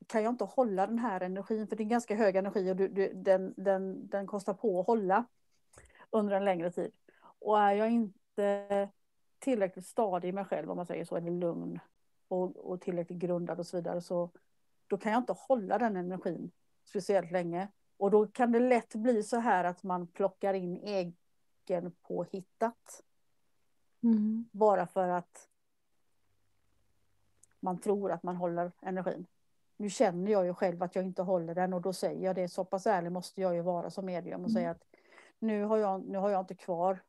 kan 0.07 0.23
jag 0.23 0.33
inte 0.33 0.43
hålla 0.43 0.87
den 0.87 0.99
här 0.99 1.21
energin, 1.21 1.67
för 1.67 1.75
det 1.75 1.83
är 1.83 1.85
ganska 1.85 2.15
hög 2.15 2.35
energi 2.35 2.71
och 2.71 2.75
du, 2.75 2.87
du, 2.87 3.13
den, 3.13 3.53
den, 3.57 4.07
den 4.07 4.27
kostar 4.27 4.53
på 4.53 4.79
att 4.79 4.87
hålla 4.87 5.25
under 6.09 6.35
en 6.35 6.45
längre 6.45 6.71
tid. 6.71 6.91
Och 7.39 7.59
är 7.59 7.73
jag 7.73 7.91
inte 7.91 8.89
tillräckligt 9.39 9.85
stadig 9.85 10.29
i 10.29 10.31
mig 10.31 10.45
själv, 10.45 10.71
om 10.71 10.77
man 10.77 10.85
säger 10.85 11.05
så, 11.05 11.15
eller 11.15 11.31
lugn 11.31 11.79
och, 12.27 12.71
och 12.71 12.81
tillräckligt 12.81 13.19
grundad 13.19 13.59
och 13.59 13.67
så 13.67 13.77
vidare, 13.77 14.01
så 14.01 14.29
då 14.87 14.97
kan 14.97 15.11
jag 15.11 15.21
inte 15.21 15.33
hålla 15.33 15.77
den 15.77 15.95
energin 15.95 16.51
speciellt 16.83 17.31
länge. 17.31 17.67
Och 17.97 18.11
då 18.11 18.27
kan 18.27 18.51
det 18.51 18.59
lätt 18.59 18.95
bli 18.95 19.23
så 19.23 19.37
här 19.37 19.63
att 19.63 19.83
man 19.83 20.07
plockar 20.07 20.53
in 20.53 20.77
egen 20.77 21.91
påhittat. 22.01 23.03
Mm. 24.03 24.49
Bara 24.51 24.87
för 24.87 25.07
att 25.07 25.49
man 27.59 27.79
tror 27.79 28.11
att 28.11 28.23
man 28.23 28.35
håller 28.35 28.71
energin. 28.81 29.25
Nu 29.77 29.89
känner 29.89 30.31
jag 30.31 30.45
ju 30.45 30.53
själv 30.53 30.83
att 30.83 30.95
jag 30.95 31.05
inte 31.05 31.21
håller 31.21 31.55
den 31.55 31.73
och 31.73 31.81
då 31.81 31.93
säger 31.93 32.25
jag 32.25 32.35
det. 32.35 32.47
Så 32.47 32.65
pass 32.65 32.87
ärlig 32.87 33.11
måste 33.11 33.41
jag 33.41 33.55
ju 33.55 33.61
vara 33.61 33.89
som 33.89 34.05
medium 34.05 34.43
och 34.43 34.49
mm. 34.49 34.53
säga 34.53 34.71
att 34.71 34.83
nu 35.39 35.63
har, 35.63 35.77
jag, 35.77 36.05
nu 36.05 36.17
har 36.17 36.29
jag 36.29 36.41
inte 36.41 36.55
kvar 36.55 36.99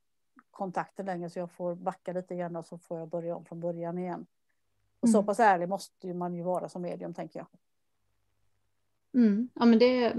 kontakten 0.50 1.06
längre 1.06 1.30
så 1.30 1.38
jag 1.38 1.50
får 1.50 1.74
backa 1.74 2.12
lite 2.12 2.36
grann 2.36 2.56
och 2.56 2.66
så 2.66 2.78
får 2.78 2.98
jag 2.98 3.08
börja 3.08 3.36
om 3.36 3.44
från 3.44 3.60
början 3.60 3.98
igen. 3.98 4.26
Och 5.00 5.08
mm. 5.08 5.12
så 5.12 5.22
pass 5.22 5.40
ärlig 5.40 5.68
måste 5.68 6.14
man 6.14 6.34
ju 6.34 6.42
vara 6.42 6.68
som 6.68 6.82
medium 6.82 7.14
tänker 7.14 7.40
jag. 7.40 7.46
Mm. 9.14 9.48
Ja 9.54 9.64
men 9.64 9.78
det, 9.78 10.14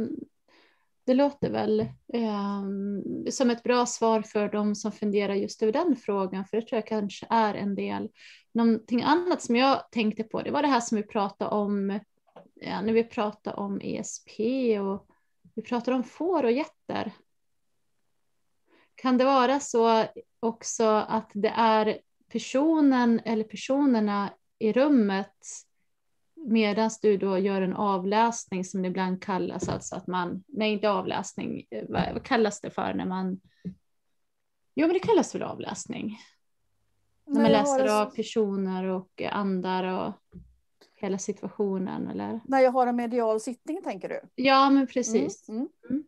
det 1.06 1.14
låter 1.14 1.50
väl 1.50 1.80
eh, 2.14 2.64
som 3.30 3.50
ett 3.50 3.64
bra 3.64 3.86
svar 3.86 4.22
för 4.22 4.50
de 4.50 4.76
som 4.76 4.92
funderar 4.92 5.34
just 5.34 5.64
över 5.64 5.74
den 5.74 5.96
frågan, 5.96 6.46
för 6.46 6.58
det 6.58 6.68
tror 6.68 6.78
jag 6.78 6.88
kanske 6.88 7.28
är 7.30 7.54
en 7.54 7.76
del. 7.76 8.10
Någonting 8.54 9.04
annat 9.04 9.42
som 9.42 9.56
jag 9.56 9.92
tänkte 9.92 10.24
på, 10.24 10.42
det 10.42 10.52
var 10.52 10.62
det 10.62 10.68
här 10.68 10.80
som 10.80 10.96
vi 10.96 11.04
pratade 11.04 11.52
om 11.52 12.00
ja, 12.54 12.82
när 12.82 12.94
vi 12.94 13.04
pratade 13.04 13.56
om 13.56 13.82
ESP 13.84 14.40
och 14.82 15.08
vi 15.56 15.62
pratade 15.62 15.98
om 15.98 16.04
får 16.04 16.44
och 16.44 16.52
getter. 16.52 17.12
Kan 18.96 19.18
det 19.18 19.26
vara 19.26 19.60
så 19.60 20.06
också 20.40 20.86
att 20.86 21.32
det 21.34 21.54
är 21.56 22.00
personen 22.32 23.20
eller 23.26 23.44
personerna 23.44 24.34
i 24.60 24.74
rummet 24.74 25.38
medan 26.46 26.90
du 27.02 27.18
då 27.18 27.38
gör 27.38 27.62
en 27.62 27.74
avläsning 27.74 28.66
som 28.66 28.82
det 28.82 28.88
ibland 28.88 29.24
kallas, 29.24 29.70
alltså 29.70 29.96
att 29.96 30.08
man, 30.08 30.44
nej 30.48 30.74
inte 30.74 30.90
avläsning, 30.90 31.68
vad, 31.90 32.14
vad 32.14 32.24
kallas 32.24 32.62
det 32.62 32.70
för 32.70 32.94
när 32.94 33.06
man, 33.06 33.42
jo 34.76 34.88
men 34.88 34.94
det 34.94 35.00
kallas 35.00 35.36
väl 35.36 35.44
avläsning. 35.44 36.18
När 37.28 37.42
man 37.42 37.52
läser 37.52 38.02
av 38.02 38.06
personer 38.06 38.84
och 38.84 39.22
andar 39.22 39.84
och 39.84 40.14
hela 40.96 41.18
situationen 41.18 42.08
eller? 42.08 42.40
När 42.46 42.60
jag 42.60 42.72
har 42.72 42.88
en 42.88 42.96
medial 42.96 43.40
sittning 43.40 43.82
tänker 43.84 44.10
du? 44.10 44.22
Ja 44.36 44.70
men 44.70 44.88
precis. 44.88 45.50
Mm, 45.50 45.60
mm. 45.60 45.70
Mm 45.90 46.04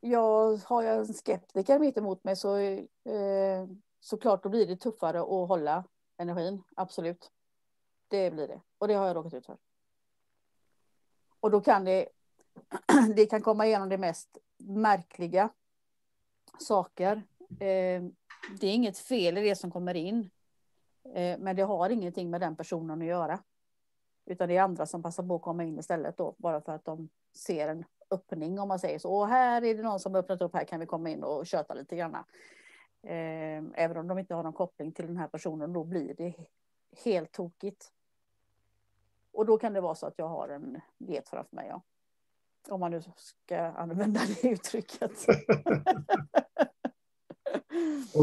jag 0.00 0.56
har 0.56 0.82
jag 0.82 0.96
en 0.96 1.14
skeptiker 1.14 1.78
mitt 1.78 1.98
emot 1.98 2.24
mig 2.24 2.36
så 2.36 2.58
eh, 2.58 3.66
såklart 4.00 4.42
då 4.42 4.48
blir 4.48 4.66
det 4.66 4.76
tuffare 4.76 5.20
att 5.20 5.48
hålla 5.48 5.84
energin, 6.18 6.62
absolut. 6.76 7.30
Det 8.08 8.30
blir 8.30 8.48
det 8.48 8.60
och 8.78 8.88
det 8.88 8.94
har 8.94 9.06
jag 9.06 9.16
råkat 9.16 9.34
ut 9.34 9.46
för. 9.46 9.56
Och 11.40 11.50
då 11.50 11.60
kan 11.60 11.84
det, 11.84 12.08
det 13.16 13.26
kan 13.26 13.42
komma 13.42 13.66
igenom 13.66 13.88
det 13.88 13.98
mest 13.98 14.38
märkliga 14.56 15.48
saker. 16.58 17.22
Eh, 17.50 18.02
det 18.60 18.66
är 18.66 18.74
inget 18.74 18.98
fel 18.98 19.38
i 19.38 19.40
det 19.40 19.56
som 19.56 19.70
kommer 19.70 19.94
in. 19.94 20.30
Eh, 21.14 21.38
men 21.38 21.56
det 21.56 21.62
har 21.62 21.90
ingenting 21.90 22.30
med 22.30 22.40
den 22.40 22.56
personen 22.56 23.02
att 23.02 23.08
göra. 23.08 23.42
Utan 24.26 24.48
det 24.48 24.56
är 24.56 24.62
andra 24.62 24.86
som 24.86 25.02
passar 25.02 25.22
på 25.22 25.34
att 25.34 25.42
komma 25.42 25.64
in 25.64 25.78
istället 25.78 26.16
då, 26.16 26.34
bara 26.38 26.60
för 26.60 26.72
att 26.72 26.84
de 26.84 27.08
ser 27.34 27.68
en 27.68 27.84
öppning 28.10 28.60
om 28.60 28.68
man 28.68 28.78
säger 28.78 28.98
så. 28.98 29.14
Och 29.14 29.28
här 29.28 29.64
är 29.64 29.74
det 29.74 29.82
någon 29.82 30.00
som 30.00 30.14
öppnat 30.14 30.42
upp, 30.42 30.54
här 30.54 30.64
kan 30.64 30.80
vi 30.80 30.86
komma 30.86 31.10
in 31.10 31.24
och 31.24 31.46
köta 31.46 31.74
lite 31.74 31.96
grann. 31.96 32.14
Eh, 33.02 33.64
även 33.74 33.96
om 33.96 34.08
de 34.08 34.18
inte 34.18 34.34
har 34.34 34.42
någon 34.42 34.52
koppling 34.52 34.92
till 34.92 35.06
den 35.06 35.16
här 35.16 35.28
personen, 35.28 35.72
då 35.72 35.84
blir 35.84 36.14
det 36.14 36.34
helt 37.04 37.32
tokigt. 37.32 37.92
Och 39.38 39.46
då 39.46 39.58
kan 39.58 39.72
det 39.72 39.80
vara 39.80 39.94
så 39.94 40.06
att 40.06 40.14
jag 40.16 40.28
har 40.28 40.48
en 40.48 40.80
get 40.98 41.28
framför 41.28 41.56
mig. 41.56 41.66
Ja. 41.68 41.82
Om 42.68 42.80
man 42.80 42.90
nu 42.90 43.02
ska 43.16 43.58
använda 43.58 44.20
det 44.42 44.48
uttrycket. 44.52 45.12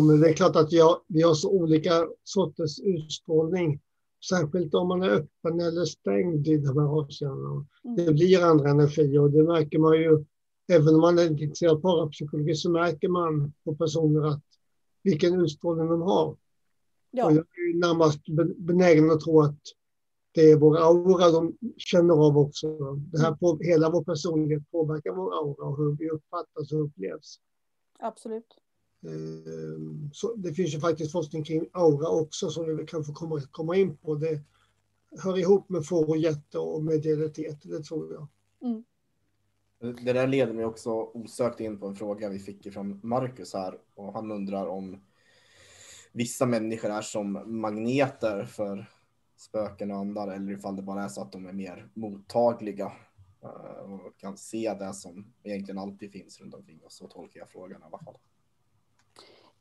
men 0.07 0.21
det 0.21 0.29
är 0.29 0.33
klart 0.33 0.55
att 0.55 0.73
vi 0.73 0.79
har, 0.79 1.01
vi 1.07 1.21
har 1.21 1.33
så 1.33 1.51
olika 1.51 2.07
sorters 2.23 2.79
utstrålning. 2.79 3.81
Särskilt 4.29 4.73
om 4.73 4.87
man 4.87 5.03
är 5.03 5.09
öppen 5.09 5.59
eller 5.59 5.85
stängd 5.85 6.47
i 6.47 6.57
de 6.57 6.77
här 6.79 6.99
avseendena. 6.99 7.65
Mm. 7.83 7.95
Det 8.05 8.13
blir 8.13 8.43
andra 8.43 8.69
energier 8.69 9.21
och 9.21 9.31
det 9.31 9.43
märker 9.43 9.79
man 9.79 9.97
ju. 9.97 10.25
Även 10.67 10.95
om 10.95 11.01
man 11.01 11.19
är 11.19 11.27
intresserad 11.27 11.75
av 11.75 11.81
parapsykologi 11.81 12.55
så 12.55 12.69
märker 12.69 13.07
man 13.07 13.53
på 13.63 13.75
personer 13.75 14.27
att 14.27 14.43
vilken 15.03 15.41
utstrålning 15.41 15.87
de 15.87 16.01
har. 16.01 16.37
Ja. 17.11 17.25
Och 17.25 17.31
jag 17.31 17.37
är 17.37 17.79
närmast 17.79 18.19
benägen 18.57 19.11
att 19.11 19.19
tro 19.19 19.41
att 19.41 19.59
det 20.35 20.51
är 20.51 20.57
vår 20.57 20.77
aura 20.77 21.31
de 21.31 21.57
känner 21.77 22.13
av 22.13 22.37
också. 22.37 22.95
Det 22.95 23.19
här 23.19 23.35
på, 23.35 23.59
hela 23.61 23.89
vår 23.89 24.03
personlighet 24.03 24.71
påverkar 24.71 25.11
vår 25.11 25.33
aura 25.33 25.65
och 25.65 25.77
hur 25.77 25.97
vi 25.97 26.09
uppfattas 26.09 26.71
och 26.71 26.85
upplevs. 26.85 27.39
Absolut. 27.99 28.57
Ehm, 29.05 30.09
så 30.13 30.33
det 30.35 30.53
finns 30.53 30.75
ju 30.75 30.79
faktiskt 30.79 31.11
forskning 31.11 31.43
kring 31.43 31.69
aura 31.73 32.09
också 32.09 32.49
som 32.49 32.77
vi 32.77 32.85
kanske 32.85 33.13
kommer 33.13 33.39
komma 33.51 33.75
in 33.75 33.97
på. 33.97 34.15
Det 34.15 34.41
hör 35.23 35.37
ihop 35.37 35.69
med 35.69 35.85
får 35.85 36.09
och 36.09 36.17
jätte 36.17 36.59
och 36.59 36.83
medialitet, 36.83 37.61
det 37.63 37.83
tror 37.83 38.13
jag. 38.13 38.27
Mm. 38.61 38.83
Det 40.05 40.13
där 40.13 40.27
leder 40.27 40.53
mig 40.53 40.65
också 40.65 40.91
osökt 40.91 41.59
in 41.59 41.79
på 41.79 41.87
en 41.87 41.95
fråga 41.95 42.29
vi 42.29 42.39
fick 42.39 42.73
från 42.73 42.99
Marcus 43.03 43.53
här 43.53 43.77
och 43.95 44.13
han 44.13 44.31
undrar 44.31 44.67
om 44.67 45.01
vissa 46.11 46.45
människor 46.45 46.89
är 46.89 47.01
som 47.01 47.43
magneter 47.45 48.45
för 48.45 48.89
spöken 49.35 49.91
och 49.91 49.97
andar 49.97 50.27
eller 50.27 50.51
ifall 50.51 50.75
det 50.75 50.81
bara 50.81 51.03
är 51.03 51.07
så 51.07 51.21
att 51.21 51.31
de 51.31 51.45
är 51.45 51.53
mer 51.53 51.89
mottagliga 51.93 52.91
eh, 53.41 53.93
och 53.93 54.17
kan 54.17 54.37
se 54.37 54.73
det 54.79 54.93
som 54.93 55.33
egentligen 55.43 55.79
alltid 55.79 56.11
finns 56.11 56.41
runt 56.41 56.53
omkring 56.53 56.83
oss. 56.85 56.95
Så 56.95 57.07
tolkar 57.07 57.39
jag 57.39 57.49
frågan 57.49 57.81
i 57.81 57.85
alla 57.85 57.99
fall. 57.99 58.17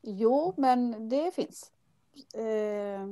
Jo, 0.02 0.54
men 0.56 1.08
det 1.08 1.34
finns. 1.34 1.72
Eh, 2.34 3.02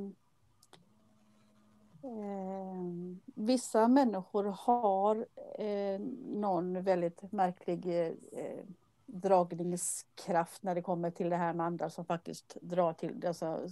eh, 2.03 2.83
vissa 3.25 3.89
människor 3.89 4.45
har 4.45 5.27
eh, 5.59 6.01
någon 6.27 6.83
väldigt 6.83 7.33
märklig 7.33 8.09
eh, 8.33 8.65
dragningskraft 9.07 10.63
när 10.63 10.75
det 10.75 10.83
kommer 10.83 11.11
till 11.11 11.31
det 11.31 11.37
här 11.37 11.55
med 11.55 11.67
andra 11.67 11.91
som 11.91 12.05
faktiskt 12.05 12.57
drar 12.61 12.93
till 12.93 13.27
alltså, 13.27 13.69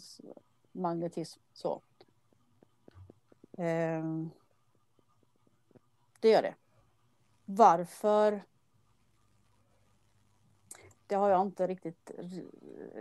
magnetism. 0.73 1.41
Så. 1.53 1.83
Eh, 3.61 4.05
det 6.21 6.29
gör 6.29 6.43
det. 6.43 6.55
Varför 7.45 8.43
det 11.11 11.17
har 11.17 11.31
jag 11.31 11.41
inte 11.41 11.67
riktigt 11.67 12.11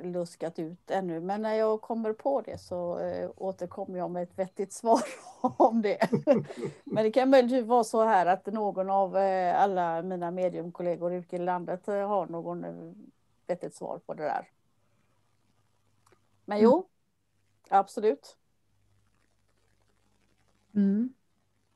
luskat 0.04 0.60
ut 0.60 0.92
ännu. 0.92 1.20
Men 1.20 1.42
när 1.42 1.54
jag 1.54 1.82
kommer 1.82 2.14
på 2.14 2.42
det 2.42 2.58
så 2.58 3.00
eh, 3.00 3.30
återkommer 3.36 3.98
jag 3.98 4.12
med 4.12 4.24
ett 4.24 4.40
vettigt 4.40 4.74
svar 4.82 5.04
om 5.42 5.82
det. 5.82 6.10
Men 6.84 7.04
det 7.04 7.12
kan 7.12 7.30
möjligtvis 7.30 7.66
vara 7.66 7.84
så 7.84 8.04
här 8.04 8.26
att 8.26 8.46
någon 8.46 8.90
av 8.90 9.18
eh, 9.18 9.62
alla 9.62 10.02
mina 10.02 10.32
mediumkollegor 10.32 11.14
ute 11.14 11.36
i 11.36 11.40
landet 11.40 11.88
eh, 11.88 12.08
har 12.08 12.28
någon 12.28 12.66
vettigt 13.48 13.76
svar 13.76 14.00
på 14.06 14.14
det 14.14 14.24
där. 14.24 14.50
Men 16.46 16.60
jo, 16.60 16.88
absolut. 17.70 18.38
Mm. 20.80 21.14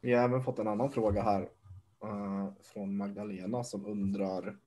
Vi 0.02 0.14
har 0.14 0.24
även 0.24 0.44
fått 0.44 0.60
en 0.60 0.68
annan 0.68 0.92
fråga 0.92 1.24
här 1.24 1.50
eh, 2.04 2.50
från 2.62 2.98
Magdalena 2.98 3.64
som 3.64 3.86
undrar 3.86 4.58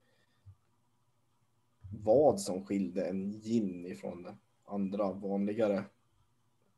vad 2.03 2.41
som 2.41 2.65
skilde 2.65 3.05
en 3.05 3.31
yin 3.31 3.85
ifrån 3.85 4.27
andra 4.65 5.11
vanligare 5.11 5.77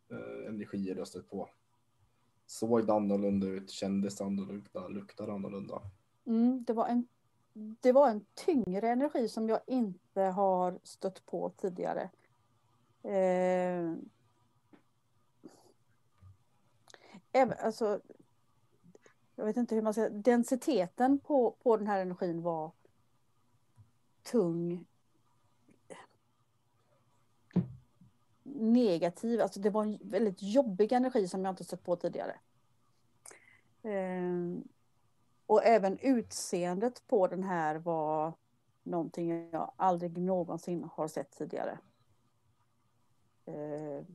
eh, 0.10 0.48
energier 0.48 0.96
jag 0.96 1.08
stött 1.08 1.30
på. 1.30 1.50
Såg 2.46 2.88
det 2.88 2.94
annorlunda 2.94 3.48
ut, 3.48 3.70
kändes 3.70 4.22
annorlunda, 4.22 4.88
luktade 4.88 5.34
annorlunda. 5.34 5.82
Mm, 6.26 6.64
det, 6.64 6.74
var 6.74 6.88
en, 6.88 7.08
det 7.54 7.92
var 7.92 8.10
en 8.10 8.26
tyngre 8.34 8.90
energi 8.90 9.28
som 9.28 9.50
jag 9.50 9.60
inte 9.68 10.22
har 10.22 10.80
stött 10.84 11.26
på 11.26 11.50
tidigare. 11.50 12.10
Eh, 13.04 13.94
även, 17.12 17.19
alltså, 17.34 18.02
jag 19.36 19.46
vet 19.46 19.58
inte 19.58 19.76
hur 19.76 19.82
man 19.82 19.94
ska 19.94 20.10
densiteten 20.10 21.20
på, 21.20 21.52
på 21.52 21.78
den 21.78 21.88
här 21.88 22.02
energin 22.02 22.42
var 22.42 22.72
tung. 24.24 24.86
Negativ, 28.44 29.42
alltså 29.42 29.60
det 29.60 29.70
var 29.70 29.84
en 29.84 30.00
väldigt 30.02 30.42
jobbig 30.42 30.92
energi 30.92 31.28
som 31.28 31.46
jag 31.46 31.52
inte 31.52 31.64
stött 31.64 31.84
på 31.84 31.96
tidigare. 31.96 32.40
Eh, 33.84 34.62
och 35.46 35.66
även 35.66 35.98
utseendet 36.00 37.08
på 37.08 37.28
den 37.28 37.44
här 37.44 37.76
var 37.76 38.34
någonting 38.84 39.50
jag 39.52 39.72
aldrig 39.76 40.18
någonsin 40.18 40.84
har 40.84 41.08
sett 41.08 41.32
tidigare. 41.32 41.80
Eh, 43.46 44.06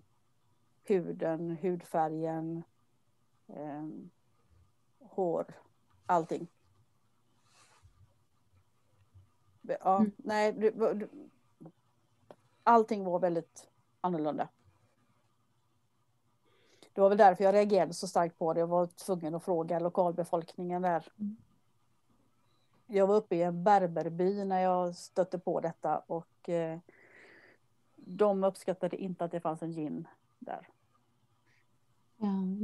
huden, 0.82 1.56
hudfärgen, 1.62 2.62
eh, 3.48 3.84
hår, 5.00 5.46
allting. 6.06 6.46
Ja, 9.62 9.96
Mm. 9.96 10.12
nej, 10.16 10.70
var- 10.70 10.94
det- 10.94 11.08
allting 12.62 13.04
var 13.04 13.18
väldigt 13.18 13.68
annorlunda. 14.00 14.48
Det 16.92 17.00
var 17.00 17.08
väl 17.08 17.18
därför 17.18 17.44
jag 17.44 17.54
reagerade 17.54 17.94
så 17.94 18.08
starkt 18.08 18.38
på 18.38 18.52
det. 18.54 18.60
Jag 18.60 18.66
var 18.66 18.86
tvungen 18.86 19.34
att 19.34 19.44
fråga 19.44 19.78
lokalbefolkningen 19.78 20.82
där. 20.82 21.08
Mm. 21.18 21.36
Jag 22.86 23.06
var 23.06 23.14
uppe 23.16 23.36
i 23.36 23.42
en 23.42 23.64
berberby 23.64 24.44
när 24.44 24.60
jag 24.60 24.96
stötte 24.96 25.38
på 25.38 25.60
detta 25.60 25.98
och 25.98 26.48
eh, 26.48 26.78
de 27.96 28.44
uppskattade 28.44 28.96
inte 28.96 29.24
att 29.24 29.30
det 29.30 29.40
fanns 29.40 29.62
en 29.62 29.72
gin 29.72 30.08
där. 30.38 30.68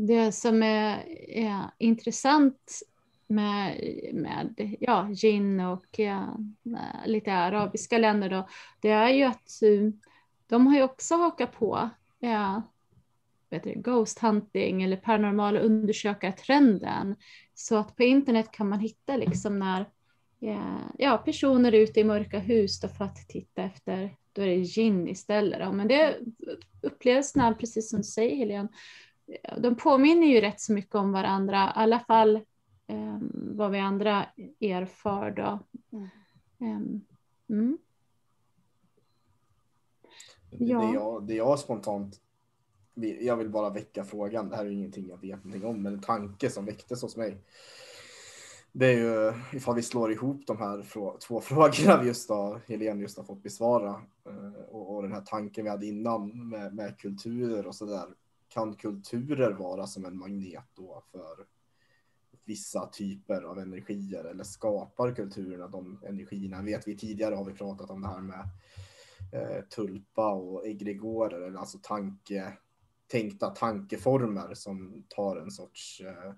Det 0.06 0.32
som 0.32 0.62
är, 0.62 1.08
är 1.28 1.70
intressant 1.78 2.82
med, 3.26 3.80
med 4.12 4.76
ja, 4.80 5.08
gin 5.14 5.60
och 5.60 5.98
ja, 5.98 6.36
lite 7.06 7.32
arabiska 7.32 7.98
länder 7.98 8.30
då, 8.30 8.48
det 8.80 8.90
är 8.90 9.08
ju 9.08 9.24
att 9.24 9.62
eh, 9.62 9.92
de 10.46 10.66
har 10.66 10.76
ju 10.76 10.82
också 10.82 11.14
hakat 11.14 11.52
på 11.52 11.90
ja, 12.20 12.62
vet 13.50 13.64
du, 13.64 13.74
ghost 13.74 14.18
hunting 14.18 14.82
eller 14.82 14.96
paranormala 14.96 15.60
undersökartrenden. 15.60 17.16
Så 17.54 17.76
att 17.76 17.96
på 17.96 18.02
internet 18.02 18.50
kan 18.50 18.68
man 18.68 18.80
hitta 18.80 19.16
liksom 19.16 19.58
när 19.58 19.88
ja, 20.38 20.78
ja, 20.98 21.18
personer 21.18 21.72
är 21.72 21.78
ute 21.78 22.00
i 22.00 22.04
mörka 22.04 22.38
hus 22.38 22.80
då 22.80 22.88
för 22.88 23.04
att 23.04 23.28
titta 23.28 23.62
efter, 23.62 24.16
då 24.32 24.42
är 24.42 24.46
det 24.46 24.56
gin 24.56 25.08
istället. 25.08 25.60
Då. 25.60 25.72
Men 25.72 25.88
det 25.88 26.18
upplevs 26.82 27.34
när, 27.34 27.54
precis 27.54 27.90
som 27.90 27.98
du 27.98 28.04
säger 28.04 28.36
Helene, 28.36 28.68
de 29.58 29.76
påminner 29.76 30.26
ju 30.26 30.40
rätt 30.40 30.60
så 30.60 30.72
mycket 30.72 30.94
om 30.94 31.12
varandra, 31.12 31.64
i 31.64 31.72
alla 31.74 32.00
fall 32.00 32.36
eh, 32.86 33.18
vad 33.32 33.70
vi 33.70 33.78
andra 33.78 34.26
erfar 34.60 35.30
då. 35.30 35.58
Mm. 35.92 36.08
Ehm, 36.60 37.00
mm. 37.48 37.78
Det, 40.50 40.64
Ja. 40.64 40.80
det, 40.80 40.92
jag, 40.94 41.22
det 41.26 41.34
jag 41.34 41.58
spontant, 41.58 42.20
jag 43.20 43.36
vill 43.36 43.48
bara 43.48 43.70
väcka 43.70 44.04
frågan, 44.04 44.48
det 44.48 44.56
här 44.56 44.66
är 44.66 44.70
ingenting 44.70 45.08
jag 45.08 45.20
vet 45.20 45.44
någonting 45.44 45.68
om, 45.70 45.82
men 45.82 45.92
en 45.94 46.00
tanke 46.00 46.50
som 46.50 46.64
väcktes 46.64 47.02
hos 47.02 47.16
mig. 47.16 47.36
Det 48.72 48.86
är 48.86 48.98
ju 48.98 49.32
ifall 49.56 49.74
vi 49.74 49.82
slår 49.82 50.12
ihop 50.12 50.46
de 50.46 50.58
här 50.58 50.78
frå- 50.78 51.18
två 51.18 51.40
frågorna 51.40 52.00
vi 52.02 52.06
just 52.06 52.30
har, 52.30 52.60
Helene 52.66 53.02
just 53.02 53.16
har 53.18 53.24
fått 53.24 53.42
besvara 53.42 54.02
eh, 54.26 54.64
och, 54.68 54.94
och 54.94 55.02
den 55.02 55.12
här 55.12 55.22
tanken 55.26 55.64
vi 55.64 55.70
hade 55.70 55.86
innan 55.86 56.48
med, 56.48 56.74
med 56.74 56.98
kulturer 56.98 57.66
och 57.66 57.74
sådär. 57.74 58.06
Kan 58.50 58.76
kulturer 58.76 59.52
vara 59.52 59.86
som 59.86 60.04
en 60.04 60.18
magnet 60.18 60.64
då 60.74 61.02
för 61.12 61.46
vissa 62.44 62.86
typer 62.86 63.42
av 63.42 63.58
energier 63.58 64.24
eller 64.24 64.44
skapar 64.44 65.14
kulturerna 65.14 65.68
de 65.68 66.00
energierna? 66.06 66.62
Vet 66.62 66.88
vi 66.88 66.96
tidigare 66.96 67.34
har 67.34 67.44
vi 67.44 67.52
pratat 67.52 67.90
om 67.90 68.02
det 68.02 68.08
här 68.08 68.20
med 68.20 68.48
eh, 69.32 69.64
tulpa 69.64 70.32
och 70.32 70.66
egregorer, 70.66 71.40
eller 71.40 71.58
alltså 71.58 71.78
tanke, 71.82 72.52
tänkta 73.06 73.50
tankeformer 73.50 74.54
som 74.54 75.04
tar 75.08 75.36
en 75.36 75.50
sorts 75.50 76.00
eh, 76.00 76.28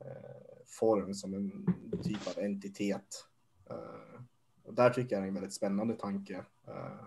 eh, 0.00 0.64
form 0.66 1.14
som 1.14 1.34
en 1.34 1.66
typ 2.02 2.26
av 2.26 2.44
entitet. 2.44 3.26
Eh, 3.70 4.20
och 4.62 4.74
där 4.74 4.90
tycker 4.90 5.16
jag 5.16 5.22
det 5.22 5.26
är 5.26 5.28
en 5.28 5.34
väldigt 5.34 5.54
spännande 5.54 5.94
tanke 5.94 6.44
eh, 6.66 7.06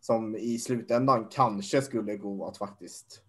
som 0.00 0.36
i 0.36 0.58
slutändan 0.58 1.28
kanske 1.30 1.82
skulle 1.82 2.16
gå 2.16 2.46
att 2.46 2.58
faktiskt 2.58 3.22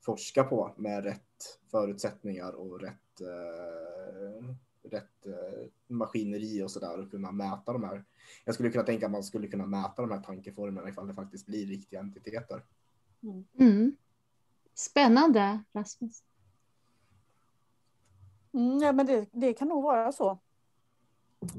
forska 0.00 0.44
på 0.44 0.74
med 0.76 1.04
rätt 1.04 1.58
förutsättningar 1.70 2.52
och 2.52 2.80
rätt, 2.80 3.20
eh, 3.20 4.54
rätt 4.90 5.26
eh, 5.26 5.68
maskineri 5.86 6.62
och 6.62 6.70
sådär 6.70 7.00
och 7.00 7.10
kunna 7.10 7.32
mäta 7.32 7.72
de 7.72 7.84
här. 7.84 8.04
Jag 8.44 8.54
skulle 8.54 8.70
kunna 8.70 8.84
tänka 8.84 9.06
att 9.06 9.12
man 9.12 9.24
skulle 9.24 9.48
kunna 9.48 9.66
mäta 9.66 10.02
de 10.02 10.10
här 10.10 10.20
tankeformerna 10.20 10.88
ifall 10.88 11.06
det 11.06 11.14
faktiskt 11.14 11.46
blir 11.46 11.66
riktiga 11.66 12.00
entiteter. 12.00 12.64
Mm. 13.58 13.96
Spännande 14.74 15.62
Rasmus. 15.72 16.22
Mm, 18.52 18.78
ja, 18.78 18.92
men 18.92 19.06
det, 19.06 19.26
det 19.32 19.52
kan 19.52 19.68
nog 19.68 19.82
vara 19.82 20.12
så. 20.12 20.38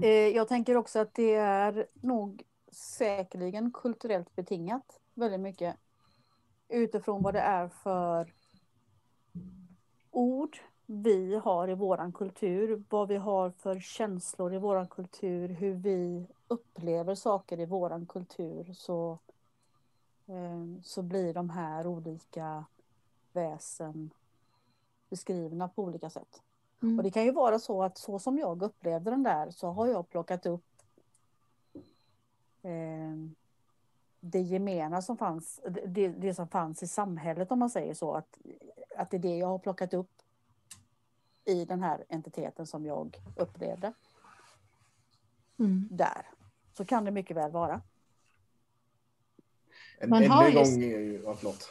Eh, 0.01 0.09
jag 0.09 0.47
tänker 0.47 0.77
också 0.77 0.99
att 0.99 1.13
det 1.13 1.33
är 1.33 1.87
nog 2.01 2.43
säkerligen 2.73 3.71
kulturellt 3.71 4.35
betingat 4.35 4.99
väldigt 5.13 5.39
mycket. 5.39 5.75
Utifrån 6.67 7.21
vad 7.23 7.33
det 7.33 7.39
är 7.39 7.67
för 7.67 8.33
ord 10.11 10.57
vi 10.85 11.35
har 11.35 11.69
i 11.69 11.73
våran 11.73 12.11
kultur, 12.11 12.83
vad 12.89 13.07
vi 13.07 13.15
har 13.15 13.49
för 13.51 13.79
känslor 13.79 14.53
i 14.53 14.57
våran 14.57 14.87
kultur, 14.87 15.49
hur 15.49 15.73
vi 15.73 16.27
upplever 16.47 17.15
saker 17.15 17.59
i 17.59 17.65
våran 17.65 18.05
kultur 18.05 18.73
så, 18.73 19.19
eh, 20.27 20.81
så 20.83 21.01
blir 21.01 21.33
de 21.33 21.49
här 21.49 21.87
olika 21.87 22.65
väsen 23.31 24.09
beskrivna 25.09 25.67
på 25.67 25.83
olika 25.83 26.09
sätt. 26.09 26.41
Mm. 26.83 26.97
Och 26.97 27.03
det 27.03 27.11
kan 27.11 27.23
ju 27.23 27.31
vara 27.31 27.59
så 27.59 27.83
att 27.83 27.97
så 27.97 28.19
som 28.19 28.37
jag 28.37 28.63
upplevde 28.63 29.11
den 29.11 29.23
där 29.23 29.51
så 29.51 29.67
har 29.67 29.87
jag 29.87 30.09
plockat 30.09 30.45
upp 30.45 30.72
det 34.19 34.39
gemena 34.39 35.01
som 35.01 35.17
fanns, 35.17 35.59
det, 35.87 36.07
det 36.07 36.33
som 36.33 36.47
fanns 36.47 36.83
i 36.83 36.87
samhället 36.87 37.51
om 37.51 37.59
man 37.59 37.69
säger 37.69 37.93
så. 37.93 38.13
Att, 38.13 38.37
att 38.97 39.11
det 39.11 39.17
är 39.17 39.21
det 39.21 39.37
jag 39.37 39.47
har 39.47 39.59
plockat 39.59 39.93
upp 39.93 40.11
i 41.45 41.65
den 41.65 41.83
här 41.83 42.05
entiteten 42.09 42.67
som 42.67 42.85
jag 42.85 43.17
upplevde 43.35 43.93
Mm. 45.59 45.87
där. 45.91 46.27
Så 46.77 46.85
kan 46.85 47.05
det 47.05 47.11
mycket 47.11 47.37
väl 47.37 47.51
vara. 47.51 47.81
En, 49.99 50.09
Man 50.09 50.23
en 50.23 50.53
just- 50.53 50.71
gång, 50.75 50.83
är 50.83 50.99
ju- 50.99 51.21
ja, 51.25 51.35
förlåt. 51.35 51.69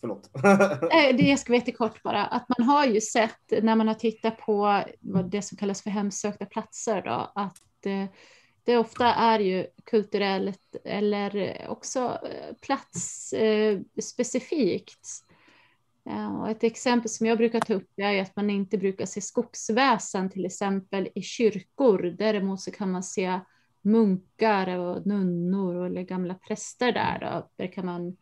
Förlåt. 0.00 0.30
Eh, 0.92 1.16
Det 1.16 1.22
jag 1.22 1.38
ska 1.38 1.52
veta 1.52 1.72
kort 1.72 2.02
bara, 2.02 2.26
att 2.26 2.46
man 2.58 2.68
har 2.68 2.86
ju 2.86 3.00
sett 3.00 3.50
när 3.62 3.76
man 3.76 3.88
har 3.88 3.94
tittat 3.94 4.38
på 4.38 4.82
vad 5.00 5.30
det 5.30 5.42
som 5.42 5.56
kallas 5.58 5.82
för 5.82 5.90
hemsökta 5.90 6.46
platser 6.46 7.02
då, 7.02 7.32
att 7.34 7.86
eh, 7.86 8.04
det 8.64 8.78
ofta 8.78 9.06
är 9.06 9.40
ju 9.40 9.66
kulturellt 9.84 10.76
eller 10.84 11.66
också 11.68 12.18
eh, 12.24 12.54
platsspecifikt. 12.60 15.24
Och 16.40 16.50
ett 16.50 16.64
exempel 16.64 17.10
som 17.10 17.26
jag 17.26 17.38
brukar 17.38 17.60
ta 17.60 17.74
upp 17.74 17.90
är 17.96 18.22
att 18.22 18.36
man 18.36 18.50
inte 18.50 18.78
brukar 18.78 19.06
se 19.06 19.20
skogsväsen 19.20 20.30
till 20.30 20.46
exempel 20.46 21.08
i 21.14 21.22
kyrkor. 21.22 22.02
Däremot 22.02 22.60
så 22.60 22.70
kan 22.70 22.90
man 22.90 23.02
se 23.02 23.40
munkar 23.82 24.78
och 24.78 25.06
nunnor 25.06 25.86
eller 25.86 26.02
gamla 26.02 26.34
präster 26.34 26.92
där. 26.92 27.18
Då. 27.20 27.48
Det 27.56 27.68
kan 27.68 27.86
man 27.86 28.16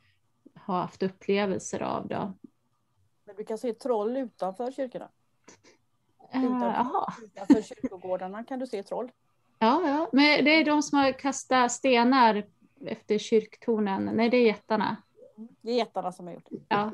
ha 0.67 0.81
haft 0.81 1.03
upplevelser 1.03 1.83
av. 1.83 2.09
Då. 2.09 2.35
Men 3.25 3.37
du 3.37 3.45
kan 3.45 3.59
se 3.59 3.75
troll 3.75 4.17
utanför 4.17 4.73
kyrkorna. 4.73 5.11
Eh, 6.33 6.45
Utanför, 6.45 6.67
Jaha, 6.67 7.15
utanför 7.25 7.63
kyrkogårdarna 7.63 8.45
kan 8.45 8.59
du 8.59 8.67
se 8.67 8.83
troll. 8.83 9.11
Ja, 9.61 9.89
ja. 9.89 10.09
Men 10.13 10.45
det 10.45 10.51
är 10.51 10.65
de 10.65 10.83
som 10.83 10.99
har 10.99 11.13
kastat 11.13 11.73
stenar 11.73 12.47
efter 12.87 13.19
kyrktornen. 13.19 14.11
Nej, 14.15 14.31
det 14.31 14.37
är 14.37 14.47
jättarna. 14.47 14.97
Det 15.61 15.71
är 15.71 15.77
jättarna 15.77 16.13
som 16.13 16.27
har 16.27 16.35
gjort 16.35 16.49
det. 16.51 16.61
Ja. 16.69 16.93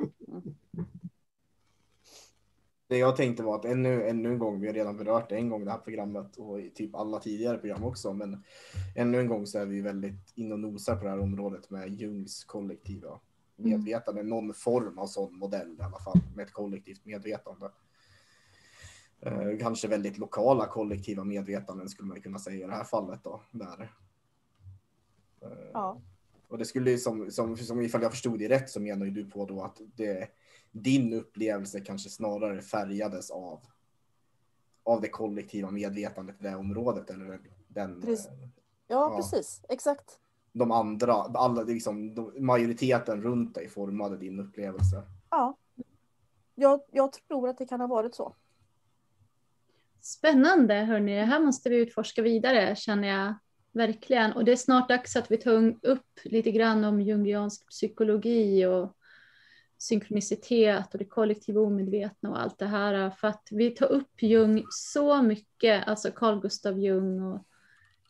Det 2.88 2.98
jag 2.98 3.16
tänkte 3.16 3.42
var 3.42 3.54
att 3.54 3.64
ännu, 3.64 4.08
ännu 4.08 4.28
en 4.28 4.38
gång, 4.38 4.60
vi 4.60 4.66
har 4.66 4.74
redan 4.74 4.96
berört 4.96 5.28
det 5.28 5.36
en 5.36 5.50
gång 5.50 5.64
det 5.64 5.70
här 5.70 5.78
programmet 5.78 6.36
och 6.36 6.58
typ 6.74 6.94
alla 6.94 7.20
tidigare 7.20 7.58
program 7.58 7.84
också, 7.84 8.12
men 8.12 8.44
ännu 8.96 9.20
en 9.20 9.28
gång 9.28 9.46
så 9.46 9.58
är 9.58 9.66
vi 9.66 9.80
väldigt 9.80 10.32
in 10.34 10.52
och 10.52 10.58
nosar 10.58 10.96
på 10.96 11.04
det 11.04 11.10
här 11.10 11.20
området 11.20 11.70
med 11.70 11.88
Jungs 11.88 12.44
kollektiva 12.44 13.20
medvetande, 13.56 14.22
någon 14.22 14.54
form 14.54 14.98
av 14.98 15.06
sån 15.06 15.38
modell 15.38 15.76
i 15.80 15.82
alla 15.82 15.98
fall, 15.98 16.20
med 16.34 16.46
ett 16.46 16.52
kollektivt 16.52 17.04
medvetande. 17.04 17.70
Eh, 19.20 19.58
kanske 19.60 19.88
väldigt 19.88 20.18
lokala 20.18 20.66
kollektiva 20.66 21.24
medvetanden 21.24 21.88
skulle 21.88 22.08
man 22.08 22.20
kunna 22.20 22.38
säga 22.38 22.64
i 22.64 22.68
det 22.68 22.74
här 22.76 22.84
fallet 22.84 23.20
då. 23.24 23.40
Där. 23.50 23.92
Eh, 25.42 25.48
Ja. 25.72 26.00
och 26.48 26.58
det 26.58 26.64
skulle 26.64 26.98
som, 26.98 27.30
som, 27.30 27.56
som 27.56 27.80
ifall 27.80 28.02
jag 28.02 28.10
förstod 28.10 28.38
det 28.38 28.48
rätt 28.48 28.70
så 28.70 28.80
menar 28.80 29.06
ju 29.06 29.10
du 29.12 29.30
på 29.30 29.44
då 29.46 29.62
att 29.62 29.80
det, 29.96 30.28
din 30.72 31.12
upplevelse 31.12 31.80
kanske 31.80 32.10
snarare 32.10 32.62
färgades 32.62 33.30
av, 33.30 33.60
av 34.82 35.00
det 35.00 35.08
kollektiva 35.08 35.70
medvetandet 35.70 36.36
i 36.40 36.42
det 36.42 36.56
området 36.56 37.10
eller 37.10 37.40
den, 37.68 38.00
Precis. 38.02 38.26
eh, 38.26 38.32
Ja, 38.88 39.10
Ja. 39.10 39.16
precis. 39.16 39.62
Exakt. 39.68 40.20
de 40.52 40.70
andra, 40.70 41.12
alla, 41.12 41.62
liksom, 41.62 42.14
de, 42.14 42.32
majoriteten 42.46 43.22
runt 43.22 43.54
dig 43.54 43.68
formade 43.68 44.16
din 44.16 44.40
upplevelse. 44.40 45.02
Ja. 45.30 45.56
Jag, 46.54 46.80
jag 46.90 47.12
tror 47.12 47.48
att 47.48 47.58
det 47.58 47.66
kan 47.66 47.80
ha 47.80 47.86
varit 47.86 48.14
så. 48.14 48.34
Spännande 50.06 50.74
hörni, 50.74 51.16
det 51.16 51.24
här 51.24 51.40
måste 51.40 51.70
vi 51.70 51.76
utforska 51.76 52.22
vidare 52.22 52.76
känner 52.76 53.08
jag 53.08 53.34
verkligen. 53.72 54.32
Och 54.32 54.44
det 54.44 54.52
är 54.52 54.56
snart 54.56 54.88
dags 54.88 55.16
att 55.16 55.30
vi 55.30 55.36
tar 55.36 55.74
upp 55.82 56.20
lite 56.24 56.50
grann 56.50 56.84
om 56.84 57.00
jungiansk 57.00 57.68
psykologi 57.68 58.66
och 58.66 58.96
synkronicitet 59.78 60.92
och 60.92 60.98
det 60.98 61.04
kollektiva 61.04 61.60
omedvetna 61.60 62.30
och 62.30 62.40
allt 62.40 62.58
det 62.58 62.66
här. 62.66 63.10
För 63.10 63.28
att 63.28 63.48
vi 63.50 63.70
tar 63.70 63.86
upp 63.86 64.22
Jung 64.22 64.64
så 64.70 65.22
mycket, 65.22 65.88
alltså 65.88 66.10
Carl 66.10 66.40
Gustav 66.40 66.78
Jung 66.78 67.20
och 67.20 67.46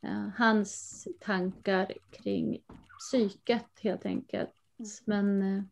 eh, 0.03 0.29
hans 0.37 1.09
tankar 1.21 1.93
kring 2.11 2.59
psyket 2.99 3.81
helt 3.81 4.07
enkelt. 4.07 4.51
Men 5.05 5.43
eh, 5.43 5.63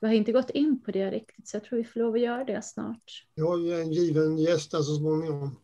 vi 0.00 0.06
har 0.06 0.14
inte 0.14 0.32
gått 0.32 0.50
in 0.50 0.80
på 0.80 0.90
det 0.90 1.10
riktigt 1.10 1.48
så 1.48 1.56
jag 1.56 1.64
tror 1.64 1.78
vi 1.78 1.84
får 1.84 2.00
lov 2.00 2.14
att 2.14 2.20
göra 2.20 2.44
det 2.44 2.62
snart. 2.62 3.26
Vi 3.34 3.42
har 3.42 3.58
ju 3.58 3.80
en 3.80 3.92
given 3.92 4.38
gäst 4.38 4.70
där 4.70 4.82
så 4.82 4.96
småningom. 4.96 5.56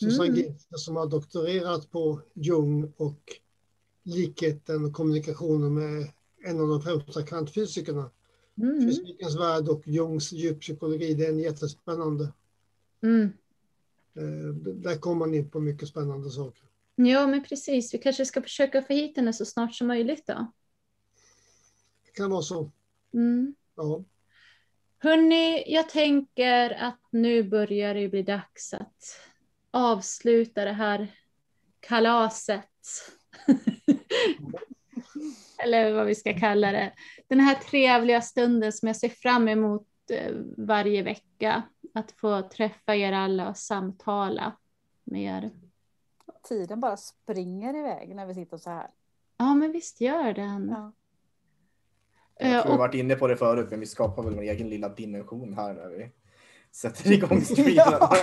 Susanne 0.00 0.28
Mm. 0.28 0.40
Ginter 0.40 0.76
som 0.76 0.96
har 0.96 1.06
doktorerat 1.06 1.90
på 1.90 2.20
Jung 2.34 2.92
och 2.96 3.20
likheten 4.02 4.84
och 4.84 4.92
kommunikationen 4.92 5.74
med 5.74 6.12
en 6.44 6.60
av 6.60 6.68
de 6.68 6.82
främsta 6.82 7.22
kvantfysikerna. 7.22 8.10
Mm. 8.58 8.80
Fysikens 8.88 9.38
värld 9.38 9.68
och 9.68 9.88
Jungs 9.88 10.32
djuppsykologi, 10.32 11.14
det 11.14 11.26
är 11.26 11.30
en 11.30 11.38
jättespännande. 11.38 12.32
Mm. 13.02 13.32
Eh, 14.14 14.54
Där 14.54 14.98
kommer 14.98 15.18
man 15.18 15.34
in 15.34 15.50
på 15.50 15.60
mycket 15.60 15.88
spännande 15.88 16.30
saker. 16.30 16.64
Ja, 16.96 17.26
men 17.26 17.44
precis. 17.44 17.94
Vi 17.94 17.98
kanske 17.98 18.26
ska 18.26 18.42
försöka 18.42 18.82
få 18.82 18.92
hit 18.92 19.16
henne 19.16 19.32
så 19.32 19.44
snart 19.44 19.74
som 19.74 19.86
möjligt 19.86 20.26
då. 20.26 20.52
Kan 22.14 22.30
vara 22.30 22.42
så. 22.42 22.70
Mm. 23.14 23.54
Ja. 23.76 24.04
Hörni, 24.98 25.64
jag 25.66 25.88
tänker 25.88 26.70
att 26.70 27.00
nu 27.10 27.42
börjar 27.42 27.94
det 27.94 28.08
bli 28.08 28.22
dags 28.22 28.74
att 28.74 29.20
avsluta 29.70 30.64
det 30.64 30.72
här 30.72 31.08
kalaset. 31.80 32.70
Eller 35.58 35.92
vad 35.92 36.06
vi 36.06 36.14
ska 36.14 36.38
kalla 36.38 36.72
det. 36.72 36.92
Den 37.28 37.40
här 37.40 37.54
trevliga 37.54 38.20
stunden 38.20 38.72
som 38.72 38.86
jag 38.86 38.96
ser 38.96 39.08
fram 39.08 39.48
emot 39.48 39.88
eh, 40.10 40.34
varje 40.56 41.02
vecka. 41.02 41.62
Att 41.94 42.12
få 42.12 42.42
träffa 42.42 42.94
er 42.94 43.12
alla 43.12 43.48
och 43.48 43.56
samtala 43.56 44.56
med 45.04 45.22
er. 45.22 45.50
Tiden 46.48 46.80
bara 46.80 46.96
springer 46.96 47.78
iväg 47.78 48.14
när 48.14 48.26
vi 48.26 48.34
sitter 48.34 48.56
så 48.56 48.70
här. 48.70 48.90
Ja, 49.36 49.54
men 49.54 49.72
visst 49.72 50.00
gör 50.00 50.32
den. 50.32 50.68
Ja. 50.68 50.92
Eh, 52.40 52.52
Jag 52.52 52.62
tror 52.62 52.72
vi 52.72 52.78
varit 52.78 52.94
inne 52.94 53.14
på 53.14 53.26
det 53.26 53.36
förut, 53.36 53.66
men 53.70 53.80
vi 53.80 53.86
skapar 53.86 54.22
väl 54.22 54.34
vår 54.34 54.42
egen 54.42 54.68
lilla 54.68 54.88
dimension 54.88 55.54
här 55.54 55.74
när 55.74 55.88
vi 55.88 56.10
sätter 56.72 57.12
igång 57.12 57.40
streamen. 57.44 57.74
Ja. 57.76 58.16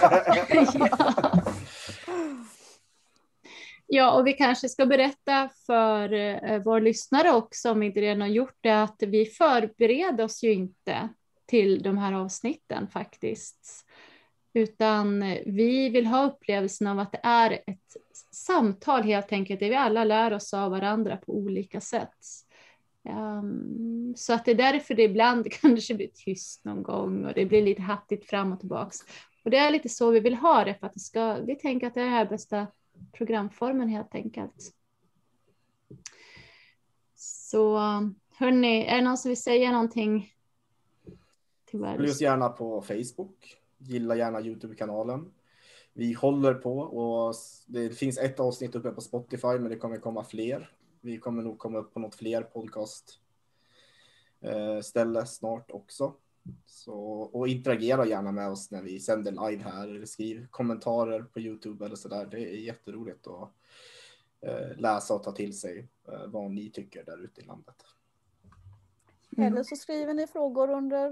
Ja, 3.94 4.12
och 4.12 4.28
vi 4.28 4.34
kanske 4.34 4.70
ska 4.70 4.86
berätta 4.86 5.50
för 5.66 6.14
eh, 6.14 6.62
vår 6.64 6.82
lyssnare 6.82 7.32
också, 7.32 7.72
om 7.72 7.84
inte 7.84 8.02
redan 8.02 8.22
har 8.22 8.28
gjort 8.28 8.58
det, 8.62 8.84
att 8.84 9.04
vi 9.08 9.26
förbereder 9.26 10.24
oss 10.24 10.44
ju 10.44 10.54
inte 10.54 11.10
till 11.46 11.84
de 11.84 11.98
här 11.98 12.14
avsnitten 12.14 12.88
faktiskt. 12.88 13.86
Utan 14.54 15.24
eh, 15.24 15.40
vi 15.46 15.90
vill 15.90 16.06
ha 16.06 16.26
upplevelsen 16.26 16.88
av 16.88 17.00
att 17.00 17.12
det 17.12 17.20
är 17.24 17.52
ett 17.52 17.98
samtal 18.32 19.04
helt 19.04 19.32
enkelt, 19.32 19.60
där 19.60 19.70
vi 19.70 19.76
alla 19.76 20.04
lär 20.04 20.34
oss 20.34 20.54
av 20.54 20.72
varandra 20.72 21.18
på 21.18 21.38
olika 21.38 21.82
sätt. 21.82 22.18
Um, 23.04 24.14
så 24.16 24.34
att 24.34 24.46
det 24.46 24.52
är 24.52 24.56
därför 24.56 24.94
det 24.96 25.04
ibland 25.04 25.52
kanske 25.62 25.94
blir 25.94 26.10
tyst 26.14 26.66
någon 26.66 26.84
gång 26.84 27.26
och 27.26 27.34
det 27.34 27.46
blir 27.46 27.62
lite 27.62 27.82
hattigt 27.82 28.30
fram 28.30 28.54
och 28.54 28.60
tillbaks. 28.60 28.98
Och 29.44 29.52
det 29.52 29.58
är 29.58 29.72
lite 29.72 29.90
så 29.90 30.12
vi 30.12 30.20
vill 30.20 30.36
ha 30.36 30.66
det 30.66 30.76
för 30.76 30.88
att 30.88 30.94
det 30.94 31.00
ska, 31.00 31.34
vi 31.34 31.56
tänker 31.56 31.88
att 31.88 31.94
det 31.94 32.00
är 32.00 32.06
den 32.06 32.14
här 32.14 32.30
bästa 32.30 32.68
programformen 33.12 33.88
helt 33.90 34.16
enkelt. 34.16 34.74
Så 37.16 37.78
hörni, 38.38 38.86
är 38.86 38.96
det 38.96 39.02
någon 39.02 39.18
som 39.18 39.30
vill 39.30 39.42
säga 39.42 39.72
någonting? 39.72 40.34
Följ 41.72 42.10
oss 42.10 42.22
gärna 42.22 42.50
på 42.50 42.82
Facebook. 42.82 43.58
Gilla 43.78 44.16
gärna 44.16 44.42
Youtube-kanalen. 44.42 45.32
Vi 45.94 46.14
håller 46.14 46.54
på 46.54 46.80
och 46.80 47.36
det 47.68 47.90
finns 47.90 48.18
ett 48.18 48.40
avsnitt 48.40 48.76
uppe 48.76 48.92
på 48.92 49.02
Spotify, 49.02 49.48
men 49.48 49.70
det 49.70 49.76
kommer 49.76 49.98
komma 49.98 50.24
fler. 50.24 50.72
Vi 51.02 51.18
kommer 51.18 51.44
nog 51.44 51.60
komma 51.60 51.78
upp 51.78 51.94
på 51.94 52.00
något 52.00 52.16
fler 52.16 52.42
podcast 52.42 53.20
eh, 54.42 54.80
ställe 54.80 55.26
snart 55.26 55.72
också. 55.72 56.16
Så, 56.66 56.96
och 57.22 57.48
interagera 57.48 58.06
gärna 58.06 58.32
med 58.32 58.50
oss 58.50 58.72
när 58.72 58.82
vi 58.82 59.00
sänder 59.00 59.32
live 59.32 59.64
här 59.64 59.88
eller 59.88 60.06
skriv 60.06 60.48
kommentarer 60.52 61.22
på 61.22 61.40
Youtube 61.40 61.86
eller 61.86 61.96
så 61.96 62.08
där. 62.08 62.26
Det 62.26 62.40
är 62.40 62.58
jätteroligt 62.58 63.28
att 63.28 63.54
eh, 64.42 64.78
läsa 64.78 65.14
och 65.14 65.24
ta 65.24 65.32
till 65.32 65.60
sig 65.60 65.90
eh, 66.08 66.26
vad 66.28 66.52
ni 66.52 66.70
tycker 66.70 67.04
där 67.04 67.24
ute 67.24 67.42
i 67.42 67.44
landet. 67.44 67.86
Mm. 69.38 69.54
Eller 69.54 69.64
så 69.64 69.76
skriver 69.76 70.14
ni 70.14 70.28
frågor 70.28 70.70
under 70.70 71.12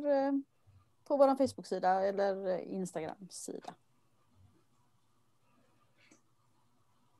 på 1.04 1.18
vår 1.18 1.36
Facebook-sida 1.36 2.04
eller 2.06 2.60
Instagram-sida. 2.60 3.74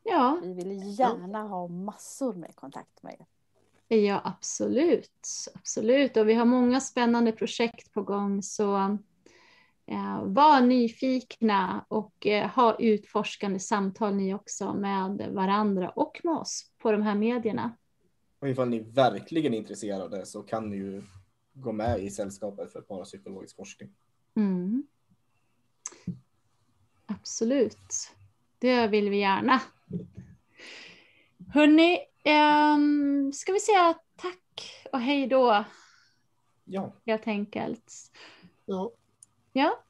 Ja, 0.10 0.40
Vi 0.44 0.54
vill 0.54 1.00
gärna 1.00 1.44
ha 1.44 1.68
massor 1.68 2.34
med 2.34 2.56
kontakt 2.56 3.04
med 3.04 3.16
er. 3.20 3.26
ja, 3.98 4.22
absolut. 4.24 5.28
Absolut. 5.56 6.18
Och 6.18 6.30
vi 6.30 6.34
har 6.34 6.46
många 6.46 6.82
spännande 6.82 7.32
projekt 7.32 7.94
på 7.94 8.02
gång. 8.02 8.44
Så 8.44 8.76
eh, 9.86 10.24
var 10.24 10.62
nyfikna 10.62 11.86
och 11.88 12.28
eh, 12.28 12.50
ha 12.50 12.76
utforskande 12.80 13.60
samtal 13.60 14.16
ni 14.16 14.34
också 14.34 14.74
med 14.74 15.30
varandra 15.32 15.90
och 15.90 16.22
med 16.24 16.34
oss 16.34 16.72
på 16.78 16.92
de 16.92 17.02
här 17.02 17.16
medierna. 17.16 17.72
Och 18.40 18.50
ifall 18.50 18.70
ni 18.70 18.80
verkligen 18.80 19.54
är 19.54 19.58
intresserade 19.58 20.26
så 20.26 20.44
kan 20.44 20.70
ni 20.70 20.76
ju 20.76 21.04
gå 21.54 21.72
med 21.72 22.00
i 22.00 22.10
sällskapet 22.10 22.72
för 22.72 22.82
parapsykologisk 22.82 23.56
forskning. 23.56 23.90
Mm. 24.36 24.84
Absolut. 27.06 28.12
Det 28.60 28.88
vill 28.88 29.10
vi 29.10 29.20
gärna. 29.20 29.62
Hörni, 31.54 32.00
ehm, 32.24 33.32
ska 33.34 33.52
vi 33.54 33.60
säga 33.60 33.96
tack 34.16 34.76
och 34.92 35.00
hej 35.00 35.28
då 35.28 35.66
Ja, 36.66 36.94
helt 37.06 37.28
enkelt. 37.28 37.94
Ja. 38.66 38.92
Ja, 39.54 39.84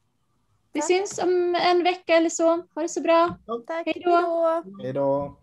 vi 0.72 0.80
Tack. 0.80 0.88
syns 0.88 1.20
om 1.24 1.56
en 1.56 1.84
vecka 1.84 2.14
eller 2.16 2.30
så. 2.30 2.48
Ha 2.76 2.82
det 2.82 2.90
så 2.90 3.02
bra. 3.02 3.36
Tack, 3.68 3.86
Hej 3.86 4.02
då. 4.06 4.12
hej 4.16 4.24
då! 4.24 4.64
hej 4.84 4.94
då! 4.94 5.36